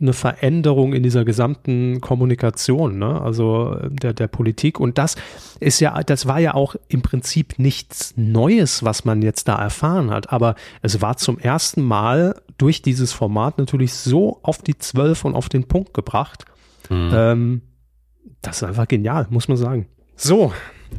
eine 0.00 0.12
Veränderung 0.12 0.92
in 0.92 1.02
dieser 1.02 1.24
gesamten 1.24 2.00
Kommunikation, 2.00 2.98
ne? 2.98 3.20
also 3.20 3.74
äh, 3.74 3.90
der, 3.90 4.12
der 4.12 4.28
Politik. 4.28 4.78
Und 4.78 4.98
das 4.98 5.16
ist 5.60 5.80
ja, 5.80 6.02
das 6.02 6.26
war 6.26 6.38
ja 6.38 6.54
auch 6.54 6.76
im 6.88 7.02
Prinzip 7.02 7.58
nichts 7.58 8.14
Neues, 8.16 8.84
was 8.84 9.04
man 9.04 9.22
jetzt 9.22 9.48
da 9.48 9.56
erfahren 9.56 10.10
hat. 10.10 10.32
Aber 10.32 10.54
es 10.82 11.00
war 11.00 11.16
zum 11.16 11.38
ersten 11.38 11.82
Mal 11.82 12.40
durch 12.58 12.82
dieses 12.82 13.12
Format 13.12 13.58
natürlich 13.58 13.94
so 13.94 14.38
auf 14.42 14.58
die 14.58 14.78
Zwölf 14.78 15.24
und 15.24 15.34
auf 15.34 15.48
den 15.48 15.64
Punkt 15.64 15.94
gebracht, 15.94 16.44
Mhm. 16.92 17.10
Ähm, 17.12 17.62
das 18.40 18.58
ist 18.58 18.64
einfach 18.64 18.88
genial, 18.88 19.26
muss 19.30 19.48
man 19.48 19.56
sagen. 19.56 19.86
So, 20.16 20.52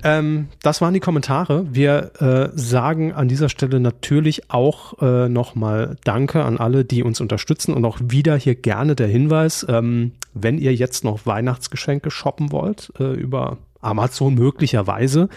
ähm, 0.04 0.48
das 0.62 0.82
waren 0.82 0.94
die 0.94 1.00
Kommentare. 1.00 1.66
Wir 1.72 2.12
äh, 2.20 2.50
sagen 2.58 3.14
an 3.14 3.28
dieser 3.28 3.50
Stelle 3.50 3.80
natürlich 3.80 4.50
auch 4.50 5.02
äh, 5.02 5.30
nochmal 5.30 5.98
Danke 6.04 6.44
an 6.44 6.58
alle, 6.58 6.86
die 6.86 7.04
uns 7.04 7.22
unterstützen 7.22 7.74
und 7.74 7.86
auch 7.86 8.00
wieder 8.02 8.36
hier 8.36 8.56
gerne 8.56 8.96
der 8.96 9.08
Hinweis, 9.08 9.66
ähm, 9.70 10.14
wenn 10.34 10.58
ihr 10.58 10.74
jetzt 10.74 11.04
noch 11.04 11.26
Weihnachtsgeschenke 11.26 12.12
shoppen 12.12 12.52
wollt 12.52 12.92
äh, 13.00 13.14
über 13.14 13.58
Amazon 13.82 14.34
möglicherweise, 14.36 15.30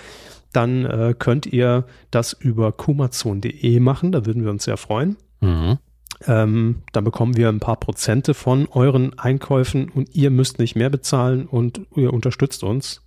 dann 0.52 0.86
äh, 0.86 1.14
könnt 1.18 1.46
ihr 1.46 1.84
das 2.10 2.32
über 2.32 2.72
kumazon.de 2.72 3.80
machen. 3.80 4.12
Da 4.12 4.24
würden 4.24 4.44
wir 4.44 4.50
uns 4.50 4.64
sehr 4.64 4.76
freuen. 4.76 5.16
Mhm. 5.40 5.78
Ähm, 6.26 6.82
dann 6.92 7.04
bekommen 7.04 7.36
wir 7.36 7.48
ein 7.50 7.60
paar 7.60 7.76
Prozente 7.76 8.32
von 8.32 8.66
euren 8.70 9.18
Einkäufen 9.18 9.90
und 9.90 10.14
ihr 10.14 10.30
müsst 10.30 10.58
nicht 10.58 10.74
mehr 10.74 10.88
bezahlen 10.88 11.46
und 11.46 11.82
ihr 11.94 12.12
unterstützt 12.12 12.64
uns, 12.64 13.02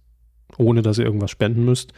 ohne 0.57 0.81
dass 0.81 0.97
ihr 0.97 1.05
irgendwas 1.05 1.31
spenden 1.31 1.65
müsst. 1.65 1.93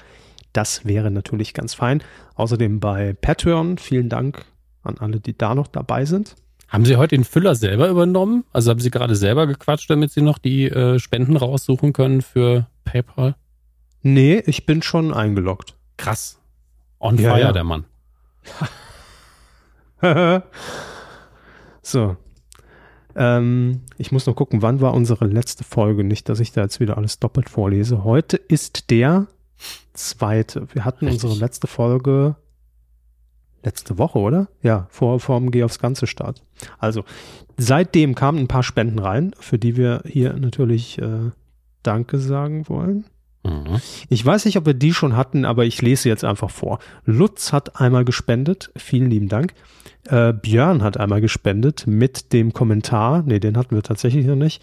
Das 0.54 0.86
wäre 0.86 1.12
natürlich 1.12 1.54
ganz 1.54 1.74
fein. 1.74 2.04
Außerdem 2.36 2.80
bei 2.80 3.14
Patreon, 3.14 3.78
vielen 3.78 4.10
Dank 4.10 4.46
an 4.84 4.98
alle, 4.98 5.20
die 5.20 5.38
da 5.38 5.56
noch 5.56 5.68
dabei 5.68 6.06
sind. 6.06 6.36
Haben 6.68 6.86
Sie 6.86 6.96
heute 6.96 7.16
den 7.16 7.26
Füller 7.26 7.56
selber 7.56 7.90
übernommen? 7.90 8.46
Also 8.54 8.72
haben 8.72 8.80
Sie 8.80 8.92
gerade 8.92 9.16
selber 9.16 9.46
gequatscht, 9.46 9.90
damit 9.90 10.12
Sie 10.12 10.22
noch 10.22 10.38
die 10.38 10.70
äh, 10.70 11.00
Spenden 11.00 11.36
raussuchen 11.38 11.94
können 11.94 12.22
für 12.22 12.68
PayPal? 12.86 13.36
Nee, 14.02 14.42
ich 14.46 14.66
bin 14.66 14.82
schon 14.82 15.14
eingeloggt. 15.14 15.76
Krass. 15.98 16.40
On 17.00 17.18
ja, 17.18 17.32
fire, 17.32 17.42
ja. 17.42 17.52
der 17.52 17.64
Mann. 17.64 17.86
So. 21.84 22.16
Ähm, 23.16 23.82
ich 23.98 24.12
muss 24.12 24.26
noch 24.26 24.36
gucken, 24.36 24.62
wann 24.62 24.82
war 24.82 24.94
unsere 24.94 25.26
letzte 25.26 25.64
Folge? 25.64 26.04
Nicht, 26.04 26.30
dass 26.30 26.40
ich 26.40 26.52
da 26.52 26.62
jetzt 26.62 26.80
wieder 26.80 26.98
alles 26.98 27.20
doppelt 27.20 27.50
vorlese. 27.50 28.04
Heute 28.04 28.38
ist 28.38 28.90
der 28.90 29.28
zweite. 29.94 30.68
Wir 30.74 30.86
hatten 30.86 31.06
Richtig. 31.06 31.24
unsere 31.24 31.44
letzte 31.44 31.68
Folge 31.68 32.36
letzte 33.64 33.98
Woche, 33.98 34.20
oder? 34.20 34.48
Ja, 34.62 34.88
vor, 34.90 35.20
vor 35.20 35.40
dem 35.40 35.52
Geh 35.52 35.64
aufs 35.64 35.80
Ganze 35.80 36.08
Start. 36.08 36.44
Also, 36.80 37.04
seitdem 37.58 38.16
kamen 38.16 38.40
ein 38.40 38.48
paar 38.48 38.64
Spenden 38.64 39.00
rein, 39.00 39.36
für 39.40 39.60
die 39.60 39.78
wir 39.78 40.02
hier 40.06 40.34
natürlich 40.34 40.98
äh, 41.00 41.32
Danke 41.84 42.20
sagen 42.20 42.68
wollen. 42.70 43.06
Mhm. 43.44 43.82
Ich 44.10 44.26
weiß 44.26 44.46
nicht, 44.46 44.58
ob 44.58 44.66
wir 44.66 44.74
die 44.74 44.94
schon 44.94 45.16
hatten, 45.16 45.46
aber 45.46 45.66
ich 45.66 45.82
lese 45.82 46.10
jetzt 46.10 46.24
einfach 46.24 46.50
vor. 46.50 46.80
Lutz 47.06 47.54
hat 47.54 47.80
einmal 47.80 48.06
gespendet. 48.06 48.72
Vielen 48.76 49.10
lieben 49.10 49.30
Dank. 49.30 49.54
Äh, 50.08 50.34
Björn 50.34 50.84
hat 50.84 50.98
einmal 50.98 51.22
gespendet 51.22 51.86
mit 51.88 52.34
dem 52.34 52.54
Kommentar. 52.54 53.24
Nee, 53.26 53.40
den 53.40 53.58
hatten 53.58 53.76
wir 53.76 53.84
tatsächlich 53.84 54.26
noch 54.26 54.36
nicht. 54.36 54.62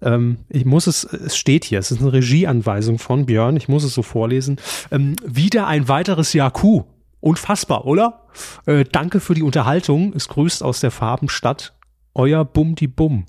Ähm, 0.00 0.38
ich 0.48 0.64
muss 0.64 0.86
es, 0.86 1.04
es 1.04 1.36
steht 1.36 1.64
hier, 1.64 1.78
es 1.78 1.90
ist 1.90 2.00
eine 2.00 2.12
Regieanweisung 2.12 2.98
von 2.98 3.26
Björn, 3.26 3.56
ich 3.56 3.68
muss 3.68 3.84
es 3.84 3.94
so 3.94 4.02
vorlesen. 4.02 4.56
Ähm, 4.90 5.16
wieder 5.24 5.66
ein 5.66 5.88
weiteres 5.88 6.32
Jahr 6.32 6.50
Kuh. 6.50 6.84
Unfassbar, 7.20 7.84
oder? 7.84 8.26
Äh, 8.66 8.84
danke 8.84 9.18
für 9.18 9.34
die 9.34 9.42
Unterhaltung. 9.42 10.12
Es 10.14 10.28
grüßt 10.28 10.62
aus 10.62 10.80
der 10.80 10.92
Farbenstadt 10.92 11.74
euer 12.14 12.44
Bumdi 12.44 12.86
Bum. 12.86 13.26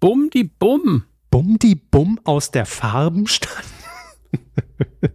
Bumdi 0.00 0.44
Bum. 0.44 1.04
Bumdi 1.30 1.76
Bum 1.76 2.20
aus 2.24 2.50
der 2.50 2.66
Farbenstadt. 2.66 3.64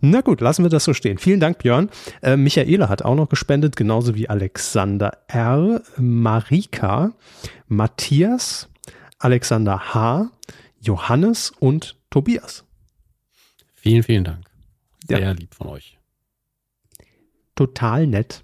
Na 0.00 0.22
gut, 0.22 0.40
lassen 0.40 0.64
wir 0.64 0.70
das 0.70 0.84
so 0.84 0.94
stehen. 0.94 1.18
Vielen 1.18 1.40
Dank, 1.40 1.58
Björn. 1.58 1.90
Äh, 2.22 2.36
Michaela 2.36 2.88
hat 2.88 3.02
auch 3.02 3.14
noch 3.14 3.28
gespendet, 3.28 3.76
genauso 3.76 4.14
wie 4.14 4.28
Alexander 4.28 5.18
R., 5.28 5.82
Marika, 5.98 7.12
Matthias, 7.68 8.68
Alexander 9.18 9.94
H., 9.94 10.30
Johannes 10.80 11.52
und 11.58 11.96
Tobias. 12.08 12.64
Vielen, 13.74 14.02
vielen 14.02 14.24
Dank. 14.24 14.50
Sehr 15.06 15.20
ja. 15.20 15.32
lieb 15.32 15.54
von 15.54 15.68
euch. 15.68 15.98
Total 17.54 18.06
nett. 18.06 18.42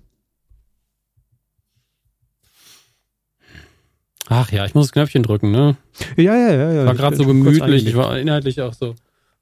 Ach 4.29 4.51
ja, 4.51 4.67
ich 4.67 4.75
muss 4.75 4.87
das 4.87 4.93
Knöpfchen 4.93 5.23
drücken, 5.23 5.53
ne? 5.53 5.77
Ja, 6.17 6.35
ja, 6.35 6.53
ja. 6.53 6.73
ja. 6.73 6.87
War 6.87 6.95
gerade 6.95 7.17
so 7.17 7.25
gemütlich. 7.25 7.87
Ich 7.87 7.97
war 7.97 8.19
inhaltlich 8.19 8.61
auch 8.61 8.75
so. 8.75 8.95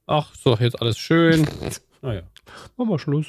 Ach, 0.07 0.33
so, 0.35 0.57
jetzt 0.57 0.81
alles 0.81 0.99
schön. 0.99 1.47
Naja. 2.05 2.21
Machen 2.77 2.91
wir 2.91 2.99
Schluss. 2.99 3.27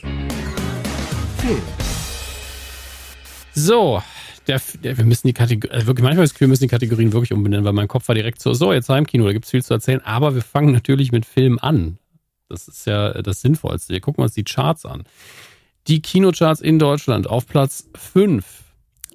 So, 3.53 4.03
der, 4.47 4.61
der, 4.83 4.97
wir 4.97 5.05
müssen 5.05 5.27
die 5.27 5.33
Kategorie, 5.33 5.73
also 5.73 5.87
wirklich, 5.87 6.03
manchmal 6.03 6.25
ist 6.25 6.37
wir 6.41 6.49
müssen 6.49 6.63
die 6.63 6.67
Kategorien 6.67 7.13
wirklich 7.13 7.31
umbenennen, 7.31 7.63
weil 7.63 7.71
mein 7.71 7.87
Kopf 7.87 8.09
war 8.09 8.15
direkt 8.15 8.41
so, 8.41 8.53
so, 8.53 8.73
jetzt 8.73 8.89
Heimkino, 8.89 9.25
da 9.25 9.31
gibt's 9.31 9.51
viel 9.51 9.63
zu 9.63 9.73
erzählen, 9.73 10.01
aber 10.01 10.35
wir 10.35 10.41
fangen 10.41 10.73
natürlich 10.73 11.13
mit 11.13 11.25
Film 11.25 11.57
an. 11.61 11.99
Das 12.49 12.67
ist 12.67 12.85
ja 12.85 13.13
das 13.21 13.39
Sinnvollste. 13.39 13.93
Wir 13.93 14.01
gucken 14.01 14.25
uns 14.25 14.33
die 14.33 14.43
Charts 14.43 14.85
an. 14.85 15.05
Die 15.87 16.01
Kinocharts 16.01 16.59
in 16.59 16.77
Deutschland 16.77 17.27
auf 17.27 17.47
Platz 17.47 17.89
5 17.95 18.45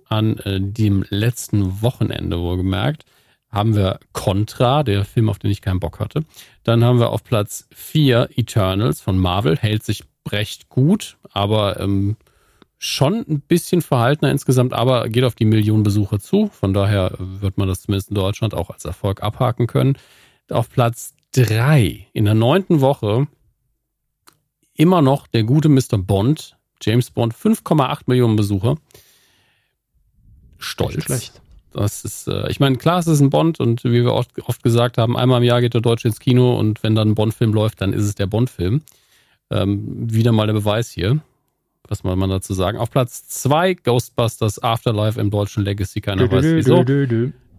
an 0.09 0.39
äh, 0.39 0.59
dem 0.59 1.05
letzten 1.11 1.83
Wochenende, 1.83 2.41
wohlgemerkt, 2.41 3.05
haben 3.51 3.75
wir 3.75 3.99
Contra, 4.13 4.83
der 4.83 5.05
Film, 5.05 5.29
auf 5.29 5.39
den 5.39 5.51
ich 5.51 5.61
keinen 5.61 5.81
Bock 5.81 5.99
hatte. 5.99 6.25
Dann 6.63 6.85
haben 6.85 7.01
wir 7.01 7.11
auf 7.11 7.25
Platz 7.25 7.67
4 7.75 8.31
Eternals 8.37 9.01
von 9.01 9.19
Marvel, 9.19 9.57
hält 9.57 9.83
sich 9.83 10.05
recht 10.29 10.69
gut, 10.69 11.17
aber 11.33 11.81
ähm, 11.81 12.17
schon 12.79 13.25
ein 13.29 13.41
bisschen 13.41 13.83
verhaltener 13.83 14.31
insgesamt, 14.31 14.73
aber 14.73 15.09
geht 15.09 15.25
auf 15.25 15.35
die 15.35 15.45
Millionen 15.45 15.83
Besucher 15.83 16.21
zu. 16.21 16.49
Von 16.49 16.73
daher 16.73 17.13
wird 17.19 17.59
man 17.59 17.69
das 17.69 17.83
zumindest 17.83 18.11
in 18.11 18.15
Deutschland 18.15 18.55
auch 18.55 18.71
als 18.71 18.85
Erfolg 18.85 19.23
abhaken 19.23 19.67
können. 19.67 19.99
Auf 20.49 20.71
Platz 20.71 21.15
drei 21.33 22.07
in 22.13 22.25
der 22.25 22.35
neunten 22.35 22.81
Woche 22.81 23.27
immer 24.75 25.03
noch 25.03 25.27
der 25.27 25.43
gute 25.45 25.69
Mr. 25.69 25.99
Bond, 25.99 26.57
James 26.81 27.11
Bond, 27.11 27.35
5,8 27.35 28.03
Millionen 28.07 28.37
Besucher. 28.37 28.77
Stolz. 30.59 31.05
Schlecht. 31.05 31.43
Das 31.73 32.05
ist, 32.05 32.29
äh, 32.29 32.51
ich 32.51 32.61
meine, 32.61 32.77
klar, 32.77 32.99
es 32.99 33.07
ist 33.07 33.21
ein 33.21 33.31
Bond 33.31 33.61
und 33.61 33.85
wie 33.85 34.05
wir 34.05 34.13
oft, 34.13 34.31
oft 34.45 34.63
gesagt 34.63 34.99
haben, 34.99 35.17
einmal 35.17 35.39
im 35.39 35.45
Jahr 35.45 35.61
geht 35.61 35.75
der 35.75 35.81
Deutsche 35.81 36.09
ins 36.09 36.21
Kino 36.21 36.59
und 36.59 36.83
wenn 36.83 36.95
dann 36.95 37.11
ein 37.11 37.15
Bond-Film 37.15 37.53
läuft, 37.53 37.81
dann 37.81 37.93
ist 37.93 38.05
es 38.05 38.15
der 38.15 38.27
Bond-Film. 38.27 38.83
Ähm, 39.51 40.13
wieder 40.13 40.33
mal 40.33 40.47
der 40.47 40.55
Beweis 40.55 40.91
hier 40.91 41.21
was 41.91 41.99
soll 41.99 42.17
man 42.17 42.31
dazu 42.31 42.55
sagen? 42.55 42.79
Auf 42.79 42.91
Platz 42.91 43.29
2 43.29 43.75
Ghostbusters 43.75 44.63
Afterlife 44.63 45.21
im 45.21 45.31
deutschen 45.31 45.65
Legacy, 45.65 46.01
keiner 46.01 46.29
dö, 46.29 46.37
weiß 46.37 46.43
dö, 46.43 46.57
wieso. 46.57 46.85
Dö, 46.85 47.07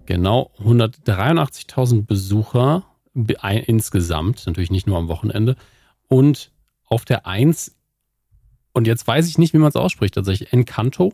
genau, 0.05 0.51
183.000 0.63 2.05
Besucher 2.05 2.85
insgesamt, 3.13 4.47
natürlich 4.47 4.71
nicht 4.71 4.87
nur 4.87 4.97
am 4.97 5.09
Wochenende. 5.09 5.57
Und 6.07 6.51
auf 6.85 7.03
der 7.03 7.27
1, 7.27 7.75
und 8.71 8.87
jetzt 8.87 9.05
weiß 9.05 9.27
ich 9.27 9.37
nicht, 9.37 9.53
wie 9.53 9.57
man 9.57 9.67
es 9.67 9.75
ausspricht, 9.75 10.15
tatsächlich, 10.15 10.53
Encanto, 10.53 11.13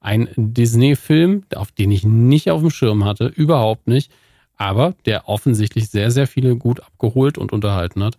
ein 0.00 0.28
Disney-Film, 0.36 1.44
auf 1.54 1.72
den 1.72 1.90
ich 1.90 2.04
nicht 2.04 2.50
auf 2.50 2.60
dem 2.60 2.70
Schirm 2.70 3.04
hatte, 3.04 3.26
überhaupt 3.26 3.86
nicht, 3.86 4.10
aber 4.56 4.94
der 5.06 5.28
offensichtlich 5.28 5.88
sehr, 5.90 6.10
sehr 6.10 6.26
viele 6.26 6.56
gut 6.56 6.80
abgeholt 6.80 7.38
und 7.38 7.52
unterhalten 7.52 8.02
hat. 8.02 8.18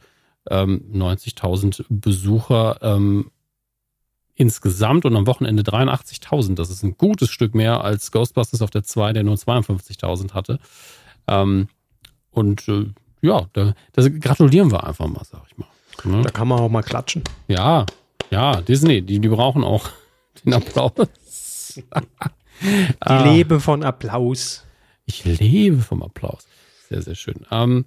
Ähm, 0.50 0.84
90.000 0.94 1.86
Besucher 1.90 2.78
ähm, 2.82 3.32
insgesamt 4.36 5.06
und 5.06 5.16
am 5.16 5.28
Wochenende 5.28 5.64
83.000. 5.64 6.56
Das 6.56 6.70
ist 6.70 6.84
ein 6.84 6.98
gutes 6.98 7.30
Stück 7.30 7.54
mehr 7.54 7.84
als 7.84 8.12
Ghostbusters 8.12 8.62
auf 8.62 8.72
der 8.72 8.84
2, 8.84 9.14
der 9.14 9.24
nur 9.24 9.36
52.000 9.36 10.34
hatte. 10.34 10.60
Ähm, 11.28 11.68
und 12.32 12.68
äh, 12.68 12.88
ja, 13.22 13.48
da, 13.54 13.74
das 13.94 14.10
gratulieren 14.20 14.72
wir 14.72 14.84
einfach 14.84 15.08
mal, 15.08 15.24
sag 15.24 15.44
ich 15.48 15.58
mal. 15.58 15.68
Ne? 16.04 16.24
Da 16.24 16.30
kann 16.32 16.48
man 16.48 16.60
auch 16.60 16.70
mal 16.70 16.82
klatschen. 16.82 17.24
Ja, 17.48 17.86
ja, 18.32 18.62
Disney, 18.62 19.02
die, 19.02 19.20
die 19.20 19.30
brauchen 19.30 19.64
auch 19.64 19.90
den 20.44 20.54
Applaus. 20.54 20.94
ich 22.62 22.96
ah. 23.00 23.24
lebe 23.24 23.60
von 23.60 23.84
Applaus. 23.84 24.66
Ich 25.06 25.26
lebe 25.26 25.82
vom 25.82 26.04
Applaus. 26.04 26.48
Sehr, 26.90 27.02
sehr 27.02 27.16
schön. 27.16 27.46
Ähm, 27.52 27.86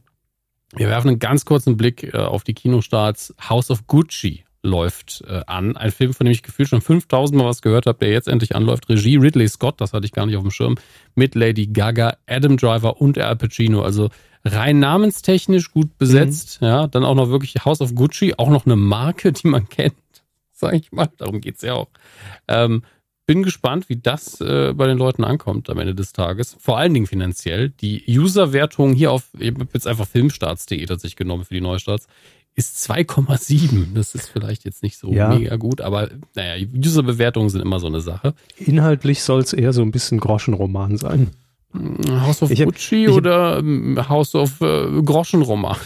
wir 0.77 0.89
werfen 0.89 1.09
einen 1.09 1.19
ganz 1.19 1.45
kurzen 1.45 1.77
Blick 1.77 2.15
äh, 2.15 2.19
auf 2.19 2.45
die 2.45 2.55
Kinostarts. 2.55 3.35
House 3.49 3.71
of 3.71 3.87
Gucci 3.87 4.45
läuft 4.63 5.23
äh, 5.29 5.43
an. 5.47 5.77
Ein 5.77 5.91
Film, 5.91 6.15
von 6.15 6.25
dem 6.25 6.33
ich 6.33 6.43
gefühlt 6.43 6.69
schon 6.69 6.81
5000 6.81 7.39
Mal 7.39 7.47
was 7.47 7.63
gehört 7.63 7.87
habe, 7.87 7.99
der 7.99 8.11
jetzt 8.11 8.29
endlich 8.29 8.57
anläuft. 8.57 8.89
Regie 8.89 9.17
Ridley 9.17 9.47
Scott, 9.49 9.81
das 9.81 9.93
hatte 9.93 10.07
ich 10.07 10.13
gar 10.13 10.27
nicht 10.27 10.37
auf 10.37 10.43
dem 10.43 10.51
Schirm, 10.51 10.77
mit 11.15 11.35
Lady 11.35 11.67
Gaga, 11.67 12.17
Adam 12.27 12.57
Driver 12.57 13.01
und 13.01 13.19
Al 13.19 13.37
Pacino. 13.37 13.83
Also 13.83 14.09
rein 14.45 14.79
namenstechnisch 14.79 15.71
gut 15.71 15.97
besetzt. 15.99 16.61
Mhm. 16.61 16.67
Ja, 16.67 16.87
dann 16.87 17.05
auch 17.05 17.15
noch 17.15 17.29
wirklich 17.29 17.65
House 17.65 17.81
of 17.81 17.95
Gucci, 17.95 18.35
auch 18.37 18.51
noch 18.51 18.67
eine 18.67 18.77
Marke, 18.77 19.33
die 19.33 19.49
man 19.49 19.69
kennt, 19.69 19.95
sag 20.53 20.75
ich 20.75 20.93
mal. 20.93 21.11
Darum 21.19 21.41
geht's 21.41 21.63
ja 21.63 21.75
auch. 21.75 21.89
Ähm, 22.49 22.83
bin 23.27 23.43
gespannt, 23.43 23.89
wie 23.89 23.97
das 23.97 24.41
äh, 24.41 24.73
bei 24.75 24.87
den 24.87 24.99
Leuten 24.99 25.25
ankommt 25.25 25.71
am 25.71 25.79
Ende 25.79 25.95
des 25.95 26.13
Tages. 26.13 26.57
Vor 26.61 26.79
allen 26.79 26.93
Dingen 26.93 27.07
finanziell. 27.07 27.71
Die 27.71 28.05
User-Wertung 28.09 28.95
hier 28.95 29.13
auf, 29.13 29.29
ich 29.39 29.49
habe 29.49 29.67
jetzt 29.73 29.87
einfach 29.87 30.07
filmstarts.de 30.07 30.85
tatsächlich 30.87 31.17
genommen 31.17 31.45
für 31.45 31.55
die 31.55 31.61
Neustarts, 31.61 32.07
ist 32.55 32.89
2,7. 32.89 33.95
Das 33.95 34.15
ist 34.15 34.29
vielleicht 34.29 34.65
jetzt 34.65 34.83
nicht 34.83 34.97
so 34.97 35.13
ja. 35.13 35.29
mega 35.29 35.57
gut, 35.57 35.81
aber 35.81 36.11
naja, 36.35 36.65
User-Bewertungen 36.75 37.49
sind 37.49 37.63
immer 37.63 37.81
so 37.81 37.87
eine 37.87 38.01
Sache. 38.01 38.35
Inhaltlich 38.57 39.23
soll 39.23 39.41
es 39.41 39.53
eher 39.53 39.73
so 39.73 39.83
ein 39.83 39.91
bisschen 39.91 40.21
Groschenroman 40.21 40.97
sein. 40.97 41.31
House 42.09 42.43
of 42.43 42.51
ich 42.51 42.63
Gucci 42.63 43.07
hab, 43.07 43.15
oder 43.17 43.59
ähm, 43.59 43.99
House 44.09 44.35
of 44.37 44.61
äh, 44.61 45.03
Groschenroman? 45.03 45.77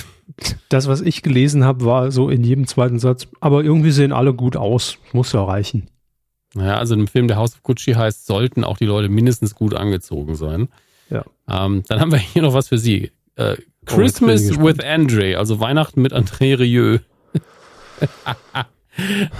Das, 0.68 0.88
was 0.88 1.00
ich 1.00 1.22
gelesen 1.22 1.64
habe, 1.64 1.86
war 1.86 2.10
so 2.10 2.28
in 2.28 2.44
jedem 2.44 2.66
zweiten 2.66 2.98
Satz, 2.98 3.26
aber 3.40 3.64
irgendwie 3.64 3.92
sehen 3.92 4.12
alle 4.12 4.34
gut 4.34 4.56
aus. 4.56 4.98
Muss 5.12 5.32
ja 5.32 5.42
reichen. 5.42 5.88
Naja, 6.54 6.78
also 6.78 6.94
im 6.94 7.08
Film, 7.08 7.28
der 7.28 7.36
House 7.36 7.54
of 7.54 7.62
Gucci 7.62 7.92
heißt, 7.92 8.26
sollten 8.26 8.64
auch 8.64 8.78
die 8.78 8.86
Leute 8.86 9.08
mindestens 9.08 9.54
gut 9.54 9.74
angezogen 9.74 10.34
sein. 10.34 10.68
Ja. 11.10 11.24
Ähm, 11.48 11.82
dann 11.88 12.00
haben 12.00 12.10
wir 12.10 12.18
hier 12.18 12.42
noch 12.42 12.54
was 12.54 12.68
für 12.68 12.78
Sie. 12.78 13.12
Äh, 13.36 13.56
Christmas 13.84 14.50
oh, 14.52 14.64
with 14.64 14.80
Andre, 14.80 15.38
also 15.38 15.60
Weihnachten 15.60 16.02
mit 16.02 16.12
André 16.12 16.58
Rieu. 16.58 16.98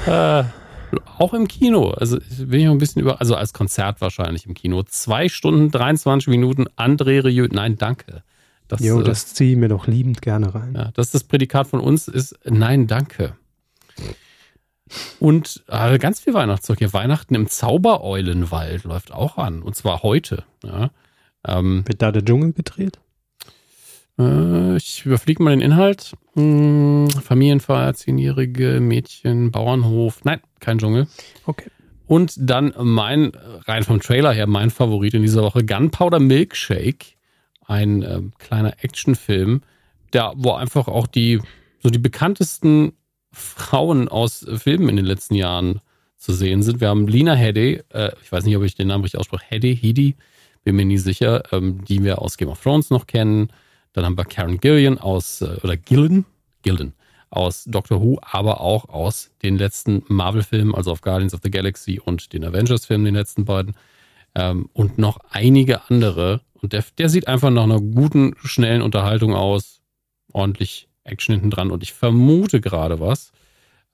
äh, 0.06 0.44
auch 1.18 1.34
im 1.34 1.48
Kino. 1.48 1.90
Also 1.90 2.18
bin 2.38 2.60
ich 2.60 2.66
noch 2.66 2.72
ein 2.72 2.78
bisschen 2.78 3.02
über, 3.02 3.20
also 3.20 3.34
als 3.34 3.52
Konzert 3.52 4.00
wahrscheinlich 4.00 4.46
im 4.46 4.54
Kino. 4.54 4.82
Zwei 4.84 5.28
Stunden, 5.28 5.70
23 5.70 6.28
Minuten 6.28 6.66
André 6.76 7.24
Rieu. 7.24 7.48
Nein, 7.50 7.76
danke. 7.76 8.22
Das, 8.68 8.80
jo, 8.80 9.00
äh, 9.00 9.04
das 9.04 9.34
ziehe 9.34 9.52
ich 9.52 9.58
mir 9.58 9.68
doch 9.68 9.86
liebend 9.86 10.22
gerne 10.22 10.54
rein. 10.54 10.74
Ja, 10.74 10.90
das 10.94 11.06
ist 11.06 11.14
das 11.14 11.24
Prädikat 11.24 11.68
von 11.68 11.80
uns, 11.80 12.08
ist 12.08 12.38
Nein, 12.44 12.86
danke. 12.86 13.36
Und 15.20 15.64
äh, 15.68 15.98
ganz 15.98 16.20
viel 16.20 16.34
Weihnachtszeug 16.34 16.78
hier. 16.78 16.92
Weihnachten 16.92 17.34
im 17.34 17.48
Zaubereulenwald 17.48 18.84
läuft 18.84 19.12
auch 19.12 19.38
an. 19.38 19.62
Und 19.62 19.76
zwar 19.76 20.02
heute. 20.02 20.44
Ja. 20.64 20.90
Ähm, 21.46 21.84
Wird 21.86 22.02
da 22.02 22.12
der 22.12 22.24
Dschungel 22.24 22.52
gedreht? 22.52 22.98
Äh, 24.18 24.76
ich 24.76 25.06
überfliege 25.06 25.42
mal 25.42 25.50
den 25.50 25.60
Inhalt. 25.60 26.12
Hm, 26.34 27.08
Familienfeier, 27.10 27.94
zehnjährige 27.94 28.80
Mädchen, 28.80 29.50
Bauernhof. 29.50 30.24
Nein, 30.24 30.40
kein 30.60 30.78
Dschungel. 30.78 31.06
Okay. 31.46 31.70
Und 32.06 32.34
dann 32.38 32.72
mein, 32.78 33.32
rein 33.66 33.84
vom 33.84 34.00
Trailer 34.00 34.32
her, 34.32 34.46
mein 34.46 34.70
Favorit 34.70 35.14
in 35.14 35.22
dieser 35.22 35.42
Woche, 35.42 35.64
Gunpowder 35.64 36.20
Milkshake. 36.20 37.14
Ein 37.66 38.02
äh, 38.02 38.22
kleiner 38.38 38.82
Actionfilm, 38.82 39.60
der, 40.14 40.32
wo 40.36 40.52
einfach 40.52 40.88
auch 40.88 41.06
die, 41.06 41.38
so 41.82 41.90
die 41.90 41.98
bekanntesten 41.98 42.92
Frauen 43.38 44.08
aus 44.08 44.46
Filmen 44.56 44.88
in 44.90 44.96
den 44.96 45.04
letzten 45.04 45.34
Jahren 45.34 45.80
zu 46.16 46.32
sehen 46.32 46.62
sind. 46.62 46.80
Wir 46.80 46.88
haben 46.88 47.06
Lina 47.06 47.34
Headey, 47.34 47.82
äh, 47.90 48.10
ich 48.22 48.32
weiß 48.32 48.44
nicht, 48.44 48.56
ob 48.56 48.64
ich 48.64 48.74
den 48.74 48.88
Namen 48.88 49.04
richtig 49.04 49.20
ausspreche, 49.20 49.44
Headey, 49.48 49.76
Headey, 49.76 50.16
bin 50.64 50.76
mir 50.76 50.84
nie 50.84 50.98
sicher, 50.98 51.42
ähm, 51.52 51.84
die 51.84 52.02
wir 52.02 52.20
aus 52.20 52.36
Game 52.36 52.48
of 52.48 52.62
Thrones 52.62 52.90
noch 52.90 53.06
kennen. 53.06 53.50
Dann 53.92 54.04
haben 54.04 54.18
wir 54.18 54.24
Karen 54.24 54.60
Gillian 54.60 54.98
aus, 54.98 55.40
äh, 55.40 55.56
oder 55.62 55.76
Gillen, 55.76 56.26
Gilden 56.62 56.94
aus 57.30 57.64
Doctor 57.64 58.00
Who, 58.00 58.18
aber 58.22 58.60
auch 58.60 58.88
aus 58.88 59.30
den 59.42 59.58
letzten 59.58 60.02
Marvel-Filmen, 60.08 60.74
also 60.74 60.92
auf 60.92 61.00
Guardians 61.00 61.34
of 61.34 61.40
the 61.42 61.50
Galaxy 61.50 62.00
und 62.02 62.32
den 62.32 62.44
Avengers-Filmen, 62.44 63.04
den 63.04 63.14
letzten 63.14 63.44
beiden. 63.44 63.74
Ähm, 64.34 64.68
und 64.72 64.98
noch 64.98 65.18
einige 65.30 65.88
andere. 65.88 66.40
Und 66.54 66.72
der, 66.72 66.84
der 66.96 67.08
sieht 67.08 67.28
einfach 67.28 67.50
nach 67.50 67.64
einer 67.64 67.80
guten, 67.80 68.34
schnellen 68.42 68.82
Unterhaltung 68.82 69.34
aus. 69.34 69.80
Ordentlich 70.32 70.87
Action 71.08 71.34
hinten 71.34 71.50
dran. 71.50 71.70
Und 71.70 71.82
ich 71.82 71.92
vermute 71.92 72.60
gerade 72.60 73.00
was. 73.00 73.32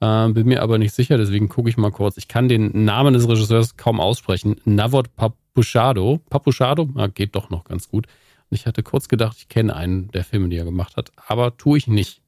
Ähm, 0.00 0.34
bin 0.34 0.46
mir 0.46 0.62
aber 0.62 0.78
nicht 0.78 0.94
sicher, 0.94 1.16
deswegen 1.16 1.48
gucke 1.48 1.70
ich 1.70 1.76
mal 1.76 1.90
kurz. 1.90 2.16
Ich 2.16 2.28
kann 2.28 2.48
den 2.48 2.84
Namen 2.84 3.14
des 3.14 3.28
Regisseurs 3.28 3.76
kaum 3.76 4.00
aussprechen. 4.00 4.56
Navot 4.64 5.14
Papuchado. 5.16 6.20
Papuchado? 6.28 6.88
Ah, 6.96 7.06
geht 7.06 7.34
doch 7.36 7.50
noch 7.50 7.64
ganz 7.64 7.88
gut. 7.88 8.06
Ich 8.50 8.66
hatte 8.66 8.82
kurz 8.82 9.08
gedacht, 9.08 9.36
ich 9.38 9.48
kenne 9.48 9.74
einen 9.74 10.10
der 10.10 10.24
Filme, 10.24 10.48
die 10.48 10.56
er 10.56 10.64
gemacht 10.64 10.96
hat, 10.96 11.10
aber 11.26 11.56
tue 11.56 11.78
ich 11.78 11.86
nicht. 11.86 12.20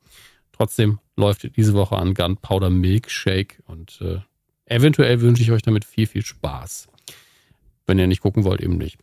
Trotzdem 0.53 0.99
läuft 1.17 1.57
diese 1.57 1.75
Woche 1.75 1.97
an 1.97 2.15
Gunpowder 2.15 2.71
Milkshake 2.71 3.63
und 3.67 4.01
äh, 4.01 4.21
eventuell 4.65 5.21
wünsche 5.21 5.43
ich 5.43 5.53
euch 5.53 5.63
damit 5.63 5.85
viel, 5.85 6.07
viel 6.07 6.25
Spaß. 6.25 6.89
Wenn 7.87 7.99
ihr 7.99 8.07
nicht 8.07 8.23
gucken 8.23 8.45
wollt, 8.45 8.61
eben 8.61 8.79
nicht. 8.79 8.99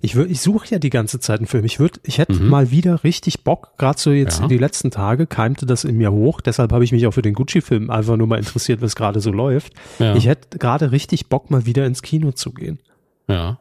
Ich, 0.00 0.14
ich 0.14 0.40
suche 0.40 0.68
ja 0.68 0.78
die 0.78 0.90
ganze 0.90 1.20
Zeit 1.20 1.40
einen 1.40 1.46
Film. 1.46 1.64
Ich 1.64 1.78
ich 2.02 2.18
hätte 2.18 2.34
mhm. 2.34 2.48
mal 2.48 2.70
wieder 2.70 3.04
richtig 3.04 3.44
Bock, 3.44 3.76
gerade 3.78 3.98
so 3.98 4.10
jetzt 4.10 4.40
ja. 4.40 4.46
die 4.48 4.58
letzten 4.58 4.90
Tage 4.90 5.26
keimte 5.26 5.66
das 5.66 5.84
in 5.84 5.96
mir 5.96 6.12
hoch. 6.12 6.40
Deshalb 6.40 6.72
habe 6.72 6.84
ich 6.84 6.92
mich 6.92 7.06
auch 7.06 7.12
für 7.12 7.22
den 7.22 7.34
Gucci-Film 7.34 7.90
einfach 7.90 8.16
nur 8.16 8.26
mal 8.26 8.38
interessiert, 8.38 8.82
was 8.82 8.96
gerade 8.96 9.20
so 9.20 9.30
läuft. 9.30 9.72
Ja. 9.98 10.14
Ich 10.16 10.26
hätte 10.26 10.58
gerade 10.58 10.92
richtig 10.92 11.28
Bock, 11.28 11.50
mal 11.50 11.66
wieder 11.66 11.86
ins 11.86 12.02
Kino 12.02 12.32
zu 12.32 12.52
gehen. 12.52 12.78
Ja. 13.28 13.58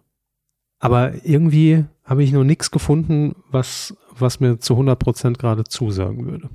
Aber 0.80 1.26
irgendwie 1.26 1.86
habe 2.04 2.24
ich 2.24 2.34
noch 2.34 2.44
nichts 2.44 2.72
gefunden, 2.72 3.36
was, 3.50 3.96
was 4.18 4.40
mir 4.40 4.60
zu 4.60 4.74
100 4.74 5.00
Prozent 5.00 5.40
gerade 5.40 5.64
zusagen 5.64 6.26
würde. 6.26 6.50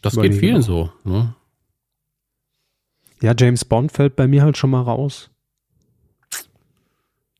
Das 0.00 0.16
geht 0.16 0.34
vielen 0.34 0.62
so. 0.62 0.90
Ne? 1.04 1.34
Ja, 3.22 3.34
James 3.36 3.64
Bond 3.64 3.92
fällt 3.92 4.16
bei 4.16 4.26
mir 4.26 4.42
halt 4.42 4.56
schon 4.56 4.70
mal 4.70 4.82
raus. 4.82 5.30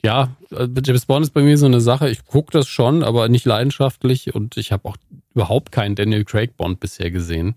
Ja, 0.05 0.37
äh, 0.51 0.69
James 0.85 1.07
Bond 1.07 1.25
ist 1.25 1.33
bei 1.33 1.43
mir 1.43 1.57
so 1.57 1.65
eine 1.67 1.81
Sache. 1.81 2.11
Ich 2.11 2.27
gucke 2.27 2.53
das 2.53 2.69
schon, 2.69 3.03
aber 3.03 3.29
nicht 3.29 3.47
leidenschaftlich 3.47 4.35
und 4.35 4.59
ich 4.59 4.71
habe 4.71 4.87
auch 4.89 4.99
überhaupt 5.35 5.73
keinen 5.73 5.97
Daniel 5.97 6.25
Craig 6.25 6.59
Bond 6.59 6.79
bisher 6.79 7.11
gesehen. 7.11 7.55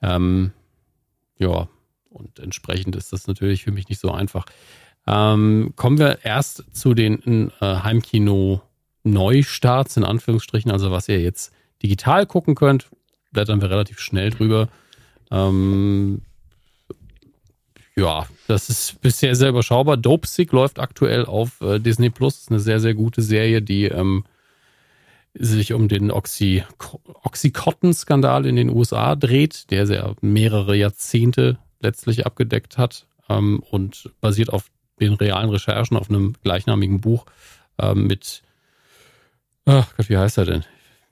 Ähm, 0.00 0.52
ja, 1.38 1.68
und 2.08 2.38
entsprechend 2.38 2.96
ist 2.96 3.12
das 3.12 3.26
natürlich 3.26 3.64
für 3.64 3.72
mich 3.72 3.90
nicht 3.90 4.00
so 4.00 4.10
einfach. 4.10 4.46
Ähm, 5.06 5.74
kommen 5.76 5.98
wir 5.98 6.24
erst 6.24 6.64
zu 6.74 6.94
den 6.94 7.52
äh, 7.60 7.82
Heimkino-Neustarts, 7.82 9.98
in 9.98 10.04
Anführungsstrichen, 10.04 10.70
also 10.70 10.90
was 10.90 11.10
ihr 11.10 11.20
jetzt 11.20 11.52
digital 11.82 12.24
gucken 12.24 12.54
könnt. 12.54 12.88
Blättern 13.32 13.60
wir 13.60 13.68
relativ 13.68 14.00
schnell 14.00 14.30
drüber. 14.30 14.68
Ähm, 15.30 16.22
ja, 17.96 18.26
das 18.48 18.70
ist 18.70 19.00
bisher 19.00 19.36
sehr 19.36 19.50
überschaubar. 19.50 19.96
Dope 19.96 20.26
Sick 20.26 20.52
läuft 20.52 20.80
aktuell 20.80 21.24
auf 21.24 21.60
äh, 21.60 21.78
Disney 21.78 22.10
Plus. 22.10 22.40
Ist 22.40 22.50
eine 22.50 22.60
sehr, 22.60 22.80
sehr 22.80 22.94
gute 22.94 23.22
Serie, 23.22 23.62
die 23.62 23.84
ähm, 23.84 24.24
sich 25.34 25.72
um 25.72 25.88
den 25.88 26.10
Oxy 26.10 26.64
Oxycontin-Skandal 27.22 28.46
in 28.46 28.56
den 28.56 28.70
USA 28.70 29.14
dreht, 29.14 29.70
der 29.70 29.86
sehr 29.86 30.14
mehrere 30.20 30.76
Jahrzehnte 30.76 31.58
letztlich 31.80 32.26
abgedeckt 32.26 32.78
hat 32.78 33.06
ähm, 33.28 33.60
und 33.70 34.10
basiert 34.20 34.50
auf 34.50 34.70
den 35.00 35.14
realen 35.14 35.50
Recherchen 35.50 35.96
auf 35.96 36.08
einem 36.08 36.34
gleichnamigen 36.42 37.00
Buch 37.00 37.26
ähm, 37.78 38.06
mit, 38.06 38.42
ach 39.66 39.96
Gott, 39.96 40.08
wie 40.08 40.18
heißt 40.18 40.38
er 40.38 40.44
denn? 40.46 40.64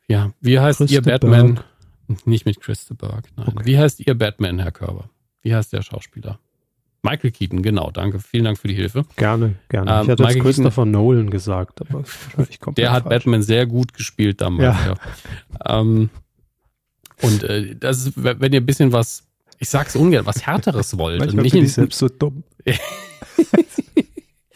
Ja, 0.08 0.32
wie 0.40 0.58
heißt 0.58 0.78
Christa 0.78 0.94
ihr 0.94 1.02
Batman? 1.02 1.54
Berg. 1.54 2.26
Nicht 2.26 2.44
mit 2.44 2.60
Christa 2.60 2.94
Berg, 2.94 3.24
nein. 3.36 3.48
Okay. 3.48 3.64
Wie 3.64 3.78
heißt 3.78 4.00
ihr 4.00 4.14
Batman, 4.16 4.58
Herr 4.58 4.72
Körber? 4.72 5.10
Wie 5.42 5.54
heißt 5.54 5.72
der 5.72 5.82
Schauspieler? 5.82 6.38
Michael 7.02 7.32
Keaton, 7.32 7.62
genau, 7.62 7.90
danke. 7.90 8.20
Vielen 8.20 8.44
Dank 8.44 8.58
für 8.58 8.68
die 8.68 8.74
Hilfe. 8.74 9.04
Gerne, 9.16 9.56
gerne. 9.68 9.90
Ähm, 9.90 10.02
ich 10.02 10.10
hatte 10.10 10.22
Michael 10.22 10.36
jetzt 10.36 10.44
Christopher 10.44 10.84
Keaton, 10.84 10.90
Nolan 10.90 11.30
gesagt, 11.30 11.80
aber 11.80 12.04
wahrscheinlich 12.04 12.60
kommt 12.60 12.78
Der 12.78 12.92
hat 12.92 13.02
falsch. 13.04 13.24
Batman 13.24 13.42
sehr 13.42 13.66
gut 13.66 13.92
gespielt 13.92 14.40
damals, 14.40 14.76
ja. 14.84 14.94
ja. 15.66 15.80
Ähm, 15.80 16.10
und 17.22 17.42
äh, 17.42 17.74
das 17.74 18.06
ist, 18.06 18.12
wenn 18.16 18.52
ihr 18.52 18.60
ein 18.60 18.66
bisschen 18.66 18.92
was, 18.92 19.24
ich 19.58 19.68
sag's 19.68 19.96
ungern, 19.96 20.26
was 20.26 20.46
härteres 20.46 20.96
wollt. 20.96 21.18
Manchmal 21.18 21.42
nicht 21.42 21.52
bin 21.52 21.64
ich 21.64 21.72
selbst 21.72 21.98
so 21.98 22.08
dumm. 22.08 22.44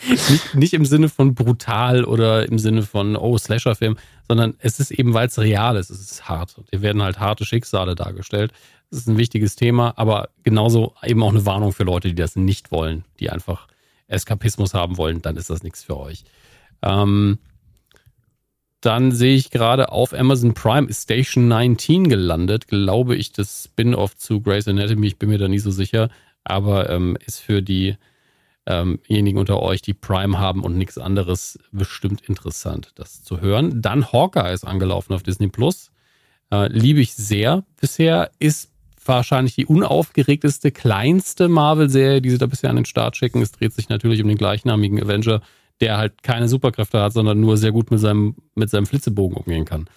nicht, 0.08 0.54
nicht 0.54 0.74
im 0.74 0.84
Sinne 0.84 1.08
von 1.08 1.34
brutal 1.34 2.04
oder 2.04 2.48
im 2.48 2.58
Sinne 2.58 2.82
von, 2.82 3.16
oh, 3.16 3.36
Slasher-Film, 3.38 3.96
sondern 4.28 4.54
es 4.58 4.80
ist 4.80 4.90
eben, 4.90 5.14
weil 5.14 5.28
es 5.28 5.38
real 5.38 5.76
ist, 5.76 5.90
es 5.90 6.00
ist 6.00 6.28
hart. 6.28 6.56
Hier 6.70 6.82
werden 6.82 7.02
halt 7.02 7.20
harte 7.20 7.44
Schicksale 7.44 7.94
dargestellt. 7.94 8.52
Das 8.90 9.00
ist 9.00 9.08
ein 9.08 9.18
wichtiges 9.18 9.56
Thema, 9.56 9.94
aber 9.96 10.28
genauso 10.42 10.94
eben 11.02 11.22
auch 11.22 11.30
eine 11.30 11.46
Warnung 11.46 11.72
für 11.72 11.84
Leute, 11.84 12.08
die 12.08 12.14
das 12.14 12.36
nicht 12.36 12.70
wollen, 12.70 13.04
die 13.18 13.30
einfach 13.30 13.66
Eskapismus 14.06 14.74
haben 14.74 14.96
wollen, 14.96 15.22
dann 15.22 15.36
ist 15.36 15.50
das 15.50 15.62
nichts 15.62 15.82
für 15.82 15.96
euch. 15.96 16.24
Ähm, 16.82 17.38
dann 18.80 19.10
sehe 19.10 19.34
ich 19.34 19.50
gerade 19.50 19.90
auf 19.90 20.12
Amazon 20.12 20.54
Prime 20.54 20.88
ist 20.88 21.04
Station 21.04 21.48
19 21.48 22.08
gelandet, 22.08 22.68
glaube 22.68 23.16
ich, 23.16 23.32
das 23.32 23.64
Spin-off 23.64 24.16
zu 24.16 24.40
Grey's 24.40 24.68
Anatomy, 24.68 25.08
ich 25.08 25.18
bin 25.18 25.30
mir 25.30 25.38
da 25.38 25.48
nie 25.48 25.58
so 25.58 25.72
sicher, 25.72 26.08
aber 26.44 26.88
ähm, 26.90 27.18
ist 27.26 27.40
für 27.40 27.62
diejenigen 28.68 29.36
ähm 29.36 29.40
unter 29.40 29.62
euch, 29.62 29.82
die 29.82 29.94
Prime 29.94 30.38
haben 30.38 30.64
und 30.64 30.76
nichts 30.76 30.98
anderes, 30.98 31.58
bestimmt 31.70 32.22
interessant, 32.22 32.92
das 32.96 33.22
zu 33.22 33.40
hören. 33.40 33.80
Dann 33.80 34.12
Hawkeye 34.12 34.52
ist 34.52 34.66
angelaufen 34.66 35.12
auf 35.12 35.22
Disney 35.22 35.48
Plus. 35.48 35.90
Äh, 36.50 36.68
liebe 36.68 37.00
ich 37.00 37.14
sehr 37.14 37.64
bisher, 37.80 38.30
ist 38.38 38.72
wahrscheinlich 39.04 39.54
die 39.54 39.66
unaufgeregteste, 39.66 40.72
kleinste 40.72 41.48
Marvel-Serie, 41.48 42.20
die 42.20 42.30
sie 42.30 42.38
da 42.38 42.46
bisher 42.46 42.70
an 42.70 42.76
den 42.76 42.84
Start 42.84 43.16
schicken. 43.16 43.42
Es 43.42 43.52
dreht 43.52 43.72
sich 43.72 43.88
natürlich 43.88 44.20
um 44.22 44.28
den 44.28 44.38
gleichnamigen 44.38 45.00
Avenger, 45.02 45.42
der 45.80 45.98
halt 45.98 46.22
keine 46.22 46.48
Superkräfte 46.48 47.00
hat, 47.00 47.12
sondern 47.12 47.40
nur 47.40 47.56
sehr 47.56 47.72
gut 47.72 47.90
mit 47.90 48.00
seinem, 48.00 48.36
mit 48.54 48.70
seinem 48.70 48.86
Flitzebogen 48.86 49.36
umgehen 49.36 49.64
kann. 49.64 49.88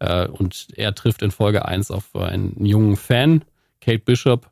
Äh, 0.00 0.26
und 0.28 0.68
er 0.74 0.94
trifft 0.94 1.22
in 1.22 1.30
Folge 1.30 1.64
1 1.64 1.90
auf 1.90 2.14
einen 2.14 2.64
jungen 2.64 2.96
Fan, 2.96 3.44
Kate 3.80 4.00
Bishop, 4.00 4.50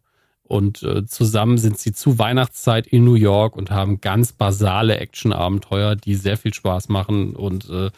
und 0.49 0.83
äh, 0.85 1.05
zusammen 1.07 1.59
sind 1.59 1.79
sie 1.79 1.93
zu 1.93 2.19
Weihnachtszeit 2.21 2.87
in 2.87 3.05
New 3.05 3.15
York 3.15 3.57
und 3.57 3.71
haben 3.73 4.01
ganz 4.01 4.33
basale 4.33 4.99
Action-Abenteuer, 4.99 5.97
die 5.97 6.15
sehr 6.15 6.37
viel 6.37 6.55
Spaß 6.55 6.89
machen. 6.89 7.35
Und 7.35 7.69
äh, 7.69 7.91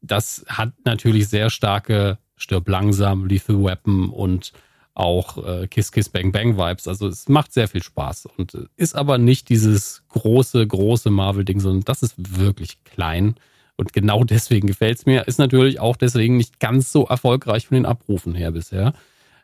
das 0.00 0.44
hat 0.48 0.72
natürlich 0.84 1.28
sehr 1.28 1.50
starke 1.50 2.18
Stirb 2.36 2.68
langsam, 2.68 3.26
Lethal 3.26 3.64
Weapon 3.64 4.08
und 4.08 4.52
auch 4.94 5.44
äh, 5.44 5.66
Kiss 5.66 5.90
Kiss 5.90 6.08
Bang 6.08 6.30
Bang 6.30 6.56
Vibes. 6.56 6.86
Also 6.86 7.08
es 7.08 7.28
macht 7.28 7.52
sehr 7.52 7.66
viel 7.66 7.82
Spaß 7.82 8.28
und 8.36 8.68
ist 8.76 8.94
aber 8.94 9.18
nicht 9.18 9.48
dieses 9.48 10.04
große, 10.10 10.64
große 10.64 11.10
Marvel-Ding, 11.10 11.58
sondern 11.58 11.84
das 11.84 12.02
ist 12.04 12.14
wirklich 12.38 12.84
klein. 12.84 13.34
Und 13.76 13.92
genau 13.92 14.22
deswegen 14.22 14.68
gefällt 14.68 14.98
es 14.98 15.06
mir. 15.06 15.26
Ist 15.26 15.38
natürlich 15.38 15.80
auch 15.80 15.96
deswegen 15.96 16.36
nicht 16.36 16.60
ganz 16.60 16.92
so 16.92 17.06
erfolgreich 17.06 17.66
von 17.66 17.74
den 17.76 17.86
Abrufen 17.86 18.34
her 18.34 18.52
bisher. 18.52 18.92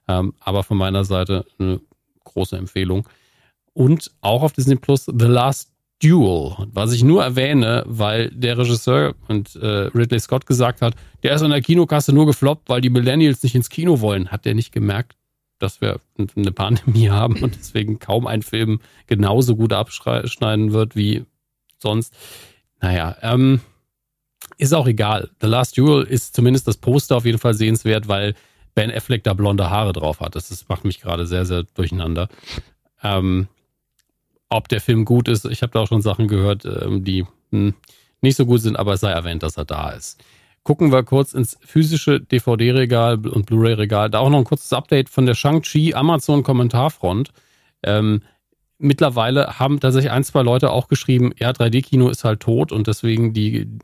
Ähm, 0.07 0.35
aber 0.41 0.63
von 0.63 0.77
meiner 0.77 1.05
Seite 1.05 1.45
eine 1.59 1.81
große 2.27 2.57
Empfehlung. 2.57 3.09
Und 3.73 4.11
auch 4.21 4.43
auf 4.43 4.53
Disney 4.53 4.77
Plus 4.77 5.07
The 5.07 5.27
Last 5.27 5.73
Duel, 6.03 6.69
was 6.73 6.93
ich 6.93 7.03
nur 7.03 7.25
erwähne, 7.25 7.83
weil 7.87 8.31
der 8.31 8.59
Regisseur 8.59 9.15
und 9.29 9.57
äh, 9.57 9.89
Ridley 9.95 10.21
Scott 10.21 10.45
gesagt 10.45 10.83
hat, 10.83 10.95
der 11.23 11.35
ist 11.35 11.43
an 11.43 11.51
der 11.51 11.63
Kinokasse 11.63 12.13
nur 12.13 12.27
gefloppt, 12.27 12.69
weil 12.69 12.83
die 12.83 12.91
Millennials 12.91 13.43
nicht 13.43 13.55
ins 13.55 13.71
Kino 13.71 14.01
wollen. 14.01 14.31
Hat 14.31 14.45
der 14.45 14.55
nicht 14.55 14.73
gemerkt, 14.73 15.17
dass 15.59 15.81
wir 15.81 16.01
eine 16.37 16.53
Pandemie 16.53 17.09
haben 17.11 17.43
und 17.43 17.57
deswegen 17.57 17.99
kaum 17.99 18.27
ein 18.27 18.43
Film 18.43 18.81
genauso 19.07 19.57
gut 19.57 19.73
abschneiden 19.73 20.73
wird 20.73 20.97
wie 20.97 21.25
sonst. 21.79 22.15
Naja, 22.81 23.17
ähm, 23.23 23.61
ist 24.59 24.75
auch 24.75 24.87
egal. 24.87 25.31
The 25.41 25.47
Last 25.47 25.79
Duel 25.79 26.05
ist 26.05 26.37
zumindest 26.37 26.69
das 26.69 26.77
Poster 26.77 27.17
auf 27.17 27.25
jeden 27.25 27.39
Fall 27.39 27.55
sehenswert, 27.55 28.07
weil 28.07 28.35
Ben 28.77 28.93
Affleck 28.93 29.25
da 29.25 29.35
blonde 29.35 29.69
Haare 29.71 29.93
drauf 29.93 30.21
hat. 30.21 30.37
Das, 30.37 30.51
das 30.51 30.69
macht 30.69 30.85
mich 30.85 31.01
gerade 31.01 31.27
sehr, 31.27 31.45
sehr 31.45 31.65
durcheinander. 31.75 32.29
Ähm, 33.03 33.49
ob 34.49 34.69
der 34.69 34.81
Film 34.81 35.05
gut 35.05 35.27
ist, 35.27 35.45
ich 35.47 35.63
habe 35.63 35.73
da 35.73 35.81
auch 35.81 35.89
schon 35.89 36.03
Sachen 36.03 36.29
gehört, 36.29 36.65
ähm, 36.65 37.03
die 37.03 37.23
mh, 37.23 37.29
hm, 37.51 37.75
nicht 38.21 38.37
so 38.37 38.47
gut 38.47 38.61
sind, 38.61 38.79
aber 38.79 38.93
es 38.93 39.01
sei 39.01 39.11
erwähnt, 39.11 39.43
dass 39.43 39.57
er 39.57 39.65
da 39.65 39.91
ist 39.91 40.23
gucken 40.67 40.91
wir 40.91 41.05
kurz 41.05 41.33
ins 41.33 41.57
physische 41.65 42.21
DVD-Regal 42.21 43.25
und 43.29 43.47
Blu-ray-Regal. 43.47 44.11
Da 44.11 44.19
auch 44.19 44.29
noch 44.29 44.39
ein 44.39 44.45
kurzes 44.45 44.73
Update 44.73 45.09
von 45.09 45.25
der 45.25 45.35
Shang-Chi 45.35 45.95
Amazon-Kommentarfront. 45.95 47.31
Ähm, 47.85 48.23
mittlerweile 48.79 49.61
haben 49.61 49.79
tatsächlich 49.79 50.11
ein, 50.11 50.25
zwei 50.25 50.43
Leute 50.43 50.71
auch 50.71 50.89
geschrieben, 50.89 51.33
ja, 51.39 51.51
3D-Kino 51.51 52.09
ist 52.09 52.25
halt 52.25 52.41
tot 52.41 52.73
und 52.73 52.89
deswegen 52.89 53.33
die, 53.33 53.79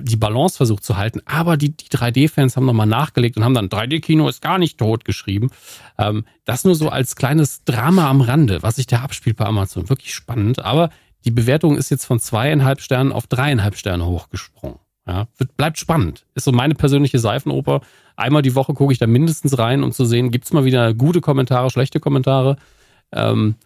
die 0.00 0.16
Balance 0.16 0.56
versucht 0.56 0.84
zu 0.84 0.96
halten. 0.96 1.20
Aber 1.24 1.56
die, 1.56 1.76
die 1.76 1.88
3D-Fans 1.88 2.56
haben 2.56 2.66
nochmal 2.66 2.86
nachgelegt 2.86 3.36
und 3.36 3.44
haben 3.44 3.54
dann 3.54 3.68
3D-Kino 3.68 4.28
ist 4.28 4.42
gar 4.42 4.58
nicht 4.58 4.78
tot 4.78 5.04
geschrieben. 5.04 5.50
Ähm, 5.98 6.24
das 6.44 6.64
nur 6.64 6.74
so 6.74 6.88
als 6.90 7.16
kleines 7.16 7.64
Drama 7.64 8.08
am 8.08 8.20
Rande, 8.20 8.62
was 8.62 8.76
sich 8.76 8.86
da 8.86 9.00
abspielt 9.00 9.36
bei 9.36 9.46
Amazon. 9.46 9.88
Wirklich 9.88 10.14
spannend. 10.14 10.62
Aber 10.62 10.90
die 11.24 11.30
Bewertung 11.30 11.76
ist 11.76 11.90
jetzt 11.90 12.04
von 12.04 12.20
zweieinhalb 12.20 12.80
Sternen 12.80 13.12
auf 13.12 13.26
dreieinhalb 13.26 13.76
Sterne 13.76 14.06
hochgesprungen. 14.06 14.78
Ja, 15.06 15.26
wird, 15.36 15.56
bleibt 15.56 15.78
spannend. 15.78 16.26
Ist 16.34 16.44
so 16.44 16.52
meine 16.52 16.74
persönliche 16.74 17.18
Seifenoper. 17.18 17.80
Einmal 18.14 18.42
die 18.42 18.54
Woche 18.54 18.74
gucke 18.74 18.92
ich 18.92 18.98
da 18.98 19.06
mindestens 19.06 19.58
rein, 19.58 19.82
um 19.82 19.90
zu 19.92 20.04
sehen, 20.04 20.30
gibt's 20.30 20.52
mal 20.52 20.64
wieder 20.64 20.94
gute 20.94 21.20
Kommentare, 21.20 21.70
schlechte 21.70 21.98
Kommentare. 21.98 22.56
Ähm, 23.10 23.56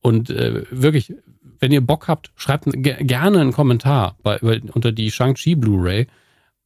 und 0.00 0.30
äh, 0.30 0.62
wirklich, 0.70 1.12
wenn 1.60 1.72
ihr 1.72 1.80
Bock 1.80 2.08
habt, 2.08 2.30
schreibt 2.36 2.66
gerne 2.72 3.40
einen 3.40 3.52
Kommentar 3.52 4.16
bei, 4.22 4.38
bei, 4.38 4.60
unter 4.72 4.92
die 4.92 5.10
Shang-Chi 5.10 5.54
Blu-ray 5.54 6.06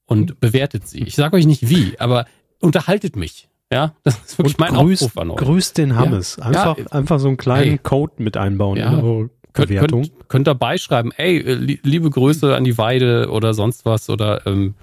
und 0.06 0.40
bewertet 0.40 0.88
sie. 0.88 1.02
Ich 1.02 1.14
sage 1.14 1.36
euch 1.36 1.46
nicht 1.46 1.68
wie, 1.68 1.98
aber 1.98 2.26
unterhaltet 2.60 3.16
mich. 3.16 3.48
Ja, 3.72 3.94
das 4.02 4.18
ist 4.18 4.38
wirklich 4.38 4.58
und 4.58 4.60
mein 4.60 4.74
grüßt, 4.74 5.04
Aufruf 5.04 5.18
an 5.22 5.30
euch. 5.30 5.36
Grüßt 5.36 5.78
den 5.78 5.94
Hammes. 5.94 6.36
Ja. 6.36 6.46
Einfach, 6.46 6.78
ja, 6.78 6.86
einfach 6.86 7.20
so 7.20 7.28
einen 7.28 7.36
kleinen 7.36 7.70
hey. 7.70 7.78
Code 7.78 8.14
mit 8.18 8.36
einbauen. 8.36 8.76
Ja. 8.76 9.00
Bewertung. 9.52 10.02
Könnt, 10.02 10.28
könnt 10.28 10.46
dabei 10.46 10.78
schreiben, 10.78 11.12
ey, 11.16 11.38
äh, 11.38 11.78
liebe 11.82 12.10
Grüße 12.10 12.54
an 12.54 12.64
die 12.64 12.78
Weide 12.78 13.30
oder 13.30 13.54
sonst 13.54 13.84
was 13.84 14.10
oder 14.10 14.46
ähm, 14.46 14.74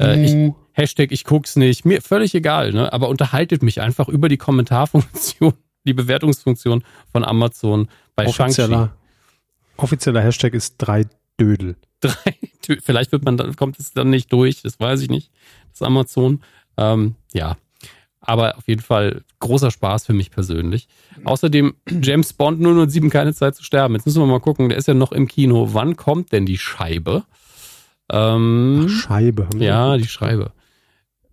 äh, 0.00 0.24
ich, 0.24 0.54
Hashtag 0.72 1.10
ich 1.10 1.24
guck's 1.24 1.56
nicht. 1.56 1.84
Mir 1.84 2.00
völlig 2.02 2.34
egal, 2.34 2.72
ne? 2.72 2.92
Aber 2.92 3.08
unterhaltet 3.08 3.62
mich 3.62 3.80
einfach 3.80 4.08
über 4.08 4.28
die 4.28 4.36
Kommentarfunktion, 4.36 5.54
die 5.84 5.92
Bewertungsfunktion 5.92 6.84
von 7.10 7.24
Amazon 7.24 7.88
bei 8.14 8.26
offizieller, 8.26 8.96
offizieller 9.78 10.20
Hashtag 10.20 10.54
ist 10.54 10.76
drei 10.78 11.06
Dödel. 11.40 11.76
Drei 12.00 12.34
Dödel. 12.66 12.82
Vielleicht 12.82 13.10
wird 13.12 13.24
man 13.24 13.36
dann, 13.36 13.56
kommt 13.56 13.78
es 13.80 13.92
dann 13.92 14.10
nicht 14.10 14.32
durch, 14.32 14.62
das 14.62 14.78
weiß 14.78 15.00
ich 15.02 15.10
nicht. 15.10 15.30
Das 15.72 15.82
Amazon. 15.82 16.42
Ähm, 16.76 17.16
ja. 17.32 17.56
Aber 18.20 18.56
auf 18.58 18.68
jeden 18.68 18.82
Fall 18.82 19.22
großer 19.40 19.70
Spaß 19.70 20.06
für 20.06 20.12
mich 20.12 20.30
persönlich. 20.30 20.88
Außerdem 21.24 21.74
James 22.02 22.32
Bond 22.32 22.60
007 22.60 23.10
keine 23.10 23.34
Zeit 23.34 23.56
zu 23.56 23.64
sterben. 23.64 23.94
Jetzt 23.94 24.06
müssen 24.06 24.20
wir 24.20 24.26
mal 24.26 24.40
gucken, 24.40 24.68
der 24.68 24.78
ist 24.78 24.86
ja 24.86 24.94
noch 24.94 25.12
im 25.12 25.26
Kino. 25.26 25.70
Wann 25.72 25.96
kommt 25.96 26.32
denn 26.32 26.46
die 26.46 26.58
Scheibe? 26.58 27.24
Ähm, 28.10 28.86
Ach, 28.86 28.90
Scheibe. 28.90 29.48
Ja, 29.58 29.96
die 29.96 30.08
Scheibe. 30.08 30.52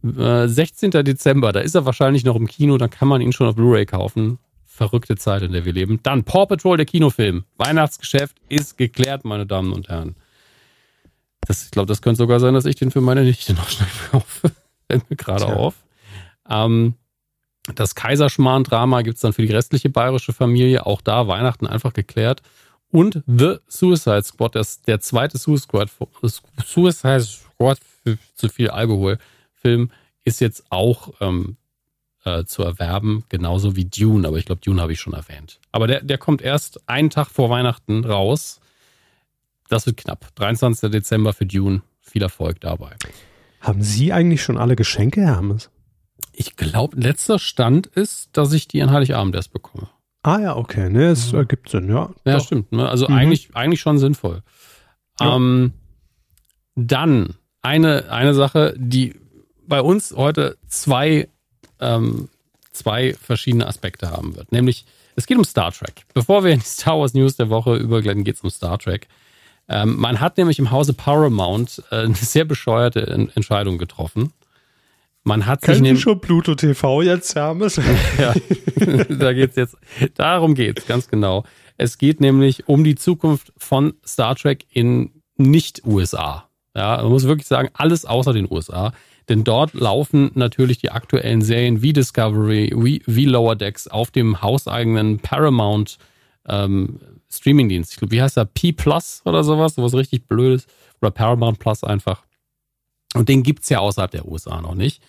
Äh, 0.04 0.48
16. 0.48 0.92
Dezember, 0.92 1.52
da 1.52 1.62
ist 1.62 1.76
er 1.76 1.86
wahrscheinlich 1.86 2.24
noch 2.26 2.36
im 2.36 2.48
Kino, 2.48 2.78
dann 2.78 2.90
kann 2.90 3.08
man 3.08 3.22
ihn 3.22 3.34
schon 3.34 3.48
auf 3.48 3.56
Blu-ray 3.56 3.86
kaufen. 3.86 4.40
Verrückte 4.76 5.16
Zeit, 5.16 5.42
in 5.42 5.54
der 5.54 5.64
wir 5.64 5.72
leben. 5.72 6.02
Dann 6.04 6.26
Paw 6.26 6.46
Patrol, 6.46 6.76
der 6.76 6.86
Kinofilm. 6.86 7.46
Weihnachtsgeschäft 7.56 8.36
ist 8.50 8.78
geklärt, 8.78 9.24
meine 9.24 9.46
Damen 9.46 9.72
und 9.72 9.88
Herren. 9.88 10.16
Das, 11.48 11.64
ich 11.64 11.72
glaube, 11.72 11.88
das 11.88 12.02
könnte 12.02 12.18
sogar 12.18 12.42
sein, 12.42 12.54
dass 12.54 12.66
ich 12.66 12.76
den 12.76 12.92
für 12.92 13.00
meine 13.00 13.24
Nichte 13.24 13.54
noch 13.54 13.70
schnell 13.70 13.88
kaufe. 14.12 14.52
Fällt 14.90 15.10
mir 15.10 15.16
gerade 15.16 15.46
auf. 15.46 15.76
Ähm, 16.50 16.96
das 17.74 17.96
Kaiserschmarrn-Drama 17.96 19.02
gibt 19.02 19.16
es 19.16 19.22
dann 19.22 19.32
für 19.32 19.44
die 19.44 19.54
restliche 19.54 19.90
bayerische 19.90 20.34
Familie. 20.34 20.86
Auch 20.86 21.00
da 21.00 21.28
Weihnachten 21.28 21.68
einfach 21.68 21.94
geklärt. 21.94 22.42
Und 22.92 23.24
The 23.28 23.58
Suicide 23.68 24.24
Squad, 24.24 24.56
das, 24.56 24.82
der 24.82 25.00
zweite 25.00 25.38
Suicide 25.38 25.88
Squad, 25.90 25.90
Suicide 26.66 27.22
Squad 27.22 27.80
für 28.04 28.18
zu 28.36 28.50
viel 28.50 28.70
Alkohol 28.70 29.20
Film, 29.54 29.90
ist 30.26 30.42
jetzt 30.42 30.66
auch 30.70 31.14
ähm, 31.22 31.56
äh, 32.26 32.46
zu 32.46 32.64
erwerben, 32.64 33.24
genauso 33.30 33.76
wie 33.76 33.86
Dune. 33.86 34.28
Aber 34.28 34.38
ich 34.38 34.46
glaube, 34.46 34.62
Dune 34.62 34.82
habe 34.82 34.92
ich 34.92 35.00
schon 35.00 35.14
erwähnt. 35.14 35.60
Aber 35.72 35.88
der, 35.88 36.02
der 36.02 36.18
kommt 36.18 36.42
erst 36.42 36.90
einen 36.90 37.10
Tag 37.10 37.30
vor 37.30 37.50
Weihnachten 37.50 38.04
raus. 38.04 38.60
Das 39.70 39.86
wird 39.86 39.98
knapp. 39.98 40.34
23. 40.36 40.92
Dezember 40.92 41.34
für 41.34 41.46
Dune. 41.46 41.82
Viel 42.02 42.22
Erfolg 42.22 42.60
dabei. 42.62 42.96
Haben 43.62 43.82
Sie 43.82 44.14
eigentlich 44.14 44.44
schon 44.44 44.58
alle 44.58 44.76
Geschenke, 44.76 45.22
Hermes? 45.22 45.70
Ich 46.34 46.56
glaube, 46.56 47.00
letzter 47.00 47.40
Stand 47.40 47.88
ist, 47.88 48.30
dass 48.34 48.54
ich 48.54 48.68
die 48.68 48.82
an 48.82 48.92
Heiligabend 48.92 49.36
erst 49.36 49.54
bekomme. 49.54 49.90
Ah 50.22 50.40
ja, 50.40 50.56
okay, 50.56 50.90
ne, 50.90 51.10
es 51.10 51.32
mhm. 51.32 51.40
ergibt 51.40 51.70
Sinn, 51.70 51.88
ja. 51.88 52.10
Ja, 52.26 52.38
Doch. 52.38 52.46
stimmt. 52.46 52.72
Ne? 52.72 52.90
Also 52.90 53.08
mhm. 53.08 53.16
eigentlich, 53.16 53.56
eigentlich 53.56 53.80
schon 53.80 54.00
sinnvoll. 54.00 54.42
Ja. 55.20 55.36
Ähm, 55.36 55.74
dann 56.76 57.36
eine, 57.62 58.12
eine 58.12 58.34
Sache, 58.34 58.74
die 58.78 59.16
bei 59.68 59.82
uns 59.82 60.14
heute 60.16 60.58
zwei, 60.68 61.30
ähm, 61.80 62.30
zwei 62.72 63.14
verschiedene 63.14 63.68
Aspekte 63.68 64.12
haben 64.12 64.36
wird. 64.36 64.52
Nämlich, 64.52 64.86
es 65.16 65.26
geht 65.26 65.38
um 65.38 65.44
Star 65.44 65.72
Trek. 65.72 66.06
Bevor 66.14 66.44
wir 66.44 66.52
in 66.52 66.60
die 66.60 66.66
Star 66.66 67.00
Wars 67.00 67.14
News 67.14 67.36
der 67.36 67.50
Woche 67.50 67.76
übergleiten, 67.76 68.24
geht 68.24 68.36
es 68.36 68.42
um 68.42 68.50
Star 68.50 68.78
Trek. 68.78 69.08
Ähm, 69.68 69.96
man 69.98 70.20
hat 70.20 70.38
nämlich 70.38 70.60
im 70.60 70.72
Hause 70.72 70.94
Paramount 70.94 71.82
äh, 71.90 72.02
eine 72.02 72.14
sehr 72.16 72.46
bescheuerte 72.46 73.02
Entscheidung 73.36 73.78
getroffen. 73.78 74.32
Man 75.24 75.48
hat 75.48 75.64
Kennen 75.64 75.84
sich 75.84 76.02
schon 76.02 76.22
Pluto 76.22 76.54
TV 76.54 77.02
jetzt, 77.02 77.34
Hermes? 77.36 77.78
ja, 78.20 78.34
da 79.10 79.34
geht's 79.34 79.56
jetzt. 79.56 79.76
Darum 80.14 80.54
geht's 80.54 80.86
ganz 80.86 81.08
genau. 81.08 81.46
Es 81.78 81.98
geht 81.98 82.22
nämlich 82.22 82.68
um 82.70 82.84
die 82.84 82.96
Zukunft 82.96 83.52
von 83.58 83.96
Star 84.06 84.36
Trek 84.36 84.66
in 84.72 85.10
nicht 85.36 85.84
USA. 85.84 86.48
Ja, 86.76 86.98
man 87.02 87.12
muss 87.12 87.26
wirklich 87.26 87.48
sagen, 87.48 87.70
alles 87.74 88.06
außer 88.06 88.34
den 88.34 88.48
USA. 88.50 88.94
Denn 89.30 89.44
dort 89.44 89.74
laufen 89.74 90.32
natürlich 90.36 90.78
die 90.78 90.92
aktuellen 90.92 91.42
Serien 91.42 91.82
wie 91.82 91.94
Discovery, 91.94 92.72
wie, 92.76 93.02
wie 93.06 93.26
Lower 93.26 93.56
Decks 93.56 93.88
auf 93.88 94.12
dem 94.12 94.42
hauseigenen 94.42 95.20
Paramount 95.20 95.98
ähm, 96.48 97.00
Streamingdienst. 97.32 97.94
Ich 97.94 97.98
glaube, 97.98 98.12
wie 98.12 98.22
heißt 98.22 98.38
der? 98.38 98.46
P 98.46 98.72
Plus 98.72 99.22
oder 99.26 99.44
sowas? 99.44 99.76
Sowas 99.76 99.94
richtig 99.94 100.28
Blödes. 100.28 100.68
Oder 101.02 101.12
Paramount 101.12 101.60
Plus 101.60 101.84
einfach. 101.84 102.24
Und 103.16 103.30
den 103.30 103.44
gibt's 103.44 103.70
ja 103.70 103.80
außerhalb 103.80 104.12
der 104.12 104.28
USA 104.28 104.62
noch 104.62 104.76
nicht. 104.76 105.02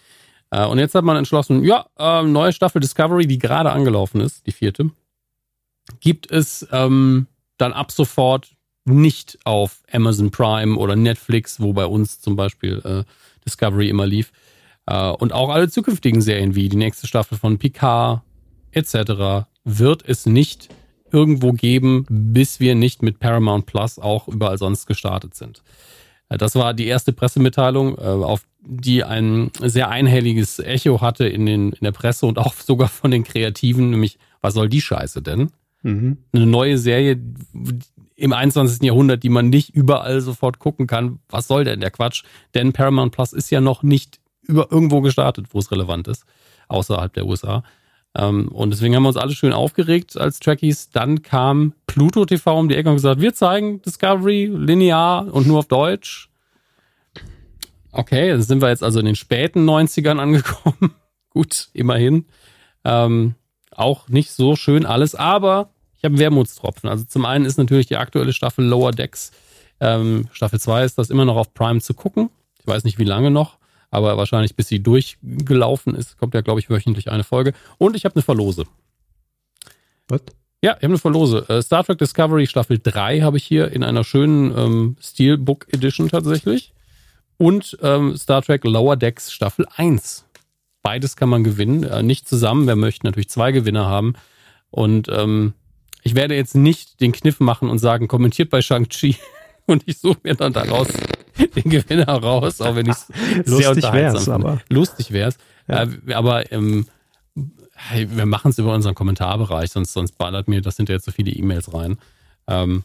Äh, 0.50 0.64
und 0.66 0.78
jetzt 0.78 0.94
hat 0.94 1.04
man 1.04 1.16
entschlossen, 1.16 1.62
ja, 1.64 1.86
äh, 1.98 2.22
neue 2.22 2.52
Staffel 2.52 2.80
Discovery, 2.80 3.26
die 3.26 3.38
gerade 3.38 3.72
angelaufen 3.72 4.20
ist, 4.20 4.46
die 4.46 4.52
vierte, 4.52 4.90
gibt 6.00 6.30
es 6.30 6.66
ähm, 6.72 7.26
dann 7.58 7.72
ab 7.72 7.92
sofort 7.92 8.52
nicht 8.84 9.38
auf 9.44 9.82
Amazon 9.90 10.30
Prime 10.30 10.76
oder 10.76 10.94
Netflix, 10.94 11.60
wo 11.60 11.72
bei 11.72 11.86
uns 11.86 12.20
zum 12.20 12.36
Beispiel 12.36 12.80
äh, 12.84 13.04
Discovery 13.46 13.88
immer 13.88 14.06
lief. 14.06 14.32
Äh, 14.86 15.10
und 15.10 15.32
auch 15.32 15.50
alle 15.50 15.68
zukünftigen 15.68 16.20
Serien 16.20 16.54
wie 16.54 16.68
die 16.68 16.76
nächste 16.76 17.06
Staffel 17.06 17.38
von 17.38 17.58
Picard 17.58 18.22
etc. 18.72 19.46
wird 19.64 20.04
es 20.06 20.26
nicht 20.26 20.68
irgendwo 21.12 21.52
geben, 21.52 22.04
bis 22.08 22.60
wir 22.60 22.74
nicht 22.74 23.02
mit 23.02 23.20
Paramount 23.20 23.66
Plus 23.66 23.98
auch 23.98 24.28
überall 24.28 24.58
sonst 24.58 24.86
gestartet 24.86 25.34
sind. 25.34 25.62
Äh, 26.28 26.38
das 26.38 26.54
war 26.54 26.74
die 26.74 26.86
erste 26.86 27.12
Pressemitteilung, 27.12 27.96
äh, 27.96 28.02
auf 28.02 28.42
die 28.60 29.04
ein 29.04 29.50
sehr 29.60 29.90
einhelliges 29.90 30.58
Echo 30.58 31.00
hatte 31.00 31.26
in, 31.26 31.46
den, 31.46 31.72
in 31.72 31.84
der 31.84 31.92
Presse 31.92 32.26
und 32.26 32.38
auch 32.38 32.54
sogar 32.58 32.88
von 32.88 33.10
den 33.10 33.24
Kreativen, 33.24 33.90
nämlich, 33.90 34.18
was 34.40 34.54
soll 34.54 34.68
die 34.68 34.80
Scheiße 34.80 35.22
denn? 35.22 35.50
Mhm. 35.82 36.18
Eine 36.32 36.46
neue 36.46 36.78
Serie 36.78 37.18
im 38.16 38.32
21. 38.32 38.82
Jahrhundert, 38.82 39.22
die 39.22 39.28
man 39.28 39.50
nicht 39.50 39.70
überall 39.70 40.20
sofort 40.20 40.58
gucken 40.58 40.86
kann. 40.86 41.20
Was 41.28 41.46
soll 41.46 41.64
denn 41.64 41.80
der 41.80 41.90
Quatsch? 41.90 42.24
Denn 42.54 42.72
Paramount 42.72 43.12
Plus 43.12 43.32
ist 43.32 43.50
ja 43.50 43.60
noch 43.60 43.82
nicht 43.82 44.20
über 44.42 44.72
irgendwo 44.72 45.00
gestartet, 45.02 45.46
wo 45.50 45.58
es 45.58 45.70
relevant 45.70 46.08
ist, 46.08 46.24
außerhalb 46.68 47.12
der 47.12 47.26
USA. 47.26 47.62
Ähm, 48.16 48.48
und 48.48 48.70
deswegen 48.70 48.96
haben 48.96 49.02
wir 49.02 49.08
uns 49.08 49.16
alle 49.16 49.34
schön 49.34 49.52
aufgeregt 49.52 50.16
als 50.16 50.40
Trekkies. 50.40 50.90
Dann 50.90 51.22
kam 51.22 51.74
Pluto 51.86 52.24
TV 52.24 52.58
um 52.58 52.68
die 52.68 52.76
Ecke 52.76 52.88
und 52.88 52.96
gesagt, 52.96 53.20
wir 53.20 53.34
zeigen 53.34 53.82
Discovery 53.82 54.46
linear 54.46 55.32
und 55.32 55.46
nur 55.46 55.58
auf 55.58 55.66
Deutsch. 55.66 56.30
Okay, 57.92 58.30
dann 58.30 58.42
sind 58.42 58.62
wir 58.62 58.68
jetzt 58.68 58.82
also 58.82 59.00
in 59.00 59.06
den 59.06 59.16
späten 59.16 59.68
90ern 59.68 60.18
angekommen. 60.18 60.94
Gut, 61.30 61.68
immerhin. 61.72 62.26
Ähm, 62.84 63.34
auch 63.70 64.08
nicht 64.08 64.32
so 64.32 64.56
schön 64.56 64.86
alles, 64.86 65.14
aber 65.14 65.70
ich 65.98 66.04
habe 66.04 66.18
Wermutstropfen. 66.18 66.88
Also 66.88 67.04
zum 67.04 67.24
einen 67.24 67.44
ist 67.44 67.58
natürlich 67.58 67.86
die 67.86 67.96
aktuelle 67.96 68.32
Staffel 68.32 68.64
Lower 68.64 68.92
Decks. 68.92 69.32
Ähm, 69.80 70.28
Staffel 70.32 70.60
2 70.60 70.84
ist 70.84 70.98
das 70.98 71.10
immer 71.10 71.24
noch 71.24 71.36
auf 71.36 71.54
Prime 71.54 71.80
zu 71.80 71.94
gucken. 71.94 72.30
Ich 72.60 72.66
weiß 72.66 72.84
nicht, 72.84 72.98
wie 72.98 73.04
lange 73.04 73.30
noch, 73.30 73.58
aber 73.90 74.16
wahrscheinlich 74.16 74.56
bis 74.56 74.68
sie 74.68 74.82
durchgelaufen 74.82 75.94
ist, 75.94 76.18
kommt 76.18 76.34
ja, 76.34 76.40
glaube 76.40 76.60
ich, 76.60 76.70
wöchentlich 76.70 77.10
eine 77.10 77.24
Folge. 77.24 77.52
Und 77.78 77.96
ich 77.96 78.04
habe 78.04 78.14
eine 78.14 78.22
Verlose. 78.22 78.64
Was? 80.08 80.22
Ja, 80.62 80.72
ich 80.72 80.76
habe 80.82 80.86
eine 80.86 80.98
Verlose. 80.98 81.48
Äh, 81.48 81.62
Star 81.62 81.84
Trek 81.84 81.98
Discovery 81.98 82.46
Staffel 82.46 82.78
3 82.82 83.20
habe 83.20 83.36
ich 83.36 83.44
hier 83.44 83.70
in 83.72 83.84
einer 83.84 84.04
schönen 84.04 84.56
ähm, 84.56 84.96
Steelbook 85.00 85.66
Edition 85.72 86.08
tatsächlich 86.08 86.72
und 87.36 87.76
ähm, 87.82 88.16
Star 88.16 88.42
Trek 88.42 88.64
Lower 88.64 88.96
Decks 88.96 89.30
Staffel 89.30 89.66
1. 89.76 90.24
Beides 90.82 91.16
kann 91.16 91.28
man 91.28 91.44
gewinnen, 91.44 91.82
äh, 91.82 92.02
nicht 92.02 92.28
zusammen. 92.28 92.66
Wir 92.66 92.76
möchten 92.76 93.06
natürlich 93.06 93.28
zwei 93.28 93.52
Gewinner 93.52 93.86
haben. 93.86 94.14
Und 94.70 95.08
ähm, 95.08 95.52
ich 96.06 96.14
werde 96.14 96.36
jetzt 96.36 96.54
nicht 96.54 97.00
den 97.00 97.10
Kniff 97.10 97.40
machen 97.40 97.68
und 97.68 97.78
sagen, 97.78 98.06
kommentiert 98.06 98.48
bei 98.48 98.62
Shang-Chi 98.62 99.16
und 99.66 99.82
ich 99.86 99.98
suche 99.98 100.20
mir 100.22 100.36
dann 100.36 100.52
daraus 100.52 100.86
den 101.56 101.68
Gewinner 101.68 102.08
raus, 102.08 102.60
auch 102.60 102.76
wenn 102.76 102.86
ich 102.86 102.96
sehr 103.44 103.72
Lustig 103.74 103.92
wär's, 103.92 104.28
aber. 104.28 104.60
Lustig 104.68 105.10
wär's. 105.10 105.36
Ja. 105.66 105.82
Äh, 105.82 106.14
aber 106.14 106.52
ähm, 106.52 106.86
hey, 107.74 108.08
wir 108.08 108.24
machen 108.24 108.52
es 108.52 108.58
über 108.58 108.72
unseren 108.72 108.94
Kommentarbereich, 108.94 109.72
sonst, 109.72 109.92
sonst 109.94 110.16
ballert 110.16 110.46
mir 110.46 110.62
das 110.62 110.76
hinterher 110.76 111.00
zu 111.00 111.10
viele 111.10 111.32
E-Mails 111.32 111.74
rein. 111.74 111.98
Ähm, 112.46 112.84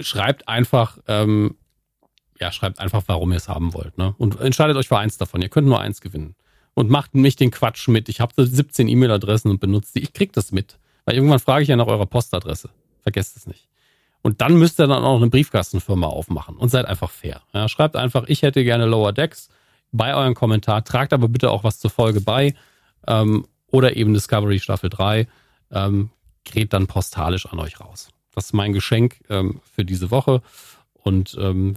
schreibt 0.00 0.48
einfach, 0.48 0.96
ähm, 1.06 1.56
ja, 2.40 2.50
schreibt 2.50 2.78
einfach, 2.78 3.02
warum 3.08 3.30
ihr 3.32 3.36
es 3.36 3.50
haben 3.50 3.74
wollt. 3.74 3.98
Ne? 3.98 4.14
Und 4.16 4.40
entscheidet 4.40 4.78
euch 4.78 4.88
für 4.88 4.96
eins 4.96 5.18
davon. 5.18 5.42
Ihr 5.42 5.50
könnt 5.50 5.68
nur 5.68 5.80
eins 5.80 6.00
gewinnen. 6.00 6.34
Und 6.72 6.88
macht 6.88 7.14
nicht 7.14 7.40
den 7.40 7.50
Quatsch 7.50 7.88
mit. 7.88 8.08
Ich 8.08 8.20
habe 8.20 8.46
17 8.46 8.88
E-Mail-Adressen 8.88 9.50
und 9.50 9.60
benutzt 9.60 9.96
die. 9.96 10.00
Ich 10.00 10.14
krieg 10.14 10.32
das 10.32 10.50
mit. 10.50 10.78
Weil 11.10 11.16
irgendwann 11.16 11.40
frage 11.40 11.64
ich 11.64 11.68
ja 11.68 11.74
nach 11.74 11.88
eurer 11.88 12.06
Postadresse. 12.06 12.70
Vergesst 13.02 13.36
es 13.36 13.44
nicht. 13.44 13.66
Und 14.22 14.40
dann 14.40 14.54
müsst 14.54 14.78
ihr 14.78 14.86
dann 14.86 15.02
auch 15.02 15.16
eine 15.16 15.26
Briefkastenfirma 15.26 16.06
aufmachen 16.06 16.56
und 16.56 16.68
seid 16.68 16.86
einfach 16.86 17.10
fair. 17.10 17.42
Ja, 17.52 17.68
schreibt 17.68 17.96
einfach, 17.96 18.28
ich 18.28 18.42
hätte 18.42 18.62
gerne 18.62 18.86
Lower 18.86 19.12
Decks 19.12 19.48
bei 19.90 20.14
eurem 20.14 20.36
Kommentar. 20.36 20.84
Tragt 20.84 21.12
aber 21.12 21.26
bitte 21.26 21.50
auch 21.50 21.64
was 21.64 21.80
zur 21.80 21.90
Folge 21.90 22.20
bei. 22.20 22.54
Ähm, 23.08 23.44
oder 23.72 23.96
eben 23.96 24.14
Discovery 24.14 24.60
Staffel 24.60 24.88
3. 24.88 25.26
Ähm, 25.72 26.10
geht 26.44 26.72
dann 26.74 26.86
postalisch 26.86 27.46
an 27.46 27.58
euch 27.58 27.80
raus. 27.80 28.10
Das 28.36 28.44
ist 28.44 28.52
mein 28.52 28.72
Geschenk 28.72 29.20
ähm, 29.30 29.60
für 29.74 29.84
diese 29.84 30.12
Woche. 30.12 30.42
Und 30.92 31.36
ähm, 31.40 31.74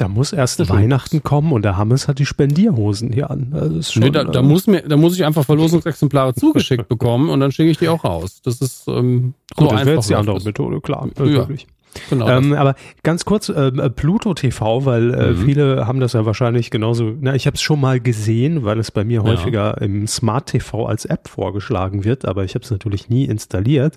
da 0.00 0.08
muss 0.08 0.32
erst 0.32 0.66
Weihnachten 0.70 1.22
kommen 1.22 1.52
und 1.52 1.62
der 1.62 1.76
Hammes 1.76 2.08
hat 2.08 2.18
die 2.18 2.26
Spendierhosen 2.26 3.12
hier 3.12 3.30
an. 3.30 3.48
Das 3.52 3.70
ist 3.70 3.92
schon, 3.92 4.02
nee, 4.02 4.10
da, 4.10 4.24
da, 4.24 4.40
äh, 4.40 4.42
muss 4.42 4.66
mir, 4.66 4.82
da 4.82 4.96
muss 4.96 5.14
ich 5.14 5.24
einfach 5.26 5.44
Verlosungsexemplare 5.44 6.34
zugeschickt 6.34 6.88
bekommen 6.88 7.28
und 7.28 7.40
dann 7.40 7.52
schicke 7.52 7.70
ich 7.70 7.78
die 7.78 7.88
auch 7.88 8.02
raus. 8.02 8.40
Das 8.42 8.62
ist 8.62 8.88
ähm, 8.88 9.34
so 9.54 9.64
Gut, 9.64 9.72
das 9.72 9.80
einfach. 9.80 9.94
Das 9.96 10.06
die 10.06 10.14
andere 10.14 10.40
Methode, 10.42 10.80
klar. 10.80 11.06
Ja. 11.18 11.24
Wirklich. 11.24 11.66
Genau 12.08 12.28
ähm, 12.28 12.52
aber 12.54 12.76
ganz 13.02 13.24
kurz, 13.24 13.48
äh, 13.48 13.90
Pluto 13.90 14.32
TV, 14.32 14.86
weil 14.86 15.12
äh, 15.12 15.30
mhm. 15.32 15.44
viele 15.44 15.86
haben 15.86 16.00
das 16.00 16.14
ja 16.14 16.24
wahrscheinlich 16.24 16.70
genauso, 16.70 17.16
na, 17.20 17.34
ich 17.34 17.46
habe 17.46 17.56
es 17.56 17.62
schon 17.62 17.80
mal 17.80 18.00
gesehen, 18.00 18.64
weil 18.64 18.78
es 18.78 18.90
bei 18.90 19.04
mir 19.04 19.22
häufiger 19.22 19.76
ja. 19.78 19.84
im 19.84 20.06
Smart 20.06 20.46
TV 20.46 20.86
als 20.86 21.04
App 21.04 21.28
vorgeschlagen 21.28 22.04
wird, 22.04 22.24
aber 22.24 22.44
ich 22.44 22.54
habe 22.54 22.64
es 22.64 22.70
natürlich 22.70 23.08
nie 23.10 23.24
installiert. 23.24 23.96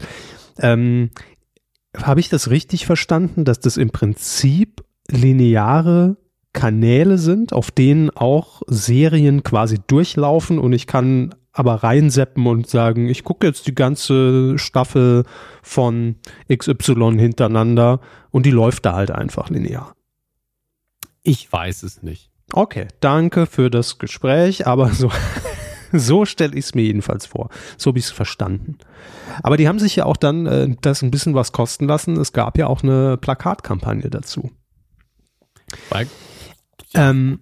Ähm, 0.60 1.12
habe 1.96 2.20
ich 2.20 2.30
das 2.30 2.50
richtig 2.50 2.88
verstanden, 2.88 3.46
dass 3.46 3.60
das 3.60 3.78
im 3.78 3.92
Prinzip 3.92 4.84
lineare 5.10 6.18
Kanäle 6.54 7.18
sind, 7.18 7.52
auf 7.52 7.72
denen 7.72 8.10
auch 8.12 8.62
Serien 8.68 9.44
quasi 9.44 9.80
durchlaufen 9.88 10.60
und 10.60 10.74
ich 10.74 10.88
kann 10.88 11.34
aber 11.52 11.76
reinseppen 11.76 12.46
und 12.48 12.68
sagen, 12.68 13.08
ich 13.10 13.24
gucke 13.24 13.46
jetzt 13.46 13.68
die 13.68 13.76
ganze 13.76 14.58
Staffel 14.58 15.24
von 15.62 16.16
XY 16.52 17.18
hintereinander 17.18 18.00
und 18.32 18.46
die 18.46 18.52
läuft 18.52 18.86
da 18.86 18.94
halt 18.94 19.12
einfach 19.12 19.50
linear. 19.50 19.94
Ich 21.22 21.52
weiß 21.52 21.84
es 21.84 22.02
nicht. 22.02 22.32
Okay, 22.52 22.88
danke 23.00 23.46
für 23.46 23.70
das 23.70 24.00
Gespräch, 24.00 24.68
aber 24.68 24.90
so, 24.90 25.12
so 25.94 26.26
stelle 26.26 26.54
ich 26.54 26.66
es 26.66 26.76
mir 26.76 26.84
jedenfalls 26.84 27.28
vor. 27.28 27.50
So 27.78 27.92
habe 27.92 28.00
ich 28.00 28.06
es 28.06 28.12
verstanden. 28.12 28.78
Aber 29.44 29.56
die 29.56 29.68
haben 29.68 29.80
sich 29.80 29.96
ja 29.96 30.06
auch 30.06 30.18
dann 30.18 30.46
äh, 30.48 30.76
das 30.82 31.02
ein 31.02 31.12
bisschen 31.12 31.36
was 31.36 31.52
kosten 31.52 31.88
lassen. 31.88 32.18
Es 32.18 32.34
gab 32.34 32.58
ja 32.58 32.68
auch 32.68 32.84
eine 32.84 33.18
Plakatkampagne 33.18 34.10
dazu. 34.10 34.52
Weil, 35.90 36.08
ja, 36.94 37.10
ähm, 37.10 37.40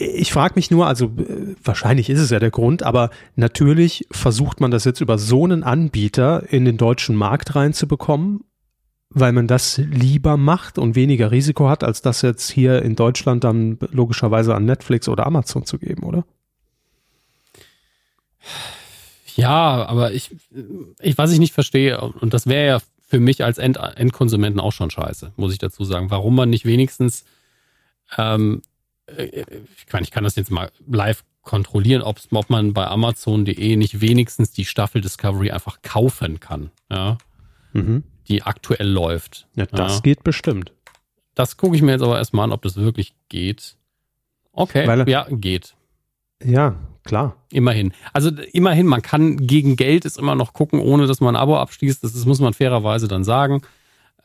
ich 0.00 0.32
frage 0.32 0.54
mich 0.56 0.70
nur, 0.70 0.86
also 0.86 1.06
äh, 1.06 1.56
wahrscheinlich 1.62 2.08
ist 2.08 2.20
es 2.20 2.30
ja 2.30 2.38
der 2.38 2.50
Grund, 2.50 2.82
aber 2.82 3.10
natürlich 3.34 4.06
versucht 4.10 4.60
man 4.60 4.70
das 4.70 4.84
jetzt 4.84 5.00
über 5.00 5.18
so 5.18 5.44
einen 5.44 5.64
Anbieter 5.64 6.44
in 6.52 6.64
den 6.64 6.76
deutschen 6.76 7.16
Markt 7.16 7.56
reinzubekommen, 7.56 8.44
weil 9.10 9.32
man 9.32 9.46
das 9.46 9.78
lieber 9.78 10.36
macht 10.36 10.78
und 10.78 10.94
weniger 10.94 11.30
Risiko 11.30 11.68
hat, 11.68 11.82
als 11.82 12.02
das 12.02 12.22
jetzt 12.22 12.50
hier 12.50 12.82
in 12.82 12.94
Deutschland 12.94 13.42
dann 13.44 13.78
logischerweise 13.90 14.54
an 14.54 14.66
Netflix 14.66 15.08
oder 15.08 15.26
Amazon 15.26 15.64
zu 15.64 15.78
geben, 15.78 16.04
oder? 16.04 16.24
Ja, 19.34 19.86
aber 19.86 20.12
ich, 20.12 20.34
ich 21.00 21.18
was 21.18 21.32
ich 21.32 21.38
nicht 21.38 21.54
verstehe, 21.54 22.00
und 22.00 22.34
das 22.34 22.46
wäre 22.46 22.66
ja 22.66 22.78
für 23.08 23.20
mich 23.20 23.42
als 23.42 23.56
End 23.56 23.78
Endkonsumenten 23.78 24.60
auch 24.60 24.72
schon 24.72 24.90
scheiße, 24.90 25.32
muss 25.36 25.52
ich 25.52 25.58
dazu 25.58 25.82
sagen. 25.82 26.10
Warum 26.10 26.36
man 26.36 26.50
nicht 26.50 26.66
wenigstens, 26.66 27.24
ähm, 28.18 28.60
äh, 29.06 29.44
ich, 29.76 29.86
kann, 29.86 30.02
ich 30.02 30.10
kann 30.10 30.24
das 30.24 30.36
jetzt 30.36 30.50
mal 30.50 30.70
live 30.86 31.24
kontrollieren, 31.42 32.02
ob 32.02 32.20
man 32.50 32.74
bei 32.74 32.86
Amazon.de 32.86 33.76
nicht 33.76 34.02
wenigstens 34.02 34.52
die 34.52 34.66
Staffel 34.66 35.00
Discovery 35.00 35.50
einfach 35.50 35.80
kaufen 35.80 36.38
kann, 36.38 36.70
ja, 36.90 37.16
mhm. 37.72 38.04
die 38.28 38.42
aktuell 38.42 38.86
läuft. 38.86 39.48
Ja, 39.56 39.64
das 39.64 39.96
ja. 39.96 40.00
geht 40.00 40.22
bestimmt. 40.22 40.74
Das 41.34 41.56
gucke 41.56 41.76
ich 41.76 41.82
mir 41.82 41.92
jetzt 41.92 42.02
aber 42.02 42.18
erstmal 42.18 42.44
an, 42.44 42.52
ob 42.52 42.60
das 42.60 42.76
wirklich 42.76 43.14
geht. 43.30 43.76
Okay, 44.52 44.86
Weil, 44.86 45.08
ja, 45.08 45.26
geht. 45.30 45.74
Ja, 46.42 46.76
Klar. 47.08 47.36
Immerhin. 47.50 47.92
Also 48.12 48.30
immerhin, 48.52 48.86
man 48.86 49.00
kann 49.00 49.38
gegen 49.38 49.76
Geld 49.76 50.04
es 50.04 50.18
immer 50.18 50.34
noch 50.34 50.52
gucken, 50.52 50.78
ohne 50.78 51.06
dass 51.06 51.22
man 51.22 51.34
ein 51.34 51.40
Abo 51.40 51.56
abschließt. 51.56 52.04
Das, 52.04 52.12
das 52.12 52.26
muss 52.26 52.38
man 52.38 52.52
fairerweise 52.52 53.08
dann 53.08 53.24
sagen. 53.24 53.62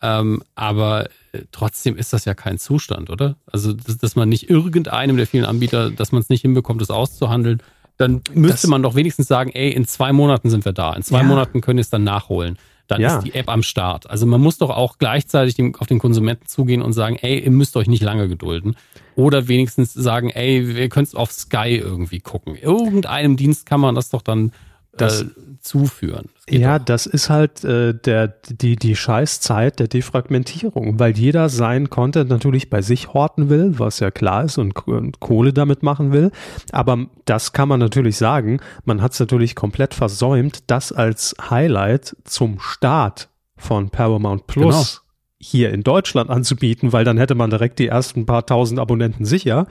Ähm, 0.02 0.44
aber 0.54 1.06
äh, 1.32 1.44
trotzdem 1.54 1.96
ist 1.96 2.12
das 2.12 2.26
ja 2.26 2.34
kein 2.34 2.58
Zustand, 2.58 3.10
oder? 3.10 3.38
Also, 3.46 3.72
dass, 3.72 4.00
dass 4.00 4.18
man 4.18 4.28
nicht 4.28 4.50
irgendeinem 4.50 5.16
der 5.16 5.28
vielen 5.28 5.46
Anbieter, 5.46 5.92
dass 5.92 6.12
man 6.12 6.22
es 6.22 6.28
nicht 6.28 6.42
hinbekommt, 6.42 6.82
das 6.82 6.92
auszuhandeln, 6.92 7.64
dann 7.96 8.22
müsste 8.34 8.64
das, 8.64 8.68
man 8.68 8.84
doch 8.84 8.96
wenigstens 8.96 9.30
sagen, 9.30 9.52
ey, 9.52 9.72
in 9.72 9.88
zwei 9.88 10.12
Monaten 10.12 10.50
sind 10.50 10.66
wir 10.66 10.74
da. 10.74 10.92
In 10.94 11.04
zwei 11.04 11.20
ja. 11.20 11.24
Monaten 11.24 11.62
können 11.62 11.78
wir 11.78 11.84
es 11.84 11.90
dann 11.90 12.04
nachholen 12.04 12.58
dann 12.88 13.02
ja. 13.02 13.18
ist 13.18 13.26
die 13.26 13.34
App 13.34 13.50
am 13.50 13.64
Start. 13.64 14.10
Also 14.10 14.26
man 14.26 14.42
muss 14.42 14.58
doch 14.58 14.70
auch 14.70 14.98
gleichzeitig 14.98 15.56
auf 15.80 15.88
den 15.88 16.00
Konsumenten 16.00 16.48
zugehen 16.48 16.82
und 16.82 16.94
sagen, 16.94 17.18
ey, 17.22 17.40
ihr 17.40 17.52
müsst 17.52 17.78
euch 17.78 17.88
nicht 17.88 18.04
lange 18.04 18.28
gedulden. 18.28 18.76
Oder 19.16 19.48
wenigstens 19.48 19.94
sagen, 19.94 20.30
ey, 20.30 20.76
wir 20.76 20.90
können 20.90 21.06
es 21.06 21.16
auf 21.16 21.32
Sky 21.32 21.78
irgendwie 21.78 22.20
gucken. 22.20 22.56
Irgendeinem 22.56 23.38
Dienst 23.38 23.66
kann 23.66 23.80
man 23.80 23.96
das 23.96 24.10
doch 24.10 24.22
dann 24.22 24.52
das, 24.98 25.24
äh, 25.24 25.26
zuführen. 25.60 26.30
Das 26.46 26.60
ja, 26.60 26.76
auch. 26.76 26.80
das 26.80 27.06
ist 27.06 27.30
halt 27.30 27.64
äh, 27.64 27.94
der, 27.94 28.28
die, 28.28 28.76
die 28.76 28.96
Scheißzeit 28.96 29.80
der 29.80 29.88
Defragmentierung, 29.88 31.00
weil 31.00 31.18
jeder 31.18 31.50
seinen 31.50 31.90
Content 31.90 32.30
natürlich 32.30 32.70
bei 32.70 32.82
sich 32.82 33.14
horten 33.14 33.50
will, 33.50 33.80
was 33.80 34.00
ja 34.00 34.12
klar 34.12 34.44
ist 34.44 34.58
und, 34.58 34.88
und 34.88 35.20
Kohle 35.20 35.54
damit 35.54 35.84
machen 35.84 36.12
will. 36.12 36.32
Aber 36.72 37.06
das 37.26 37.54
kann 37.54 37.70
man 37.70 37.80
natürlich 37.80 38.18
sagen, 38.18 38.60
man 38.86 39.02
hat 39.02 39.14
es 39.14 39.20
natürlich 39.20 39.56
komplett 39.56 39.94
versäumt, 39.94 40.64
das 40.68 40.92
als 40.92 41.36
Highlight 41.50 42.16
zum 42.26 42.60
Start 42.60 43.30
von 43.56 43.90
Paramount 43.90 44.48
Plus 44.48 45.02
genau. 45.02 45.14
hier 45.40 45.74
in 45.74 45.84
Deutschland 45.84 46.30
anzubieten, 46.30 46.92
weil 46.92 47.06
dann 47.06 47.18
hätte 47.18 47.36
man 47.36 47.50
direkt 47.50 47.80
die 47.80 47.88
ersten 47.88 48.26
paar 48.26 48.46
tausend 48.46 48.80
Abonnenten 48.80 49.26
sicher. 49.26 49.68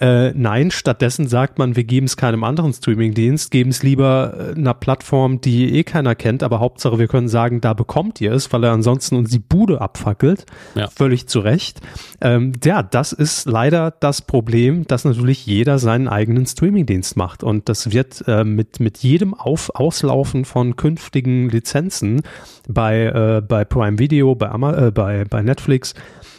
Äh, 0.00 0.32
nein, 0.32 0.70
stattdessen 0.70 1.28
sagt 1.28 1.58
man, 1.58 1.76
wir 1.76 1.84
geben 1.84 2.06
es 2.06 2.16
keinem 2.16 2.42
anderen 2.42 2.72
Streamingdienst, 2.72 3.50
geben 3.50 3.70
es 3.70 3.82
lieber 3.82 4.34
äh, 4.36 4.58
einer 4.58 4.74
Plattform, 4.74 5.40
die 5.40 5.76
eh 5.76 5.84
keiner 5.84 6.14
kennt, 6.14 6.42
aber 6.42 6.58
Hauptsache 6.58 6.98
wir 6.98 7.06
können 7.06 7.28
sagen, 7.28 7.60
da 7.60 7.74
bekommt 7.74 8.20
ihr 8.20 8.32
es, 8.32 8.52
weil 8.52 8.64
er 8.64 8.72
ansonsten 8.72 9.16
uns 9.16 9.30
die 9.30 9.38
Bude 9.38 9.80
abfackelt. 9.80 10.46
Ja. 10.74 10.88
Völlig 10.88 11.28
zu 11.28 11.40
Recht. 11.40 11.80
Ähm, 12.20 12.52
ja, 12.64 12.82
das 12.82 13.12
ist 13.12 13.46
leider 13.46 13.92
das 13.92 14.22
Problem, 14.22 14.86
dass 14.86 15.04
natürlich 15.04 15.46
jeder 15.46 15.78
seinen 15.78 16.08
eigenen 16.08 16.46
Streamingdienst 16.46 17.16
macht 17.16 17.44
und 17.44 17.68
das 17.68 17.92
wird 17.92 18.24
äh, 18.26 18.42
mit, 18.42 18.80
mit 18.80 18.98
jedem 18.98 19.34
Auf 19.34 19.70
Auslaufen 19.74 20.44
von 20.44 20.74
künftigen 20.76 21.48
Lizenzen 21.48 22.22
bei, 22.68 23.04
äh, 23.04 23.42
bei 23.42 23.64
Prime 23.64 23.98
Video, 23.98 24.34
bei, 24.34 24.48
Ama 24.50 24.86
äh, 24.86 24.90
bei, 24.90 25.24
bei 25.24 25.42
Netflix, 25.42 25.94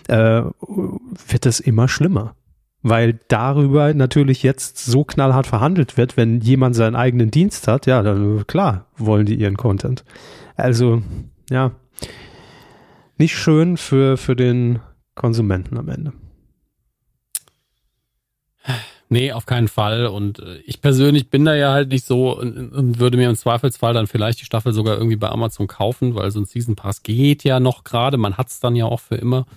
äh, 0.07 0.41
wird 0.41 1.45
es 1.45 1.59
immer 1.61 1.87
schlimmer 1.87 2.35
weil 2.87 3.19
darüber 3.29 3.95
natürlich 3.95 4.43
jetzt 4.43 4.77
so 4.77 5.03
knallhart 5.03 5.47
verhandelt 5.47 5.97
wird, 5.97 6.17
wenn 6.17 6.39
jemand 6.41 6.75
seinen 6.75 6.95
eigenen 6.95 7.31
Dienst 7.31 7.67
hat, 7.67 7.87
ja, 7.87 8.03
dann 8.03 8.45
klar 8.45 8.85
wollen 8.95 9.25
die 9.25 9.33
ihren 9.33 9.57
Content. 9.57 10.05
Also, 10.55 11.01
ja, 11.49 11.71
nicht 13.17 13.35
schön 13.35 13.77
für, 13.77 14.17
für 14.17 14.35
den 14.35 14.81
Konsumenten 15.15 15.79
am 15.79 15.89
Ende. 15.89 16.13
Nee, 19.09 19.31
auf 19.31 19.47
keinen 19.47 19.67
Fall. 19.67 20.05
Und 20.05 20.37
äh, 20.37 20.57
ich 20.65 20.79
persönlich 20.79 21.31
bin 21.31 21.43
da 21.43 21.55
ja 21.55 21.71
halt 21.71 21.89
nicht 21.89 22.05
so 22.05 22.37
und, 22.37 22.99
würde 22.99 23.17
mir 23.17 23.29
im 23.29 23.35
Zweifelsfall 23.35 23.95
dann 23.95 24.05
vielleicht 24.05 24.41
die 24.41 24.45
Staffel 24.45 24.73
sogar 24.73 24.95
irgendwie 24.97 25.15
bei 25.15 25.29
Amazon 25.29 25.65
kaufen, 25.65 26.13
weil 26.13 26.29
so 26.29 26.39
ein 26.39 26.45
Season 26.45 26.75
Pass 26.75 27.01
geht 27.01 27.43
ja 27.43 27.59
noch 27.59 27.83
gerade. 27.83 28.17
Man 28.17 28.37
hat 28.37 28.49
es 28.49 28.59
dann 28.59 28.75
ja 28.75 28.85
auch 28.85 28.99
für 28.99 29.15
immer. 29.15 29.47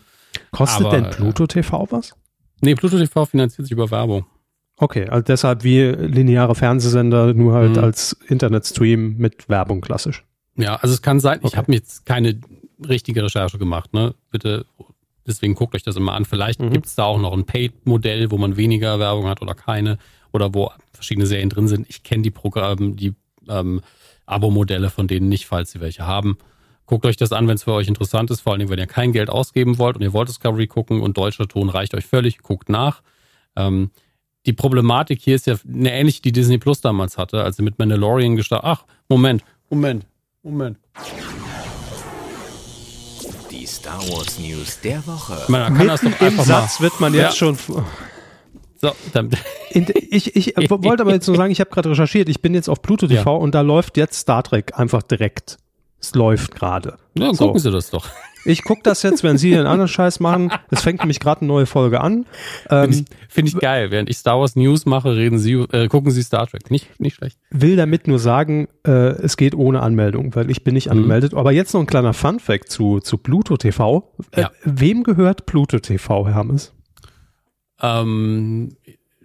Kostet 0.50 0.86
Aber, 0.86 0.96
denn 0.96 1.10
Pluto 1.10 1.46
TV 1.46 1.88
was? 1.90 2.14
Nee, 2.60 2.74
Pluto 2.74 2.98
TV 2.98 3.26
finanziert 3.26 3.66
sich 3.66 3.72
über 3.72 3.90
Werbung. 3.90 4.26
Okay, 4.76 5.08
also 5.08 5.22
deshalb 5.22 5.64
wie 5.64 5.82
lineare 5.82 6.54
Fernsehsender, 6.54 7.34
nur 7.34 7.54
halt 7.54 7.76
mhm. 7.76 7.84
als 7.84 8.16
Internetstream 8.28 9.16
mit 9.16 9.48
Werbung 9.48 9.80
klassisch. 9.80 10.24
Ja, 10.56 10.76
also 10.76 10.94
es 10.94 11.02
kann 11.02 11.20
sein, 11.20 11.38
okay. 11.38 11.48
ich 11.48 11.56
habe 11.56 11.70
mir 11.70 11.78
jetzt 11.78 12.06
keine 12.06 12.40
richtige 12.88 13.24
Recherche 13.24 13.58
gemacht, 13.58 13.92
ne? 13.92 14.14
Bitte, 14.30 14.66
deswegen 15.26 15.54
guckt 15.54 15.74
euch 15.74 15.82
das 15.82 15.96
immer 15.96 16.12
an. 16.12 16.24
Vielleicht 16.24 16.60
mhm. 16.60 16.70
gibt 16.70 16.86
es 16.86 16.94
da 16.94 17.04
auch 17.04 17.18
noch 17.18 17.32
ein 17.32 17.44
Paid-Modell, 17.44 18.30
wo 18.30 18.38
man 18.38 18.56
weniger 18.56 18.98
Werbung 19.00 19.26
hat 19.26 19.42
oder 19.42 19.54
keine, 19.54 19.98
oder 20.32 20.54
wo 20.54 20.70
verschiedene 20.92 21.26
Serien 21.26 21.48
drin 21.48 21.68
sind. 21.68 21.86
Ich 21.88 22.02
kenne 22.02 22.22
die 22.22 22.30
Programme, 22.30 22.92
die 22.92 23.14
ähm, 23.48 23.80
Abo-Modelle 24.26 24.90
von 24.90 25.08
denen 25.08 25.28
nicht, 25.28 25.46
falls 25.46 25.72
sie 25.72 25.80
welche 25.80 26.06
haben. 26.06 26.38
Guckt 26.88 27.04
euch 27.04 27.18
das 27.18 27.32
an, 27.32 27.46
wenn 27.46 27.56
es 27.56 27.64
für 27.64 27.74
euch 27.74 27.86
interessant 27.86 28.30
ist, 28.30 28.40
vor 28.40 28.54
allem 28.54 28.70
wenn 28.70 28.78
ihr 28.78 28.86
kein 28.86 29.12
Geld 29.12 29.28
ausgeben 29.28 29.76
wollt 29.76 29.96
und 29.96 30.02
ihr 30.02 30.14
wollt 30.14 30.30
Discovery 30.30 30.66
gucken 30.66 31.02
und 31.02 31.18
deutscher 31.18 31.46
Ton 31.46 31.68
reicht 31.68 31.94
euch 31.94 32.06
völlig, 32.06 32.38
guckt 32.38 32.70
nach. 32.70 33.02
Ähm, 33.56 33.90
die 34.46 34.54
Problematik 34.54 35.20
hier 35.20 35.34
ist 35.34 35.46
ja 35.46 35.56
eine 35.68 35.92
ähnliche, 35.92 36.22
die 36.22 36.32
Disney 36.32 36.56
Plus 36.56 36.80
damals 36.80 37.18
hatte, 37.18 37.44
als 37.44 37.56
sie 37.56 37.62
mit 37.62 37.78
Mandalorian 37.78 38.36
gestartet. 38.36 38.66
Ach, 38.66 38.84
Moment, 39.06 39.44
Moment, 39.68 40.06
Moment. 40.42 40.78
Die 43.50 43.66
Star 43.66 44.00
Wars 44.08 44.38
News 44.38 44.80
der 44.80 45.06
Woche. 45.06 45.44
Man 45.48 45.76
kann 45.76 45.88
das 45.88 46.00
doch 46.00 46.20
Im 46.22 46.40
Satz 46.40 46.80
wird 46.80 46.98
man 47.00 47.12
jetzt 47.12 47.22
ja. 47.22 47.32
schon. 47.32 47.58
So, 48.80 48.92
dann. 49.12 49.28
ich 49.72 50.34
ich 50.34 50.54
wollte 50.70 51.02
aber 51.02 51.12
jetzt 51.12 51.26
nur 51.26 51.36
sagen, 51.36 51.52
ich 51.52 51.60
habe 51.60 51.68
gerade 51.68 51.90
recherchiert, 51.90 52.30
ich 52.30 52.40
bin 52.40 52.54
jetzt 52.54 52.70
auf 52.70 52.80
Pluto 52.80 53.06
TV 53.06 53.30
ja. 53.30 53.36
und 53.36 53.54
da 53.54 53.60
läuft 53.60 53.98
jetzt 53.98 54.20
Star 54.20 54.42
Trek 54.42 54.78
einfach 54.78 55.02
direkt. 55.02 55.58
Es 56.00 56.14
läuft 56.14 56.54
gerade. 56.54 56.98
Ja, 57.14 57.26
dann 57.26 57.34
so. 57.34 57.46
gucken 57.46 57.60
Sie 57.60 57.70
das 57.70 57.90
doch. 57.90 58.08
Ich 58.44 58.64
gucke 58.64 58.80
das 58.82 59.02
jetzt, 59.02 59.24
wenn 59.24 59.36
Sie 59.36 59.54
einen 59.54 59.66
anderen 59.66 59.88
Scheiß 59.88 60.20
machen. 60.20 60.50
Es 60.70 60.80
fängt 60.80 61.00
nämlich 61.00 61.20
gerade 61.20 61.42
eine 61.42 61.48
neue 61.48 61.66
Folge 61.66 62.00
an. 62.00 62.24
Ähm, 62.70 62.92
Finde 62.92 62.96
ich, 62.96 63.28
find 63.28 63.48
ich, 63.48 63.58
geil. 63.58 63.90
Während 63.90 64.08
ich 64.08 64.16
Star 64.16 64.40
Wars 64.40 64.56
News 64.56 64.86
mache, 64.86 65.16
reden 65.16 65.38
Sie, 65.38 65.52
äh, 65.52 65.88
gucken 65.88 66.12
Sie 66.12 66.22
Star 66.22 66.46
Trek. 66.46 66.70
Nicht, 66.70 66.98
nicht 66.98 67.16
schlecht. 67.16 67.36
Will 67.50 67.76
damit 67.76 68.06
nur 68.06 68.18
sagen, 68.18 68.68
äh, 68.86 68.90
es 68.90 69.36
geht 69.36 69.54
ohne 69.54 69.82
Anmeldung, 69.82 70.34
weil 70.34 70.50
ich 70.50 70.64
bin 70.64 70.74
nicht 70.74 70.86
mhm. 70.86 70.92
angemeldet. 70.92 71.34
Aber 71.34 71.52
jetzt 71.52 71.74
noch 71.74 71.80
ein 71.80 71.86
kleiner 71.86 72.14
Fun-Fact 72.14 72.70
zu, 72.70 73.00
zu 73.00 73.18
Pluto 73.18 73.58
TV. 73.58 74.10
Äh, 74.30 74.42
ja. 74.42 74.50
Wem 74.64 75.02
gehört 75.02 75.44
Pluto 75.44 75.78
TV, 75.80 76.26
Herr 76.28 76.34
Hammes? 76.34 76.72
Ähm, 77.82 78.76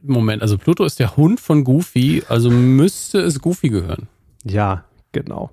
Moment, 0.02 0.42
also 0.42 0.58
Pluto 0.58 0.84
ist 0.84 1.00
der 1.00 1.16
Hund 1.16 1.40
von 1.40 1.64
Goofy, 1.64 2.24
also 2.28 2.50
müsste 2.50 3.20
es 3.22 3.40
Goofy 3.40 3.70
gehören. 3.70 4.10
Ja, 4.44 4.84
genau. 5.14 5.52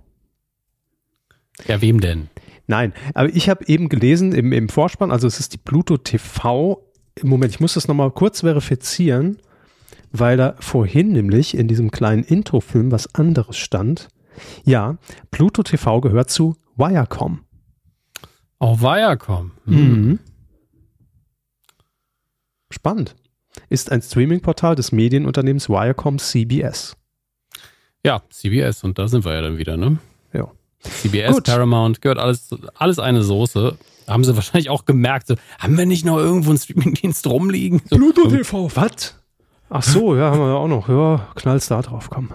Ja, 1.67 1.81
wem 1.81 2.01
denn? 2.01 2.29
Nein, 2.67 2.93
aber 3.15 3.29
ich 3.29 3.49
habe 3.49 3.67
eben 3.67 3.89
gelesen 3.89 4.33
im, 4.33 4.53
im 4.53 4.69
Vorspann, 4.69 5.11
also 5.11 5.27
es 5.27 5.41
ist 5.41 5.53
die 5.53 5.59
Pluto 5.59 5.97
TV. 5.97 6.87
Moment, 7.23 7.53
ich 7.53 7.61
muss 7.61 7.75
das 7.75 7.89
nochmal 7.89 8.13
kurz 8.13 8.41
verifizieren, 8.41 9.39
weil 10.13 10.37
da 10.37 10.55
vorhin 10.61 11.13
nämlich 11.13 11.57
in 11.57 11.69
diesem 11.69 11.91
kleinen 11.91 12.23
Introfilm 12.23 12.93
was 12.93 13.15
anderes 13.15 13.57
stand. 13.57 14.09
Ja, 14.65 14.99
Pluto 15.31 15.63
TV 15.63 16.01
gehört 16.01 16.31
zu 16.31 16.57
Viacom. 16.77 17.41
Auch 18.61 18.81
Viacom. 18.81 19.51
Hm. 19.65 19.75
Mhm. 19.75 20.19
Spannend. 22.71 23.17
Ist 23.69 23.91
ein 23.91 24.01
Streaming-Portal 24.01 24.77
des 24.77 24.93
Medienunternehmens 24.93 25.69
Viacom 25.69 26.19
CBS. 26.19 26.97
Ja, 28.05 28.23
CBS 28.31 28.85
und 28.85 28.99
da 28.99 29.09
sind 29.09 29.25
wir 29.25 29.35
ja 29.35 29.41
dann 29.41 29.59
wieder, 29.59 29.77
ne? 29.77 29.99
CBS, 30.83 31.33
Gut. 31.33 31.45
Paramount, 31.45 32.01
gehört 32.01 32.19
alles, 32.19 32.49
alles 32.75 32.99
eine 32.99 33.23
Soße. 33.23 33.77
Haben 34.07 34.25
sie 34.25 34.35
wahrscheinlich 34.35 34.71
auch 34.71 34.87
gemerkt, 34.87 35.29
so, 35.29 35.37
haben 35.59 35.79
wir 35.79 35.87
nicht 35.87 36.05
noch 36.05 36.19
irgendwo 36.19 36.51
einen 36.51 36.59
Streamingdienst 36.59 37.27
rumliegen? 37.27 37.83
So, 37.89 37.97
Pluto 37.97 38.29
TV, 38.29 38.71
was? 38.75 39.17
Ach 39.69 39.83
so, 39.83 40.17
ja, 40.17 40.31
haben 40.31 40.41
wir 40.41 40.57
auch 40.57 40.67
noch. 40.67 40.89
Ja, 40.89 41.29
knallst 41.37 41.71
da 41.71 41.81
drauf, 41.81 42.11
komm. 42.11 42.31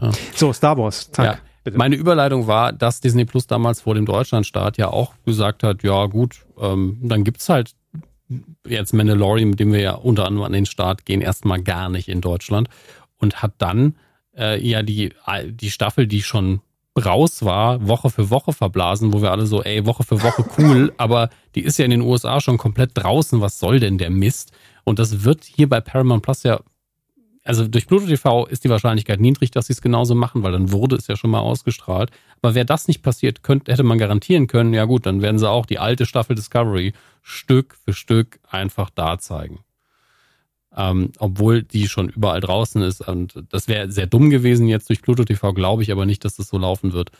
Ja. 0.00 0.10
So, 0.34 0.52
Star 0.52 0.78
Wars, 0.78 1.10
zack. 1.12 1.42
Ja. 1.64 1.72
Meine 1.76 1.96
Überleitung 1.96 2.46
war, 2.46 2.72
dass 2.72 3.00
Disney 3.00 3.26
Plus 3.26 3.46
damals 3.46 3.82
vor 3.82 3.94
dem 3.94 4.06
Deutschlandstart 4.06 4.78
ja 4.78 4.88
auch 4.88 5.12
gesagt 5.26 5.62
hat, 5.62 5.82
ja 5.82 6.06
gut, 6.06 6.46
ähm, 6.58 6.98
dann 7.02 7.24
gibt's 7.24 7.48
halt 7.50 7.74
jetzt 8.66 8.94
Mandalorian, 8.94 9.50
mit 9.50 9.60
dem 9.60 9.72
wir 9.72 9.80
ja 9.80 9.92
unter 9.92 10.26
anderem 10.26 10.46
an 10.46 10.52
den 10.52 10.66
Start 10.66 11.04
gehen, 11.04 11.20
erstmal 11.20 11.62
gar 11.62 11.88
nicht 11.88 12.08
in 12.08 12.20
Deutschland 12.20 12.68
und 13.18 13.42
hat 13.42 13.52
dann 13.58 13.96
äh, 14.36 14.60
ja 14.66 14.82
die, 14.82 15.12
die 15.46 15.70
Staffel, 15.70 16.06
die 16.06 16.22
schon 16.22 16.60
raus 16.98 17.44
war, 17.44 17.86
Woche 17.86 18.10
für 18.10 18.30
Woche 18.30 18.52
verblasen, 18.52 19.12
wo 19.12 19.22
wir 19.22 19.30
alle 19.30 19.46
so, 19.46 19.62
ey, 19.62 19.86
Woche 19.86 20.04
für 20.04 20.22
Woche 20.22 20.44
cool, 20.58 20.92
aber 20.96 21.30
die 21.54 21.62
ist 21.62 21.78
ja 21.78 21.84
in 21.84 21.90
den 21.90 22.02
USA 22.02 22.40
schon 22.40 22.58
komplett 22.58 22.90
draußen, 22.94 23.40
was 23.40 23.58
soll 23.58 23.80
denn 23.80 23.98
der 23.98 24.10
Mist? 24.10 24.52
Und 24.84 24.98
das 24.98 25.24
wird 25.24 25.44
hier 25.44 25.68
bei 25.68 25.80
Paramount 25.80 26.22
Plus 26.22 26.42
ja, 26.42 26.60
also 27.44 27.66
durch 27.66 27.86
Pluto 27.86 28.06
TV 28.06 28.46
ist 28.46 28.64
die 28.64 28.68
Wahrscheinlichkeit 28.68 29.20
niedrig, 29.20 29.50
dass 29.50 29.68
sie 29.68 29.72
es 29.72 29.80
genauso 29.80 30.14
machen, 30.14 30.42
weil 30.42 30.52
dann 30.52 30.70
wurde 30.70 30.96
es 30.96 31.06
ja 31.06 31.16
schon 31.16 31.30
mal 31.30 31.40
ausgestrahlt. 31.40 32.10
Aber 32.42 32.54
wäre 32.54 32.66
das 32.66 32.88
nicht 32.88 33.02
passiert, 33.02 33.42
könnte, 33.42 33.72
hätte 33.72 33.84
man 33.84 33.96
garantieren 33.96 34.46
können, 34.48 34.74
ja 34.74 34.84
gut, 34.84 35.06
dann 35.06 35.22
werden 35.22 35.38
sie 35.38 35.48
auch 35.48 35.64
die 35.64 35.78
alte 35.78 36.04
Staffel 36.04 36.36
Discovery 36.36 36.92
Stück 37.22 37.74
für 37.84 37.94
Stück 37.94 38.38
einfach 38.50 38.90
da 38.90 39.18
zeigen. 39.18 39.60
Ähm, 40.78 41.10
obwohl 41.18 41.64
die 41.64 41.88
schon 41.88 42.08
überall 42.08 42.40
draußen 42.40 42.80
ist. 42.82 43.00
Und 43.00 43.34
das 43.50 43.66
wäre 43.66 43.90
sehr 43.90 44.06
dumm 44.06 44.30
gewesen 44.30 44.68
jetzt 44.68 44.88
durch 44.88 45.02
Pluto 45.02 45.24
TV, 45.24 45.52
glaube 45.52 45.82
ich 45.82 45.90
aber 45.90 46.06
nicht, 46.06 46.24
dass 46.24 46.36
das 46.36 46.48
so 46.48 46.56
laufen 46.56 46.92
wird. 46.92 47.10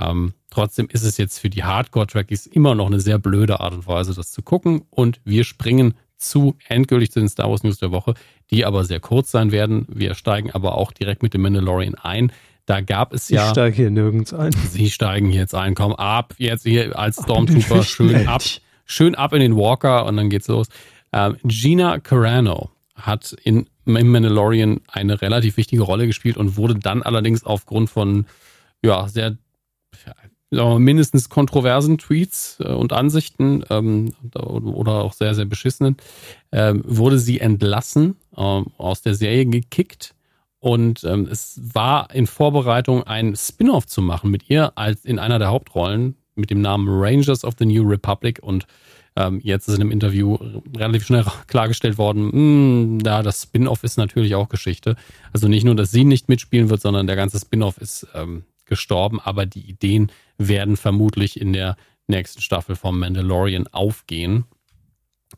Ähm, 0.00 0.34
trotzdem 0.50 0.86
ist 0.88 1.02
es 1.02 1.18
jetzt 1.18 1.40
für 1.40 1.50
die 1.50 1.64
Hardcore-Trackies 1.64 2.46
immer 2.46 2.76
noch 2.76 2.86
eine 2.86 3.00
sehr 3.00 3.18
blöde 3.18 3.58
Art 3.58 3.74
und 3.74 3.88
Weise, 3.88 4.14
das 4.14 4.30
zu 4.30 4.42
gucken. 4.42 4.82
Und 4.90 5.20
wir 5.24 5.42
springen 5.42 5.94
zu 6.16 6.56
endgültig 6.68 7.10
zu 7.10 7.18
den 7.18 7.28
Star 7.28 7.50
Wars 7.50 7.64
News 7.64 7.78
der 7.78 7.90
Woche, 7.90 8.14
die 8.52 8.64
aber 8.64 8.84
sehr 8.84 9.00
kurz 9.00 9.32
sein 9.32 9.50
werden. 9.50 9.84
Wir 9.88 10.14
steigen 10.14 10.52
aber 10.52 10.76
auch 10.76 10.92
direkt 10.92 11.24
mit 11.24 11.34
dem 11.34 11.42
Mandalorian 11.42 11.96
ein. 11.96 12.30
Da 12.66 12.82
gab 12.82 13.12
es 13.12 13.28
ja. 13.28 13.46
Ich 13.46 13.50
steige 13.50 13.74
hier 13.74 13.90
nirgends 13.90 14.32
ein. 14.32 14.52
Sie 14.70 14.90
steigen 14.90 15.30
jetzt 15.30 15.56
ein, 15.56 15.74
komm 15.74 15.94
ab, 15.94 16.34
jetzt 16.38 16.62
hier 16.62 16.96
als 16.96 17.16
Stormtrooper 17.16 17.82
schön 17.82 18.28
ab, 18.28 18.42
schön 18.84 19.16
ab 19.16 19.32
in 19.32 19.40
den 19.40 19.56
Walker 19.56 20.06
und 20.06 20.16
dann 20.16 20.30
geht's 20.30 20.46
los. 20.46 20.68
Ähm, 21.12 21.36
Gina 21.42 21.98
Carano 21.98 22.70
hat 22.94 23.36
in, 23.42 23.66
Mandalorian 23.84 24.80
eine 24.88 25.20
relativ 25.22 25.56
wichtige 25.56 25.82
Rolle 25.82 26.06
gespielt 26.06 26.36
und 26.36 26.56
wurde 26.56 26.74
dann 26.76 27.02
allerdings 27.02 27.44
aufgrund 27.44 27.90
von 27.90 28.26
ja 28.82 29.08
sehr 29.08 29.36
ja, 30.50 30.78
mindestens 30.78 31.28
kontroversen 31.30 31.98
Tweets 31.98 32.58
äh, 32.60 32.68
und 32.68 32.92
Ansichten 32.92 33.64
ähm, 33.70 34.12
oder 34.34 35.02
auch 35.02 35.14
sehr 35.14 35.34
sehr 35.34 35.46
beschissenen 35.46 35.96
ähm, 36.52 36.82
wurde 36.86 37.18
sie 37.18 37.40
entlassen 37.40 38.16
ähm, 38.36 38.66
aus 38.76 39.02
der 39.02 39.14
Serie 39.14 39.46
gekickt. 39.46 40.14
Und 40.58 41.02
ähm, 41.02 41.26
es 41.28 41.60
war 41.74 42.14
in 42.14 42.28
Vorbereitung 42.28 43.02
ein 43.02 43.34
Spin-off 43.34 43.86
zu 43.86 44.00
machen 44.00 44.30
mit 44.30 44.48
ihr 44.48 44.72
als 44.76 45.04
in 45.04 45.18
einer 45.18 45.40
der 45.40 45.48
Hauptrollen 45.48 46.16
mit 46.36 46.50
dem 46.50 46.60
Namen 46.60 46.86
Rangers 46.88 47.44
of 47.44 47.54
the 47.58 47.66
New 47.66 47.82
Republic. 47.82 48.38
Und 48.42 48.66
ähm, 49.16 49.40
jetzt 49.42 49.68
ist 49.68 49.74
in 49.74 49.82
einem 49.82 49.90
Interview 49.90 50.38
relativ 50.76 51.06
schnell 51.06 51.24
klargestellt 51.46 51.98
worden, 51.98 52.24
mh, 52.24 52.32
hm, 52.32 52.98
ja, 53.04 53.22
das 53.22 53.42
Spin-off 53.42 53.84
ist 53.84 53.98
natürlich 53.98 54.34
auch 54.34 54.48
Geschichte. 54.48 54.96
Also 55.32 55.48
nicht 55.48 55.64
nur, 55.64 55.74
dass 55.74 55.90
sie 55.90 56.04
nicht 56.04 56.28
mitspielen 56.28 56.70
wird, 56.70 56.80
sondern 56.80 57.06
der 57.06 57.16
ganze 57.16 57.38
Spin-off 57.38 57.78
ist 57.78 58.06
ähm, 58.14 58.44
gestorben, 58.64 59.20
aber 59.20 59.44
die 59.46 59.68
Ideen 59.68 60.10
werden 60.38 60.76
vermutlich 60.76 61.40
in 61.40 61.52
der 61.52 61.76
nächsten 62.06 62.40
Staffel 62.40 62.74
vom 62.74 62.98
Mandalorian 62.98 63.66
aufgehen. 63.68 64.44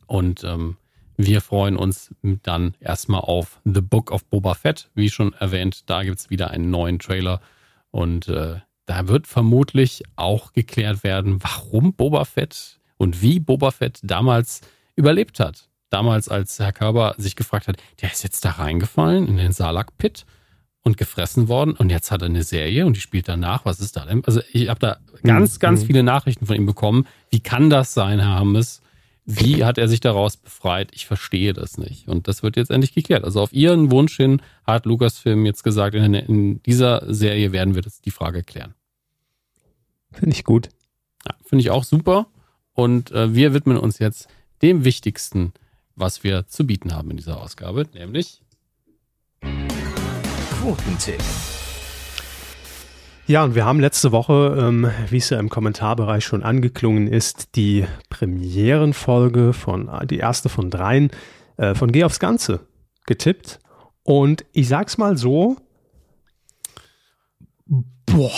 Und 0.06 0.44
ähm, 0.44 0.76
wir 1.16 1.40
freuen 1.40 1.76
uns 1.76 2.14
dann 2.22 2.74
erstmal 2.80 3.20
auf 3.20 3.60
The 3.64 3.80
Book 3.80 4.10
of 4.10 4.24
Boba 4.26 4.54
Fett. 4.54 4.90
Wie 4.94 5.10
schon 5.10 5.32
erwähnt, 5.34 5.88
da 5.90 6.02
gibt 6.02 6.18
es 6.18 6.30
wieder 6.30 6.50
einen 6.50 6.70
neuen 6.70 6.98
Trailer. 6.98 7.40
Und 7.90 8.28
äh, 8.28 8.60
da 8.86 9.08
wird 9.08 9.26
vermutlich 9.26 10.02
auch 10.16 10.52
geklärt 10.52 11.04
werden, 11.04 11.42
warum 11.42 11.94
Boba 11.94 12.24
Fett 12.24 12.80
und 12.96 13.22
wie 13.22 13.40
Boba 13.40 13.70
Fett 13.70 14.00
damals 14.02 14.60
überlebt 14.96 15.40
hat. 15.40 15.68
Damals, 15.90 16.28
als 16.28 16.58
Herr 16.58 16.72
Körber 16.72 17.14
sich 17.18 17.36
gefragt 17.36 17.68
hat, 17.68 17.76
der 18.02 18.10
ist 18.10 18.24
jetzt 18.24 18.44
da 18.44 18.50
reingefallen 18.50 19.28
in 19.28 19.36
den 19.36 19.52
Salak-Pit 19.52 20.24
und 20.82 20.96
gefressen 20.96 21.48
worden 21.48 21.72
und 21.72 21.90
jetzt 21.90 22.10
hat 22.10 22.22
er 22.22 22.26
eine 22.26 22.42
Serie 22.42 22.84
und 22.84 22.96
die 22.96 23.00
spielt 23.00 23.28
danach. 23.28 23.64
Was 23.64 23.80
ist 23.80 23.96
da 23.96 24.04
denn? 24.04 24.24
Also 24.24 24.40
ich 24.52 24.68
habe 24.68 24.80
da 24.80 24.98
ganz, 25.22 25.54
mhm. 25.54 25.58
ganz 25.60 25.82
mhm. 25.82 25.86
viele 25.86 26.02
Nachrichten 26.02 26.46
von 26.46 26.56
ihm 26.56 26.66
bekommen. 26.66 27.06
Wie 27.30 27.40
kann 27.40 27.70
das 27.70 27.94
sein, 27.94 28.20
Herr 28.20 28.34
Hammes? 28.34 28.82
Wie 29.26 29.64
hat 29.64 29.78
er 29.78 29.88
sich 29.88 30.00
daraus 30.00 30.36
befreit? 30.36 30.90
Ich 30.92 31.06
verstehe 31.06 31.54
das 31.54 31.78
nicht. 31.78 32.08
Und 32.08 32.28
das 32.28 32.42
wird 32.42 32.56
jetzt 32.56 32.70
endlich 32.70 32.92
geklärt. 32.92 33.24
Also 33.24 33.40
auf 33.40 33.54
Ihren 33.54 33.90
Wunsch 33.90 34.16
hin 34.16 34.42
hat 34.66 34.84
Lucasfilm 34.84 35.46
jetzt 35.46 35.64
gesagt, 35.64 35.94
in, 35.94 36.12
in 36.12 36.62
dieser 36.64 37.02
Serie 37.12 37.52
werden 37.52 37.74
wir 37.74 37.80
das, 37.80 38.02
die 38.02 38.10
Frage 38.10 38.42
klären. 38.42 38.74
Finde 40.12 40.36
ich 40.36 40.44
gut. 40.44 40.68
Ja, 41.26 41.34
Finde 41.42 41.62
ich 41.62 41.70
auch 41.70 41.84
super. 41.84 42.26
Und 42.74 43.12
äh, 43.12 43.34
wir 43.34 43.54
widmen 43.54 43.78
uns 43.78 43.98
jetzt 43.98 44.28
dem 44.60 44.84
Wichtigsten, 44.84 45.52
was 45.96 46.24
wir 46.24 46.46
zu 46.46 46.66
bieten 46.66 46.94
haben 46.94 47.10
in 47.10 47.16
dieser 47.16 47.40
Ausgabe, 47.40 47.86
nämlich 47.94 48.42
Quotentipp. 50.60 51.22
Ja, 53.26 53.42
und 53.42 53.54
wir 53.54 53.64
haben 53.64 53.80
letzte 53.80 54.12
Woche, 54.12 54.56
ähm, 54.58 54.90
wie 55.08 55.16
es 55.16 55.30
ja 55.30 55.38
im 55.38 55.48
Kommentarbereich 55.48 56.24
schon 56.24 56.42
angeklungen 56.42 57.06
ist, 57.06 57.56
die 57.56 57.86
Premierenfolge 58.10 59.54
von, 59.54 59.90
die 60.10 60.18
erste 60.18 60.50
von 60.50 60.68
dreien 60.68 61.10
äh, 61.56 61.74
von 61.74 61.90
Geh 61.90 62.04
aufs 62.04 62.18
Ganze 62.18 62.60
getippt. 63.06 63.60
Und 64.02 64.44
ich 64.52 64.68
sag's 64.68 64.98
mal 64.98 65.16
so, 65.16 65.56
boah, 67.66 68.30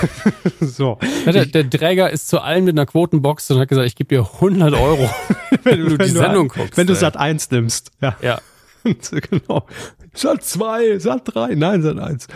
so. 0.60 0.98
Ja, 1.24 1.32
der, 1.32 1.46
der, 1.46 1.70
Träger 1.70 2.10
ist 2.10 2.28
zu 2.28 2.40
allen 2.40 2.64
mit 2.64 2.74
einer 2.74 2.86
Quotenbox 2.86 3.50
und 3.50 3.60
hat 3.60 3.68
gesagt, 3.68 3.86
ich 3.86 3.96
gebe 3.96 4.08
dir 4.08 4.28
100 4.34 4.74
Euro, 4.74 5.08
wenn 5.62 5.80
du 5.86 5.96
die 5.96 6.08
Sendung 6.08 6.48
guckst. 6.48 6.76
Wenn 6.76 6.86
du 6.86 6.94
Sat 6.94 7.16
1 7.16 7.50
nimmst. 7.50 7.90
Ja. 8.00 8.16
ja. 8.20 8.40
genau. 9.30 9.66
Sat 10.14 10.44
2, 10.44 10.98
Sat 10.98 11.34
3, 11.34 11.54
nein, 11.54 11.82
Sat 11.82 11.98
1. 11.98 12.26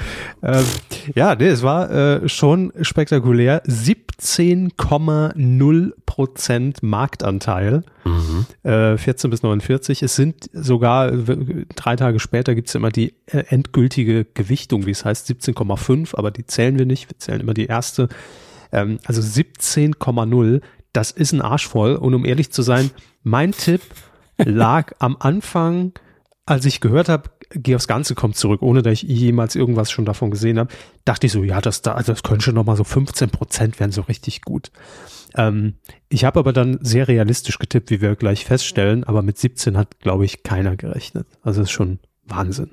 Ähm, 0.42 0.64
ja, 1.14 1.34
nee, 1.34 1.48
es 1.48 1.62
war 1.62 1.90
äh, 1.90 2.28
schon 2.28 2.74
spektakulär. 2.82 3.64
17,0 3.64 5.92
Prozent 6.04 6.82
Marktanteil. 6.82 7.84
Mhm. 8.04 8.44
Äh, 8.62 8.98
14 8.98 9.30
bis 9.30 9.42
49. 9.42 10.02
Es 10.02 10.16
sind 10.16 10.50
sogar, 10.52 11.10
drei 11.10 11.96
Tage 11.96 12.20
später 12.20 12.54
gibt's 12.54 12.74
immer 12.74 12.90
die 12.90 13.14
äh, 13.26 13.44
endgültige 13.48 14.26
Gewichtung, 14.26 14.84
wie 14.86 14.90
es 14.90 15.06
heißt, 15.06 15.30
17,5, 15.30 16.14
aber 16.16 16.30
die 16.30 16.44
zählen 16.44 16.78
wir 16.78 16.86
nicht. 16.86 17.08
Wir 17.08 17.18
zählen 17.18 17.40
immer 17.40 17.54
die 17.54 17.64
erste. 17.66 18.10
Ähm, 18.72 18.98
also 19.06 19.22
17,0. 19.22 20.60
Das 20.92 21.12
ist 21.12 21.32
ein 21.32 21.40
Arsch 21.40 21.66
voll. 21.66 21.94
Und 21.94 22.12
um 22.14 22.26
ehrlich 22.26 22.52
zu 22.52 22.60
sein, 22.62 22.90
mein 23.22 23.52
Tipp 23.52 23.80
lag 24.44 24.92
am 24.98 25.16
Anfang 25.18 25.92
als 26.50 26.64
ich 26.64 26.80
gehört 26.80 27.08
habe, 27.08 27.30
geh 27.50 27.76
aufs 27.76 27.86
Ganze 27.86 28.16
kommt 28.16 28.34
zurück, 28.36 28.60
ohne 28.60 28.82
dass 28.82 28.94
ich 28.94 29.02
jemals 29.02 29.54
irgendwas 29.54 29.90
schon 29.90 30.04
davon 30.04 30.32
gesehen 30.32 30.58
habe, 30.58 30.72
dachte 31.04 31.26
ich 31.26 31.32
so, 31.32 31.44
ja, 31.44 31.60
das, 31.60 31.80
da, 31.80 32.02
das 32.02 32.24
könnte 32.24 32.46
schon 32.46 32.56
nochmal 32.56 32.76
so 32.76 32.82
15 32.82 33.30
Prozent 33.30 33.78
werden 33.78 33.92
so 33.92 34.02
richtig 34.02 34.42
gut. 34.42 34.72
Ähm, 35.36 35.74
ich 36.08 36.24
habe 36.24 36.40
aber 36.40 36.52
dann 36.52 36.80
sehr 36.82 37.06
realistisch 37.06 37.60
getippt, 37.60 37.90
wie 37.90 38.00
wir 38.00 38.16
gleich 38.16 38.44
feststellen, 38.44 39.04
aber 39.04 39.22
mit 39.22 39.38
17 39.38 39.76
hat, 39.76 40.00
glaube 40.00 40.24
ich, 40.24 40.42
keiner 40.42 40.74
gerechnet. 40.74 41.28
Also 41.42 41.62
ist 41.62 41.70
schon 41.70 42.00
Wahnsinn. 42.24 42.70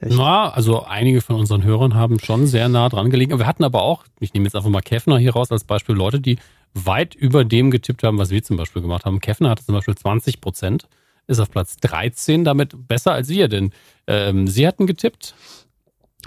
Echt. 0.00 0.16
Na, 0.16 0.48
also 0.48 0.84
einige 0.84 1.20
von 1.20 1.36
unseren 1.36 1.62
Hörern 1.62 1.94
haben 1.94 2.18
schon 2.20 2.46
sehr 2.46 2.70
nah 2.70 2.88
dran 2.88 3.10
gelegen. 3.10 3.38
Wir 3.38 3.46
hatten 3.46 3.64
aber 3.64 3.82
auch, 3.82 4.04
ich 4.18 4.32
nehme 4.32 4.46
jetzt 4.46 4.56
einfach 4.56 4.70
mal 4.70 4.80
Keffner 4.80 5.18
hier 5.18 5.34
raus 5.34 5.52
als 5.52 5.64
Beispiel, 5.64 5.94
Leute, 5.94 6.20
die 6.20 6.38
weit 6.72 7.14
über 7.14 7.44
dem 7.44 7.70
getippt 7.70 8.02
haben, 8.02 8.16
was 8.16 8.30
wir 8.30 8.42
zum 8.42 8.56
Beispiel 8.56 8.80
gemacht 8.80 9.04
haben. 9.04 9.20
Keffner 9.20 9.50
hatte 9.50 9.62
zum 9.66 9.74
Beispiel 9.74 9.94
20 9.94 10.40
Prozent 10.40 10.88
ist 11.26 11.40
auf 11.40 11.50
Platz 11.50 11.76
13, 11.76 12.44
damit 12.44 12.88
besser 12.88 13.12
als 13.12 13.28
wir, 13.28 13.48
denn 13.48 13.72
ähm, 14.06 14.46
Sie 14.46 14.66
hatten 14.66 14.86
getippt. 14.86 15.34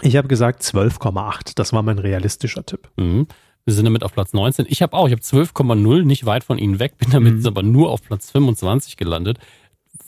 Ich 0.02 0.15
habe 0.15 0.28
gesagt 0.28 0.61
12,8. 0.61 1.53
Das 1.56 1.74
war 1.74 1.82
mein 1.82 1.99
realistischer 1.99 2.65
Tipp. 2.65 2.90
Mhm. 2.98 3.28
Wir 3.65 3.74
sind 3.74 3.86
damit 3.86 4.03
auf 4.03 4.14
Platz 4.14 4.34
19. 4.34 4.65
Ich 4.69 4.82
habe 4.82 4.95
auch, 4.95 5.07
ich 5.07 5.11
habe 5.11 5.22
12,0, 5.22 6.03
nicht 6.03 6.26
weit 6.26 6.44
von 6.44 6.57
Ihnen 6.57 6.80
weg, 6.80 6.98
bin 6.98 7.10
damit 7.11 7.40
mhm. 7.40 7.48
aber 7.48 7.64
nur 7.64 7.91
auf 7.91 8.02
Platz 8.02 8.32
25 8.32 8.98
gelandet, 8.98 9.40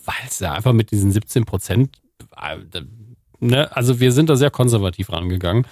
weil 0.04 0.14
es 0.26 0.38
ja 0.40 0.52
einfach 0.54 0.72
mit 0.72 0.90
diesen 0.90 1.12
17 1.12 1.44
Prozent, 1.44 2.00
äh, 2.40 2.80
ne, 3.40 3.74
also 3.76 4.00
wir 4.00 4.12
sind 4.12 4.30
da 4.30 4.36
sehr 4.36 4.50
konservativ 4.50 5.12
rangegangen. 5.12 5.66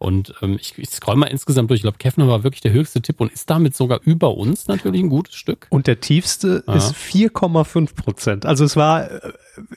Und 0.00 0.32
ähm, 0.40 0.56
ich, 0.58 0.78
ich 0.78 0.88
scroll 0.88 1.16
mal 1.16 1.26
insgesamt 1.26 1.68
durch. 1.68 1.80
Ich 1.80 1.82
glaube, 1.82 1.98
Kevner 1.98 2.26
war 2.26 2.42
wirklich 2.42 2.62
der 2.62 2.72
höchste 2.72 3.02
Tipp 3.02 3.20
und 3.20 3.30
ist 3.30 3.50
damit 3.50 3.76
sogar 3.76 4.00
über 4.02 4.34
uns 4.34 4.66
natürlich 4.66 5.02
ein 5.02 5.10
gutes 5.10 5.34
Stück. 5.34 5.66
Und 5.68 5.86
der 5.86 6.00
tiefste 6.00 6.64
ja. 6.66 6.74
ist 6.74 6.94
4,5 6.94 7.94
Prozent. 7.94 8.46
Also 8.46 8.64
es 8.64 8.76
war 8.76 9.10
äh, 9.10 9.32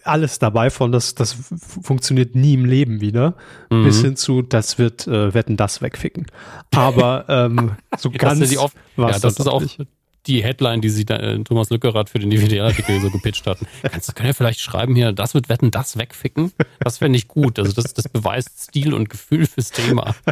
alles 0.06 0.40
dabei 0.40 0.70
von, 0.70 0.94
das, 0.94 1.14
das 1.14 1.36
funktioniert 1.58 2.36
nie 2.36 2.54
im 2.54 2.64
Leben 2.64 3.02
wieder, 3.02 3.36
mhm. 3.70 3.84
bis 3.84 4.00
hin 4.00 4.16
zu, 4.16 4.42
das 4.42 4.78
wird, 4.78 5.08
äh, 5.08 5.34
werden 5.34 5.58
das 5.58 5.82
wegficken. 5.82 6.28
Aber 6.72 7.26
ähm, 7.28 7.72
so 7.98 8.10
ganz 8.10 8.40
war 8.96 9.12
ja, 9.12 9.20
das 9.20 9.38
ist 9.38 9.48
auch 9.48 9.60
nicht 9.62 9.82
die 10.28 10.44
Headline, 10.44 10.82
die 10.82 10.90
sie 10.90 11.06
da, 11.06 11.18
äh, 11.18 11.44
Thomas 11.44 11.70
Lückerath 11.70 12.10
für 12.10 12.20
den 12.20 12.30
DVD-Artikel 12.30 13.00
so 13.02 13.10
gepitcht 13.10 13.46
hatten. 13.46 13.68
Kannst 13.84 14.10
du 14.10 14.14
kann 14.14 14.26
ja 14.26 14.34
vielleicht 14.34 14.62
schreiben 14.62 14.96
hier, 14.96 15.12
das 15.12 15.34
wird 15.34 15.50
wetten, 15.50 15.72
das 15.72 15.98
wegficken? 15.98 16.52
Das 16.80 17.02
wäre 17.02 17.10
nicht 17.10 17.28
gut. 17.28 17.60
Also 17.60 17.74
das, 17.74 17.94
das 17.94 18.08
beweist 18.08 18.70
Stil 18.70 18.94
und 18.94 19.10
Gefühl 19.10 19.46
fürs 19.46 19.72
Thema. 19.72 20.16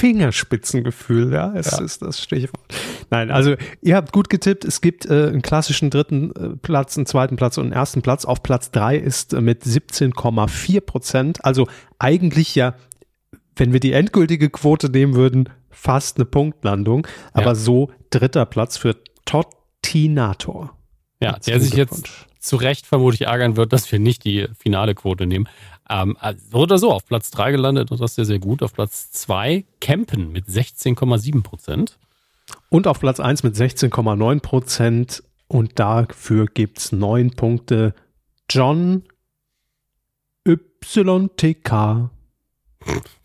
Fingerspitzengefühl, 0.00 1.32
ja, 1.32 1.52
es 1.54 1.72
ja. 1.72 1.84
ist 1.84 2.00
das 2.00 2.22
Stichwort. 2.22 2.62
Nein, 3.10 3.30
also 3.30 3.56
ihr 3.82 3.96
habt 3.96 4.12
gut 4.12 4.30
getippt. 4.30 4.64
Es 4.64 4.80
gibt 4.80 5.04
äh, 5.04 5.28
einen 5.28 5.42
klassischen 5.42 5.90
dritten 5.90 6.34
äh, 6.34 6.56
Platz, 6.56 6.96
einen 6.96 7.04
zweiten 7.04 7.36
Platz 7.36 7.58
und 7.58 7.64
einen 7.64 7.72
ersten 7.72 8.00
Platz. 8.00 8.24
Auf 8.24 8.42
Platz 8.42 8.70
drei 8.70 8.96
ist 8.96 9.34
äh, 9.34 9.42
mit 9.42 9.62
17,4 9.62 10.80
Prozent. 10.80 11.44
Also 11.44 11.68
eigentlich 11.98 12.54
ja, 12.54 12.76
wenn 13.56 13.74
wir 13.74 13.80
die 13.80 13.92
endgültige 13.92 14.48
Quote 14.48 14.88
nehmen 14.88 15.14
würden, 15.14 15.50
fast 15.70 16.16
eine 16.16 16.24
Punktlandung. 16.24 17.06
Aber 17.34 17.48
ja. 17.48 17.54
so 17.54 17.90
dritter 18.10 18.46
Platz 18.46 18.76
für 18.76 18.96
Tottinator. 19.24 20.76
Ja, 21.22 21.38
der 21.38 21.60
sich 21.60 21.74
jetzt 21.74 22.08
zu 22.38 22.56
Recht 22.56 22.86
vermutlich 22.86 23.22
ärgern 23.22 23.56
wird, 23.56 23.72
dass 23.72 23.90
wir 23.92 23.98
nicht 23.98 24.24
die 24.24 24.48
finale 24.58 24.94
Quote 24.94 25.26
nehmen. 25.26 25.48
Ähm, 25.88 26.16
so 26.50 26.58
oder 26.58 26.78
so, 26.78 26.92
auf 26.92 27.04
Platz 27.04 27.30
3 27.30 27.52
gelandet 27.52 27.90
und 27.90 28.00
das 28.00 28.12
ist 28.12 28.14
sehr, 28.16 28.24
sehr 28.24 28.38
gut. 28.38 28.62
Auf 28.62 28.72
Platz 28.72 29.10
2 29.10 29.64
Campen 29.80 30.32
mit 30.32 30.46
16,7 30.46 31.42
Prozent. 31.42 31.98
Und 32.68 32.86
auf 32.86 33.00
Platz 33.00 33.20
1 33.20 33.42
mit 33.42 33.54
16,9 33.54 34.40
Prozent. 34.40 35.22
Und 35.46 35.78
dafür 35.78 36.46
gibt 36.46 36.78
es 36.78 36.92
neun 36.92 37.32
Punkte. 37.32 37.94
John 38.48 39.04
YTK. 40.46 42.10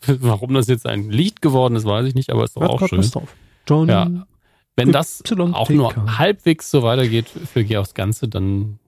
Warum 0.05 0.53
das 0.53 0.67
jetzt 0.67 0.85
ein 0.85 1.09
Lied 1.09 1.41
geworden 1.41 1.75
ist, 1.75 1.85
weiß 1.85 2.07
ich 2.07 2.15
nicht, 2.15 2.29
aber 2.29 2.43
ist 2.43 2.57
doch 2.57 2.63
ja, 2.63 2.67
auch 2.67 2.87
schön. 2.87 3.01
Drauf. 3.01 3.33
John 3.67 3.87
ja. 3.87 4.27
Wenn 4.75 4.91
das 4.91 5.23
auch 5.31 5.69
nur 5.69 6.17
halbwegs 6.17 6.69
so 6.69 6.83
weitergeht 6.83 7.27
für 7.29 7.63
Georgs 7.63 7.93
Ganze, 7.93 8.27
dann 8.27 8.79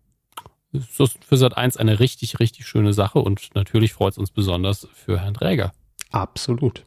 ist 0.74 1.00
das 1.00 1.16
für 1.26 1.38
Sat 1.38 1.56
1 1.56 1.78
eine 1.78 2.00
richtig, 2.00 2.40
richtig 2.40 2.68
schöne 2.68 2.94
Sache 2.94 3.20
und 3.20 3.50
natürlich 3.56 3.94
freut 3.94 4.14
es 4.14 4.18
uns 4.18 4.32
besonders 4.32 4.88
für 4.94 5.20
Herrn 5.20 5.34
Träger. 5.34 5.72
Absolut. 6.12 6.86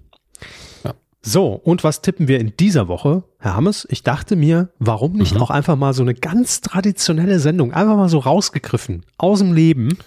Ja. 0.85 0.94
So, 1.22 1.52
und 1.52 1.85
was 1.85 2.01
tippen 2.01 2.28
wir 2.28 2.40
in 2.40 2.56
dieser 2.59 2.89
Woche? 2.89 3.24
Herr 3.39 3.55
Hammes, 3.55 3.86
ich 3.90 4.02
dachte 4.02 4.36
mir, 4.36 4.70
warum 4.78 5.12
nicht 5.12 5.35
mhm. 5.35 5.43
auch 5.43 5.51
einfach 5.51 5.77
mal 5.77 5.93
so 5.93 6.02
eine 6.02 6.14
ganz 6.14 6.62
traditionelle 6.62 7.39
Sendung, 7.40 7.72
einfach 7.72 7.97
mal 7.97 8.09
so 8.09 8.18
rausgegriffen, 8.18 9.05
aus 9.18 9.40
dem 9.40 9.52
Leben. 9.52 9.98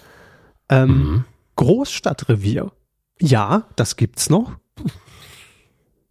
Ähm, 0.68 0.88
mhm. 0.88 1.24
Großstadtrevier. 1.56 2.72
Ja, 3.20 3.68
das 3.76 3.96
gibt's 3.96 4.28
noch. 4.28 4.52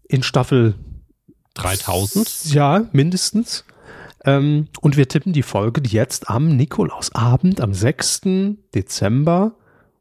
In 0.08 0.24
Staffel 0.24 0.76
3000? 1.56 2.54
Ja, 2.54 2.88
mindestens. 2.92 3.66
Ähm, 4.26 4.68
und 4.82 4.98
wir 4.98 5.08
tippen 5.08 5.34
die 5.34 5.44
Folge, 5.44 5.82
die 5.82 5.96
jetzt 5.96 6.30
am 6.30 6.56
Nikolausabend, 6.56 7.62
am 7.62 7.74
6. 7.74 8.22
Dezember 8.74 9.56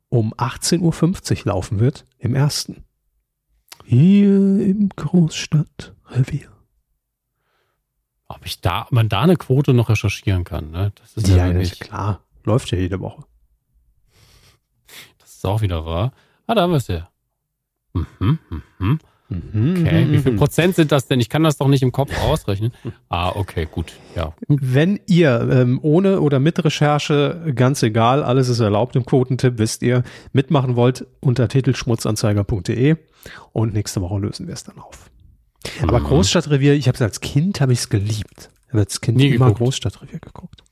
um 0.08 0.34
18.50 0.34 1.40
Uhr 1.40 1.52
laufen 1.52 1.80
wird, 1.80 2.04
im 2.18 2.34
ersten. 2.34 2.84
Hier 3.84 4.28
im 4.28 4.90
Großstadtrevier. 4.90 6.52
Ob 8.28 8.46
ich 8.46 8.60
da, 8.60 8.86
man 8.90 9.08
da 9.08 9.22
eine 9.22 9.36
Quote 9.36 9.74
noch 9.74 9.88
recherchieren 9.88 10.44
kann, 10.44 10.70
ne? 10.70 10.92
Das 10.96 11.16
ist 11.16 11.28
ja, 11.28 11.36
ja 11.38 11.46
wirklich, 11.46 11.80
klar. 11.80 12.20
Läuft 12.44 12.70
ja 12.70 12.78
jede 12.78 13.00
Woche. 13.00 13.24
Das 15.18 15.34
ist 15.34 15.46
auch 15.46 15.60
wieder 15.60 15.84
wahr. 15.84 16.12
Ah, 16.46 16.54
da 16.54 16.62
haben 16.62 16.70
wir 16.70 16.76
es 16.76 16.88
ja. 16.88 17.10
Mhm, 17.92 18.38
mhm. 18.78 18.98
Mhm, 19.32 19.84
okay, 19.84 20.06
wie 20.10 20.18
viel 20.18 20.36
Prozent 20.36 20.76
sind 20.76 20.92
das 20.92 21.06
denn? 21.06 21.20
Ich 21.20 21.28
kann 21.28 21.42
das 21.42 21.56
doch 21.56 21.68
nicht 21.68 21.82
im 21.82 21.92
Kopf 21.92 22.12
ausrechnen. 22.22 22.72
Ah, 23.08 23.30
okay, 23.34 23.66
gut. 23.70 23.92
Ja. 24.14 24.34
Wenn 24.48 25.00
ihr 25.06 25.48
ähm, 25.50 25.78
ohne 25.82 26.20
oder 26.20 26.38
mit 26.40 26.64
Recherche, 26.64 27.52
ganz 27.54 27.82
egal, 27.82 28.22
alles 28.22 28.48
ist 28.48 28.60
erlaubt 28.60 28.96
im 28.96 29.04
Quotentipp, 29.04 29.58
wisst 29.58 29.82
ihr, 29.82 30.02
mitmachen 30.32 30.76
wollt, 30.76 31.06
unter 31.20 31.48
titelschmutzanzeiger.de 31.48 32.96
und 33.52 33.74
nächste 33.74 34.00
Woche 34.00 34.18
lösen 34.18 34.46
wir 34.46 34.54
es 34.54 34.64
dann 34.64 34.78
auf. 34.78 35.10
Aber 35.82 36.00
mhm. 36.00 36.04
Großstadtrevier, 36.04 36.74
ich 36.74 36.88
habe 36.88 36.96
es 36.96 37.02
als 37.02 37.20
Kind, 37.20 37.60
habe 37.60 37.72
ich 37.72 37.80
es 37.80 37.88
geliebt. 37.88 38.50
Ich 38.66 38.68
habe 38.70 38.80
als 38.80 39.00
Kind 39.00 39.18
nie 39.18 39.28
immer 39.28 39.46
geguckt. 39.46 39.58
Großstadtrevier 39.58 40.18
geguckt. 40.18 40.62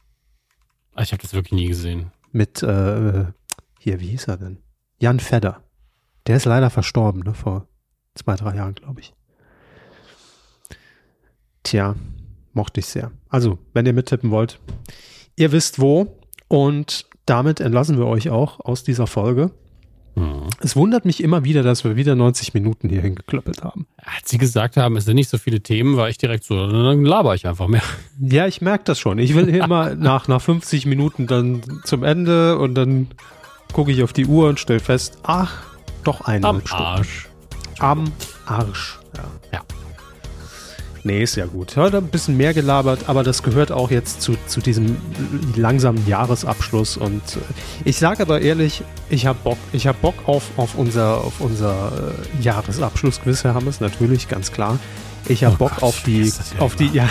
Ah, 0.94 1.02
ich 1.02 1.12
habe 1.12 1.22
das 1.22 1.32
wirklich 1.32 1.52
nie 1.52 1.68
gesehen. 1.68 2.10
Mit, 2.32 2.62
äh, 2.62 3.26
hier, 3.78 4.00
wie 4.00 4.08
hieß 4.08 4.28
er 4.28 4.36
denn? 4.36 4.58
Jan 4.98 5.20
Fedder. 5.20 5.62
Der 6.26 6.36
ist 6.36 6.44
leider 6.44 6.70
verstorben, 6.70 7.22
ne, 7.22 7.34
vor 7.34 7.66
zwei, 8.14 8.36
drei 8.36 8.56
Jahren, 8.56 8.74
glaube 8.74 9.00
ich. 9.00 9.14
Tja, 11.62 11.94
mochte 12.52 12.80
ich 12.80 12.86
sehr. 12.86 13.10
Also, 13.28 13.58
wenn 13.72 13.86
ihr 13.86 13.92
mittippen 13.92 14.30
wollt, 14.30 14.58
ihr 15.36 15.52
wisst 15.52 15.80
wo. 15.80 16.16
Und 16.48 17.06
damit 17.26 17.60
entlassen 17.60 17.96
wir 17.96 18.06
euch 18.06 18.28
auch 18.30 18.58
aus 18.60 18.82
dieser 18.82 19.06
Folge. 19.06 19.52
Mhm. 20.16 20.48
Es 20.60 20.74
wundert 20.74 21.04
mich 21.04 21.22
immer 21.22 21.44
wieder, 21.44 21.62
dass 21.62 21.84
wir 21.84 21.94
wieder 21.94 22.16
90 22.16 22.54
Minuten 22.54 22.88
hier 22.88 23.02
hingeklöppelt 23.02 23.62
haben. 23.62 23.86
Als 23.98 24.30
Sie 24.30 24.38
gesagt 24.38 24.76
haben, 24.76 24.96
es 24.96 25.04
sind 25.04 25.14
nicht 25.14 25.28
so 25.28 25.38
viele 25.38 25.60
Themen, 25.60 25.96
war 25.96 26.08
ich 26.08 26.18
direkt 26.18 26.42
so, 26.42 26.66
dann 26.66 27.04
laber 27.04 27.36
ich 27.36 27.46
einfach 27.46 27.68
mehr. 27.68 27.82
Ja, 28.20 28.48
ich 28.48 28.60
merke 28.60 28.82
das 28.84 28.98
schon. 28.98 29.18
Ich 29.18 29.34
will 29.34 29.48
immer 29.48 29.94
nach, 29.94 30.26
nach 30.26 30.42
50 30.42 30.86
Minuten 30.86 31.28
dann 31.28 31.62
zum 31.84 32.02
Ende 32.02 32.58
und 32.58 32.74
dann 32.74 33.08
gucke 33.72 33.92
ich 33.92 34.02
auf 34.02 34.12
die 34.12 34.26
Uhr 34.26 34.48
und 34.48 34.58
stelle 34.58 34.80
fest, 34.80 35.18
ach, 35.22 35.62
doch 36.02 36.22
eine 36.22 36.46
Am 36.48 36.60
Stunde. 36.66 36.84
Arsch 36.84 37.29
am 37.78 38.12
Arsch. 38.46 38.98
Ja. 39.16 39.24
ja. 39.52 39.60
Nee, 41.02 41.22
ist 41.22 41.36
ja 41.36 41.46
gut. 41.46 41.76
Heute 41.76 41.98
ein 41.98 42.08
bisschen 42.08 42.36
mehr 42.36 42.52
gelabert, 42.52 43.08
aber 43.08 43.22
das 43.22 43.42
gehört 43.42 43.72
auch 43.72 43.90
jetzt 43.90 44.20
zu, 44.20 44.36
zu 44.46 44.60
diesem 44.60 44.96
langsamen 45.56 46.06
Jahresabschluss. 46.06 46.98
Und 46.98 47.22
äh, 47.36 47.40
ich 47.84 47.98
sage 47.98 48.22
aber 48.22 48.42
ehrlich, 48.42 48.82
ich 49.08 49.26
habe 49.26 49.38
Bock. 49.42 49.58
Ich 49.72 49.86
habe 49.86 49.96
Bock 50.02 50.14
auf, 50.26 50.50
auf 50.56 50.74
unser, 50.74 51.24
auf 51.24 51.40
unser 51.40 51.92
äh, 52.38 52.42
Jahresabschlussquiz, 52.42 53.44
Herr 53.44 53.54
Hammes, 53.54 53.80
natürlich, 53.80 54.28
ganz 54.28 54.52
klar. 54.52 54.78
Ich 55.26 55.44
habe 55.44 55.54
oh 55.54 55.58
Bock 55.58 55.74
Gott, 55.76 55.82
auf 55.82 56.02
die, 56.02 56.30
auf 56.58 56.76
die, 56.76 56.88
ja, 56.88 57.08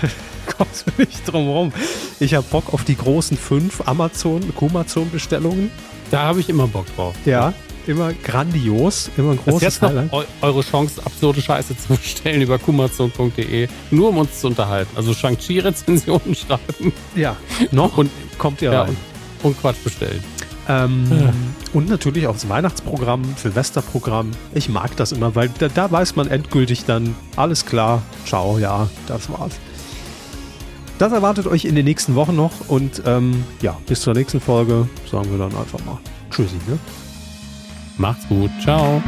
kommst 0.56 0.86
du 0.86 0.92
nicht 1.02 1.30
drum 1.30 1.48
rum. 1.48 1.72
Ich 2.20 2.34
habe 2.34 2.46
Bock 2.50 2.72
auf 2.72 2.84
die 2.84 2.96
großen 2.96 3.36
fünf 3.36 3.86
Amazon, 3.86 4.54
Kumazon-Bestellungen. 4.54 5.70
Da 6.10 6.22
habe 6.22 6.40
ich 6.40 6.48
immer 6.48 6.68
Bock 6.68 6.86
drauf. 6.94 7.14
Ja, 7.26 7.52
immer 7.86 8.12
grandios, 8.12 9.10
immer 9.16 9.32
ein 9.32 9.38
großes 9.38 9.60
das 9.60 9.74
ist 9.74 9.82
jetzt 9.82 9.90
Highlight. 9.90 10.12
Eu 10.12 10.24
eure 10.42 10.62
Chance, 10.62 11.00
absurde 11.04 11.40
Scheiße 11.40 11.76
zu 11.86 11.94
bestellen 11.94 12.42
über 12.42 12.58
kumazon.de, 12.58 13.68
nur 13.90 14.08
um 14.10 14.18
uns 14.18 14.40
zu 14.40 14.48
unterhalten. 14.48 14.96
Also 14.96 15.14
Shang-Chi-Rezensionen 15.14 16.34
schreiben. 16.34 16.92
Ja, 17.14 17.36
noch 17.70 17.96
und 17.96 18.10
kommt 18.38 18.62
ihr 18.62 18.72
ja, 18.72 18.82
rein. 18.82 18.96
Und, 19.42 19.50
und 19.50 19.60
Quatsch 19.60 19.82
bestellen. 19.82 20.22
Ähm, 20.68 21.04
ja. 21.10 21.32
Und 21.72 21.88
natürlich 21.88 22.26
auch 22.26 22.32
das 22.32 22.48
Weihnachtsprogramm, 22.48 23.22
Silvesterprogramm. 23.36 24.32
Ich 24.54 24.68
mag 24.68 24.96
das 24.96 25.12
immer, 25.12 25.34
weil 25.34 25.48
da, 25.58 25.68
da 25.68 25.90
weiß 25.90 26.16
man 26.16 26.28
endgültig 26.28 26.84
dann, 26.84 27.14
alles 27.36 27.66
klar, 27.66 28.02
ciao, 28.24 28.58
ja, 28.58 28.88
das 29.06 29.30
war's. 29.30 29.52
Das 30.98 31.12
erwartet 31.12 31.46
euch 31.46 31.66
in 31.66 31.74
den 31.74 31.84
nächsten 31.84 32.14
Wochen 32.14 32.34
noch 32.34 32.52
und 32.68 33.02
ähm, 33.04 33.44
ja, 33.60 33.76
bis 33.86 34.00
zur 34.00 34.14
nächsten 34.14 34.40
Folge 34.40 34.88
sagen 35.10 35.30
wir 35.30 35.38
dann 35.38 35.54
einfach 35.54 35.84
mal 35.84 35.98
Tschüssi. 36.30 36.56
Ne? 36.66 36.78
Macht's 37.98 38.28
gut. 38.28 38.50
Ciao. 38.62 39.02